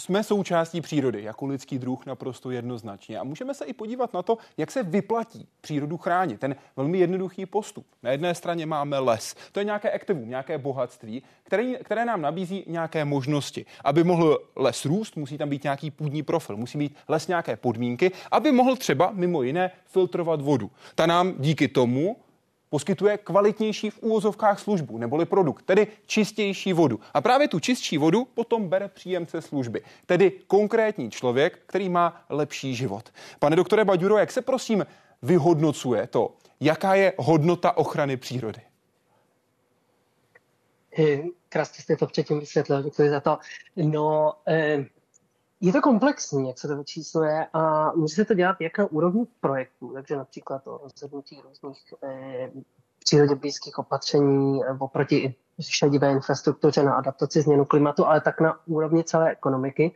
Jsme 0.01 0.23
součástí 0.23 0.81
přírody, 0.81 1.23
jako 1.23 1.45
lidský 1.45 1.79
druh 1.79 2.05
naprosto 2.05 2.51
jednoznačně. 2.51 3.19
A 3.19 3.23
můžeme 3.23 3.53
se 3.53 3.65
i 3.65 3.73
podívat 3.73 4.13
na 4.13 4.21
to, 4.21 4.37
jak 4.57 4.71
se 4.71 4.83
vyplatí 4.83 5.47
přírodu 5.61 5.97
chránit. 5.97 6.39
Ten 6.39 6.55
velmi 6.75 6.97
jednoduchý 6.97 7.45
postup. 7.45 7.85
Na 8.03 8.11
jedné 8.11 8.35
straně 8.35 8.65
máme 8.65 8.99
les. 8.99 9.35
To 9.51 9.59
je 9.59 9.63
nějaké 9.63 9.91
aktivum, 9.91 10.29
nějaké 10.29 10.57
bohatství, 10.57 11.23
které, 11.43 11.73
které 11.83 12.05
nám 12.05 12.21
nabízí 12.21 12.63
nějaké 12.67 13.05
možnosti. 13.05 13.65
Aby 13.83 14.03
mohl 14.03 14.39
les 14.55 14.85
růst, 14.85 15.17
musí 15.17 15.37
tam 15.37 15.49
být 15.49 15.63
nějaký 15.63 15.91
půdní 15.91 16.23
profil, 16.23 16.57
musí 16.57 16.77
mít 16.77 16.95
les 17.07 17.27
nějaké 17.27 17.55
podmínky, 17.55 18.11
aby 18.31 18.51
mohl 18.51 18.75
třeba 18.75 19.11
mimo 19.13 19.43
jiné 19.43 19.71
filtrovat 19.85 20.41
vodu. 20.41 20.71
Ta 20.95 21.05
nám 21.05 21.33
díky 21.39 21.67
tomu 21.67 22.15
poskytuje 22.71 23.17
kvalitnější 23.17 23.89
v 23.89 23.99
úvozovkách 23.99 24.59
službu, 24.59 24.97
neboli 24.97 25.25
produkt, 25.25 25.65
tedy 25.65 25.87
čistější 26.05 26.73
vodu. 26.73 26.99
A 27.13 27.21
právě 27.21 27.47
tu 27.47 27.59
čistší 27.59 27.97
vodu 27.97 28.25
potom 28.25 28.69
bere 28.69 28.87
příjemce 28.87 29.41
služby, 29.41 29.81
tedy 30.05 30.31
konkrétní 30.47 31.11
člověk, 31.11 31.59
který 31.65 31.89
má 31.89 32.25
lepší 32.29 32.75
život. 32.75 33.09
Pane 33.39 33.55
doktore 33.55 33.85
Baďuro, 33.85 34.17
jak 34.17 34.31
se 34.31 34.41
prosím 34.41 34.85
vyhodnocuje 35.21 36.07
to, 36.07 36.33
jaká 36.59 36.95
je 36.95 37.13
hodnota 37.17 37.77
ochrany 37.77 38.17
přírody? 38.17 38.61
Eh, 40.99 41.19
krásně 41.49 41.83
jste 41.83 41.95
to 41.95 42.07
předtím 42.07 42.39
vysvětlil, 42.39 42.83
děkuji 42.83 43.09
za 43.09 43.19
to. 43.19 43.37
No, 43.75 44.33
eh, 44.47 44.85
je 45.61 45.73
to 45.73 45.81
komplexní, 45.81 46.47
jak 46.47 46.59
se 46.59 46.67
to 46.67 46.77
vyčísluje 46.77 47.47
a 47.53 47.91
může 47.91 48.15
se 48.15 48.25
to 48.25 48.33
dělat 48.33 48.55
jak 48.59 48.77
na 48.77 48.91
úrovni 48.91 49.27
projektů, 49.39 49.91
takže 49.93 50.15
například 50.15 50.67
o 50.67 50.77
rozhodnutí 50.83 51.41
různých 51.41 51.93
eh, 52.03 52.51
přírodě 52.99 53.35
blízkých 53.35 53.79
opatření 53.79 54.63
eh, 54.63 54.77
oproti 54.79 55.35
šedivé 55.59 56.11
infrastruktuře 56.11 56.83
na 56.83 56.93
adaptaci 56.93 57.41
změnu 57.41 57.65
klimatu, 57.65 58.05
ale 58.05 58.21
tak 58.21 58.41
na 58.41 58.59
úrovni 58.65 59.03
celé 59.03 59.31
ekonomiky. 59.31 59.91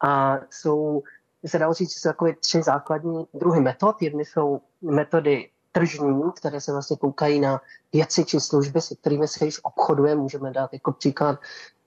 A 0.00 0.38
jsou, 0.50 1.02
se 1.46 1.58
dá 1.58 1.72
říct, 1.72 1.92
jsou 1.92 2.08
takové 2.08 2.34
tři 2.40 2.62
základní 2.62 3.26
druhy 3.34 3.60
metod. 3.60 4.02
Jedny 4.02 4.24
jsou 4.24 4.60
metody 4.82 5.50
tržní, 5.72 6.22
které 6.36 6.60
se 6.60 6.72
vlastně 6.72 6.96
koukají 6.96 7.40
na 7.40 7.60
věci 7.92 8.24
či 8.24 8.40
služby, 8.40 8.80
se 8.80 8.94
kterými 8.96 9.28
se 9.28 9.44
již 9.44 9.60
obchoduje. 9.62 10.14
Můžeme 10.14 10.50
dát 10.50 10.72
jako 10.72 10.92
příklad 10.92 11.38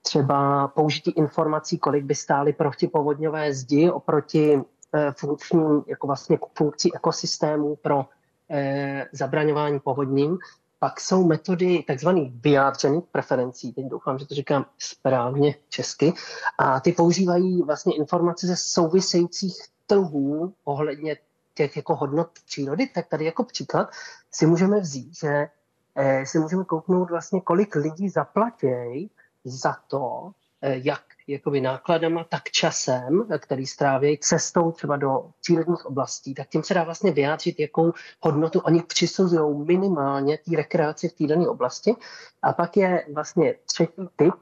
třeba 0.06 0.68
použití 0.68 1.10
informací, 1.10 1.78
kolik 1.78 2.04
by 2.04 2.14
stály 2.14 2.52
protipovodňové 2.52 3.54
zdi 3.54 3.90
oproti 3.90 4.60
eh, 4.94 5.12
funkčním, 5.18 5.82
jako 5.86 6.06
vlastně 6.06 6.38
funkcí 6.58 6.94
ekosystému 6.94 7.76
pro 7.76 8.06
eh, 8.50 9.08
zabraňování 9.12 9.80
povodním. 9.80 10.38
Pak 10.78 11.00
jsou 11.00 11.26
metody 11.26 11.84
tzv. 11.94 12.08
vyjádřených 12.40 13.04
preferencí, 13.12 13.72
teď 13.72 13.84
doufám, 13.86 14.18
že 14.18 14.26
to 14.26 14.34
říkám 14.34 14.66
správně 14.78 15.54
česky, 15.68 16.12
a 16.58 16.80
ty 16.80 16.92
používají 16.92 17.62
vlastně 17.62 17.96
informace 17.96 18.46
ze 18.46 18.56
souvisejících 18.56 19.56
trhů 19.86 20.54
ohledně 20.64 21.16
těch 21.54 21.76
jako 21.76 21.96
hodnot 21.96 22.28
přírody, 22.46 22.86
tak 22.94 23.08
tady 23.08 23.24
jako 23.24 23.44
příklad 23.44 23.88
si 24.30 24.46
můžeme 24.46 24.80
vzít, 24.80 25.16
že 25.20 25.48
eh, 25.94 26.26
si 26.26 26.38
můžeme 26.38 26.64
kouknout 26.64 27.10
vlastně, 27.10 27.40
kolik 27.40 27.74
lidí 27.74 28.08
zaplatí 28.08 29.10
za 29.44 29.76
to, 29.88 30.30
eh, 30.62 30.80
jak 30.84 31.02
jakoby 31.26 31.60
nákladama, 31.60 32.24
tak 32.24 32.42
časem, 32.42 33.26
který 33.38 33.66
stráví 33.66 34.18
cestou 34.18 34.72
třeba 34.72 34.96
do 34.96 35.30
cílených 35.40 35.86
oblastí, 35.86 36.34
tak 36.34 36.48
tím 36.48 36.62
se 36.62 36.74
dá 36.74 36.84
vlastně 36.84 37.12
vyjádřit, 37.12 37.60
jakou 37.60 37.92
hodnotu 38.20 38.60
oni 38.60 38.82
přisuzují 38.82 39.66
minimálně 39.66 40.38
té 40.38 40.56
rekreaci 40.56 41.08
v 41.08 41.12
té 41.12 41.26
dané 41.26 41.48
oblasti. 41.48 41.94
A 42.42 42.52
pak 42.52 42.76
je 42.76 43.06
vlastně 43.14 43.54
třetí 43.64 44.08
typ 44.16 44.34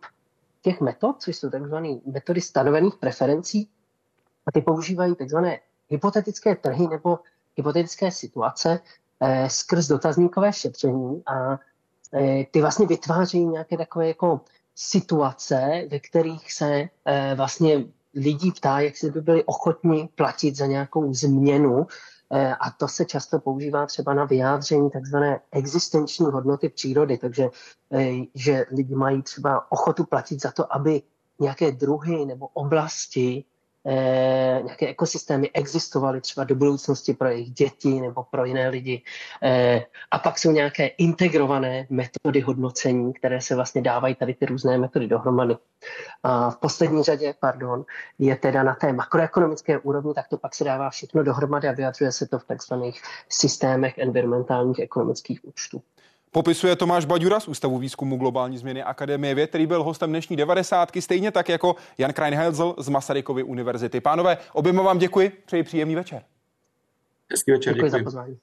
těch 0.62 0.80
metod, 0.80 1.22
což 1.22 1.36
jsou 1.36 1.50
takzvané 1.50 1.88
metody 2.06 2.40
stanovených 2.40 2.96
preferencí, 2.96 3.68
a 4.46 4.52
ty 4.52 4.60
používají 4.60 5.14
takzvané 5.14 5.60
hypotetické 5.88 6.56
trhy 6.56 6.88
nebo 6.88 7.18
hypotetické 7.56 8.10
situace 8.10 8.80
eh, 9.20 9.50
skrz 9.50 9.86
dotazníkové 9.86 10.52
šetření 10.52 11.22
a 11.26 11.58
eh, 12.14 12.44
ty 12.50 12.60
vlastně 12.60 12.86
vytvářejí 12.86 13.46
nějaké 13.46 13.76
takové 13.76 14.08
jako 14.08 14.40
situace, 14.74 15.88
ve 15.90 15.98
kterých 16.00 16.52
se 16.52 16.88
eh, 17.04 17.34
vlastně 17.36 17.84
lidí 18.14 18.52
ptá, 18.52 18.80
jak 18.80 18.96
si 18.96 19.10
by 19.10 19.20
byli 19.20 19.44
ochotni 19.44 20.08
platit 20.14 20.56
za 20.56 20.66
nějakou 20.66 21.14
změnu 21.14 21.86
eh, 22.32 22.54
a 22.54 22.70
to 22.70 22.88
se 22.88 23.04
často 23.04 23.38
používá 23.38 23.86
třeba 23.86 24.14
na 24.14 24.24
vyjádření 24.24 24.90
takzvané 24.90 25.40
existenční 25.50 26.26
hodnoty 26.26 26.68
přírody, 26.68 27.18
takže 27.18 27.48
eh, 27.92 28.12
že 28.34 28.64
lidi 28.70 28.94
mají 28.94 29.22
třeba 29.22 29.72
ochotu 29.72 30.04
platit 30.04 30.42
za 30.42 30.52
to, 30.52 30.74
aby 30.76 31.02
nějaké 31.40 31.72
druhy 31.72 32.26
nebo 32.26 32.46
oblasti 32.46 33.44
eh, 33.86 34.62
nějaké 34.64 34.88
ekosystémy 34.88 35.50
existovaly 35.54 36.20
třeba 36.20 36.44
do 36.44 36.54
budoucnosti 36.54 37.14
pro 37.14 37.28
jejich 37.28 37.50
děti 37.50 38.00
nebo 38.00 38.24
pro 38.30 38.44
jiné 38.44 38.68
lidi. 38.68 39.02
Eh, 39.42 39.84
a 40.10 40.18
pak 40.18 40.38
jsou 40.38 40.50
nějaké 40.50 40.86
integrované 40.86 41.86
metody 41.90 42.40
hodnocení, 42.40 43.12
které 43.12 43.40
se 43.40 43.54
vlastně 43.54 43.82
dávají 43.82 44.14
tady 44.14 44.34
ty 44.34 44.46
různé 44.46 44.78
metody 44.78 45.06
dohromady. 45.08 45.56
A 46.22 46.50
v 46.50 46.56
poslední 46.56 47.02
řadě, 47.02 47.34
pardon, 47.40 47.84
je 48.18 48.36
teda 48.36 48.62
na 48.62 48.74
té 48.74 48.92
makroekonomické 48.92 49.78
úrovni, 49.78 50.14
tak 50.14 50.28
to 50.28 50.38
pak 50.38 50.54
se 50.54 50.64
dává 50.64 50.90
všechno 50.90 51.22
dohromady 51.22 51.68
a 51.68 51.72
vyjadřuje 51.72 52.12
se 52.12 52.26
to 52.26 52.38
v 52.38 52.44
takzvaných 52.44 53.02
systémech 53.28 53.98
environmentálních 53.98 54.78
ekonomických 54.78 55.44
účtů. 55.44 55.82
Popisuje 56.32 56.76
Tomáš 56.76 57.04
Baďura 57.04 57.40
z 57.40 57.48
Ústavu 57.48 57.78
výzkumu 57.78 58.16
globální 58.16 58.58
změny 58.58 58.82
Akademie 58.82 59.34
věd, 59.34 59.46
který 59.46 59.66
byl 59.66 59.82
hostem 59.82 60.10
dnešní 60.10 60.36
devadesátky, 60.36 61.02
stejně 61.02 61.30
tak 61.30 61.48
jako 61.48 61.76
Jan 61.98 62.12
Kreinhelzel 62.12 62.74
z 62.78 62.88
Masarykovy 62.88 63.42
univerzity. 63.42 64.00
Pánové, 64.00 64.38
oběma 64.52 64.82
vám 64.82 64.98
děkuji, 64.98 65.42
přeji 65.46 65.62
příjemný 65.62 65.94
večer. 65.94 66.22
Hezký 67.30 67.52
večer, 67.52 67.74
Děkuji 67.74 67.86
děkuji. 67.86 67.98
za 67.98 68.04
pozvání. 68.04 68.38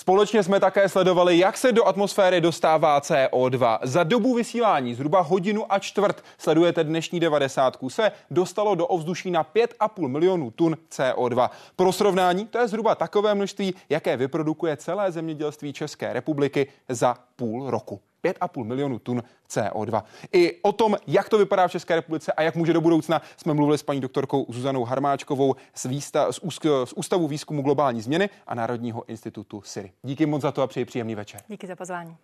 Společně 0.00 0.42
jsme 0.42 0.60
také 0.60 0.88
sledovali, 0.88 1.38
jak 1.38 1.56
se 1.56 1.72
do 1.72 1.86
atmosféry 1.86 2.40
dostává 2.40 3.00
CO2. 3.00 3.78
Za 3.82 4.04
dobu 4.04 4.34
vysílání 4.34 4.94
zhruba 4.94 5.20
hodinu 5.20 5.72
a 5.72 5.78
čtvrt 5.78 6.24
sledujete 6.38 6.84
dnešní 6.84 7.20
90. 7.20 7.76
se 7.88 8.12
dostalo 8.30 8.74
do 8.74 8.86
ovzduší 8.86 9.30
na 9.30 9.44
5,5 9.44 10.08
milionů 10.08 10.50
tun 10.50 10.76
CO2. 10.90 11.50
Pro 11.76 11.92
srovnání 11.92 12.46
to 12.46 12.58
je 12.58 12.68
zhruba 12.68 12.94
takové 12.94 13.34
množství, 13.34 13.74
jaké 13.88 14.16
vyprodukuje 14.16 14.76
celé 14.76 15.12
zemědělství 15.12 15.72
České 15.72 16.12
republiky 16.12 16.66
za 16.88 17.16
půl 17.36 17.70
roku. 17.70 18.00
5,5 18.24 18.64
milionů 18.64 18.98
tun 18.98 19.22
CO2. 19.50 20.02
I 20.32 20.62
o 20.62 20.72
tom, 20.72 20.96
jak 21.06 21.28
to 21.28 21.38
vypadá 21.38 21.68
v 21.68 21.70
České 21.70 21.94
republice 21.94 22.32
a 22.32 22.42
jak 22.42 22.54
může 22.54 22.72
do 22.72 22.80
budoucna, 22.80 23.22
jsme 23.36 23.54
mluvili 23.54 23.78
s 23.78 23.82
paní 23.82 24.00
doktorkou 24.00 24.46
Zuzanou 24.48 24.84
Harmáčkovou 24.84 25.56
z, 25.74 25.84
výsta, 25.84 26.32
z, 26.32 26.40
z 26.84 26.92
Ústavu 26.92 27.28
výzkumu 27.28 27.62
globální 27.62 28.00
změny 28.00 28.30
a 28.46 28.54
Národního 28.54 29.04
institutu 29.08 29.62
SIRI. 29.62 29.92
Díky 30.02 30.26
moc 30.26 30.42
za 30.42 30.52
to 30.52 30.62
a 30.62 30.66
přeji 30.66 30.84
příjemný 30.84 31.14
večer. 31.14 31.40
Díky 31.48 31.66
za 31.66 31.76
pozvání. 31.76 32.16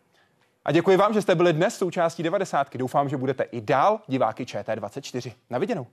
A 0.64 0.72
děkuji 0.72 0.96
vám, 0.96 1.14
že 1.14 1.22
jste 1.22 1.34
byli 1.34 1.52
dnes 1.52 1.76
součástí 1.76 2.22
90. 2.22 2.76
Doufám, 2.76 3.08
že 3.08 3.16
budete 3.16 3.42
i 3.42 3.60
dál 3.60 4.00
diváky 4.06 4.44
ČT24. 4.44 5.32
Na 5.50 5.58
viděnou. 5.58 5.86